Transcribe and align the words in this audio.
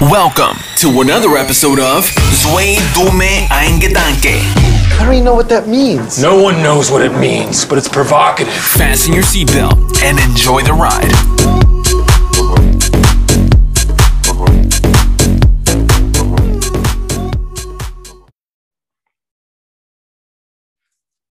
Welcome 0.00 0.58
to 0.76 1.00
another 1.00 1.38
episode 1.38 1.80
of 1.80 2.04
Zwei 2.04 2.76
Dume 2.92 3.48
Ein 3.50 3.80
Gedanke. 3.80 4.36
I 4.92 4.98
don't 5.02 5.14
even 5.14 5.24
know 5.24 5.34
what 5.34 5.48
that 5.48 5.68
means. 5.68 6.20
No 6.20 6.40
one 6.40 6.62
knows 6.62 6.90
what 6.90 7.00
it 7.00 7.18
means, 7.18 7.64
but 7.64 7.78
it's 7.78 7.88
provocative. 7.88 8.52
Fasten 8.52 9.14
your 9.14 9.22
seatbelt 9.22 10.02
and 10.02 10.18
enjoy 10.18 10.62
the 10.62 10.74
ride. 10.74 11.75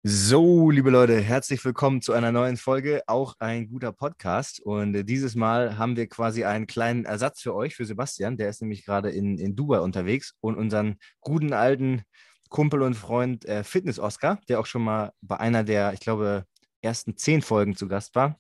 So, 0.04 0.72
liebe 0.72 0.90
Leute, 0.90 1.22
herzlich 1.22 1.64
willkommen 1.64 2.02
zu 2.02 2.14
einer 2.14 2.32
neuen 2.32 2.58
Folge, 2.58 3.04
auch 3.06 3.36
ein 3.38 3.70
guter 3.70 3.92
Podcast. 3.92 4.60
Und 4.60 4.96
äh, 4.96 5.04
dieses 5.04 5.36
Mal 5.36 5.78
haben 5.78 5.96
wir 5.96 6.08
quasi 6.08 6.44
einen 6.44 6.66
kleinen 6.66 7.06
Ersatz 7.06 7.40
für 7.40 7.54
euch, 7.54 7.76
für 7.76 7.86
Sebastian. 7.86 8.36
Der 8.36 8.50
ist 8.50 8.64
nämlich 8.64 8.84
gerade 8.84 9.12
in, 9.12 9.38
in 9.38 9.56
Dubai 9.56 9.80
unterwegs 9.80 10.34
und 10.42 10.56
unseren 10.56 10.96
guten 11.20 11.54
alten 11.54 12.02
Kumpel 12.50 12.82
und 12.82 12.96
Freund 12.96 13.46
äh, 13.46 13.64
Fitness 13.64 14.00
Oscar, 14.00 14.40
der 14.50 14.60
auch 14.60 14.66
schon 14.66 14.84
mal 14.84 15.12
bei 15.22 15.40
einer 15.40 15.64
der, 15.64 15.94
ich 15.94 16.00
glaube, 16.00 16.46
ersten 16.82 17.16
zehn 17.16 17.44
Folgen 17.44 17.76
zu 17.76 17.88
Gast 17.88 18.16
war. 18.16 18.40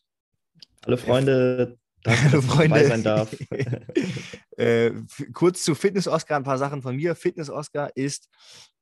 Hallo 0.83 0.97
Freunde, 0.97 1.77
danke, 2.03 2.37
ich 2.39 2.45
Freunde. 2.45 2.85
sein 2.87 3.03
darf. 3.03 3.35
äh, 4.57 4.91
kurz 5.33 5.63
zu 5.63 5.75
Fitness 5.75 6.07
Oscar, 6.07 6.37
ein 6.37 6.43
paar 6.43 6.57
Sachen 6.57 6.81
von 6.81 6.95
mir. 6.95 7.15
Fitness 7.15 7.49
Oscar 7.49 7.89
ist, 7.95 8.29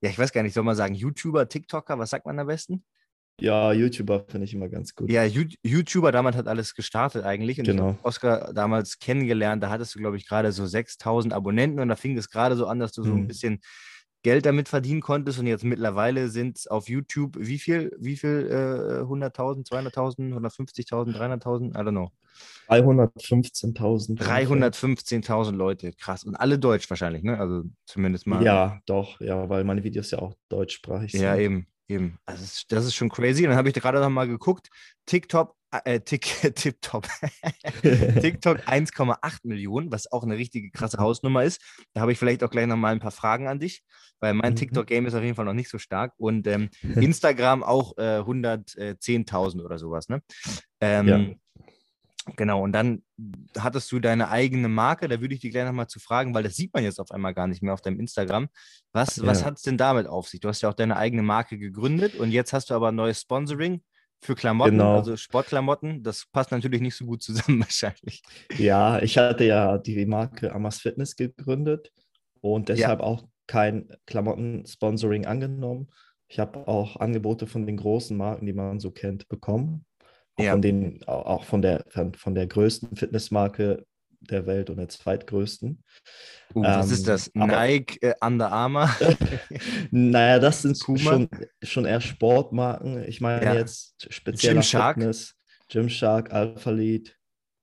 ja, 0.01 0.09
ich 0.09 0.17
weiß 0.19 0.31
gar 0.31 0.43
nicht, 0.43 0.53
soll 0.53 0.63
man 0.63 0.75
sagen, 0.75 0.93
YouTuber, 0.95 1.47
TikToker, 1.47 1.97
was 1.99 2.09
sagt 2.09 2.25
man 2.25 2.39
am 2.39 2.47
besten? 2.47 2.83
Ja, 3.41 3.71
YouTuber 3.71 4.25
finde 4.27 4.45
ich 4.45 4.53
immer 4.53 4.67
ganz 4.67 4.93
gut. 4.93 5.09
Ja, 5.09 5.23
You- 5.23 5.45
YouTuber, 5.63 6.11
damit 6.11 6.35
hat 6.35 6.47
alles 6.49 6.75
gestartet 6.75 7.23
eigentlich. 7.23 7.57
Und 7.59 7.65
ich 7.69 7.71
Genau. 7.71 7.87
habe 7.89 7.99
Oscar 8.03 8.53
damals 8.53 8.99
kennengelernt, 8.99 9.63
da 9.63 9.69
hattest 9.69 9.95
du, 9.95 9.99
glaube 9.99 10.17
ich, 10.17 10.27
gerade 10.27 10.51
so 10.51 10.65
6000 10.65 11.33
Abonnenten 11.33 11.79
und 11.79 11.87
da 11.87 11.95
fing 11.95 12.17
es 12.17 12.29
gerade 12.29 12.57
so 12.57 12.67
an, 12.67 12.79
dass 12.79 12.91
du 12.91 13.03
so 13.03 13.11
ein 13.13 13.21
Mhm. 13.21 13.27
bisschen 13.27 13.61
Geld 14.21 14.45
damit 14.45 14.67
verdienen 14.67 15.01
konntest 15.01 15.39
und 15.39 15.47
jetzt 15.47 15.63
mittlerweile 15.63 16.27
sind 16.29 16.57
es 16.57 16.67
auf 16.67 16.89
YouTube 16.89 17.37
wie 17.39 17.57
viel, 17.57 17.95
wie 17.99 18.17
viel, 18.17 18.47
äh, 18.51 19.03
100.000, 19.03 19.65
200.000, 19.65 20.33
150.000, 20.33 21.15
300.000, 21.15 21.69
I 21.69 21.77
don't 21.83 21.91
know. 21.91 22.11
315.000. 22.69 24.19
315.000 24.19 25.51
Leute, 25.55 25.91
krass. 25.93 26.23
Und 26.23 26.35
alle 26.35 26.59
deutsch 26.59 26.89
wahrscheinlich, 26.89 27.23
ne? 27.23 27.39
Also 27.39 27.63
zumindest 27.85 28.27
mal. 28.27 28.43
Ja, 28.43 28.79
doch, 28.85 29.19
ja, 29.21 29.49
weil 29.49 29.63
meine 29.63 29.83
Videos 29.83 30.11
ja 30.11 30.19
auch 30.19 30.35
deutschsprachig 30.49 31.13
Ja, 31.13 31.35
sind. 31.35 31.43
eben, 31.43 31.67
eben. 31.87 32.19
Also 32.25 32.41
das, 32.41 32.53
ist, 32.53 32.71
das 32.71 32.85
ist 32.85 32.95
schon 32.95 33.09
crazy. 33.09 33.43
Und 33.43 33.49
dann 33.49 33.57
habe 33.57 33.69
ich 33.69 33.75
gerade 33.75 33.99
noch 33.99 34.09
mal 34.09 34.27
geguckt, 34.27 34.69
TikTok, 35.05 35.55
äh, 35.85 35.99
Tik, 35.99 36.23
TikTok, 36.55 37.05
TikTok 38.21 38.59
1,8 38.67 39.39
Millionen, 39.43 39.91
was 39.91 40.11
auch 40.11 40.23
eine 40.23 40.37
richtige 40.37 40.71
krasse 40.71 40.97
Hausnummer 40.97 41.43
ist. 41.43 41.61
Da 41.93 42.01
habe 42.01 42.11
ich 42.11 42.19
vielleicht 42.19 42.43
auch 42.43 42.49
gleich 42.49 42.67
noch 42.67 42.77
mal 42.77 42.91
ein 42.91 42.99
paar 42.99 43.11
Fragen 43.11 43.47
an 43.47 43.59
dich, 43.59 43.83
weil 44.19 44.33
mein 44.33 44.53
Mhm. 44.53 44.57
TikTok-Game 44.57 45.05
ist 45.05 45.13
auf 45.13 45.23
jeden 45.23 45.35
Fall 45.35 45.45
noch 45.45 45.53
nicht 45.53 45.69
so 45.69 45.77
stark. 45.77 46.13
Und 46.17 46.47
ähm, 46.47 46.69
Instagram 46.81 47.63
auch 47.63 47.97
äh, 47.97 48.19
110.000 48.19 49.63
oder 49.63 49.77
sowas, 49.77 50.09
ne? 50.09 50.21
Ähm, 50.81 51.07
Ja. 51.07 51.19
Genau, 52.35 52.61
und 52.61 52.73
dann 52.73 53.01
hattest 53.57 53.91
du 53.91 53.99
deine 53.99 54.29
eigene 54.29 54.67
Marke, 54.67 55.07
da 55.07 55.19
würde 55.19 55.33
ich 55.33 55.41
dich 55.41 55.49
gleich 55.51 55.65
nochmal 55.65 55.87
zu 55.87 55.99
fragen, 55.99 56.35
weil 56.35 56.43
das 56.43 56.55
sieht 56.55 56.71
man 56.75 56.83
jetzt 56.83 56.99
auf 56.99 57.09
einmal 57.09 57.33
gar 57.33 57.47
nicht 57.47 57.63
mehr 57.63 57.73
auf 57.73 57.81
deinem 57.81 57.99
Instagram. 57.99 58.49
Was, 58.91 59.25
was 59.25 59.39
Ja. 59.39 59.45
hat 59.45 59.55
es 59.57 59.63
denn 59.63 59.77
damit 59.77 60.05
auf 60.05 60.27
sich? 60.27 60.39
Du 60.39 60.47
hast 60.47 60.61
ja 60.61 60.69
auch 60.69 60.75
deine 60.75 60.97
eigene 60.97 61.23
Marke 61.23 61.57
gegründet 61.57 62.13
und 62.15 62.29
jetzt 62.29 62.53
hast 62.53 62.69
du 62.69 62.75
aber 62.75 62.89
ein 62.89 62.95
neues 62.95 63.21
Sponsoring 63.21 63.81
für 64.21 64.35
Klamotten, 64.35 64.71
Genau. 64.71 64.97
also 64.97 65.15
Sportklamotten. 65.15 66.03
Das 66.03 66.25
passt 66.31 66.51
natürlich 66.51 66.81
nicht 66.81 66.95
so 66.95 67.05
gut 67.05 67.23
zusammen 67.23 67.59
wahrscheinlich. 67.61 68.21
Ja, 68.57 69.01
ich 69.01 69.17
hatte 69.17 69.45
ja 69.45 69.77
die 69.77 70.05
Marke 70.05 70.53
Amas 70.53 70.79
Fitness 70.79 71.15
gegründet 71.15 71.91
und 72.41 72.69
deshalb 72.69 72.99
auch 73.01 73.23
kein 73.47 73.89
Klamotten-Sponsoring 74.05 75.25
angenommen. 75.25 75.89
Ich 76.27 76.39
habe 76.39 76.67
auch 76.67 76.97
Angebote 76.97 77.47
von 77.47 77.65
den 77.65 77.77
großen 77.77 78.15
Marken, 78.15 78.45
die 78.45 78.53
man 78.53 78.79
so 78.79 78.91
kennt, 78.91 79.27
bekommen. 79.27 79.85
Ja. 80.39 80.51
von 80.53 80.61
den, 80.61 81.01
au- 81.05 81.23
auch 81.23 81.43
von 81.43 81.61
der, 81.61 81.83
von 82.15 82.33
der 82.33 82.47
größten 82.47 82.95
Fitnessmarke 82.95 83.85
der 84.21 84.45
Welt 84.45 84.69
und 84.69 84.77
der 84.77 84.89
zweitgrößten. 84.89 85.83
Uh, 86.53 86.63
was 86.63 86.87
Ähm, 86.87 86.93
ist 86.93 87.07
das? 87.07 87.31
aber- 87.35 87.47
Nike, 87.47 87.97
äh, 88.01 88.13
Under 88.21 88.51
Armour? 88.51 88.89
Naja, 89.91 90.39
das 90.39 90.61
sind 90.63 90.79
Puma? 90.79 90.99
schon, 90.99 91.29
schon 91.63 91.85
eher 91.85 92.01
Sportmarken. 92.01 93.03
Ich 93.07 93.21
meine 93.21 93.45
Ja. 93.45 93.53
jetzt 93.55 94.07
speziell 94.13 94.53
Gymshark? 94.55 94.95
Fitness, 94.97 95.35
Gymshark, 95.69 96.31
Alpha 96.33 96.71
Lead 96.71 97.15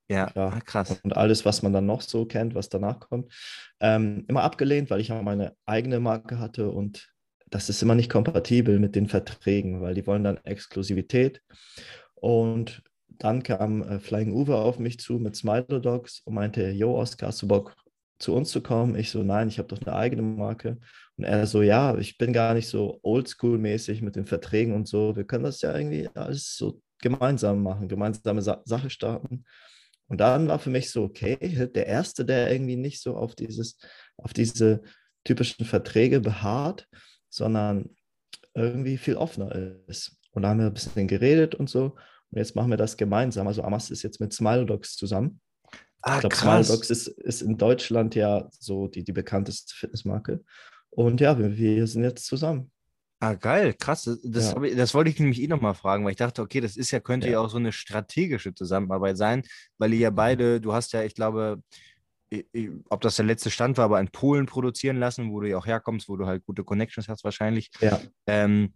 ja, 0.08 0.30
Ja. 0.36 0.48
ah, 0.48 0.60
krass. 0.60 1.00
und 1.02 1.16
alles, 1.16 1.44
was 1.44 1.62
man 1.62 1.72
dann 1.72 1.86
noch 1.86 2.00
so 2.00 2.26
kennt, 2.26 2.54
was 2.54 2.68
danach 2.68 3.00
kommt. 3.00 3.32
Ähm, 3.80 4.24
immer 4.28 4.42
abgelehnt, 4.42 4.88
weil 4.90 5.00
ich 5.00 5.08
ja 5.08 5.20
meine 5.20 5.56
eigene 5.66 5.98
Marke 6.00 6.38
hatte 6.38 6.70
und 6.70 7.12
das 7.50 7.68
ist 7.68 7.82
immer 7.82 7.94
nicht 7.96 8.10
kompatibel 8.10 8.78
mit 8.78 8.94
den 8.96 9.08
Verträgen, 9.08 9.80
weil 9.80 9.94
die 9.94 10.06
wollen 10.06 10.24
dann 10.24 10.36
Exklusivität. 10.38 11.42
Und 12.14 12.82
dann 13.19 13.43
kam 13.43 13.82
äh, 13.82 14.00
Flying 14.00 14.32
Uwe 14.32 14.56
auf 14.56 14.78
mich 14.78 14.99
zu 15.00 15.15
mit 15.15 15.37
Smilo 15.37 15.78
Dogs 15.78 16.21
und 16.25 16.34
meinte, 16.34 16.71
yo, 16.71 16.97
Oscar, 16.97 17.28
hast 17.28 17.43
du 17.43 17.49
Bock 17.49 17.75
zu 18.19 18.34
uns 18.34 18.50
zu 18.50 18.60
kommen? 18.62 18.97
Ich 18.97 19.10
so, 19.10 19.22
nein, 19.22 19.49
ich 19.49 19.59
habe 19.59 19.69
doch 19.69 19.81
eine 19.81 19.97
eigene 19.97 20.22
Marke. 20.22 20.78
Und 21.16 21.25
er 21.25 21.47
so, 21.47 21.62
ja, 21.62 21.97
ich 21.99 22.19
bin 22.19 22.32
gar 22.32 22.54
nicht 22.54 22.69
so 22.69 23.00
oldschool-mäßig 23.03 24.03
mit 24.03 24.16
den 24.16 24.27
Verträgen 24.27 24.75
und 24.75 24.88
so. 24.88 25.16
Wir 25.16 25.25
können 25.25 25.44
das 25.44 25.60
ja 25.62 25.77
irgendwie 25.77 26.09
alles 26.15 26.56
so 26.56 26.81
gemeinsam 27.00 27.62
machen, 27.62 27.88
gemeinsame 27.88 28.43
Sa 28.43 28.62
Sache 28.65 28.91
starten. 28.91 29.44
Und 30.09 30.21
dann 30.21 30.48
war 30.48 30.59
für 30.59 30.71
mich 30.71 30.91
so, 30.91 31.04
okay, 31.04 31.37
der 31.75 31.87
Erste, 31.87 32.25
der 32.25 32.53
irgendwie 32.53 32.77
nicht 32.77 33.03
so 33.03 33.16
auf 33.16 33.34
dieses, 33.34 33.78
auf 34.16 34.33
diese 34.33 34.83
typischen 35.25 35.66
Verträge 35.66 36.21
beharrt, 36.21 36.87
sondern 37.28 37.91
irgendwie 38.54 38.97
viel 38.97 39.16
offener 39.16 39.54
ist. 39.88 40.16
Und 40.31 40.43
da 40.43 40.50
haben 40.50 40.60
wir 40.60 40.66
ein 40.66 40.75
bisschen 40.75 41.09
geredet 41.09 41.54
und 41.54 41.69
so. 41.69 41.97
Und 42.36 42.41
jetzt 42.41 42.54
machen 42.54 42.69
wir 42.69 42.76
das 42.76 42.98
gemeinsam. 42.98 43.47
Also 43.47 43.62
Amas 43.62 43.88
ist 43.91 44.02
jetzt 44.02 44.20
mit 44.20 44.30
Smile 44.34 44.66
Dogs 44.66 44.94
zusammen. 44.97 45.41
Ah, 46.02 46.16
Ich 46.16 46.20
glaube, 46.20 46.36
Smile 46.36 46.52
krass. 46.56 46.69
Dogs 46.69 46.91
ist, 46.91 47.06
ist 47.08 47.41
in 47.41 47.56
Deutschland 47.56 48.14
ja 48.14 48.47
so 48.60 48.88
die, 48.88 49.04
die 49.04 49.12
bekannteste 49.12 49.74
Fitnessmarke. 49.74 50.44
Und 50.91 51.22
ja, 51.22 51.38
wir, 51.38 51.56
wir 51.56 51.86
sind 51.86 52.04
jetzt 52.04 52.26
zusammen. 52.26 52.70
Ah, 53.20 53.32
geil, 53.32 53.72
krass. 53.72 54.04
Das, 54.22 54.52
Ja. 54.52 54.62
ich, 54.64 54.76
das 54.76 54.92
wollte 54.92 55.08
ich 55.08 55.19
nämlich 55.19 55.41
eh 55.41 55.47
nochmal 55.48 55.72
fragen, 55.74 56.04
weil 56.04 56.10
ich 56.10 56.19
dachte, 56.19 56.42
okay, 56.42 56.60
das 56.60 56.76
ist 56.76 56.91
ja, 56.91 57.00
könnte 57.00 57.28
ja. 57.28 57.32
Ja. 57.34 57.41
auch 57.41 57.48
so 57.48 57.56
eine 57.56 57.72
strategische 57.72 58.53
Zusammenarbeit 58.54 59.16
sein, 59.16 59.42
weil 59.78 59.94
ihr 59.94 60.00
ja 60.00 60.10
beide, 60.10 60.60
du 60.60 60.74
hast 60.74 60.92
ja, 60.92 61.03
ich 61.03 61.14
glaube, 61.14 61.62
i- 62.30 62.44
i- 62.54 62.70
ob 62.91 63.00
das 63.00 63.16
der 63.16 63.24
letzte 63.24 63.50
Stand 63.50 63.78
war, 63.78 63.86
aber 63.86 63.98
in 63.98 64.08
Polen 64.08 64.44
produzieren 64.44 64.98
lassen, 64.98 65.30
wo 65.32 65.41
du 65.41 65.48
ja 65.48 65.56
auch 65.56 65.64
herkommst, 65.66 66.10
wo 66.10 66.16
du 66.18 66.26
halt 66.26 66.44
gute 66.44 66.64
Connections 66.64 67.08
hast 67.08 67.24
wahrscheinlich. 67.24 67.70
Ja. 67.80 67.98
Ähm, 68.26 68.74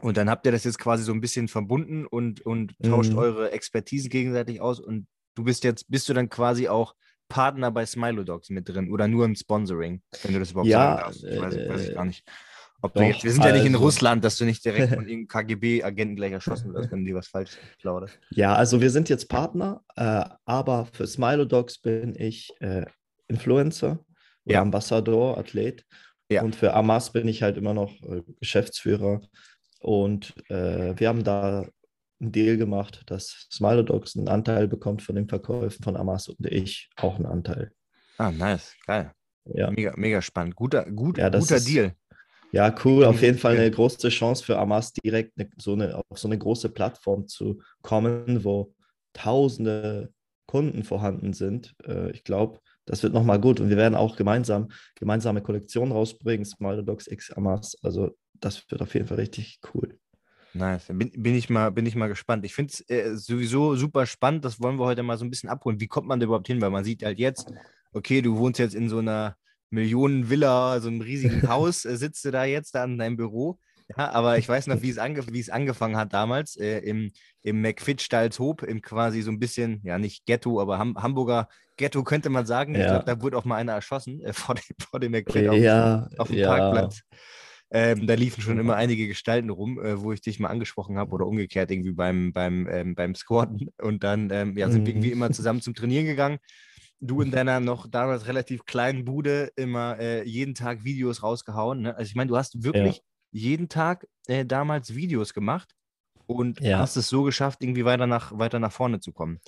und 0.00 0.16
dann 0.16 0.28
habt 0.30 0.44
ihr 0.46 0.52
das 0.52 0.64
jetzt 0.64 0.78
quasi 0.78 1.02
so 1.04 1.12
ein 1.12 1.20
bisschen 1.20 1.48
verbunden 1.48 2.06
und, 2.06 2.40
und 2.42 2.74
tauscht 2.82 3.12
Mhm. 3.12 3.18
eure 3.18 3.52
Expertisen 3.52 4.10
gegenseitig 4.10 4.60
aus 4.60 4.80
und 4.80 5.06
du 5.34 5.44
bist 5.44 5.64
jetzt, 5.64 5.90
bist 5.90 6.08
du 6.08 6.14
dann 6.14 6.28
quasi 6.28 6.68
auch 6.68 6.94
Partner 7.28 7.70
bei 7.70 7.86
Smilodogs 7.86 8.50
mit 8.50 8.68
drin 8.68 8.90
oder 8.92 9.08
nur 9.08 9.24
im 9.24 9.34
Sponsoring, 9.34 10.02
wenn 10.22 10.32
du 10.34 10.38
das 10.40 10.50
überhaupt 10.50 10.68
Ja, 10.68 10.78
sagen 10.80 11.00
darfst. 11.00 11.24
Ich 11.24 11.40
weiß, 11.40 11.68
weiß 11.68 11.80
ich 11.84 11.90
äh, 11.90 11.94
gar 11.94 12.04
nicht. 12.04 12.24
Ob 12.82 12.92
du 12.92 13.00
doch, 13.00 13.06
jetzt, 13.08 13.24
wir 13.24 13.32
sind 13.32 13.44
ja 13.44 13.52
nicht 13.52 13.64
in 13.64 13.74
also- 13.74 13.84
Russland, 13.86 14.24
dass 14.24 14.36
du 14.36 14.44
nicht 14.44 14.62
direkt 14.64 14.92
von 14.92 15.04
irgendeinem 15.08 15.28
KGB-Agenten 15.28 16.16
gleich 16.16 16.32
erschossen 16.32 16.74
wirst, 16.74 16.92
wenn 16.92 17.04
die 17.06 17.14
was 17.14 17.28
falsch 17.28 17.52
plaudert. 17.80 18.18
Ja, 18.30 18.54
also 18.54 18.80
wir 18.82 18.90
sind 18.90 19.08
jetzt 19.08 19.28
Partner, 19.30 19.82
äh, 19.96 20.24
aber 20.44 20.86
für 20.92 21.06
Smilo 21.06 21.46
Dogs 21.46 21.78
bin 21.78 22.14
ich 22.14 22.52
äh, 22.60 22.84
Influencer 23.28 24.04
oder 24.44 24.54
Ja. 24.54 24.60
Ambassador, 24.62 25.38
Athlet. 25.38 25.86
Ja. 26.30 26.42
Und 26.42 26.56
für 26.56 26.74
Amas 26.74 27.10
bin 27.12 27.26
ich 27.26 27.42
halt 27.42 27.56
immer 27.56 27.72
noch 27.74 27.90
äh, 28.02 28.22
Geschäftsführer. 28.40 29.22
Und 29.84 30.32
äh, 30.50 30.98
wir 30.98 31.08
haben 31.08 31.24
da 31.24 31.66
einen 32.20 32.32
Deal 32.32 32.56
gemacht, 32.56 33.02
dass 33.06 33.46
Smilo 33.52 33.82
Dogs 33.82 34.16
einen 34.16 34.28
Anteil 34.28 34.66
bekommt 34.66 35.02
von 35.02 35.14
den 35.14 35.28
Verkäufen 35.28 35.82
von 35.84 35.96
Amas 35.96 36.28
und 36.28 36.46
ich 36.46 36.88
auch 36.96 37.16
einen 37.16 37.26
Anteil. 37.26 37.70
Ah, 38.16 38.30
nice, 38.30 38.74
geil. 38.86 39.12
Ja, 39.44 39.70
Mega, 39.70 39.92
mega 39.96 40.22
spannend. 40.22 40.56
Guter, 40.56 40.90
gut, 40.90 41.18
Ja, 41.18 41.28
guter 41.28 41.56
ist- 41.56 41.68
Deal. 41.68 41.92
ja 42.52 42.74
cool. 42.84 43.04
Auf 43.04 43.20
jeden 43.20 43.36
Fall 43.36 43.58
eine 43.58 43.70
große 43.70 44.08
Chance 44.08 44.42
für 44.42 44.56
Amas, 44.58 44.92
direkt 44.94 45.38
eine, 45.38 45.50
so 45.58 45.74
eine, 45.74 45.96
auf 46.08 46.18
so 46.18 46.28
eine 46.28 46.38
große 46.38 46.70
Plattform 46.70 47.28
zu 47.28 47.60
kommen, 47.82 48.42
wo 48.42 48.74
tausende 49.12 50.12
Kunden 50.46 50.82
vorhanden 50.82 51.34
sind. 51.34 51.74
Äh, 51.84 52.10
ich 52.12 52.24
glaube, 52.24 52.58
das 52.86 53.02
wird 53.02 53.14
nochmal 53.14 53.40
gut. 53.40 53.60
Und 53.60 53.70
wir 53.70 53.76
werden 53.76 53.94
auch 53.94 54.16
gemeinsam 54.16 54.68
gemeinsame 54.94 55.42
Kollektionen 55.42 55.92
rausbringen, 55.92 56.44
Smile 56.44 56.84
Dogs 56.84 57.06
X 57.06 57.30
Amas. 57.32 57.76
Also 57.82 58.16
das 58.34 58.70
wird 58.70 58.82
auf 58.82 58.94
jeden 58.94 59.06
Fall 59.06 59.18
richtig 59.18 59.60
cool. 59.74 59.98
Nice. 60.54 60.86
Bin, 60.86 61.10
bin, 61.10 61.34
ich 61.34 61.50
mal, 61.50 61.72
bin 61.72 61.84
ich 61.84 61.96
mal 61.96 62.08
gespannt. 62.08 62.44
Ich 62.44 62.54
finde 62.54 62.72
es 62.72 62.88
äh, 62.88 63.16
sowieso 63.16 63.74
super 63.74 64.06
spannend. 64.06 64.44
Das 64.44 64.60
wollen 64.60 64.78
wir 64.78 64.84
heute 64.84 65.02
mal 65.02 65.18
so 65.18 65.24
ein 65.24 65.30
bisschen 65.30 65.48
abholen. 65.48 65.80
Wie 65.80 65.88
kommt 65.88 66.06
man 66.06 66.20
da 66.20 66.26
überhaupt 66.26 66.46
hin? 66.46 66.60
Weil 66.60 66.70
man 66.70 66.84
sieht 66.84 67.02
halt 67.02 67.18
jetzt, 67.18 67.52
okay, 67.92 68.22
du 68.22 68.36
wohnst 68.36 68.60
jetzt 68.60 68.74
in 68.74 68.88
so 68.88 68.98
einer 68.98 69.36
Millionenvilla, 69.70 70.80
so 70.80 70.88
einem 70.88 71.00
riesigen 71.00 71.42
Haus, 71.48 71.84
äh, 71.84 71.96
sitzt 71.96 72.24
du 72.24 72.30
da 72.30 72.44
jetzt 72.44 72.74
da 72.74 72.84
in 72.84 72.98
deinem 72.98 73.16
Büro. 73.16 73.58
Ja, 73.88 74.10
aber 74.12 74.38
ich 74.38 74.48
weiß 74.48 74.66
noch, 74.68 74.80
wie 74.80 74.88
es, 74.90 74.98
ange 74.98 75.26
wie 75.32 75.40
es 75.40 75.50
angefangen 75.50 75.96
hat 75.96 76.12
damals 76.14 76.56
äh, 76.56 76.78
im, 76.78 77.10
im 77.42 77.60
McFit-Stalzhoop, 77.60 78.62
im 78.62 78.80
quasi 78.80 79.20
so 79.20 79.30
ein 79.30 79.38
bisschen, 79.38 79.80
ja 79.84 79.98
nicht 79.98 80.24
Ghetto, 80.24 80.60
aber 80.60 80.78
Ham 80.78 80.96
Hamburger 81.02 81.48
Ghetto 81.76 82.02
könnte 82.02 82.30
man 82.30 82.46
sagen. 82.46 82.74
Ich 82.74 82.80
Ja. 82.80 82.86
glaube, 82.86 83.04
da 83.04 83.20
wurde 83.20 83.36
auch 83.36 83.44
mal 83.44 83.56
einer 83.56 83.72
erschossen 83.72 84.22
äh, 84.22 84.32
vor, 84.32 84.54
dem, 84.54 84.62
vor 84.78 85.00
dem 85.00 85.12
McFit 85.12 85.48
auf, 85.48 85.58
Ja, 85.58 86.08
auf 86.16 86.28
dem 86.28 86.38
ja. 86.38 86.48
Parkplatz. 86.48 87.02
Ähm, 87.70 88.06
da 88.06 88.14
liefen 88.14 88.40
schon 88.40 88.56
Ja. 88.56 88.60
immer 88.60 88.76
einige 88.76 89.08
Gestalten 89.08 89.50
rum, 89.50 89.78
äh, 89.82 90.00
wo 90.00 90.12
ich 90.12 90.20
dich 90.20 90.38
mal 90.38 90.48
angesprochen 90.48 90.96
habe 90.96 91.10
oder 91.12 91.26
umgekehrt 91.26 91.70
irgendwie 91.70 91.92
beim, 91.92 92.32
beim, 92.32 92.68
ähm, 92.68 92.94
beim 92.94 93.14
Squatten. 93.14 93.68
Und 93.82 94.04
dann 94.04 94.30
ähm, 94.30 94.56
ja, 94.56 94.70
sind 94.70 94.86
wir 94.86 94.94
Mhm. 94.94 94.98
irgendwie 95.00 95.12
immer 95.12 95.30
zusammen 95.32 95.60
zum 95.60 95.74
Trainieren 95.74 96.06
gegangen. 96.06 96.38
Du 97.00 97.20
in 97.20 97.30
deiner 97.30 97.60
noch 97.60 97.86
damals 97.90 98.28
relativ 98.28 98.64
kleinen 98.64 99.04
Bude 99.04 99.50
immer 99.56 99.98
äh, 99.98 100.26
jeden 100.26 100.54
Tag 100.54 100.84
Videos 100.84 101.22
rausgehauen. 101.22 101.82
Ne? 101.82 101.96
Also 101.96 102.08
ich 102.08 102.14
meine, 102.14 102.28
du 102.28 102.36
hast 102.36 102.62
wirklich 102.62 103.02
jeden 103.34 103.68
Tag 103.68 104.06
äh, 104.28 104.46
damals 104.46 104.94
Videos 104.94 105.34
gemacht 105.34 105.74
und 106.26 106.60
Ja. 106.60 106.78
hast 106.78 106.96
es 106.96 107.08
so 107.08 107.24
geschafft, 107.24 107.62
irgendwie 107.62 107.84
weiter 107.84 108.06
nach, 108.06 108.38
weiter 108.38 108.58
nach 108.60 108.72
vorne 108.72 109.00
zu 109.00 109.12
kommen. 109.12 109.40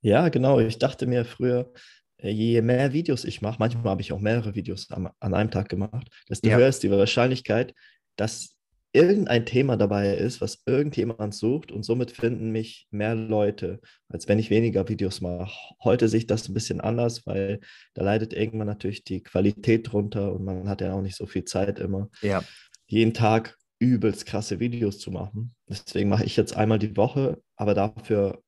Ja, 0.00 0.28
genau. 0.28 0.58
Ich 0.60 0.78
dachte 0.78 1.06
mir 1.06 1.24
früher, 1.24 1.72
äh, 2.18 2.30
je 2.30 2.62
mehr 2.62 2.92
Videos 2.92 3.24
ich 3.24 3.42
mache, 3.42 3.56
manchmal 3.58 3.84
habe 3.84 4.02
ich 4.02 4.12
auch 4.12 4.20
mehrere 4.20 4.54
Videos 4.54 4.90
am, 4.90 5.10
an 5.20 5.34
einem 5.34 5.50
Tag 5.50 5.68
gemacht, 5.68 6.08
desto 6.28 6.48
Ja. 6.48 6.56
höher 6.56 6.68
ist 6.68 6.82
die 6.82 6.90
Wahrscheinlichkeit, 6.90 7.74
dass 8.16 8.56
irgendein 8.92 9.44
Thema 9.44 9.76
dabei 9.76 10.14
ist, 10.14 10.40
was 10.40 10.62
irgendjemand 10.64 11.34
sucht 11.34 11.70
und 11.70 11.82
somit 11.82 12.12
finden 12.12 12.50
mich 12.50 12.86
mehr 12.90 13.14
Leute, 13.14 13.80
als 14.08 14.26
wenn 14.26 14.38
ich 14.38 14.48
weniger 14.48 14.88
Videos 14.88 15.20
mache. 15.20 15.74
Heute 15.84 16.08
sehe 16.08 16.20
ich 16.20 16.26
das 16.26 16.48
ein 16.48 16.54
bisschen 16.54 16.80
anders, 16.80 17.26
weil 17.26 17.60
da 17.92 18.02
leidet 18.02 18.32
irgendwann 18.32 18.68
natürlich 18.68 19.04
die 19.04 19.22
Qualität 19.22 19.92
drunter 19.92 20.32
und 20.32 20.44
man 20.46 20.66
hat 20.70 20.80
ja 20.80 20.94
auch 20.94 21.02
nicht 21.02 21.16
so 21.16 21.26
viel 21.26 21.44
Zeit 21.44 21.78
immer, 21.78 22.08
Ja. 22.22 22.42
Jeden 22.86 23.14
Tag 23.14 23.56
übelst 23.78 24.26
krasse 24.26 24.58
Videos 24.60 24.98
zu 24.98 25.10
machen. 25.10 25.54
Deswegen 25.68 26.08
mache 26.08 26.24
ich 26.24 26.36
jetzt 26.36 26.56
einmal 26.56 26.78
die 26.78 26.96
Woche, 26.96 27.42
aber 27.56 27.74
dafür 27.74 28.42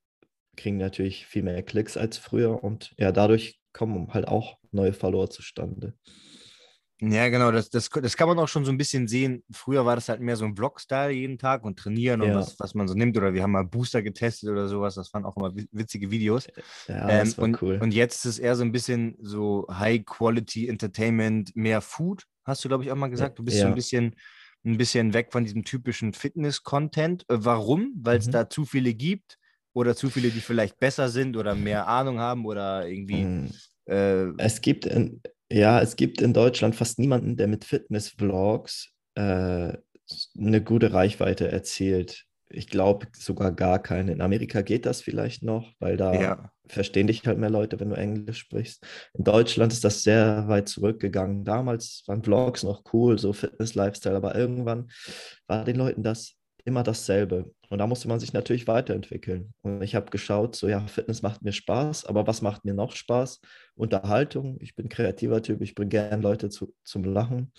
kriegen 0.56 0.76
natürlich 0.79 1.26
viel 1.26 1.43
mehr 1.43 1.62
Klicks 1.62 1.96
als 1.96 2.19
früher 2.19 2.62
und 2.64 2.94
ja, 2.99 3.12
dadurch 3.12 3.61
kommen 3.73 4.12
halt 4.14 4.26
auch 4.26 4.58
neue 4.73 4.93
Follower 4.93 5.31
zustande. 5.31 5.94
Ja, 7.00 7.29
genau, 7.29 7.52
das, 7.52 7.70
das, 7.70 7.88
das 7.90 8.17
kann 8.17 8.26
man 8.26 8.40
auch 8.40 8.49
schon 8.49 8.64
so 8.64 8.73
ein 8.73 8.76
bisschen 8.76 9.06
sehen. 9.06 9.44
Früher 9.52 9.87
war 9.87 9.94
das 9.94 10.08
halt 10.08 10.20
mehr 10.20 10.35
so 10.35 10.44
ein 10.44 10.56
Vlog-Style 10.56 11.12
jeden 11.12 11.38
Tag 11.38 11.62
und 11.62 11.79
trainieren 11.79 12.20
und 12.23 12.29
Ja. 12.31 12.35
was, 12.35 12.58
was 12.58 12.75
man 12.75 12.88
so 12.88 12.94
nimmt. 12.94 13.17
Oder 13.17 13.35
wir 13.35 13.44
haben 13.44 13.52
mal 13.52 13.62
Booster 13.64 14.02
getestet 14.02 14.49
oder 14.50 14.67
sowas. 14.67 14.96
Das 14.96 15.14
waren 15.14 15.25
auch 15.25 15.37
immer 15.37 15.55
wi- 15.55 15.69
witzige 15.70 16.11
Videos. 16.11 16.49
Ja, 16.88 17.08
Ähm, 17.08 17.19
das 17.29 17.38
war 17.38 17.44
und, 17.44 17.62
cool. 17.62 17.79
und 17.81 17.94
jetzt 17.94 18.25
ist 18.25 18.32
es 18.32 18.38
eher 18.40 18.56
so 18.56 18.64
ein 18.64 18.73
bisschen 18.73 19.17
so 19.20 19.64
High-Quality 19.70 20.67
Entertainment, 20.67 21.55
mehr 21.55 21.82
Food, 21.82 22.25
hast 22.48 22.64
du, 22.64 22.68
glaube 22.68 22.84
ich, 22.84 22.90
auch 22.90 22.96
mal 22.96 23.08
gesagt. 23.10 23.38
Du 23.38 23.44
bist 23.44 23.58
so 23.58 23.64
Ja. 23.64 23.68
ein 23.68 23.74
bisschen, 23.76 24.16
ein 24.64 24.76
bisschen 24.78 25.14
weg 25.14 25.28
von 25.32 25.44
diesem 25.44 25.64
typischen 25.64 26.12
Fitness-Content. 26.12 27.22
Äh, 27.28 27.36
Warum? 27.40 27.92
Weil 28.02 28.18
es 28.18 28.26
Mhm. 28.26 28.32
da 28.32 28.50
zu 28.50 28.64
viele 28.64 28.94
gibt 28.94 29.38
oder 29.72 29.94
zu 29.94 30.10
viele, 30.10 30.30
die 30.30 30.40
vielleicht 30.40 30.80
besser 30.80 31.08
sind 31.08 31.36
oder 31.36 31.54
mehr 31.54 31.86
Ahnung 31.86 32.18
haben 32.18 32.44
oder 32.46 32.88
irgendwie. 32.88 33.24
Mm. 33.24 33.46
Äh, 33.86 34.32
Es 34.38 34.60
gibt 34.60 34.86
in, 34.86 35.22
ja, 35.50 35.80
es 35.80 35.96
gibt 35.96 36.20
in 36.20 36.32
Deutschland 36.32 36.74
fast 36.74 36.98
niemanden, 36.98 37.36
der 37.36 37.46
mit 37.46 37.64
Fitness-Vlogs 37.64 38.90
äh, 39.14 39.20
eine 40.38 40.62
gute 40.64 40.92
Reichweite 40.92 41.50
erzielt. 41.52 42.24
Ich 42.50 42.68
glaube 42.68 43.06
sogar 43.14 43.52
gar 43.52 43.78
keinen. 43.78 44.08
In 44.08 44.20
Amerika 44.20 44.62
geht 44.62 44.86
das 44.86 45.02
vielleicht 45.02 45.42
noch, 45.42 45.74
weil 45.80 45.96
da 45.96 46.14
ja. 46.14 46.52
verstehen 46.66 47.06
dich 47.06 47.26
halt 47.26 47.38
mehr 47.38 47.50
Leute, 47.50 47.78
wenn 47.78 47.90
du 47.90 47.96
Englisch 47.96 48.38
sprichst. 48.38 48.86
In 49.14 49.24
Deutschland 49.24 49.72
ist 49.72 49.84
das 49.84 50.02
sehr 50.02 50.48
weit 50.48 50.68
zurückgegangen. 50.68 51.44
Damals 51.44 52.04
waren 52.06 52.22
Vlogs 52.22 52.62
noch 52.62 52.84
cool, 52.92 53.18
so 53.18 53.32
Fitness-Lifestyle, 53.32 54.16
aber 54.16 54.34
irgendwann 54.34 54.90
war 55.46 55.64
den 55.64 55.76
Leuten 55.76 56.02
das 56.02 56.38
immer 56.64 56.82
dasselbe. 56.82 57.50
Und 57.70 57.78
da 57.78 57.86
musste 57.86 58.08
man 58.08 58.20
sich 58.20 58.32
natürlich 58.32 58.66
weiterentwickeln. 58.66 59.52
Und 59.62 59.82
ich 59.82 59.94
habe 59.94 60.10
geschaut, 60.10 60.54
so 60.54 60.68
ja, 60.68 60.86
Fitness 60.86 61.22
macht 61.22 61.42
mir 61.42 61.52
Spaß, 61.52 62.06
aber 62.06 62.26
was 62.26 62.40
macht 62.40 62.64
mir 62.64 62.74
noch 62.74 62.92
Spaß? 62.92 63.40
Unterhaltung. 63.74 64.56
Ich 64.60 64.76
bin 64.76 64.88
kreativer 64.88 65.42
Typ, 65.42 65.60
ich 65.60 65.74
bringe 65.74 65.90
gerne 65.90 66.22
Leute 66.22 66.48
zu, 66.50 66.74
zum 66.84 67.04
Lachen. 67.04 67.52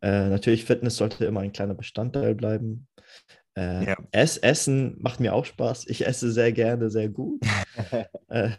Äh, 0.00 0.28
natürlich, 0.28 0.64
Fitness 0.64 0.96
sollte 0.96 1.24
immer 1.24 1.40
ein 1.40 1.52
kleiner 1.52 1.74
Bestandteil 1.74 2.34
bleiben. 2.34 2.88
Äh, 3.56 3.86
Ja. 3.86 3.96
Ess, 4.12 4.36
Essen 4.38 4.96
macht 5.00 5.20
mir 5.20 5.34
auch 5.34 5.44
Spaß. 5.44 5.86
Ich 5.88 6.06
esse 6.06 6.30
sehr 6.32 6.52
gerne, 6.52 6.90
sehr 6.90 7.08
gut. 7.08 7.40
äh, 8.28 8.50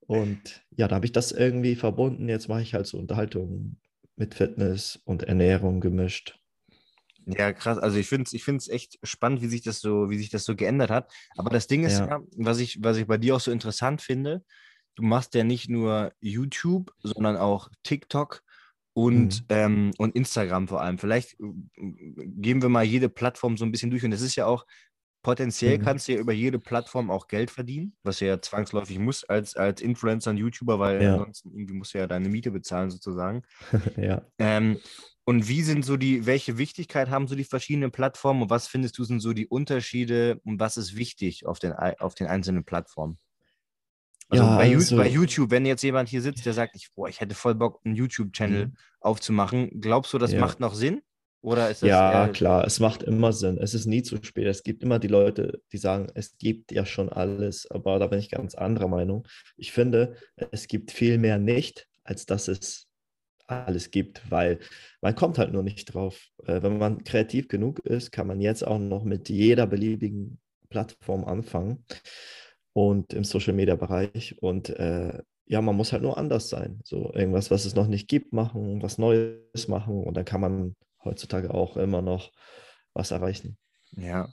und 0.00 0.62
ja, 0.76 0.88
da 0.88 0.96
habe 0.96 1.06
ich 1.06 1.12
das 1.12 1.32
irgendwie 1.32 1.76
verbunden. 1.76 2.28
Jetzt 2.28 2.48
mache 2.48 2.62
ich 2.62 2.74
halt 2.74 2.86
so 2.86 2.98
Unterhaltung 2.98 3.76
mit 4.16 4.34
Fitness 4.34 5.00
und 5.04 5.24
Ernährung 5.24 5.80
gemischt. 5.80 6.38
Ja, 7.26 7.52
krass. 7.52 7.78
Also 7.78 7.98
ich 7.98 8.08
finde 8.08 8.24
es 8.24 8.32
ich 8.32 8.42
find's 8.42 8.68
echt 8.68 8.98
spannend, 9.02 9.42
wie 9.42 9.48
sich 9.48 9.62
das 9.62 9.80
so, 9.80 10.08
wie 10.08 10.16
sich 10.18 10.30
das 10.30 10.44
so 10.44 10.56
geändert 10.56 10.90
hat. 10.90 11.12
Aber 11.36 11.50
das 11.50 11.66
Ding 11.66 11.84
ist 11.84 11.98
Ja. 11.98 12.08
ja, 12.08 12.20
was 12.36 12.58
ich, 12.58 12.82
was 12.82 12.96
ich 12.96 13.06
bei 13.06 13.18
dir 13.18 13.36
auch 13.36 13.40
so 13.40 13.50
interessant 13.50 14.00
finde, 14.00 14.42
du 14.94 15.02
machst 15.02 15.34
ja 15.34 15.44
nicht 15.44 15.68
nur 15.68 16.12
YouTube, 16.20 16.92
sondern 17.02 17.36
auch 17.36 17.68
TikTok 17.82 18.42
und, 18.98 19.42
Mhm. 19.42 19.46
ähm, 19.50 19.90
und 19.98 20.16
Instagram 20.16 20.66
vor 20.68 20.80
allem. 20.82 20.98
Vielleicht 20.98 21.34
äh, 21.40 21.44
gehen 21.76 22.62
wir 22.62 22.68
mal 22.68 22.84
jede 22.84 23.08
Plattform 23.08 23.56
so 23.56 23.64
ein 23.64 23.70
bisschen 23.72 23.90
durch. 23.90 24.04
Und 24.04 24.10
das 24.10 24.22
ist 24.22 24.36
ja 24.36 24.46
auch, 24.46 24.66
potenziell 25.22 25.78
Mhm. 25.78 25.82
kannst 25.82 26.08
du 26.08 26.12
ja 26.12 26.18
über 26.20 26.32
jede 26.32 26.58
Plattform 26.58 27.10
auch 27.10 27.28
Geld 27.28 27.50
verdienen, 27.50 27.96
was 28.04 28.18
du 28.20 28.26
ja 28.26 28.40
zwangsläufig 28.40 28.98
musst 28.98 29.28
als, 29.30 29.56
als 29.56 29.80
Influencer 29.82 30.30
und 30.30 30.36
YouTuber, 30.38 30.78
weil 30.78 31.02
Ja. 31.02 31.12
ansonsten 31.12 31.50
irgendwie 31.52 31.74
musst 31.74 31.94
du 31.94 31.98
ja 31.98 32.06
deine 32.06 32.28
Miete 32.28 32.50
bezahlen 32.52 32.90
sozusagen. 32.90 33.42
ja. 33.96 34.22
Ähm, 34.38 34.78
und 35.24 35.48
wie 35.48 35.62
sind 35.62 35.84
so 35.84 35.96
die, 35.96 36.26
welche 36.26 36.56
Wichtigkeit 36.58 37.10
haben 37.10 37.28
so 37.28 37.34
die 37.36 37.44
verschiedenen 37.44 37.90
Plattformen 37.92 38.42
und 38.42 38.50
was 38.50 38.68
findest 38.68 38.96
du 38.98 39.04
sind 39.04 39.20
so 39.20 39.32
die 39.34 39.46
Unterschiede 39.48 40.40
und 40.44 40.60
was 40.60 40.76
ist 40.76 40.96
wichtig 40.96 41.46
auf 41.46 41.58
den, 41.58 41.72
auf 41.74 42.14
den 42.14 42.26
einzelnen 42.28 42.64
Plattformen? 42.64 43.18
Also, 44.30 44.44
Ja, 44.44 44.56
bei, 44.56 44.74
also- 44.74 44.96
bei 44.96 45.08
YouTube, 45.08 45.50
wenn 45.50 45.64
jetzt 45.66 45.82
jemand 45.82 46.08
hier 46.08 46.20
sitzt, 46.22 46.44
der 46.44 46.52
sagt, 46.52 46.76
ich, 46.76 46.88
boah, 46.94 47.08
ich 47.08 47.20
hätte 47.20 47.34
voll 47.34 47.54
Bock, 47.54 47.80
einen 47.84 47.94
YouTube-Channel 47.94 48.66
Mhm. 48.66 48.74
aufzumachen, 49.00 49.80
glaubst 49.80 50.12
du, 50.12 50.18
das 50.18 50.32
Ja. 50.32 50.40
macht 50.40 50.60
noch 50.60 50.74
Sinn? 50.74 51.00
Oder 51.40 51.70
ist 51.70 51.82
das 51.82 51.88
Ja, 51.88 52.26
eher- 52.26 52.32
klar, 52.32 52.64
es 52.66 52.80
macht 52.80 53.04
immer 53.04 53.32
Sinn. 53.32 53.58
Es 53.58 53.72
ist 53.72 53.86
nie 53.86 54.02
zu 54.02 54.22
spät. 54.22 54.46
Es 54.48 54.64
gibt 54.64 54.82
immer 54.82 54.98
die 54.98 55.06
Leute, 55.08 55.62
die 55.72 55.78
sagen, 55.78 56.08
es 56.14 56.36
gibt 56.36 56.72
ja 56.72 56.84
schon 56.84 57.08
alles, 57.08 57.70
aber 57.70 57.98
da 58.00 58.08
bin 58.08 58.18
ich 58.18 58.28
ganz 58.30 58.54
anderer 58.56 58.88
Meinung. 58.88 59.26
Ich 59.56 59.70
finde, 59.72 60.16
es 60.50 60.66
gibt 60.66 60.90
viel 60.90 61.16
mehr 61.16 61.38
nicht, 61.38 61.86
als 62.02 62.26
dass 62.26 62.48
es 62.48 62.86
alles 63.46 63.92
gibt, 63.92 64.30
weil 64.30 64.58
man 65.00 65.14
kommt 65.14 65.38
halt 65.38 65.52
nur 65.52 65.62
nicht 65.62 65.94
drauf. 65.94 66.26
Äh, 66.44 66.60
Wenn 66.60 66.76
man 66.76 67.04
kreativ 67.04 67.46
genug 67.48 67.78
ist, 67.86 68.10
kann 68.10 68.26
man 68.26 68.40
jetzt 68.40 68.66
auch 68.66 68.78
noch 68.80 69.04
mit 69.04 69.28
jeder 69.30 69.66
beliebigen 69.66 70.38
Plattform 70.70 71.24
anfangen 71.24 71.84
und 72.78 73.12
im 73.14 73.24
Social-Media-Bereich. 73.24 74.36
Und 74.40 74.70
äh, 74.70 75.22
ja, 75.46 75.60
man 75.62 75.76
muss 75.76 75.92
halt 75.92 76.02
nur 76.02 76.18
anders 76.18 76.48
sein. 76.48 76.80
So 76.84 77.12
irgendwas, 77.14 77.50
was 77.50 77.64
es 77.64 77.74
noch 77.74 77.88
nicht 77.88 78.08
gibt, 78.08 78.32
machen, 78.32 78.82
was 78.82 78.98
Neues 78.98 79.68
machen 79.68 80.04
und 80.04 80.16
dann 80.16 80.24
kann 80.24 80.40
man 80.40 80.74
heutzutage 81.04 81.52
auch 81.54 81.76
immer 81.76 82.02
noch 82.02 82.30
was 82.94 83.10
erreichen. 83.10 83.58
Ja, 83.92 84.28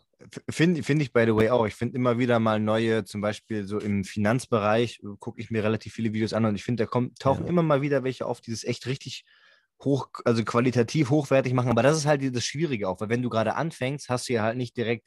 finde 0.49 0.83
find 0.83 1.01
ich 1.01 1.13
by 1.13 1.23
the 1.25 1.35
way 1.35 1.49
auch. 1.49 1.65
Ich 1.65 1.75
finde 1.75 1.95
immer 1.95 2.17
wieder 2.19 2.39
mal 2.39 2.59
neue, 2.59 3.03
zum 3.05 3.21
Beispiel 3.21 3.65
so 3.65 3.79
im 3.79 4.03
Finanzbereich, 4.03 4.99
äh, 5.03 5.15
gucke 5.19 5.41
ich 5.41 5.49
mir 5.51 5.63
relativ 5.63 5.93
viele 5.93 6.13
Videos 6.13 6.33
an 6.33 6.45
und 6.45 6.55
ich 6.55 6.63
finde, 6.63 6.83
da 6.83 6.87
kommt, 6.89 7.19
tauchen 7.19 7.45
Ja. 7.45 7.49
immer 7.49 7.63
mal 7.63 7.81
wieder 7.81 8.03
welche 8.03 8.25
auf, 8.25 8.41
die 8.41 8.51
das 8.51 8.63
echt 8.63 8.85
richtig 8.87 9.23
hoch, 9.83 10.09
also 10.25 10.43
qualitativ 10.43 11.09
hochwertig 11.09 11.53
machen. 11.53 11.69
Aber 11.69 11.83
das 11.83 11.97
ist 11.97 12.05
halt 12.05 12.35
das 12.35 12.45
Schwierige 12.45 12.89
auch, 12.89 12.99
weil 13.01 13.09
wenn 13.09 13.21
du 13.21 13.29
gerade 13.29 13.55
anfängst, 13.55 14.09
hast 14.09 14.29
du 14.29 14.33
ja 14.33 14.43
halt 14.43 14.57
nicht 14.57 14.77
direkt 14.77 15.05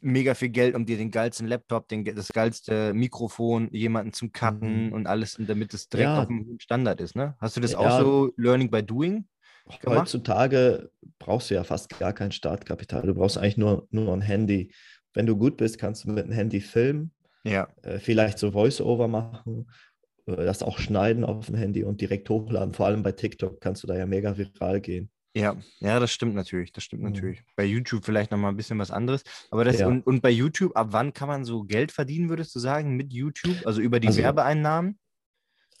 mega 0.00 0.34
viel 0.34 0.48
Geld, 0.50 0.74
um 0.74 0.86
dir 0.86 0.96
den 0.96 1.10
geilsten 1.10 1.46
Laptop, 1.46 1.88
den, 1.88 2.04
das 2.04 2.28
geilste 2.28 2.94
Mikrofon, 2.94 3.68
jemanden 3.72 4.12
zum 4.12 4.32
Cutten 4.32 4.86
Mhm. 4.86 4.92
und 4.92 5.06
alles, 5.06 5.36
damit 5.38 5.74
es 5.74 5.88
direkt 5.88 6.08
Ja. 6.10 6.22
auf 6.22 6.28
hohen 6.28 6.60
Standard 6.60 7.00
ist, 7.00 7.16
ne? 7.16 7.36
Hast 7.40 7.56
du 7.56 7.60
das 7.60 7.74
auch 7.74 7.84
Ja. 7.84 8.00
so 8.00 8.32
Learning 8.36 8.70
by 8.70 8.82
Doing? 8.82 9.26
gemacht? 9.80 9.98
Heutzutage 10.00 10.90
brauchst 11.18 11.50
du 11.50 11.54
ja 11.54 11.64
fast 11.64 11.90
gar 11.98 12.12
kein 12.14 12.32
Startkapital. 12.32 13.02
Du 13.02 13.14
brauchst 13.14 13.36
eigentlich 13.36 13.58
nur, 13.58 13.86
nur 13.90 14.12
ein 14.14 14.22
Handy. 14.22 14.72
Wenn 15.12 15.26
du 15.26 15.36
gut 15.36 15.56
bist, 15.58 15.78
kannst 15.78 16.04
du 16.04 16.10
mit 16.10 16.24
einem 16.24 16.32
Handy 16.32 16.60
filmen, 16.60 17.12
Ja. 17.44 17.68
äh, 17.82 17.98
vielleicht 17.98 18.38
so 18.38 18.52
Voice-Over 18.52 19.08
machen, 19.08 19.70
äh, 20.26 20.36
das 20.36 20.62
auch 20.62 20.78
schneiden 20.78 21.24
auf 21.24 21.46
dem 21.46 21.56
Handy 21.56 21.84
und 21.84 22.00
direkt 22.00 22.30
hochladen. 22.30 22.72
Vor 22.72 22.86
allem 22.86 23.02
bei 23.02 23.12
TikTok 23.12 23.60
kannst 23.60 23.82
du 23.82 23.86
da 23.86 23.96
ja 23.96 24.06
mega 24.06 24.38
viral 24.38 24.80
gehen. 24.80 25.10
Ja, 25.34 25.56
ja, 25.80 26.00
das 26.00 26.10
stimmt 26.10 26.34
natürlich. 26.34 26.72
Das 26.72 26.84
stimmt 26.84 27.02
Mhm. 27.02 27.10
natürlich. 27.10 27.42
Bei 27.54 27.64
YouTube 27.64 28.04
vielleicht 28.04 28.30
nochmal 28.30 28.50
ein 28.52 28.56
bisschen 28.56 28.78
was 28.78 28.90
anderes. 28.90 29.22
Aber 29.50 29.64
das 29.64 29.78
Ja. 29.78 29.86
und, 29.86 30.06
und 30.06 30.20
bei 30.22 30.30
YouTube, 30.30 30.74
ab 30.76 30.88
wann 30.90 31.12
kann 31.12 31.28
man 31.28 31.44
so 31.44 31.62
Geld 31.64 31.92
verdienen, 31.92 32.28
würdest 32.28 32.54
du 32.54 32.58
sagen, 32.60 32.96
mit 32.96 33.12
YouTube? 33.12 33.56
Also 33.66 33.80
über 33.80 34.00
die 34.00 34.08
Also- 34.08 34.22
Werbeeinnahmen? 34.22 34.98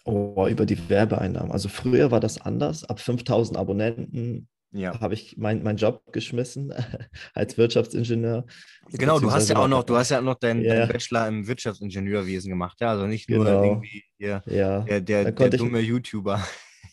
Oh, 0.04 0.46
über 0.48 0.64
die 0.64 0.88
Werbeeinnahmen. 0.88 1.50
Also 1.52 1.68
früher 1.68 2.10
war 2.10 2.20
das 2.20 2.40
anders. 2.40 2.84
Ab 2.84 3.00
5000 3.00 3.58
Abonnenten 3.58 4.48
Ja. 4.70 4.98
habe 5.00 5.14
ich 5.14 5.36
meinen 5.38 5.62
mein 5.62 5.76
Job 5.76 6.12
geschmissen 6.12 6.72
als 7.34 7.58
Wirtschaftsingenieur. 7.58 8.46
Genau, 8.92 9.18
du 9.18 9.30
hast 9.32 9.48
ja 9.48 9.56
auch 9.56 9.68
noch, 9.68 9.82
du 9.84 9.96
hast 9.96 10.10
ja 10.10 10.18
auch 10.20 10.22
noch 10.24 10.36
deinen, 10.38 10.62
Ja. 10.62 10.76
deinen 10.76 10.88
Bachelor 10.88 11.26
im 11.28 11.46
Wirtschaftsingenieurwesen 11.46 12.48
gemacht, 12.50 12.78
ja. 12.80 12.90
Also 12.90 13.06
nicht 13.06 13.28
nur 13.28 13.44
Genau. 13.44 13.64
irgendwie 13.64 14.04
hier 14.18 14.42
Ja, 14.46 14.80
der, 14.80 15.00
der, 15.00 15.24
der 15.24 15.32
konnte 15.34 15.56
ich- 15.56 15.62
dumme 15.62 15.80
YouTuber. 15.80 16.42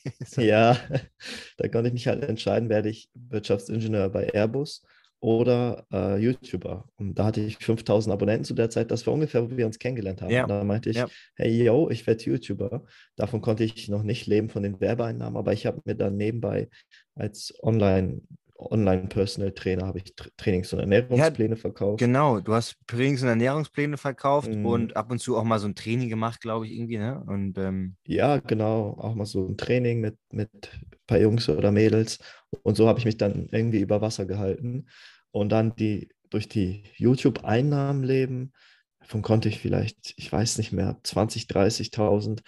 Ja, 0.38 0.78
da 1.58 1.68
konnte 1.68 1.88
ich 1.88 1.94
mich 1.94 2.08
halt 2.08 2.24
entscheiden, 2.24 2.70
werde 2.70 2.90
ich 2.90 3.10
Wirtschaftsingenieur 3.14 4.10
bei 4.10 4.28
Airbus 4.34 4.84
oder 5.20 5.86
äh, 5.92 6.18
YouTuber. 6.18 6.88
Und 6.98 7.18
da 7.18 7.26
hatte 7.26 7.42
ich 7.42 7.58
5000 7.58 8.14
Abonnenten 8.14 8.44
zu 8.44 8.54
der 8.54 8.70
Zeit. 8.70 8.92
Das 8.92 9.08
war 9.08 9.14
ungefähr, 9.14 9.50
wo 9.50 9.58
wir 9.58 9.66
uns 9.66 9.80
kennengelernt 9.80 10.22
haben. 10.22 10.32
Ja. 10.32 10.44
Und 10.44 10.50
da 10.50 10.64
meinte 10.64 10.90
ich, 10.90 10.98
Ja. 10.98 11.08
hey, 11.36 11.64
yo, 11.64 11.90
ich 11.90 12.06
werde 12.06 12.24
YouTuber. 12.24 12.84
Davon 13.16 13.42
konnte 13.42 13.64
ich 13.64 13.90
noch 13.90 14.04
nicht 14.04 14.28
leben 14.28 14.50
von 14.50 14.62
den 14.62 14.80
Werbeeinnahmen, 14.80 15.38
aber 15.38 15.54
ich 15.54 15.66
habe 15.66 15.82
mir 15.86 15.96
dann 15.96 16.18
nebenbei 16.18 16.70
als 17.16 17.54
Online- 17.62 18.22
Online-Personal 18.58 19.52
Trainer 19.52 19.88
habe 19.88 20.00
ich 20.00 20.14
Tra- 20.16 20.30
Trainings- 20.38 20.74
und 20.74 20.80
Ernährungspläne 20.80 21.56
verkauft. 21.58 22.00
Genau, 22.00 22.40
du 22.40 22.54
hast 22.54 22.78
Trainings- 22.88 23.22
und 23.22 23.28
Ernährungspläne 23.28 23.98
verkauft 23.98 24.50
Mhm. 24.50 24.66
und 24.66 24.98
ab 24.98 25.12
und 25.12 25.20
zu 25.20 25.38
auch 25.38 25.44
mal 25.44 25.60
so 25.60 25.68
ein 25.68 25.76
Training 25.76 26.10
gemacht, 26.10 26.42
glaube 26.42 26.66
ich, 26.66 26.74
irgendwie, 26.74 26.98
ne? 26.98 27.22
Und 27.28 27.58
ähm, 27.58 27.96
Ja, 28.08 28.38
genau, 28.38 28.96
auch 28.98 29.14
mal 29.16 29.26
so 29.26 29.46
ein 29.48 29.58
Training 29.58 30.00
mit, 30.02 30.18
mit 30.32 30.50
ein 30.54 30.98
paar 31.08 31.20
Jungs 31.20 31.50
oder 31.50 31.72
Mädels. 31.72 32.20
Und 32.64 32.78
so 32.78 32.88
habe 32.88 33.00
ich 33.00 33.06
mich 33.06 33.18
dann 33.18 33.50
irgendwie 33.52 33.82
über 33.82 34.02
Wasser 34.02 34.26
gehalten. 34.26 34.88
Und 35.32 35.50
dann 35.50 35.76
die 35.76 36.10
durch 36.30 36.48
die 36.48 36.84
YouTube-Einnahmen 36.96 38.04
leben, 38.04 38.54
davon 39.00 39.22
konnte 39.22 39.50
ich 39.50 39.60
vielleicht, 39.60 40.14
ich 40.18 40.32
weiß 40.32 40.58
nicht 40.58 40.72
mehr, 40.72 40.98
20, 41.04 41.48
30.000 41.48 42.42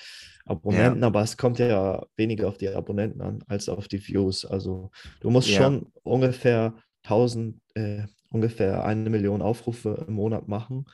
Abonnenten, 0.47 1.03
aber 1.03 1.21
es 1.21 1.37
kommt 1.37 1.59
ja 1.59 2.05
weniger 2.15 2.47
auf 2.47 2.57
die 2.57 2.69
Abonnenten 2.69 3.21
an 3.21 3.43
als 3.47 3.69
auf 3.69 3.87
die 3.87 4.05
Views. 4.05 4.45
Also 4.45 4.91
du 5.19 5.29
musst 5.29 5.49
Ja. 5.49 5.57
schon 5.57 5.91
ungefähr 6.03 6.73
1000, 7.03 7.61
äh, 7.75 8.03
ungefähr 8.29 8.83
eine 8.85 9.09
Million 9.09 9.41
Aufrufe 9.41 10.05
im 10.07 10.13
Monat 10.15 10.47
machen, 10.47 10.85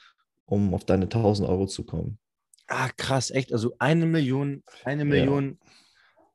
um 0.45 0.73
auf 0.73 0.85
deine 0.85 1.09
1000 1.09 1.47
Euro 1.49 1.67
zu 1.67 1.85
kommen. 1.85 2.19
ah, 2.67 2.89
krass, 2.97 3.31
echt. 3.31 3.53
Also 3.53 3.75
eine 3.79 4.05
Million, 4.05 4.63
eine 4.85 5.05
Million, 5.05 5.59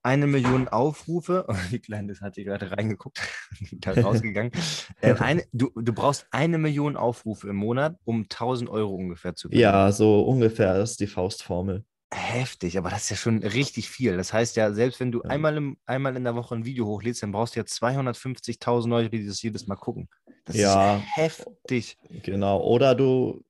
eine 0.02 0.26
Million 0.26 0.68
Aufrufe. 0.68 1.46
Oh, 1.48 1.54
die 1.70 1.80
Kleine 1.80 2.08
das 2.08 2.20
hat 2.20 2.36
hier 2.36 2.44
gerade 2.44 2.70
reingeguckt, 2.70 3.20
da 3.72 3.92
rausgegangen. 3.92 4.52
äh, 5.00 5.14
eine, 5.14 5.44
du, 5.52 5.70
du 5.74 5.92
brauchst 5.92 6.26
eine 6.30 6.58
Million 6.58 6.96
Aufrufe 6.96 7.48
im 7.48 7.56
Monat, 7.56 7.96
um 8.04 8.28
1000 8.28 8.70
Euro 8.70 8.94
ungefähr 8.94 9.34
zu 9.34 9.48
verdienen. 9.48 9.62
Ja, 9.62 9.92
so 9.92 10.22
ungefähr, 10.22 10.74
das 10.78 10.92
ist 10.92 11.00
die 11.00 11.06
Faustformel. 11.06 11.84
Heftig, 12.12 12.78
aber 12.78 12.88
das 12.88 13.02
ist 13.04 13.10
ja 13.10 13.16
schon 13.16 13.42
richtig 13.42 13.90
viel. 13.90 14.16
Das 14.16 14.32
heißt 14.32 14.56
ja, 14.56 14.72
selbst 14.72 14.98
wenn 14.98 15.12
du 15.12 15.22
Ja. 15.22 15.28
einmal, 15.28 15.56
im, 15.58 15.76
einmal 15.84 16.16
in 16.16 16.24
der 16.24 16.34
Woche 16.34 16.54
ein 16.54 16.64
Video 16.64 16.86
hochlädst, 16.86 17.22
dann 17.22 17.32
brauchst 17.32 17.54
du 17.54 17.60
ja 17.60 17.66
250.000 17.66 18.88
Leute, 18.90 19.10
die 19.10 19.26
das 19.26 19.42
jedes 19.42 19.66
Mal 19.66 19.76
gucken. 19.76 20.08
Das 20.46 20.56
Ja. 20.56 20.96
ist 20.96 21.16
heftig. 21.16 21.98
Genau. 22.22 22.60
Oder 22.62 22.94
du. 22.94 23.44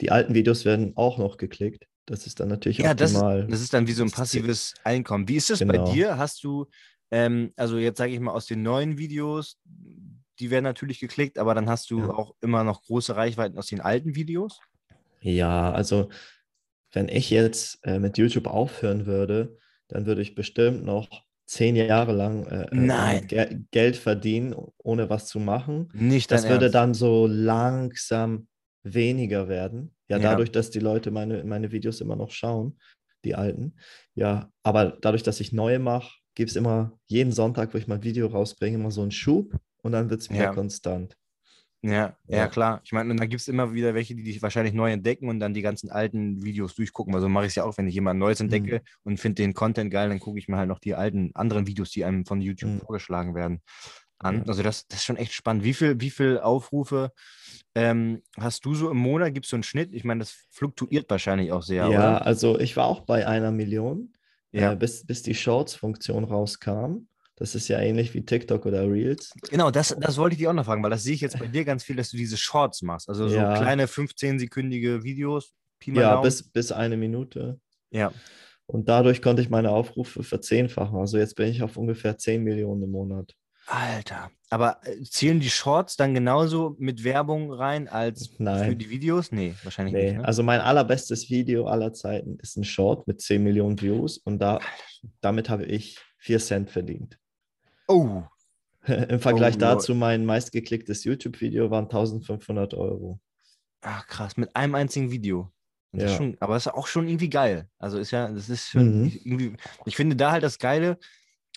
Die 0.00 0.10
alten 0.10 0.34
Videos 0.34 0.64
werden 0.64 0.92
auch 0.96 1.16
noch 1.18 1.36
geklickt. 1.38 1.86
Das 2.04 2.26
ist 2.26 2.40
dann 2.40 2.48
natürlich 2.48 2.82
Ja, 2.82 2.94
das 2.94 3.12
ist, 3.12 3.24
optimal. 3.24 3.46
das 3.46 3.60
ist 3.62 3.72
dann 3.72 3.86
wie 3.86 3.92
so 3.92 4.02
ein 4.02 4.10
Das 4.10 4.16
passives 4.18 4.74
Einkommen. 4.84 5.28
Wie 5.28 5.36
ist 5.36 5.50
das 5.50 5.62
bei 5.64 5.78
Genau. 5.78 5.86
dir? 5.92 6.18
Hast 6.18 6.44
du, 6.44 6.66
ähm, 7.10 7.52
also 7.56 7.78
jetzt 7.78 7.98
sage 7.98 8.12
ich 8.12 8.20
mal 8.20 8.32
aus 8.32 8.46
den 8.46 8.62
neuen 8.62 8.98
Videos, 8.98 9.58
die 10.38 10.50
werden 10.50 10.64
natürlich 10.64 11.00
geklickt, 11.00 11.38
aber 11.38 11.54
dann 11.54 11.68
hast 11.70 11.90
du 11.90 11.98
Ja. 12.00 12.08
auch 12.10 12.34
immer 12.42 12.64
noch 12.64 12.82
große 12.82 13.16
Reichweiten 13.16 13.56
aus 13.58 13.66
den 13.68 13.80
alten 13.80 14.14
Videos? 14.14 14.60
Ja, 15.26 15.72
also 15.72 16.08
wenn 16.92 17.08
ich 17.08 17.30
jetzt 17.30 17.84
äh, 17.84 17.98
mit 17.98 18.16
YouTube 18.16 18.46
aufhören 18.46 19.06
würde, 19.06 19.58
dann 19.88 20.06
würde 20.06 20.22
ich 20.22 20.34
bestimmt 20.34 20.84
noch 20.84 21.08
zehn 21.46 21.76
Jahre 21.76 22.12
lang 22.12 22.46
äh, 22.46 23.16
äh. 23.18 23.20
Ge 23.26 23.58
Geld 23.70 23.96
verdienen, 23.96 24.54
ohne 24.78 25.10
was 25.10 25.26
zu 25.26 25.38
machen. 25.40 25.88
Nicht 25.92 26.30
Das 26.30 26.44
würde 26.44 26.66
Ernst. 26.66 26.74
dann 26.76 26.94
so 26.94 27.26
langsam 27.26 28.46
weniger 28.84 29.48
werden. 29.48 29.94
Ja, 30.08 30.18
Ja. 30.18 30.22
dadurch, 30.30 30.52
dass 30.52 30.70
die 30.70 30.78
Leute 30.80 31.10
meine, 31.10 31.42
meine 31.44 31.72
Videos 31.72 32.00
immer 32.00 32.16
noch 32.16 32.30
schauen, 32.30 32.78
die 33.24 33.34
alten. 33.34 33.74
Ja, 34.14 34.50
aber 34.62 34.96
dadurch, 35.00 35.24
dass 35.24 35.40
ich 35.40 35.52
neue 35.52 35.80
mache, 35.80 36.12
gibt 36.36 36.50
es 36.50 36.56
immer 36.56 36.92
jeden 37.06 37.32
Sonntag, 37.32 37.74
wo 37.74 37.78
ich 37.78 37.88
mal 37.88 37.96
ein 37.96 38.04
Video 38.04 38.28
rausbringe, 38.28 38.76
immer 38.76 38.90
so 38.92 39.02
einen 39.02 39.10
Schub 39.10 39.56
und 39.82 39.92
dann 39.92 40.08
wird 40.10 40.20
es 40.20 40.30
wieder 40.30 40.44
Ja. 40.44 40.52
konstant. 40.52 41.16
Ja, 41.88 42.16
ja, 42.26 42.36
Ja. 42.38 42.48
klar. 42.48 42.80
Ich 42.84 42.92
meine, 42.92 43.10
und 43.10 43.18
dann 43.20 43.28
gibt 43.28 43.40
es 43.40 43.48
immer 43.48 43.72
wieder 43.72 43.94
welche, 43.94 44.14
die 44.16 44.22
dich 44.24 44.42
wahrscheinlich 44.42 44.74
neu 44.74 44.90
entdecken 44.90 45.28
und 45.28 45.38
dann 45.40 45.54
die 45.54 45.62
ganzen 45.62 45.90
alten 45.90 46.42
Videos 46.42 46.74
durchgucken. 46.74 47.14
Also 47.14 47.28
mache 47.28 47.44
ich 47.44 47.50
es 47.50 47.54
ja 47.54 47.64
auch, 47.64 47.76
wenn 47.78 47.86
ich 47.86 47.94
jemand 47.94 48.18
Neues 48.18 48.40
Mhm. 48.40 48.44
entdecke 48.52 48.82
und 49.04 49.20
finde 49.20 49.42
den 49.42 49.54
Content 49.54 49.90
geil, 49.90 50.08
dann 50.08 50.18
gucke 50.18 50.38
ich 50.38 50.48
mir 50.48 50.56
halt 50.56 50.68
noch 50.68 50.78
die 50.80 50.94
alten 50.94 51.30
anderen 51.34 51.66
Videos, 51.66 51.90
die 51.90 52.04
einem 52.04 52.24
von 52.26 52.40
YouTube 52.40 52.70
Mhm. 52.70 52.80
vorgeschlagen 52.80 53.34
werden, 53.34 53.60
an. 54.18 54.38
Ja. 54.38 54.44
Also 54.46 54.62
das, 54.62 54.88
das 54.88 55.00
ist 55.00 55.04
schon 55.04 55.16
echt 55.16 55.32
spannend. 55.32 55.62
Wie 55.64 55.74
viel, 55.74 56.00
wie 56.00 56.10
viel 56.10 56.38
Aufrufe 56.40 57.12
ähm, 57.74 58.22
hast 58.38 58.64
du 58.64 58.74
so 58.74 58.90
im 58.90 58.96
Monat? 58.96 59.34
Gibst 59.34 59.52
du 59.52 59.56
einen 59.56 59.62
Schnitt? 59.62 59.92
Ich 59.92 60.04
meine, 60.04 60.20
das 60.20 60.46
fluktuiert 60.50 61.08
wahrscheinlich 61.10 61.52
auch 61.52 61.62
sehr, 61.62 61.88
Ja, 61.90 61.98
oder? 62.16 62.26
also 62.26 62.58
ich 62.58 62.76
war 62.76 62.86
auch 62.86 63.00
bei 63.00 63.26
einer 63.26 63.52
Million, 63.52 64.12
Ja. 64.52 64.72
äh, 64.72 64.76
bis, 64.76 65.04
bis 65.06 65.22
die 65.22 65.34
Shorts-Funktion 65.34 66.24
rauskam. 66.24 67.06
Das 67.38 67.54
ist 67.54 67.68
ja 67.68 67.78
ähnlich 67.78 68.14
wie 68.14 68.24
TikTok 68.24 68.64
oder 68.66 68.90
Reels. 68.90 69.32
Genau, 69.50 69.70
das, 69.70 69.94
das 70.00 70.16
wollte 70.16 70.32
ich 70.34 70.38
dich 70.38 70.48
auch 70.48 70.54
noch 70.54 70.64
fragen, 70.64 70.82
weil 70.82 70.90
das 70.90 71.02
sehe 71.02 71.14
ich 71.14 71.20
jetzt 71.20 71.38
bei 71.38 71.46
dir 71.46 71.64
ganz 71.66 71.84
viel, 71.84 71.94
dass 71.96 72.10
du 72.10 72.16
diese 72.16 72.36
Shorts 72.38 72.80
machst. 72.82 73.08
Also 73.10 73.28
so 73.28 73.36
Ja. 73.36 73.54
kleine 73.56 73.86
15-sekündige 73.86 75.02
Videos. 75.02 75.52
Pi 75.78 75.90
mal 75.92 76.00
Ja, 76.00 76.10
Daumen. 76.12 76.22
bis, 76.24 76.42
bis 76.42 76.72
eine 76.72 76.96
Minute. 76.96 77.60
ja. 77.90 78.12
Und 78.68 78.88
dadurch 78.88 79.22
konnte 79.22 79.42
ich 79.42 79.48
meine 79.48 79.70
Aufrufe 79.70 80.24
verzehnfachen. 80.24 80.98
Also 80.98 81.18
jetzt 81.18 81.36
bin 81.36 81.46
ich 81.48 81.62
auf 81.62 81.76
ungefähr 81.76 82.18
10 82.18 82.42
Millionen 82.42 82.82
im 82.82 82.90
Monat. 82.90 83.32
Alter. 83.68 84.30
Aber 84.50 84.80
äh, 84.82 85.00
zählen 85.04 85.38
die 85.38 85.50
Shorts 85.50 85.96
dann 85.96 86.14
genauso 86.14 86.74
mit 86.80 87.04
Werbung 87.04 87.52
rein 87.52 87.86
als 87.86 88.26
für 88.28 88.42
Nein. 88.42 88.76
die 88.78 88.90
Videos? 88.90 89.30
Nee, 89.30 89.54
wahrscheinlich 89.62 89.94
Nee, 89.94 90.04
nicht. 90.10 90.16
Ne? 90.18 90.24
also 90.24 90.42
mein 90.42 90.60
allerbestes 90.60 91.30
Video 91.30 91.66
aller 91.66 91.92
Zeiten 91.92 92.38
ist 92.40 92.56
ein 92.56 92.64
Short 92.64 93.06
mit 93.06 93.20
10 93.20 93.42
Millionen 93.44 93.80
Views 93.80 94.18
und 94.18 94.40
da, 94.40 94.58
damit 95.20 95.48
habe 95.48 95.64
ich 95.64 95.98
4 96.18 96.40
Cent 96.40 96.70
verdient. 96.70 97.18
Oh, 97.88 98.22
Im 98.86 99.18
Vergleich 99.20 99.56
Oh, 99.56 99.58
dazu, 99.58 99.94
mein 99.94 100.24
meistgeklicktes 100.24 101.02
YouTube-Video 101.04 101.70
waren 101.70 101.84
1500 101.86 102.74
Euro. 102.74 103.20
ach, 103.82 104.06
krass, 104.06 104.36
mit 104.36 104.54
einem 104.54 104.74
einzigen 104.76 105.10
Video. 105.10 105.52
Ja. 105.92 106.08
schon, 106.08 106.36
aber 106.40 106.56
ist 106.56 106.68
auch 106.68 106.86
schon 106.88 107.08
irgendwie 107.08 107.30
geil. 107.30 107.68
Also 107.78 107.98
ist 107.98 108.10
ja, 108.10 108.28
das 108.28 108.48
ist 108.50 108.68
schon 108.68 109.02
Mhm. 109.04 109.12
irgendwie, 109.24 109.56
ich 109.86 109.96
finde 109.96 110.14
da 110.16 110.30
halt 110.32 110.42
das 110.42 110.58
Geile, 110.58 110.98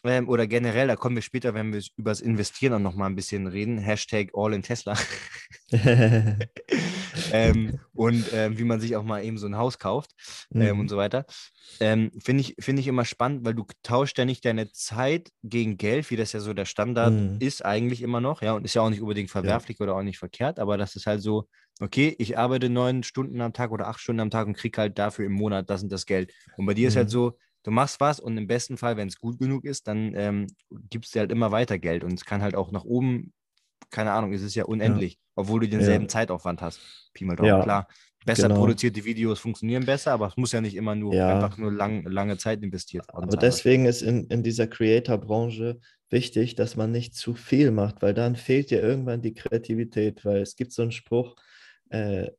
ähm, 0.06 0.30
oder 0.30 0.48
generell, 0.48 0.88
da 0.88 0.96
kommen 0.96 1.16
wir 1.16 1.22
später, 1.22 1.54
wenn 1.54 1.74
wir 1.74 1.84
über 1.98 2.12
das 2.12 2.22
Investieren 2.22 2.74
auch 2.74 2.80
nochmal 2.80 3.10
ein 3.10 3.16
bisschen 3.16 3.48
reden. 3.48 3.78
Hashtag 3.80 4.30
All 4.34 4.54
in 4.54 4.64
Tesla. 4.64 4.96
ähm, 7.32 7.74
und 7.94 8.30
ähm, 8.32 8.58
wie 8.58 8.64
man 8.64 8.80
sich 8.80 8.96
auch 8.96 9.04
mal 9.04 9.24
eben 9.24 9.38
so 9.38 9.48
ein 9.48 9.58
Haus 9.58 9.80
kauft 9.80 10.12
ähm, 10.58 10.80
Mhm. 10.80 10.80
und 10.80 10.90
so 10.90 10.98
weiter. 10.98 11.26
Ähm, 11.82 12.12
Finde 12.22 12.42
ich, 12.42 12.56
find 12.60 12.78
ich 12.80 12.88
immer 12.88 13.06
spannend, 13.06 13.46
weil 13.46 13.54
du 13.54 13.66
tauscht 13.84 14.18
ja 14.18 14.26
nicht 14.26 14.44
deine 14.44 14.72
Zeit 14.72 15.30
gegen 15.44 15.78
Geld, 15.78 16.10
wie 16.12 16.18
das 16.18 16.34
ja 16.34 16.42
so 16.42 16.54
der 16.54 16.66
Standard 16.66 17.22
Mhm. 17.22 17.40
ist, 17.40 17.64
eigentlich 17.66 18.02
immer 18.02 18.20
noch. 18.20 18.42
Ja, 18.42 18.54
und 18.54 18.66
ist 18.66 18.74
ja 18.74 18.82
auch 18.82 18.90
nicht 18.90 19.02
unbedingt 19.02 19.30
verwerflich 19.32 19.80
oder 19.80 19.96
auch 19.96 20.04
nicht 20.04 20.20
verkehrt, 20.20 20.60
aber 20.60 20.78
das 20.78 20.96
ist 20.98 21.08
halt 21.08 21.22
so, 21.22 21.48
okay, 21.80 22.14
ich 22.20 22.38
arbeite 22.38 22.70
neun 22.70 23.04
Stunden 23.04 23.40
am 23.42 23.54
Tag 23.54 23.72
oder 23.72 23.88
acht 23.88 24.02
Stunden 24.02 24.20
am 24.20 24.30
Tag 24.30 24.48
und 24.48 24.56
krieg 24.58 24.78
halt 24.78 25.00
dafür 25.00 25.26
im 25.26 25.32
Monat 25.34 25.70
das 25.70 25.82
und 25.84 25.92
das 25.92 26.06
Geld. 26.06 26.34
Und 26.58 26.66
bei 26.66 26.74
dir 26.74 26.90
ist 26.90 26.98
halt 26.98 27.10
Mhm. 27.10 27.10
so, 27.10 27.38
du 27.64 27.72
machst 27.72 28.02
was 28.02 28.20
und 28.20 28.38
im 28.38 28.48
besten 28.48 28.78
Fall, 28.78 28.98
wenn 28.98 29.08
es 29.08 29.18
gut 29.18 29.40
genug 29.40 29.64
ist, 29.64 29.88
dann 29.88 30.14
ähm, 30.16 30.48
gibst 30.90 31.16
du 31.16 31.20
halt 31.20 31.32
immer 31.32 31.52
weiter 31.52 31.80
Geld 31.80 32.04
und 32.04 32.14
es 32.14 32.26
kann 32.26 32.42
halt 32.42 32.56
auch 32.56 32.72
nach 32.72 32.84
oben, 32.84 33.32
keine 33.90 34.12
Ahnung, 34.12 34.34
es 34.34 34.42
ist 34.42 34.56
ja 34.56 34.66
unendlich, 34.66 35.20
obwohl 35.36 35.62
du 35.62 35.70
denselben 35.70 36.06
Ja. 36.06 36.10
Zeitaufwand 36.10 36.62
hast. 36.62 36.80
Pi 37.14 37.26
mal 37.26 37.36
Daumen, 37.36 37.50
Ja, 37.50 37.64
klar. 37.64 37.88
Besser 38.26 38.48
genau. 38.50 38.60
produzierte 38.60 39.06
Videos 39.06 39.40
funktionieren 39.40 39.86
besser, 39.86 40.12
aber 40.12 40.28
es 40.28 40.38
muss 40.38 40.52
ja 40.52 40.62
nicht 40.62 40.76
immer 40.76 40.94
nur 40.96 41.16
Ja. 41.16 41.28
einfach 41.40 41.58
nur 41.58 41.72
lang, 41.72 42.04
lange 42.04 42.38
Zeit 42.38 42.62
investiert 42.62 43.08
worden 43.14 43.30
Aber 43.30 43.38
deswegen 43.38 43.86
ist 43.86 44.02
in, 44.02 44.28
in 44.28 44.44
dieser 44.44 44.68
Creator-Branche 44.68 45.80
wichtig, 46.10 46.56
dass 46.56 46.76
man 46.76 46.92
nicht 46.92 47.16
zu 47.16 47.34
viel 47.34 47.72
macht, 47.72 48.02
weil 48.02 48.14
dann 48.14 48.36
fehlt 48.36 48.72
dir 48.72 48.82
irgendwann 48.82 49.22
die 49.22 49.34
Kreativität, 49.34 50.26
weil 50.26 50.42
es 50.42 50.56
gibt 50.56 50.74
so 50.74 50.82
einen 50.82 50.92
Spruch, 50.92 51.36
äh, 51.92 52.24
äh, 52.26 52.30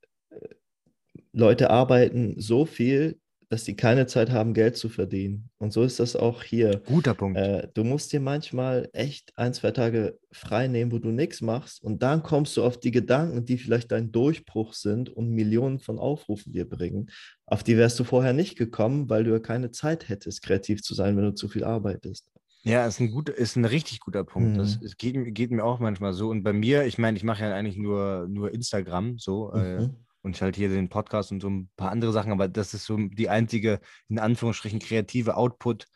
Leute 1.32 1.70
arbeiten 1.70 2.34
so 2.38 2.66
viel, 2.66 3.18
dass 3.50 3.64
sie 3.64 3.74
keine 3.76 4.06
Zeit 4.06 4.30
haben, 4.30 4.54
Geld 4.54 4.76
zu 4.76 4.88
verdienen. 4.88 5.50
Und 5.58 5.72
so 5.72 5.82
ist 5.82 5.98
das 6.00 6.14
auch 6.16 6.42
hier. 6.42 6.80
Guter 6.86 7.14
Punkt. 7.14 7.36
Äh, 7.36 7.68
du 7.74 7.84
musst 7.84 8.12
dir 8.12 8.20
manchmal 8.20 8.88
echt 8.92 9.36
ein, 9.36 9.52
zwei 9.52 9.72
Tage 9.72 10.18
frei 10.32 10.68
nehmen, 10.68 10.92
wo 10.92 10.98
du 10.98 11.08
nichts 11.10 11.40
machst 11.42 11.82
und 11.82 12.02
dann 12.02 12.22
kommst 12.22 12.56
du 12.56 12.62
auf 12.64 12.78
die 12.80 12.92
Gedanken, 12.92 13.44
die 13.44 13.58
vielleicht 13.58 13.90
dein 13.92 14.12
Durchbruch 14.12 14.72
sind 14.72 15.10
und 15.10 15.30
Millionen 15.30 15.80
von 15.80 15.98
Aufrufen 15.98 16.52
dir 16.52 16.66
bringen. 16.68 17.10
Auf 17.46 17.64
die 17.64 17.76
wärst 17.76 17.98
du 17.98 18.04
vorher 18.04 18.32
nicht 18.32 18.56
gekommen, 18.56 19.10
weil 19.10 19.24
du 19.24 19.32
ja 19.32 19.40
keine 19.40 19.72
Zeit 19.72 20.08
hättest, 20.08 20.42
kreativ 20.42 20.82
zu 20.82 20.94
sein, 20.94 21.16
wenn 21.16 21.24
du 21.24 21.34
zu 21.34 21.48
viel 21.48 21.64
arbeitest. 21.64 22.26
Ja, 22.62 22.86
ist 22.86 23.00
ein 23.00 23.10
guter, 23.10 23.34
ist 23.34 23.56
ein 23.56 23.64
richtig 23.64 24.00
guter 24.00 24.22
Punkt. 24.22 24.58
Das 24.58 24.78
Mhm. 24.78 24.86
es 24.86 24.96
geht, 24.96 25.16
mir- 25.16 25.32
geht 25.32 25.50
mir 25.50 25.64
auch 25.64 25.80
manchmal 25.80 26.12
so. 26.12 26.28
Und 26.28 26.42
bei 26.44 26.52
mir, 26.52 26.84
ich 26.84 26.98
meine, 26.98 27.16
ich 27.16 27.24
mache 27.24 27.42
ja 27.42 27.54
eigentlich 27.54 27.78
nur, 27.78 28.28
nur 28.30 28.52
Instagram 28.54 29.18
so 29.18 29.50
äh, 29.54 29.80
Mhm. 29.80 29.96
Und 30.22 30.40
halt 30.42 30.56
hier 30.56 30.68
den 30.68 30.88
Podcast 30.88 31.32
und 31.32 31.40
so 31.40 31.48
ein 31.48 31.70
paar 31.76 31.90
andere 31.90 32.12
Sachen, 32.12 32.32
aber 32.32 32.48
das 32.48 32.74
ist 32.74 32.84
so 32.84 32.96
die 32.96 33.28
einzige, 33.28 33.80
in 34.08 34.18
Anführungsstrichen, 34.18 34.78
kreative 34.80 35.36
Output, 35.36 35.86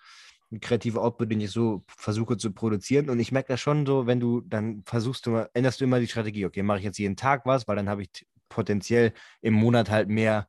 kreative 0.61 1.01
Output, 1.01 1.31
den 1.33 1.41
ich 1.41 1.51
so 1.51 1.85
versuche 1.89 2.37
zu 2.37 2.53
produzieren. 2.53 3.11
Und 3.11 3.19
ich 3.21 3.33
merke 3.33 3.49
das 3.49 3.61
schon 3.61 3.87
so, 3.87 4.07
wenn 4.07 4.21
du 4.21 4.41
dann 4.43 4.83
versuchst, 4.87 5.27
du, 5.27 5.49
änderst 5.55 5.81
du 5.81 5.85
immer 5.85 6.01
die 6.01 6.07
Strategie. 6.07 6.47
Okay, 6.47 6.63
mache 6.63 6.79
ich 6.79 6.85
jetzt 6.85 6.99
jeden 6.99 7.17
Tag 7.17 7.45
was, 7.47 7.67
weil 7.67 7.77
dann 7.77 7.89
habe 7.89 8.03
ich 8.03 8.27
potenziell 8.49 9.13
im 9.41 9.55
Monat 9.55 9.91
halt 9.91 10.09
mehr 10.09 10.49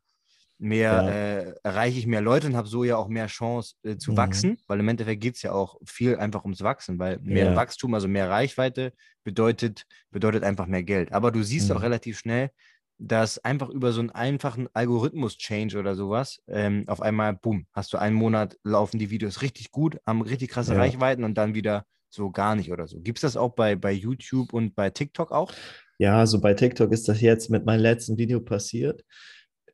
mehr 0.57 1.05
Ja. 1.05 1.07
äh, 1.07 1.53
erreiche 1.63 1.99
ich 1.99 2.07
mehr 2.07 2.21
Leute 2.21 2.47
und 2.47 2.55
habe 2.55 2.67
so 2.67 2.83
ja 2.85 2.95
auch 2.97 3.09
mehr 3.09 3.27
Chance 3.27 3.75
äh, 3.83 3.97
zu 3.97 4.15
Mhm. 4.15 4.15
wachsen, 4.15 4.57
weil 4.67 4.79
im 4.79 4.87
Endeffekt 4.87 5.21
geht 5.21 5.35
es 5.35 5.41
ja 5.41 5.51
auch 5.51 5.77
viel 5.85 6.15
einfach 6.17 6.43
ums 6.45 6.61
Wachsen, 6.61 6.97
weil 6.97 7.19
mehr 7.19 7.53
Ja. 7.53 7.55
Wachstum, 7.55 7.93
also 7.93 8.07
mehr 8.07 8.29
Reichweite 8.29 8.93
bedeutet, 9.25 9.85
bedeutet 10.11 10.43
einfach 10.43 10.65
mehr 10.67 10.83
Geld. 10.83 11.11
Aber 11.11 11.31
du 11.31 11.43
siehst 11.43 11.71
auch 11.73 11.81
Mhm. 11.81 11.81
relativ 11.81 12.17
schnell, 12.19 12.51
dass 12.97 13.39
einfach 13.39 13.69
über 13.69 13.91
so 13.91 13.99
einen 13.99 14.11
einfachen 14.11 14.67
Algorithmus-Change 14.73 15.77
oder 15.77 15.95
sowas 15.95 16.41
ähm, 16.47 16.85
auf 16.87 17.01
einmal, 17.01 17.33
boom, 17.35 17.67
hast 17.73 17.93
du 17.93 17.97
einen 17.97 18.15
Monat, 18.15 18.57
laufen 18.63 18.99
die 18.99 19.09
Videos 19.09 19.41
richtig 19.41 19.71
gut, 19.71 19.97
haben 20.05 20.21
richtig 20.21 20.51
krasse 20.51 20.73
Ja. 20.73 20.77
Reichweiten 20.77 21.23
und 21.23 21.35
dann 21.37 21.55
wieder 21.55 21.85
so 22.09 22.31
gar 22.31 22.55
nicht 22.55 22.71
oder 22.71 22.87
so. 22.87 22.99
Gibt 23.01 23.17
es 23.17 23.21
das 23.23 23.37
auch 23.37 23.53
bei, 23.55 23.75
bei 23.75 23.91
YouTube 23.91 24.53
und 24.53 24.75
bei 24.75 24.89
TikTok 24.89 25.31
auch? 25.31 25.51
Ja, 25.97 26.19
also 26.19 26.39
bei 26.41 26.53
TikTok 26.53 26.91
ist 26.91 27.07
das 27.07 27.21
jetzt 27.21 27.49
mit 27.49 27.65
meinem 27.65 27.81
letzten 27.81 28.17
Video 28.17 28.41
passiert. 28.41 29.03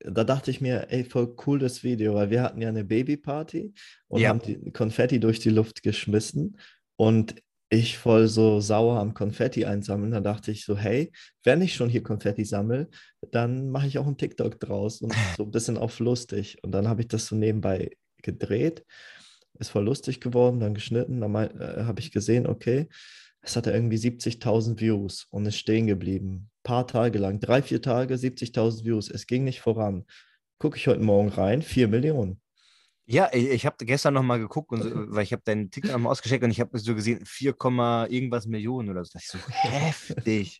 Da 0.03 0.23
dachte 0.23 0.49
ich 0.51 0.61
mir, 0.61 0.87
ey, 0.91 1.03
voll 1.03 1.35
cool 1.45 1.59
das 1.59 1.83
Video, 1.83 2.15
weil 2.15 2.29
wir 2.31 2.41
hatten 2.41 2.61
ja 2.61 2.69
eine 2.69 2.83
Babyparty 2.83 3.73
und 4.07 4.21
Ja. 4.21 4.29
haben 4.29 4.39
die 4.41 4.71
Konfetti 4.71 5.19
durch 5.19 5.39
die 5.39 5.49
Luft 5.49 5.83
geschmissen 5.83 6.57
und 6.95 7.35
ich 7.73 7.97
voll 7.97 8.27
so 8.27 8.59
sauer 8.59 8.99
am 8.99 9.13
Konfetti 9.13 9.63
einsammeln. 9.63 10.11
Da 10.11 10.19
dachte 10.19 10.51
ich 10.51 10.65
so, 10.65 10.77
hey, 10.77 11.11
wenn 11.43 11.61
ich 11.61 11.73
schon 11.73 11.89
hier 11.89 12.03
Konfetti 12.03 12.43
sammle, 12.43 12.89
dann 13.31 13.69
mache 13.69 13.87
ich 13.87 13.97
auch 13.97 14.05
einen 14.05 14.17
TikTok 14.17 14.59
draus 14.59 15.01
und 15.01 15.13
so 15.37 15.43
ein 15.43 15.51
bisschen 15.51 15.77
auf 15.77 15.99
lustig. 15.99 16.57
Und 16.63 16.73
dann 16.73 16.89
habe 16.89 17.01
ich 17.01 17.07
das 17.07 17.27
so 17.27 17.35
nebenbei 17.35 17.91
gedreht, 18.21 18.85
ist 19.57 19.69
voll 19.69 19.85
lustig 19.85 20.19
geworden, 20.19 20.59
dann 20.59 20.73
geschnitten, 20.73 21.21
dann 21.21 21.33
äh, 21.33 21.83
habe 21.83 22.01
ich 22.01 22.11
gesehen, 22.11 22.45
okay, 22.45 22.89
es 23.41 23.55
hatte 23.55 23.71
irgendwie 23.71 23.97
70.000 23.97 24.79
Views 24.81 25.27
und 25.29 25.45
ist 25.45 25.57
stehen 25.57 25.87
geblieben. 25.87 26.49
paar 26.63 26.85
Tage 26.87 27.19
lang, 27.19 27.39
drei, 27.39 27.61
vier 27.61 27.81
Tage, 27.81 28.15
70.000 28.15 28.83
Views. 28.83 29.09
Es 29.09 29.27
ging 29.27 29.45
nicht 29.45 29.61
voran. 29.61 30.05
Gucke 30.59 30.77
ich 30.77 30.87
heute 30.87 31.01
Morgen 31.01 31.29
rein, 31.29 31.61
4 31.61 31.87
Millionen. 31.87 32.41
Ja, 33.05 33.29
ich, 33.33 33.49
ich 33.49 33.65
habe 33.65 33.83
gestern 33.85 34.13
noch 34.13 34.23
mal 34.23 34.39
geguckt, 34.39 34.71
und 34.71 34.83
so, 34.83 34.89
weil 34.93 35.23
ich 35.23 35.33
habe 35.33 35.41
deinen 35.43 35.69
TikTok 35.69 35.93
noch 35.93 35.99
mal 35.99 36.09
ausgecheckt 36.09 36.43
und 36.43 36.51
ich 36.51 36.61
habe 36.61 36.77
so 36.79 36.95
gesehen, 36.95 37.25
4, 37.25 37.53
Komma 37.53 38.07
irgendwas 38.07 38.45
Millionen 38.45 38.89
oder 38.89 39.03
so. 39.03 39.11
Das 39.13 39.23
ist 39.23 39.31
so 39.31 39.39
heftig. 39.47 40.59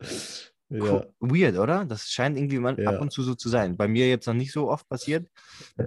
Ja. 0.74 1.06
Weird, 1.20 1.58
oder? 1.58 1.84
Das 1.86 2.10
scheint 2.10 2.38
irgendwie 2.38 2.58
mal 2.60 2.80
Ja. 2.80 2.92
ab 2.92 3.02
und 3.02 3.12
zu 3.12 3.24
so 3.24 3.36
zu 3.36 3.50
sein. 3.50 3.76
Bei 3.76 3.88
mir 3.90 4.08
jetzt 4.08 4.26
noch 4.26 4.34
nicht 4.34 4.54
so 4.54 4.70
oft 4.70 4.88
passiert, 4.88 5.28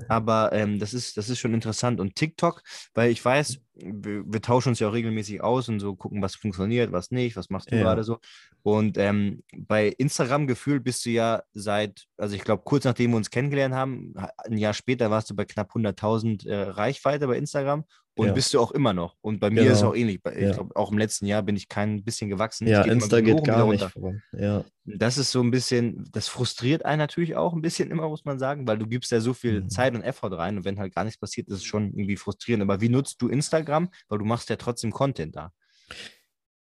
aber 0.08 0.52
ähm, 0.52 0.78
das, 0.78 0.92
ist, 0.94 1.16
das 1.16 1.30
ist 1.30 1.38
schon 1.38 1.54
interessant. 1.54 2.00
Und 2.00 2.14
TikTok, 2.16 2.62
weil 2.94 3.10
ich 3.10 3.24
weiß, 3.24 3.58
wir, 3.76 4.22
wir 4.26 4.40
tauschen 4.40 4.68
uns 4.70 4.78
ja 4.80 4.88
auch 4.88 4.92
regelmäßig 4.92 5.42
aus 5.42 5.68
und 5.68 5.80
so 5.80 5.96
gucken, 5.96 6.22
was 6.22 6.34
funktioniert, 6.36 6.92
was 6.92 7.10
nicht, 7.10 7.34
was 7.36 7.50
machst 7.50 7.70
du 7.72 7.76
Ja. 7.76 7.82
gerade 7.82 8.04
so. 8.04 8.18
Und 8.62 8.96
ähm, 8.98 9.42
bei 9.56 9.88
Instagram 9.88 10.46
gefühlt 10.46 10.84
bist 10.84 11.04
du 11.06 11.10
ja 11.10 11.42
seit, 11.52 12.04
also 12.16 12.36
ich 12.36 12.42
glaube, 12.44 12.62
kurz 12.64 12.84
nachdem 12.84 13.10
wir 13.12 13.16
uns 13.16 13.30
kennengelernt 13.30 13.74
haben, 13.74 14.14
ha- 14.16 14.30
ein 14.44 14.58
Jahr 14.58 14.74
später 14.74 15.10
warst 15.10 15.30
du 15.30 15.34
bei 15.34 15.44
knapp 15.44 15.70
100.000 15.74 16.46
äh, 16.48 16.62
Reichweite 16.70 17.26
bei 17.26 17.36
Instagram 17.36 17.84
und 18.16 18.28
Ja. 18.28 18.32
bist 18.32 18.54
du 18.54 18.60
auch 18.60 18.70
immer 18.72 18.92
noch. 18.92 19.16
Und 19.20 19.40
bei 19.40 19.50
mir 19.50 19.62
ist 19.64 19.72
es 19.72 19.78
Genau. 19.80 19.90
auch 19.90 19.96
ähnlich. 19.96 20.20
Ich 20.34 20.40
Ja. 20.42 20.52
glaube, 20.52 20.76
auch 20.76 20.92
im 20.92 20.98
letzten 20.98 21.26
Jahr 21.26 21.42
bin 21.42 21.56
ich 21.56 21.68
kein 21.68 22.04
bisschen 22.04 22.30
gewachsen. 22.30 22.66
Ja 22.68 22.82
Insta 22.82 23.20
geht 23.20 23.42
gar 23.44 23.66
nicht 23.68 23.84
voran. 23.84 24.22
Ja, 24.32 24.64
Das 24.84 25.16
ist 25.18 25.30
so 25.32 25.40
ein 25.42 25.50
bisschen, 25.50 26.04
das 26.12 26.28
frustriert 26.28 26.84
einen 26.84 26.98
natürlich 26.98 27.36
auch 27.36 27.54
ein 27.54 27.62
bisschen 27.62 27.90
immer, 27.90 28.08
muss 28.08 28.24
man 28.26 28.38
sagen, 28.38 28.66
weil 28.68 28.78
du 28.78 28.86
gibst 28.86 29.10
ja 29.12 29.20
so 29.20 29.32
viel 29.34 29.62
Mhm. 29.62 29.68
Zeit 29.70 29.94
und 29.94 30.02
Effort 30.02 30.32
rein 30.36 30.56
und 30.58 30.64
wenn 30.64 30.78
halt 30.78 30.94
gar 30.94 31.04
nichts 31.04 31.18
passiert, 31.18 31.48
ist 31.48 31.54
es 31.54 31.64
schon 31.64 31.86
irgendwie 31.94 32.16
frustrierend. 32.16 32.62
Aber 32.62 32.80
wie 32.80 32.88
nutzt 32.90 33.20
du 33.22 33.28
Instagram? 33.28 33.88
Weil 34.08 34.18
du 34.18 34.24
machst 34.26 34.48
ja 34.50 34.56
trotzdem 34.56 34.90
Content 34.92 35.34
da. 35.36 35.52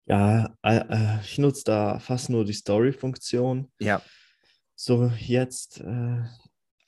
ja 0.06 0.54
äh, 0.62 0.76
äh, 0.78 1.20
ich 1.22 1.38
nutze 1.38 1.64
da 1.64 1.98
fast 1.98 2.30
nur 2.30 2.44
die 2.44 2.52
Story-Funktion. 2.52 3.70
Ja. 3.80 4.02
So 4.74 5.12
jetzt, 5.18 5.80
äh, 5.80 6.22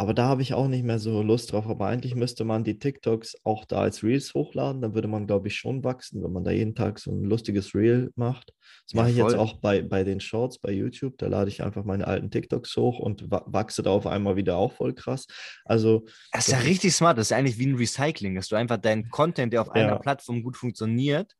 aber 0.03 0.15
da 0.15 0.27
habe 0.27 0.43
ich 0.43 0.53
auch 0.55 0.69
nicht 0.69 0.85
mehr 0.85 0.99
so 0.99 1.23
Lust 1.23 1.53
drauf. 1.53 1.67
Aber 1.67 1.87
eigentlich 1.87 2.15
müsste 2.15 2.45
man 2.45 2.65
die 2.65 2.79
TikToks 2.79 3.37
auch 3.45 3.65
da 3.65 3.79
als 3.81 4.03
Reels 4.03 4.35
hochladen. 4.35 4.83
Dann 4.83 4.95
würde 4.95 5.09
man, 5.09 5.27
glaube 5.27 5.49
ich, 5.49 5.57
schon 5.57 5.85
wachsen, 5.85 6.23
wenn 6.23 6.33
man 6.33 6.45
da 6.45 6.51
jeden 6.51 6.75
Tag 6.75 6.99
so 6.99 7.13
ein 7.13 7.25
lustiges 7.25 7.75
Reel 7.75 8.11
macht. 8.17 8.53
Das 8.87 8.93
Ja, 8.93 9.01
mache 9.03 9.11
ich 9.11 9.17
jetzt 9.17 9.35
voll. 9.35 9.39
auch 9.39 9.61
bei, 9.61 9.83
bei 9.83 10.05
den 10.05 10.21
Shorts 10.21 10.59
bei 10.59 10.73
YouTube. 10.73 11.17
Da 11.19 11.29
lade 11.29 11.49
ich 11.51 11.63
einfach 11.63 11.85
meine 11.85 12.07
alten 12.07 12.31
TikToks 12.31 12.77
hoch 12.77 12.99
und 12.99 13.31
wa 13.31 13.45
wachse 13.47 13.83
da 13.83 13.91
auf 13.91 14.07
einmal 14.07 14.37
wieder 14.37 14.57
auch 14.57 14.73
voll 14.73 14.93
krass. 14.95 15.27
Also, 15.65 16.05
Das 16.33 16.49
ist 16.49 16.53
ja 16.53 16.59
richtig 16.59 16.93
smart. 16.95 17.17
Das 17.19 17.29
ist 17.29 17.33
eigentlich 17.33 17.59
wie 17.59 17.67
ein 17.67 17.77
Recycling, 17.77 18.35
dass 18.35 18.49
du 18.49 18.57
einfach 18.57 18.79
deinen 18.79 19.09
Content, 19.09 19.53
der 19.53 19.63
auf 19.63 19.71
einer 19.71 19.93
Ja. 19.93 19.99
Plattform 19.99 20.43
gut 20.43 20.57
funktioniert, 20.57 21.35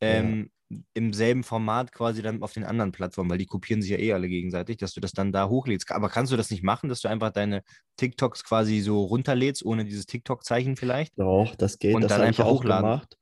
ähm, 0.00 0.50
im 0.94 1.12
selben 1.12 1.44
Format 1.44 1.92
quasi 1.92 2.22
dann 2.22 2.42
auf 2.42 2.52
den 2.52 2.64
anderen 2.64 2.90
Plattformen, 2.90 3.30
weil 3.30 3.38
die 3.38 3.46
kopieren 3.46 3.82
sich 3.82 3.92
ja 3.92 3.98
eh 3.98 4.12
alle 4.12 4.28
gegenseitig, 4.28 4.78
dass 4.78 4.94
du 4.94 5.00
das 5.00 5.12
dann 5.12 5.32
da 5.32 5.48
hochlädst. 5.48 5.90
Aber 5.92 6.08
kannst 6.08 6.32
du 6.32 6.36
das 6.36 6.50
nicht 6.50 6.62
machen, 6.62 6.88
dass 6.88 7.00
du 7.00 7.08
einfach 7.08 7.30
deine 7.30 7.62
TikToks 7.96 8.44
quasi 8.44 8.80
so 8.80 9.04
runterlädst, 9.04 9.64
ohne 9.64 9.84
dieses 9.84 10.06
TikTok-Zeichen 10.06 10.76
vielleicht? 10.76 11.18
Doch, 11.18 11.54
das 11.54 11.78
geht. 11.78 11.94
Und 11.94 12.02
das 12.02 12.10
dann 12.10 12.22
habe 12.22 12.30
ich 12.30 12.38
einfach 12.38 12.50
auch 12.50 12.58
hochladen. 12.60 12.90
gemacht. 12.90 13.18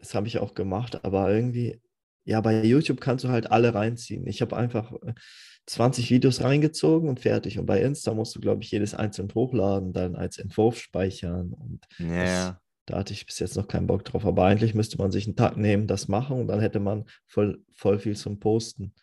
Das 0.00 0.14
habe 0.14 0.26
ich 0.26 0.38
auch 0.38 0.54
gemacht, 0.54 1.04
aber 1.04 1.32
irgendwie, 1.32 1.80
ja, 2.24 2.40
bei 2.40 2.64
YouTube 2.64 3.00
kannst 3.00 3.24
du 3.24 3.28
halt 3.28 3.50
alle 3.50 3.74
reinziehen. 3.74 4.26
Ich 4.26 4.40
habe 4.40 4.56
einfach 4.56 4.92
äh, 5.02 5.14
20 5.66 6.10
Videos 6.10 6.42
reingezogen 6.42 7.08
und 7.08 7.20
fertig. 7.20 7.58
Und 7.58 7.66
bei 7.66 7.80
Insta 7.82 8.14
musst 8.14 8.34
du, 8.34 8.40
glaube 8.40 8.62
ich, 8.62 8.70
jedes 8.70 8.94
einzeln 8.94 9.28
hochladen, 9.34 9.92
dann 9.92 10.16
als 10.16 10.38
Entwurf 10.38 10.78
speichern. 10.78 11.52
Und 11.52 11.86
Ja. 11.98 12.60
Da 12.86 12.98
hatte 12.98 13.12
ich 13.12 13.26
bis 13.26 13.38
jetzt 13.38 13.56
noch 13.56 13.68
keinen 13.68 13.86
Bock 13.86 14.04
drauf. 14.04 14.26
Aber 14.26 14.44
eigentlich 14.44 14.74
müsste 14.74 14.98
man 14.98 15.12
sich 15.12 15.26
einen 15.26 15.36
Tag 15.36 15.56
nehmen, 15.56 15.86
das 15.86 16.08
machen 16.08 16.40
und 16.40 16.48
dann 16.48 16.60
hätte 16.60 16.80
man 16.80 17.04
voll, 17.26 17.62
voll 17.72 17.98
viel 17.98 18.16
zum 18.16 18.40
Posten. 18.40 18.94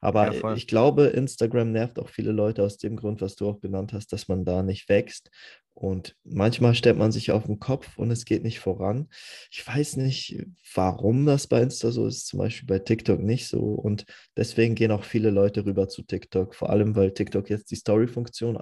Aber 0.00 0.32
Ja, 0.32 0.54
ich 0.54 0.66
glaube, 0.66 1.06
Instagram 1.06 1.72
nervt 1.72 1.98
auch 1.98 2.08
viele 2.08 2.32
Leute 2.32 2.62
aus 2.62 2.78
dem 2.78 2.96
Grund, 2.96 3.20
was 3.20 3.34
du 3.36 3.48
auch 3.48 3.60
genannt 3.60 3.92
hast, 3.92 4.12
dass 4.12 4.28
man 4.28 4.44
da 4.44 4.62
nicht 4.62 4.88
wächst. 4.88 5.30
Und 5.74 6.16
manchmal 6.24 6.74
stellt 6.74 6.96
man 6.96 7.12
sich 7.12 7.32
auf 7.32 7.44
den 7.44 7.58
Kopf 7.58 7.98
und 7.98 8.10
es 8.10 8.24
geht 8.24 8.42
nicht 8.42 8.60
voran. 8.60 9.08
Ich 9.50 9.66
weiß 9.66 9.96
nicht, 9.96 10.42
warum 10.74 11.26
das 11.26 11.48
bei 11.48 11.60
Insta 11.60 11.90
so 11.90 12.06
ist, 12.06 12.26
zum 12.28 12.38
Beispiel 12.38 12.66
bei 12.66 12.78
TikTok 12.78 13.20
nicht 13.20 13.46
so. 13.46 13.60
Und 13.60 14.06
deswegen 14.38 14.74
gehen 14.74 14.90
auch 14.90 15.04
viele 15.04 15.30
Leute 15.30 15.66
rüber 15.66 15.86
zu 15.88 16.02
TikTok, 16.02 16.54
vor 16.54 16.70
allem 16.70 16.96
weil 16.96 17.12
TikTok 17.12 17.50
jetzt 17.50 17.70
die 17.70 17.76
Story-Funktion 17.76 18.56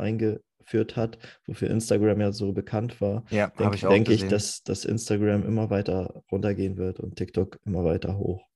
eingeführt 0.65 0.97
hat, 0.97 1.19
wofür 1.47 1.71
Instagram 1.71 2.21
ja 2.21 2.33
so 2.33 2.53
bekannt 2.53 3.01
war 3.01 3.25
Ja, 3.31 3.49
denke 3.49 3.75
ich 3.77 3.83
denk 3.83 4.09
ich, 4.09 4.27
dass, 4.27 4.63
dass 4.63 4.85
Instagram 4.85 5.45
immer 5.47 5.71
weiter 5.71 6.23
runtergehen 6.31 6.77
wird 6.77 7.01
und 7.01 7.17
TikTok 7.17 7.59
immer 7.65 7.85
weiter 7.85 8.17
hoch. 8.17 8.47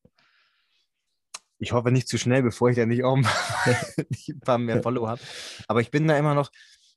Ich 1.59 1.73
hoffe 1.73 1.91
nicht 1.91 2.09
zu 2.09 2.19
schnell, 2.19 2.43
bevor 2.43 2.71
ich 2.71 2.77
da 2.77 2.87
nicht 2.87 3.03
auch 3.05 3.17
ein 3.17 3.23
paar- 3.23 3.77
ein 4.29 4.41
paar 4.41 4.59
mehr 4.59 4.83
Follower 4.83 5.09
habe. 5.09 5.21
Aber 5.67 5.81
ich 5.81 5.91
bin 5.91 6.07
da 6.07 6.17
immer 6.17 6.35
noch, 6.35 6.51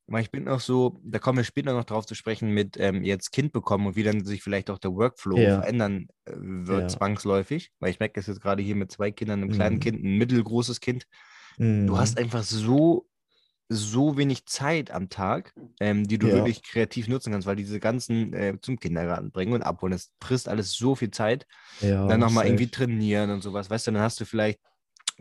weil 0.07 0.21
ich 0.21 0.29
bin 0.31 0.43
noch 0.43 0.59
so, 0.59 0.99
da 1.03 1.17
kommen 1.19 1.37
wir 1.39 1.43
später 1.43 1.73
noch 1.73 1.83
drauf 1.85 2.05
zu 2.05 2.13
sprechen, 2.15 2.51
mit 2.51 2.77
ähm, 2.79 3.03
jetzt 3.03 3.31
Kind 3.31 3.53
bekommen 3.53 3.87
und 3.87 3.95
wie 3.95 4.03
dann 4.03 4.23
sich 4.23 4.43
vielleicht 4.43 4.69
auch 4.69 4.77
der 4.77 4.91
Workflow 4.93 5.37
Ja. 5.37 5.61
verändern 5.61 6.07
äh, 6.25 6.33
wird, 6.35 6.81
Ja. 6.83 6.87
zwangsläufig. 6.89 7.71
Weil 7.79 7.89
ich 7.89 7.99
merke 7.99 8.19
das 8.19 8.27
jetzt 8.27 8.41
gerade 8.41 8.61
hier 8.61 8.75
mit 8.75 8.91
zwei 8.91 9.11
Kindern, 9.11 9.41
einem 9.41 9.51
kleinen 9.51 9.75
Mhm. 9.77 9.79
Kind, 9.81 10.03
ein 10.03 10.17
mittelgroßes 10.17 10.79
Kind. 10.79 11.05
Du 11.57 11.63
Mhm. 11.63 11.97
hast 11.97 12.17
einfach 12.19 12.43
so, 12.43 13.07
so 13.71 14.17
wenig 14.17 14.45
Zeit 14.45 14.91
am 14.91 15.09
Tag, 15.09 15.53
ähm, 15.79 16.07
die 16.07 16.17
du 16.17 16.27
Ja. 16.27 16.33
wirklich 16.35 16.63
kreativ 16.63 17.07
nutzen 17.07 17.31
kannst, 17.31 17.47
weil 17.47 17.55
diese 17.55 17.79
ganzen 17.79 18.33
äh, 18.33 18.57
zum 18.61 18.79
Kindergarten 18.79 19.31
bringen 19.31 19.53
und 19.53 19.63
abholen, 19.63 19.91
das 19.91 20.11
frisst 20.21 20.49
alles 20.49 20.73
so 20.73 20.95
viel 20.95 21.11
Zeit 21.11 21.47
ja, 21.81 22.07
dann 22.07 22.19
nochmal 22.19 22.45
irgendwie 22.47 22.69
trainieren 22.69 23.29
und 23.31 23.41
sowas. 23.41 23.69
Weißt 23.69 23.87
du, 23.87 23.91
dann 23.91 24.01
hast 24.01 24.19
du 24.19 24.25
vielleicht 24.25 24.59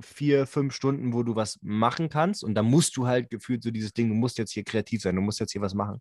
vier, 0.03 0.47
fünf 0.47 0.75
Stunden, 0.75 1.13
wo 1.13 1.23
du 1.23 1.37
was 1.37 1.59
machen 1.63 2.09
kannst 2.09 2.43
und 2.45 2.55
dann 2.55 2.67
musst 2.67 2.97
du 2.97 3.07
halt 3.07 3.31
gefühlt 3.31 3.63
so 3.63 3.71
dieses 3.71 3.93
Ding, 3.93 4.09
du 4.09 4.15
musst 4.15 4.39
jetzt 4.39 4.53
hier 4.53 4.65
kreativ 4.65 5.03
sein, 5.03 5.17
du 5.17 5.23
musst 5.23 5.41
jetzt 5.41 5.53
hier 5.53 5.61
was 5.61 5.75
machen. 5.75 6.01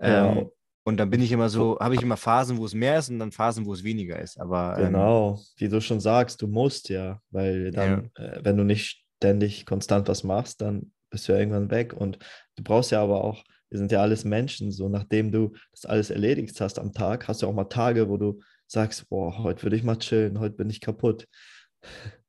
Ja. 0.00 0.26
Ähm, 0.26 0.50
und 0.84 0.98
dann 0.98 1.10
bin 1.10 1.22
ich 1.22 1.32
immer 1.32 1.48
so, 1.48 1.78
habe 1.80 1.94
ich 1.94 2.02
immer 2.02 2.16
Phasen, 2.18 2.58
wo 2.58 2.66
es 2.66 2.74
mehr 2.74 2.98
ist 2.98 3.08
und 3.10 3.18
dann 3.18 3.32
Phasen, 3.32 3.64
wo 3.64 3.72
es 3.72 3.84
weniger 3.84 4.18
ist. 4.18 4.38
Aber 4.38 4.78
ähm, 4.78 4.92
Genau, 4.92 5.40
wie 5.56 5.68
du 5.68 5.80
schon 5.80 6.00
sagst, 6.00 6.42
du 6.42 6.46
musst 6.46 6.88
ja, 6.90 7.20
weil 7.30 7.70
dann, 7.72 8.10
äh, 8.16 8.40
wenn 8.42 8.56
du 8.56 8.64
nicht 8.64 9.04
ständig 9.18 9.66
konstant 9.66 10.08
was 10.08 10.24
machst, 10.24 10.60
dann 10.60 10.92
bist 11.14 11.28
du 11.28 11.32
ja 11.32 11.38
irgendwann 11.38 11.70
weg. 11.70 11.94
Und 11.94 12.18
du 12.56 12.62
brauchst 12.64 12.90
ja 12.90 13.02
aber 13.02 13.24
auch, 13.24 13.42
wir 13.70 13.78
sind 13.78 13.90
ja 13.90 14.02
alles 14.02 14.24
Menschen, 14.24 14.70
so 14.70 14.88
nachdem 14.88 15.32
du 15.32 15.52
das 15.72 15.86
alles 15.86 16.10
erledigt 16.10 16.60
hast 16.60 16.78
am 16.78 16.92
Tag, 16.92 17.28
hast 17.28 17.42
du 17.42 17.46
auch 17.46 17.54
mal 17.54 17.64
Tage, 17.64 18.08
wo 18.08 18.16
du 18.18 18.40
sagst, 18.66 19.08
boah, 19.08 19.38
heute 19.42 19.62
würde 19.62 19.76
ich 19.76 19.82
mal 19.84 19.96
chillen, 19.98 20.38
heute 20.38 20.56
bin 20.56 20.68
ich 20.70 20.80
kaputt. 20.80 21.26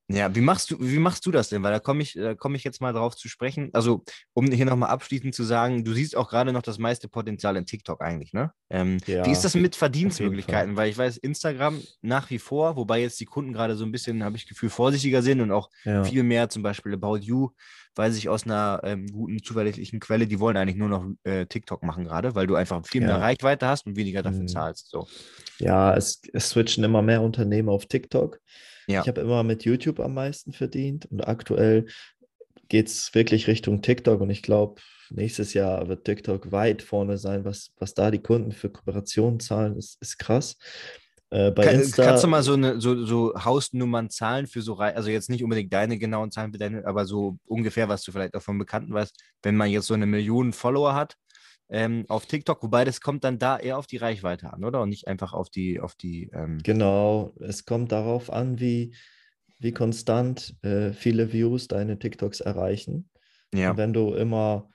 Ja, 0.07 0.35
wie 0.35 0.41
machst 0.41 0.69
du, 0.69 0.77
wie 0.79 0.99
machst 0.99 1.25
du 1.25 1.31
das 1.31 1.49
denn? 1.49 1.63
Weil 1.63 1.71
da 1.71 1.79
komme 1.79 2.03
ich, 2.03 2.13
da 2.13 2.35
komme 2.35 2.57
ich 2.57 2.63
jetzt 2.63 2.79
mal 2.79 2.93
drauf 2.93 3.15
zu 3.15 3.27
sprechen. 3.27 3.71
Also, 3.73 4.03
um 4.33 4.51
hier 4.51 4.65
nochmal 4.65 4.89
abschließend 4.91 5.33
zu 5.33 5.43
sagen, 5.43 5.83
du 5.83 5.93
siehst 5.93 6.15
auch 6.15 6.29
gerade 6.29 6.53
noch 6.53 6.61
das 6.61 6.77
meiste 6.77 7.09
Potenzial 7.09 7.55
in 7.55 7.65
TikTok 7.65 8.01
eigentlich, 8.01 8.31
ne? 8.31 8.51
Ähm, 8.69 8.99
Ja, 9.07 9.25
wie 9.25 9.31
ist 9.31 9.43
das 9.43 9.55
mit. 9.55 9.75
Verdienstmöglichkeiten? 9.75 10.75
Weil 10.75 10.91
ich 10.91 10.97
weiß, 10.97 11.17
Instagram 11.17 11.81
nach 12.01 12.29
wie 12.29 12.37
vor, 12.37 12.75
wobei 12.75 13.01
jetzt 13.01 13.19
die 13.19 13.25
Kunden 13.25 13.51
gerade 13.51 13.75
so 13.75 13.83
ein 13.83 13.91
bisschen, 13.91 14.23
habe 14.23 14.37
ich 14.37 14.47
Gefühl, 14.47 14.69
vorsichtiger 14.69 15.23
sind 15.23 15.41
und 15.41 15.51
auch 15.51 15.71
Ja, 15.85 16.03
viel 16.03 16.21
mehr, 16.21 16.49
zum 16.49 16.61
Beispiel 16.61 16.93
About 16.93 17.17
You, 17.17 17.49
weiß 17.95 18.17
ich 18.17 18.29
aus 18.29 18.45
einer 18.45 18.81
ähm, 18.83 19.07
guten, 19.07 19.41
zuverlässlichen 19.43 19.99
Quelle, 19.99 20.27
die 20.27 20.39
wollen 20.39 20.57
eigentlich 20.57 20.75
nur 20.77 20.89
noch 20.89 21.05
äh, 21.23 21.45
TikTok 21.45 21.83
machen 21.83 22.05
gerade, 22.05 22.35
weil 22.35 22.47
du 22.47 22.55
einfach 22.55 22.85
viel 22.85 23.01
mehr 23.01 23.11
Ja. 23.11 23.17
Reichweite 23.17 23.67
hast 23.67 23.85
und 23.85 23.95
weniger 23.95 24.21
dafür 24.23 24.41
Mhm. 24.43 24.47
zahlst. 24.47 24.89
So. 24.89 25.07
ja 25.59 25.95
es, 25.95 26.21
es 26.33 26.49
switchen 26.49 26.83
immer 26.83 27.01
mehr 27.01 27.21
Unternehmen 27.21 27.69
auf 27.69 27.85
TikTok. 27.85 28.39
Ja. 28.87 29.01
Ich 29.01 29.07
habe 29.07 29.21
immer 29.21 29.43
mit 29.43 29.65
YouTube 29.65 29.99
am 29.99 30.13
meisten 30.13 30.51
verdient 30.53 31.05
und 31.11 31.27
aktuell 31.27 31.85
geht 32.67 32.87
es 32.87 33.13
wirklich 33.13 33.47
Richtung 33.47 33.81
TikTok 33.81 34.21
und 34.21 34.29
ich 34.29 34.41
glaube, 34.41 34.81
nächstes 35.09 35.53
Jahr 35.53 35.87
wird 35.87 36.03
TikTok 36.05 36.51
weit 36.51 36.81
vorne 36.81 37.17
sein, 37.17 37.45
was, 37.45 37.71
was 37.77 37.93
da 37.93 38.09
die 38.11 38.21
Kunden 38.21 38.51
für 38.51 38.69
Kooperationen 38.69 39.39
zahlen, 39.39 39.77
ist, 39.77 40.01
ist 40.01 40.17
krass. 40.17 40.57
Äh, 41.35 41.51
Kann, 41.53 41.91
kannst 41.91 42.23
du 42.23 42.27
mal 42.29 42.43
so, 42.43 42.53
eine, 42.53 42.79
so, 42.79 43.03
so 43.03 43.33
Hausnummern 43.35 44.09
zahlen 44.09 44.47
für 44.47 44.61
so, 44.61 44.77
also 44.77 45.09
jetzt 45.09 45.29
nicht 45.29 45.43
unbedingt 45.43 45.73
deine 45.73 45.97
genauen 45.97 46.31
Zahlen, 46.31 46.53
deine, 46.53 46.87
aber 46.87 47.05
so 47.05 47.37
ungefähr, 47.45 47.89
was 47.89 48.03
du 48.03 48.13
vielleicht 48.13 48.35
auch 48.35 48.41
von 48.41 48.57
Bekannten 48.57 48.93
weißt, 48.93 49.21
wenn 49.43 49.57
man 49.57 49.69
jetzt 49.69 49.87
so 49.87 49.93
eine 49.93 50.05
Million 50.05 50.53
Follower 50.53 50.95
hat 50.95 51.17
ähm, 51.67 52.05
auf 52.07 52.25
TikTok, 52.25 52.63
wobei 52.63 52.85
das 52.85 53.01
kommt 53.01 53.25
dann 53.25 53.37
da 53.37 53.57
eher 53.57 53.77
auf 53.77 53.85
die 53.85 53.97
Reichweite 53.97 54.53
an, 54.53 54.63
oder? 54.63 54.81
Und 54.81 54.89
nicht 54.89 55.09
einfach 55.09 55.33
auf 55.33 55.49
die, 55.49 55.81
auf 55.81 55.95
die. 55.95 56.29
Ähm 56.31 56.59
genau, 56.63 57.33
es 57.41 57.65
kommt 57.65 57.91
darauf 57.91 58.31
an, 58.31 58.61
wie, 58.61 58.95
wie 59.59 59.73
konstant 59.73 60.55
äh, 60.61 60.93
viele 60.93 61.33
Views 61.33 61.67
deine 61.67 61.99
TikToks 61.99 62.39
erreichen. 62.39 63.09
Ja. 63.53 63.71
Und 63.71 63.77
wenn 63.77 63.91
du 63.91 64.13
immer, 64.13 64.69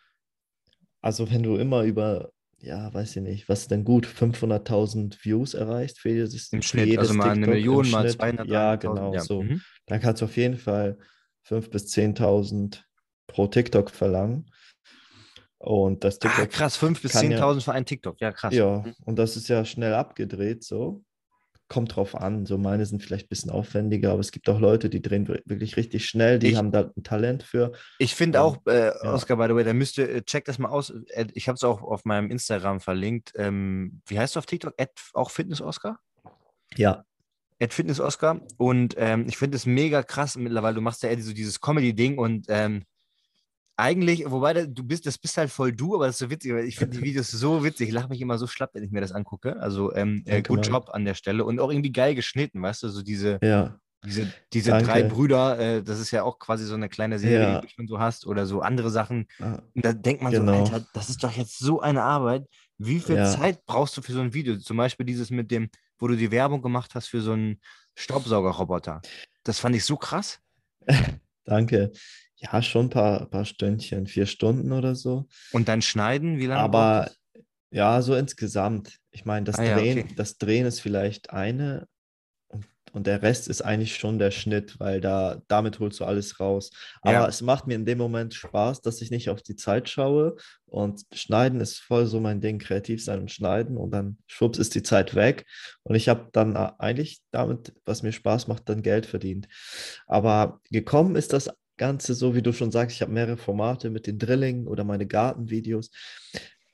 also 1.00 1.30
wenn 1.30 1.42
du 1.42 1.56
immer 1.56 1.84
über 1.84 2.32
ja, 2.62 2.92
weiß 2.92 3.16
ich 3.16 3.22
nicht, 3.22 3.48
was 3.48 3.68
denn 3.68 3.84
gut, 3.84 4.06
500.000 4.06 5.24
Views 5.24 5.54
erreicht 5.54 5.98
für 5.98 6.10
jedes, 6.10 6.52
Im 6.52 6.62
Schnitt, 6.62 6.86
jedes 6.86 7.08
also 7.08 7.14
mal 7.14 7.30
eine 7.30 7.46
Million, 7.46 7.90
mal 7.90 8.06
200.000. 8.06 8.50
Ja, 8.50 8.76
genau, 8.76 9.14
ja. 9.14 9.20
so. 9.20 9.42
Mhm. 9.42 9.62
Dann 9.86 10.00
kannst 10.00 10.20
du 10.20 10.26
auf 10.26 10.36
jeden 10.36 10.58
Fall 10.58 10.98
5.000 11.48 11.70
bis 11.70 11.94
10.000 11.94 12.82
pro 13.26 13.46
TikTok 13.46 13.90
verlangen. 13.90 14.50
Und 15.58 16.04
das 16.04 16.16
ah, 16.16 16.20
TikTok. 16.20 16.44
Ah, 16.44 16.46
krass, 16.46 16.78
5.000 16.78 17.02
bis 17.02 17.14
10.000 17.14 17.30
ja, 17.30 17.60
für 17.60 17.72
einen 17.72 17.86
TikTok, 17.86 18.20
ja, 18.20 18.32
krass. 18.32 18.54
Ja, 18.54 18.78
mhm. 18.78 18.94
und 19.04 19.18
das 19.18 19.36
ist 19.36 19.48
ja 19.48 19.64
schnell 19.64 19.94
abgedreht 19.94 20.64
so 20.64 21.02
kommt 21.70 21.94
drauf 21.94 22.16
an. 22.16 22.44
So 22.44 22.58
meine 22.58 22.84
sind 22.84 23.02
vielleicht 23.02 23.26
ein 23.26 23.28
bisschen 23.28 23.50
aufwendiger, 23.50 24.10
aber 24.10 24.20
es 24.20 24.32
gibt 24.32 24.48
auch 24.48 24.58
Leute, 24.58 24.90
die 24.90 25.00
drehen 25.00 25.28
wirklich 25.28 25.76
richtig 25.76 26.04
schnell, 26.04 26.40
die 26.40 26.48
ich, 26.48 26.56
haben 26.56 26.72
da 26.72 26.90
ein 26.94 27.02
Talent 27.04 27.44
für. 27.44 27.72
Ich 27.98 28.14
finde 28.14 28.42
auch, 28.42 28.58
äh, 28.66 28.88
ja. 28.88 29.14
Oscar, 29.14 29.36
by 29.36 29.46
the 29.46 29.54
way, 29.54 29.64
da 29.64 29.72
müsste, 29.72 30.06
äh, 30.06 30.22
check 30.22 30.44
das 30.44 30.58
mal 30.58 30.68
aus. 30.68 30.92
Äh, 31.10 31.28
ich 31.32 31.48
habe 31.48 31.54
es 31.54 31.64
auch 31.64 31.80
auf 31.80 32.04
meinem 32.04 32.30
Instagram 32.30 32.80
verlinkt. 32.80 33.32
Ähm, 33.36 34.02
wie 34.06 34.18
heißt 34.18 34.34
du 34.34 34.40
auf 34.40 34.46
TikTok? 34.46 34.74
Ad, 34.78 34.90
auch 35.14 35.30
Fitness 35.30 35.62
Oscar? 35.62 36.00
Ja. 36.76 37.04
Ad 37.62 37.72
Fitness 37.72 38.00
Oscar. 38.00 38.40
Und 38.56 38.96
ähm, 38.98 39.26
ich 39.28 39.38
finde 39.38 39.56
es 39.56 39.64
mega 39.64 40.02
krass 40.02 40.36
mittlerweile. 40.36 40.74
Du 40.74 40.80
machst 40.80 41.04
ja 41.04 41.20
so 41.20 41.32
dieses 41.32 41.60
Comedy-Ding 41.60 42.18
und 42.18 42.46
ähm, 42.48 42.82
eigentlich, 43.80 44.24
wobei 44.30 44.66
du 44.66 44.84
bist, 44.84 45.06
das 45.06 45.18
bist 45.18 45.36
halt 45.36 45.50
voll 45.50 45.72
du, 45.72 45.94
aber 45.94 46.06
das 46.06 46.16
ist 46.16 46.20
so 46.20 46.30
witzig, 46.30 46.52
weil 46.52 46.64
ich 46.64 46.76
finde 46.76 46.98
die 46.98 47.04
Videos 47.04 47.30
so 47.30 47.64
witzig. 47.64 47.88
Ich 47.88 47.94
lache 47.94 48.08
mich 48.08 48.20
immer 48.20 48.38
so 48.38 48.46
schlapp, 48.46 48.70
wenn 48.74 48.82
ich 48.82 48.90
mir 48.90 49.00
das 49.00 49.12
angucke. 49.12 49.60
Also 49.60 49.94
ähm, 49.94 50.22
äh, 50.26 50.42
gut 50.42 50.66
Job 50.66 50.90
an 50.92 51.04
der 51.04 51.14
Stelle 51.14 51.44
und 51.44 51.60
auch 51.60 51.70
irgendwie 51.70 51.92
geil 51.92 52.14
geschnitten, 52.14 52.62
weißt 52.62 52.82
du, 52.82 52.88
so 52.88 53.02
diese, 53.02 53.38
ja. 53.42 53.78
diese, 54.04 54.32
diese 54.52 54.72
drei 54.72 55.02
Brüder, 55.02 55.58
äh, 55.58 55.82
das 55.82 56.00
ist 56.00 56.10
ja 56.10 56.22
auch 56.22 56.38
quasi 56.38 56.64
so 56.64 56.74
eine 56.74 56.88
kleine 56.88 57.18
Serie, 57.18 57.54
ja. 57.54 57.60
die 57.60 57.68
du 57.76 57.86
so 57.86 57.98
hast 57.98 58.26
oder 58.26 58.46
so 58.46 58.60
andere 58.60 58.90
Sachen. 58.90 59.26
Ah, 59.40 59.58
und 59.74 59.84
da 59.84 59.92
denkt 59.92 60.22
man 60.22 60.32
genau. 60.32 60.66
so, 60.66 60.72
Alter, 60.72 60.86
das 60.92 61.10
ist 61.10 61.22
doch 61.22 61.32
jetzt 61.32 61.58
so 61.58 61.80
eine 61.80 62.02
Arbeit. 62.02 62.46
Wie 62.78 63.00
viel 63.00 63.16
ja. 63.16 63.30
Zeit 63.30 63.64
brauchst 63.66 63.96
du 63.96 64.02
für 64.02 64.12
so 64.12 64.20
ein 64.20 64.32
Video? 64.32 64.56
Zum 64.56 64.76
Beispiel 64.76 65.06
dieses 65.06 65.30
mit 65.30 65.50
dem, 65.50 65.68
wo 65.98 66.08
du 66.08 66.16
die 66.16 66.30
Werbung 66.30 66.62
gemacht 66.62 66.94
hast 66.94 67.08
für 67.08 67.20
so 67.20 67.32
einen 67.32 67.60
Staubsaugerroboter. 67.94 69.02
Das 69.44 69.58
fand 69.58 69.76
ich 69.76 69.84
so 69.84 69.96
krass. 69.96 70.40
Danke. 71.44 71.92
Ja, 72.40 72.62
schon 72.62 72.86
ein 72.86 72.90
paar, 72.90 73.26
paar 73.26 73.44
Stündchen, 73.44 74.06
vier 74.06 74.24
Stunden 74.24 74.72
oder 74.72 74.94
so. 74.94 75.28
Und 75.52 75.68
dann 75.68 75.82
schneiden, 75.82 76.38
wie 76.38 76.46
lange? 76.46 76.60
Aber 76.60 77.10
ja, 77.70 78.00
so 78.02 78.14
insgesamt. 78.14 78.98
Ich 79.10 79.24
meine, 79.24 79.44
das, 79.44 79.58
ah, 79.58 79.74
Drehen, 79.74 79.98
ja, 79.98 80.04
okay. 80.04 80.14
das 80.16 80.38
Drehen 80.38 80.66
ist 80.66 80.80
vielleicht 80.80 81.30
eine 81.30 81.86
und, 82.48 82.66
und, 82.92 83.06
der 83.06 83.22
Rest 83.22 83.48
ist 83.48 83.62
eigentlich 83.62 83.96
schon 83.96 84.18
der 84.18 84.30
Schnitt, 84.30 84.80
weil 84.80 85.00
da 85.00 85.42
damit 85.48 85.78
holst 85.78 86.00
du 86.00 86.04
alles 86.04 86.40
raus. 86.40 86.70
Aber 87.02 87.12
ja. 87.12 87.28
es 87.28 87.42
macht 87.42 87.66
mir 87.66 87.74
in 87.74 87.84
dem 87.84 87.98
Moment 87.98 88.34
Spaß, 88.34 88.80
dass 88.80 89.02
ich 89.02 89.10
nicht 89.10 89.30
auf 89.30 89.42
die 89.42 89.56
Zeit 89.56 89.88
schaue 89.88 90.36
und 90.66 91.02
schneiden 91.12 91.60
ist 91.60 91.78
voll 91.78 92.06
so 92.06 92.20
mein 92.20 92.40
Ding, 92.40 92.58
kreativ 92.58 93.04
sein 93.04 93.20
und 93.20 93.30
schneiden 93.30 93.76
und 93.76 93.90
dann 93.90 94.18
schwupps 94.26 94.58
ist 94.58 94.74
die 94.74 94.82
Zeit 94.82 95.14
weg 95.14 95.44
und 95.82 95.94
ich 95.94 96.08
habe 96.08 96.28
dann 96.32 96.56
eigentlich 96.56 97.20
damit, 97.30 97.74
was 97.84 98.02
mir 98.02 98.12
Spaß 98.12 98.48
macht, 98.48 98.68
dann 98.68 98.82
Geld 98.82 99.06
verdient. 99.06 99.46
Aber 100.06 100.60
gekommen 100.70 101.14
ist 101.14 101.32
das 101.32 101.50
Ganze, 101.80 102.12
so 102.14 102.34
wie 102.34 102.42
du 102.42 102.52
schon 102.52 102.70
sagst, 102.70 102.94
ich 102.94 103.00
habe 103.00 103.10
mehrere 103.10 103.38
Formate 103.38 103.88
mit 103.88 104.06
den 104.06 104.18
Drilling 104.18 104.66
oder 104.66 104.84
meine 104.84 105.06
Gartenvideos. 105.06 105.90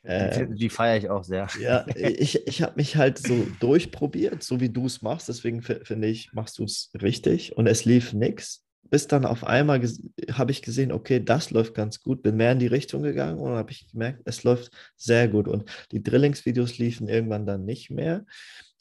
Äh, 0.03 0.49
die 0.49 0.69
feiere 0.69 0.97
ich 0.97 1.09
auch 1.09 1.23
sehr. 1.23 1.47
Ja, 1.61 1.87
ich, 1.95 2.45
ich 2.45 2.61
habe 2.61 2.75
mich 2.75 2.97
halt 2.97 3.19
so 3.19 3.47
durchprobiert, 3.61 4.43
so 4.43 4.61
wie 4.61 4.69
du 4.69 4.87
es 4.87 5.03
machst. 5.03 5.29
Deswegen 5.29 5.63
finde 5.63 6.09
ich, 6.09 6.33
machst 6.33 6.59
du 6.59 6.65
es 6.65 6.91
richtig. 7.01 7.57
Und 7.57 7.69
es 7.69 7.85
lief 7.85 8.15
nichts. 8.15 8.65
Bis 8.83 9.07
dann 9.07 9.25
auf 9.25 9.45
einmal 9.45 9.81
habe 10.33 10.51
ich 10.51 10.63
gesehen, 10.63 10.91
okay, 10.91 11.23
das 11.25 11.53
läuft 11.53 11.75
ganz 11.75 12.01
gut, 12.01 12.23
bin 12.23 12.37
mehr 12.37 12.53
in 12.53 12.59
die 12.59 12.67
Richtung 12.67 13.03
gegangen 13.03 13.39
und 13.39 13.53
habe 13.53 13.71
ich 13.71 13.89
gemerkt, 13.91 14.23
es 14.25 14.43
läuft 14.43 14.73
sehr 14.97 15.29
gut. 15.29 15.47
Und 15.47 15.71
die 15.93 16.03
Drillingsvideos 16.03 16.79
liefen 16.79 17.07
irgendwann 17.07 17.47
dann 17.47 17.65
nicht 17.65 17.91
mehr. 17.91 18.25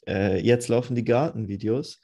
Äh, 0.08 0.40
jetzt 0.40 0.66
laufen 0.66 0.96
die 0.96 1.04
Gartenvideos. 1.04 2.00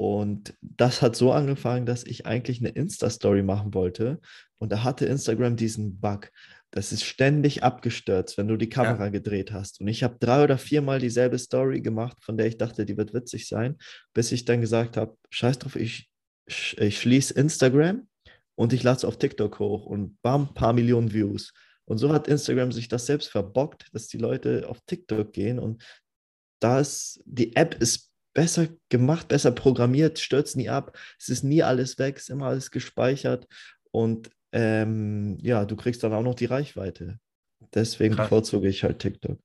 Und 0.00 0.54
das 0.62 1.02
hat 1.02 1.14
so 1.14 1.30
angefangen, 1.30 1.84
dass 1.84 2.06
ich 2.06 2.24
eigentlich 2.24 2.60
eine 2.60 2.70
Insta-Story 2.70 3.42
machen 3.42 3.74
wollte. 3.74 4.18
Und 4.56 4.72
da 4.72 4.82
hatte 4.82 5.04
Instagram 5.04 5.56
diesen 5.56 6.00
Bug. 6.00 6.30
Das 6.70 6.90
ist 6.90 7.04
ständig 7.04 7.62
abgestürzt, 7.62 8.38
wenn 8.38 8.48
du 8.48 8.56
die 8.56 8.70
Kamera 8.70 9.04
ja. 9.04 9.10
gedreht 9.10 9.52
hast. 9.52 9.78
Und 9.78 9.88
ich 9.88 10.02
habe 10.02 10.16
drei 10.18 10.42
oder 10.42 10.56
viermal 10.56 11.00
dieselbe 11.00 11.38
Story 11.38 11.82
gemacht, 11.82 12.16
von 12.22 12.38
der 12.38 12.46
ich 12.46 12.56
dachte, 12.56 12.86
die 12.86 12.96
wird 12.96 13.12
witzig 13.12 13.46
sein, 13.46 13.76
bis 14.14 14.32
ich 14.32 14.46
dann 14.46 14.62
gesagt 14.62 14.96
habe, 14.96 15.18
scheiß 15.28 15.58
drauf, 15.58 15.76
ich, 15.76 16.08
ich 16.46 16.98
schließe 16.98 17.34
Instagram 17.34 18.08
und 18.54 18.72
ich 18.72 18.82
lade 18.82 18.96
es 18.96 19.04
auf 19.04 19.18
TikTok 19.18 19.58
hoch 19.58 19.84
und 19.84 20.16
bam, 20.22 20.54
paar 20.54 20.72
Millionen 20.72 21.12
Views. 21.12 21.52
Und 21.84 21.98
so 21.98 22.10
hat 22.10 22.26
Instagram 22.26 22.72
sich 22.72 22.88
das 22.88 23.04
selbst 23.04 23.28
verbockt, 23.28 23.88
dass 23.92 24.08
die 24.08 24.16
Leute 24.16 24.66
auf 24.66 24.80
TikTok 24.86 25.34
gehen 25.34 25.58
und 25.58 25.84
da 26.58 26.80
ist, 26.80 27.20
die 27.26 27.54
App 27.54 27.74
ist 27.82 28.09
besser 28.34 28.68
gemacht, 28.88 29.28
besser 29.28 29.50
programmiert, 29.50 30.18
stürzt 30.18 30.56
nie 30.56 30.68
ab. 30.68 30.96
Es 31.18 31.28
ist 31.28 31.42
nie 31.42 31.62
alles 31.62 31.98
weg, 31.98 32.16
es 32.16 32.24
ist 32.24 32.30
immer 32.30 32.46
alles 32.46 32.70
gespeichert. 32.70 33.46
Und 33.90 34.30
ähm, 34.52 35.38
ja, 35.40 35.64
du 35.64 35.76
kriegst 35.76 36.02
dann 36.02 36.12
auch 36.12 36.22
noch 36.22 36.34
die 36.34 36.46
Reichweite. 36.46 37.18
Deswegen 37.74 38.14
Krass. 38.14 38.26
bevorzuge 38.26 38.68
ich 38.68 38.84
halt 38.84 38.98
TikTok. 38.98 39.38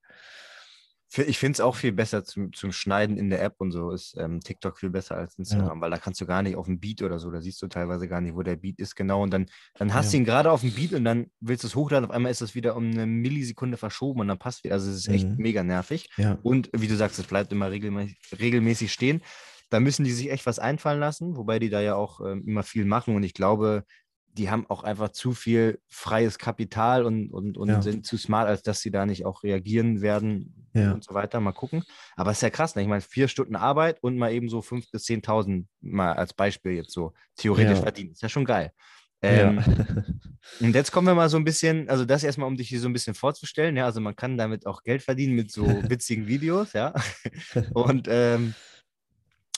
Ich 1.18 1.38
finde 1.38 1.54
es 1.54 1.62
auch 1.62 1.76
viel 1.76 1.92
besser 1.92 2.24
zum, 2.24 2.54
zum 2.54 2.72
Schneiden 2.72 3.18
in 3.18 3.30
der 3.30 3.42
App 3.42 3.56
und 3.60 3.72
so 3.72 3.92
ist 3.92 4.16
ähm, 4.18 4.40
TikTok 4.40 4.78
viel 4.78 4.90
besser 4.90 5.16
als 5.18 5.38
Instagram, 5.38 5.78
ja. 5.78 5.82
weil 5.82 5.92
da 5.92 5.98
kannst 5.98 6.22
du 6.22 6.26
gar 6.26 6.42
nicht 6.42 6.56
auf 6.56 6.66
dem 6.66 6.80
Beat 6.80 7.02
oder 7.02 7.20
so, 7.20 7.32
da 7.32 7.42
siehst 7.42 7.62
du 7.62 7.68
teilweise 7.68 8.08
gar 8.08 8.22
nicht, 8.22 8.36
wo 8.36 8.44
der 8.44 8.56
Beat 8.56 8.80
ist 8.80 8.96
genau 8.96 9.24
und 9.24 9.32
dann, 9.32 9.46
dann 9.76 9.94
hast 9.94 10.08
ja. 10.08 10.12
du 10.12 10.18
ihn 10.18 10.26
gerade 10.26 10.52
auf 10.52 10.62
dem 10.62 10.72
Beat 10.72 10.94
und 10.94 11.06
dann 11.06 11.28
willst 11.40 11.64
du 11.64 11.68
es 11.68 11.76
hochladen, 11.76 12.10
auf 12.10 12.16
einmal 12.16 12.32
ist 12.32 12.42
das 12.42 12.56
wieder 12.56 12.76
um 12.76 12.92
eine 12.92 13.06
Millisekunde 13.06 13.78
verschoben 13.78 14.22
und 14.22 14.28
dann 14.28 14.40
passt 14.40 14.64
wieder, 14.64 14.76
also 14.76 14.90
es 14.90 14.98
ist 14.98 15.08
echt 15.08 15.28
mhm. 15.28 15.38
mega 15.38 15.64
nervig 15.64 16.10
ja. 16.18 16.38
und 16.44 16.70
wie 16.74 16.88
du 16.88 16.96
sagst, 16.96 17.20
es 17.20 17.28
bleibt 17.28 17.52
immer 17.52 17.72
regelmäßig, 17.72 18.18
regelmäßig 18.40 18.92
stehen. 18.92 19.22
Da 19.72 19.80
müssen 19.80 20.04
die 20.04 20.12
sich 20.12 20.32
echt 20.32 20.46
was 20.46 20.60
einfallen 20.60 21.00
lassen, 21.00 21.36
wobei 21.38 21.58
die 21.58 21.70
da 21.70 21.82
ja 21.82 21.96
auch 21.96 22.22
ähm, 22.22 22.44
immer 22.46 22.62
viel 22.62 22.86
machen 22.86 23.16
und 23.16 23.24
ich 23.24 23.34
glaube, 23.34 23.84
die 24.38 24.50
haben 24.50 24.66
auch 24.70 24.84
einfach 24.84 25.10
zu 25.10 25.34
viel 25.34 25.80
freies 25.88 26.38
Kapital 26.38 27.06
und, 27.06 27.32
und, 27.32 27.58
und 27.58 27.70
ja. 27.70 27.82
sind 27.82 28.06
zu 28.06 28.18
smart, 28.18 28.48
als 28.48 28.62
dass 28.64 28.82
sie 28.82 28.92
da 28.92 29.06
nicht 29.06 29.26
auch 29.26 29.44
reagieren 29.44 30.02
werden 30.02 30.68
ja. 30.74 30.92
und 30.92 31.04
so 31.04 31.14
weiter. 31.14 31.40
Mal 31.40 31.54
gucken. 31.54 31.84
Aber 32.16 32.32
es 32.32 32.38
ist 32.38 32.42
ja 32.42 32.50
krass, 32.50 32.76
ne? 32.76 32.82
ich 32.82 32.88
meine, 32.88 33.02
vier 33.02 33.28
Stunden 33.28 33.56
Arbeit 33.56 34.04
und 34.04 34.18
mal 34.18 34.34
eben 34.34 34.50
so 34.50 34.60
5.000 34.60 34.92
bis 34.92 35.06
10.000 35.06 35.66
mal 35.82 36.14
als 36.14 36.34
Beispiel 36.34 36.74
jetzt 36.74 36.92
so 36.92 37.14
theoretisch 37.38 37.78
ja. 37.78 37.84
verdienen. 37.84 38.12
Ist 38.12 38.22
ja 38.22 38.30
schon 38.30 38.46
geil. 38.46 38.72
Ähm, 39.22 39.64
und 40.60 40.76
jetzt 40.76 40.92
kommen 40.92 41.08
wir 41.08 41.16
mal 41.16 41.30
so 41.30 41.38
ein 41.38 41.46
bisschen, 41.46 41.90
also 41.90 42.04
das 42.04 42.24
erstmal, 42.24 42.48
um 42.48 42.58
dich 42.58 42.70
hier 42.70 42.80
so 42.80 42.90
ein 42.90 42.94
bisschen 42.94 43.16
vorzustellen. 43.16 43.78
Ja, 43.78 43.86
also 43.86 44.02
man 44.02 44.16
kann 44.16 44.38
damit 44.38 44.66
auch 44.66 44.84
Geld 44.84 45.02
verdienen 45.02 45.36
mit 45.36 45.52
so 45.52 45.66
witzigen 45.90 46.28
Videos, 46.28 46.74
ja. 46.74 46.94
Und 47.74 48.08
ähm, 48.10 48.54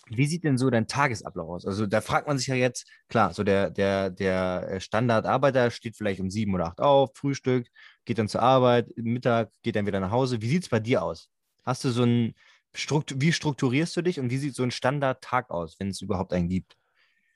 wie 0.09 0.25
sieht 0.27 0.43
denn 0.43 0.57
so 0.57 0.69
dein 0.69 0.87
Tagesablauf 0.87 1.49
aus? 1.49 1.65
Also 1.65 1.85
da 1.87 2.01
fragt 2.01 2.27
man 2.27 2.37
sich 2.37 2.47
ja 2.47 2.55
jetzt, 2.55 2.87
klar, 3.09 3.33
so 3.33 3.43
der, 3.43 3.69
der, 3.69 4.09
der 4.09 4.67
äh, 4.69 4.79
Standardarbeiter 4.79 5.71
steht 5.71 5.95
vielleicht 5.97 6.19
um 6.19 6.29
sieben 6.29 6.53
oder 6.53 6.67
acht 6.67 6.79
auf, 6.79 7.11
Frühstück, 7.15 7.67
geht 8.05 8.17
dann 8.17 8.27
zur 8.27 8.41
Arbeit, 8.41 8.89
Mittag, 8.95 9.51
geht 9.63 9.75
dann 9.75 9.85
wieder 9.85 9.99
nach 9.99 10.11
Hause. 10.11 10.41
Wie 10.41 10.49
sieht 10.49 10.63
es 10.63 10.69
bei 10.69 10.79
dir 10.79 11.03
aus? 11.03 11.29
Hast 11.65 11.83
du 11.83 11.89
so 11.89 12.03
ein, 12.03 12.33
Struktur, 12.77 13.19
wie 13.19 13.31
strukturierst 13.31 13.97
du 13.97 14.01
dich 14.01 14.19
und 14.19 14.29
wie 14.29 14.37
sieht 14.37 14.55
so 14.55 14.63
ein 14.63 14.71
Standardtag 14.71 15.49
aus, 15.49 15.79
wenn 15.79 15.89
es 15.89 16.01
überhaupt 16.01 16.31
einen 16.31 16.47
gibt? 16.47 16.77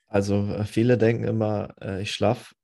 Also 0.06 0.46
äh, 0.46 0.64
viele 0.64 0.98
denken 0.98 1.24
immer, 1.24 1.74
äh, 1.80 2.02
ich 2.02 2.12
schlafe 2.12 2.54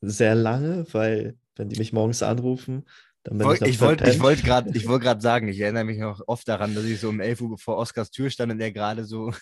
sehr 0.00 0.34
lange, 0.34 0.86
weil 0.92 1.36
wenn 1.56 1.68
die 1.68 1.78
mich 1.78 1.92
morgens 1.92 2.22
anrufen, 2.22 2.86
Woll, 3.30 3.58
ich 3.64 3.80
wollte 3.80 4.08
ich 4.08 4.20
wollt 4.20 4.44
gerade 4.44 4.70
wollt 4.70 5.22
sagen, 5.22 5.48
ich 5.48 5.60
erinnere 5.60 5.84
mich 5.84 5.98
noch 5.98 6.20
oft 6.26 6.46
daran, 6.48 6.74
dass 6.74 6.84
ich 6.84 7.00
so 7.00 7.08
um 7.08 7.20
11 7.20 7.40
Uhr 7.40 7.58
vor 7.58 7.76
Oskars 7.76 8.10
Tür 8.10 8.30
stand 8.30 8.52
und 8.52 8.60
er 8.60 8.72
gerade 8.72 9.04
so, 9.04 9.32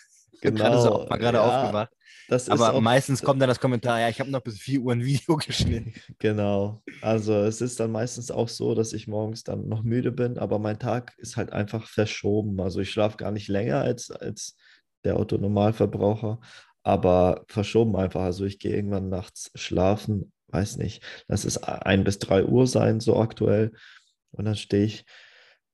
genau, 0.41 0.81
so 0.81 1.07
gerade 1.09 1.39
ja, 1.39 1.63
aufgewacht. 1.65 1.91
Aber 2.49 2.81
meistens 2.81 3.23
kommt 3.23 3.43
dann 3.43 3.49
das 3.49 3.61
Kommentar, 3.61 4.01
ja, 4.01 4.09
ich 4.09 4.21
habe 4.21 4.31
noch 4.31 4.41
bis 4.41 4.59
4 4.59 4.81
Uhr 4.81 4.93
ein 4.93 5.05
Video 5.05 5.37
geschnitten. 5.47 5.93
Genau. 6.19 6.83
Also 7.03 7.35
es 7.43 7.61
ist 7.61 7.81
dann 7.81 7.93
meistens 7.93 8.31
auch 8.31 8.49
so, 8.49 8.75
dass 8.75 8.93
ich 8.93 9.07
morgens 9.07 9.45
dann 9.45 9.69
noch 9.69 9.83
müde 9.83 10.13
bin, 10.13 10.39
aber 10.39 10.59
mein 10.59 10.79
Tag 10.79 11.13
ist 11.19 11.37
halt 11.37 11.53
einfach 11.53 11.87
verschoben. 11.87 12.61
Also 12.61 12.81
ich 12.81 12.91
schlafe 12.91 13.19
gar 13.19 13.31
nicht 13.31 13.49
länger 13.49 13.81
als, 13.81 14.11
als 14.11 14.57
der 15.05 15.17
Autonormalverbraucher, 15.17 16.41
aber 16.83 17.45
verschoben 17.49 17.97
einfach. 17.97 18.23
Also 18.23 18.47
ich 18.47 18.59
gehe 18.59 18.75
irgendwann 18.75 19.11
nachts 19.11 19.51
schlafen 19.55 20.33
weiß 20.55 20.77
nicht, 20.77 21.03
lass 21.29 21.45
es 21.45 21.63
ein 21.63 22.05
bis 22.05 22.19
drei 22.19 22.45
Uhr 22.45 22.67
sein, 22.67 23.01
so 23.01 23.19
aktuell. 23.19 23.73
Und 24.31 24.47
dann 24.47 24.57
stehe 24.57 24.85
ich 24.85 25.05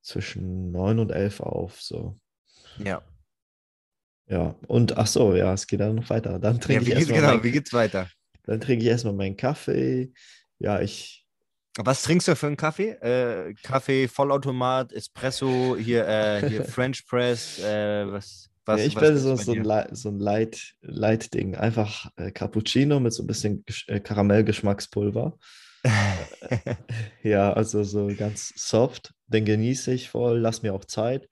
zwischen 0.03 0.73
neun 0.73 0.99
und 0.99 1.11
elf 1.11 1.41
auf, 1.41 1.81
so. 1.81 2.19
Ja. 2.79 3.03
Ja, 4.27 4.55
und 4.69 4.97
ach 4.97 5.07
so, 5.07 5.35
ja, 5.35 5.53
es 5.53 5.67
geht 5.67 5.81
dann 5.81 5.97
noch 5.97 6.09
weiter. 6.09 6.39
Dann 6.39 6.57
ja 6.57 6.61
trinke 6.61 6.87
wie, 6.87 6.91
ich 6.91 6.97
erstmal 6.97 7.21
genau, 7.21 7.33
mein, 7.35 7.43
wie 7.43 7.51
geht's 7.51 7.73
weiter? 7.73 8.09
dann 8.45 8.61
trinke 8.61 8.85
ich 8.85 8.91
erstmal 8.91 9.15
meinen 9.15 9.37
Kaffee. 9.37 10.13
Ja, 10.59 10.81
ich, 10.81 11.27
Was 11.79 12.03
trinkst 12.03 12.29
du 12.29 12.37
für 12.37 12.47
einen 12.47 12.57
Kaffee? 12.57 12.91
Äh, 12.91 13.55
Kaffee, 13.63 14.09
Vollautomat, 14.09 14.93
Espresso, 14.93 15.77
hier, 15.77 16.07
äh, 16.07 16.49
hier 16.49 16.65
French 16.65 17.07
Press, 17.07 17.59
äh, 17.59 18.11
was, 18.11 18.50
was, 18.67 18.81
ja, 18.81 18.87
ich 18.87 18.95
bin 18.95 19.17
so, 19.17 19.35
bei 19.37 19.43
so 19.43 19.53
ein? 19.53 19.65
Light, 19.65 19.97
so 19.97 20.11
Light, 20.11 20.75
Light-Ding. 20.83 21.57
Einfach 21.57 22.11
äh, 22.17 22.31
Cappuccino 22.31 23.01
mit 23.01 23.13
so 23.13 23.23
ein 23.23 23.27
bisschen 23.27 23.65
Gesch- 23.65 23.89
äh, 23.89 24.01
Karamellgeschmackspulver. 24.01 25.39
Ja, 27.23 27.53
also 27.53 27.83
so 27.85 28.11
ganz 28.17 28.53
soft. 28.57 29.13
Den 29.29 29.45
genieße 29.45 29.93
ich 29.93 30.11
voll, 30.11 30.39
lass 30.39 30.63
mir 30.63 30.75
auch 30.75 30.85
Zeit. 30.85 31.29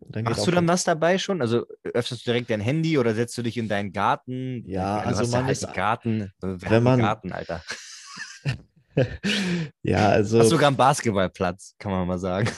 Dann 0.00 0.24
Machst 0.24 0.46
du 0.46 0.50
dann 0.50 0.66
was 0.68 0.84
dabei 0.84 1.18
schon? 1.18 1.40
Also 1.42 1.66
öffnest 1.92 2.26
du 2.26 2.30
direkt 2.30 2.50
dein 2.50 2.60
Handy 2.60 2.98
oder 2.98 3.14
setzt 3.14 3.36
du 3.36 3.42
dich 3.42 3.56
in 3.58 3.68
deinen 3.68 3.92
Garten? 3.92 4.62
Ja, 4.66 5.02
du 5.02 5.08
also 5.08 5.24
ja 5.24 5.30
man 5.30 5.44
halt 5.46 5.52
ist- 5.58 5.72
Garten. 5.74 6.32
Wenn 6.40 6.82
man- 6.82 7.00
Garten, 7.00 7.32
Alter. 7.32 7.62
Ja, 9.82 10.08
also. 10.10 10.40
Hast 10.40 10.48
sogar 10.50 10.66
einen 10.66 10.76
Basketballplatz, 10.76 11.74
kann 11.78 11.92
man 11.92 12.06
mal 12.08 12.18
sagen. 12.18 12.50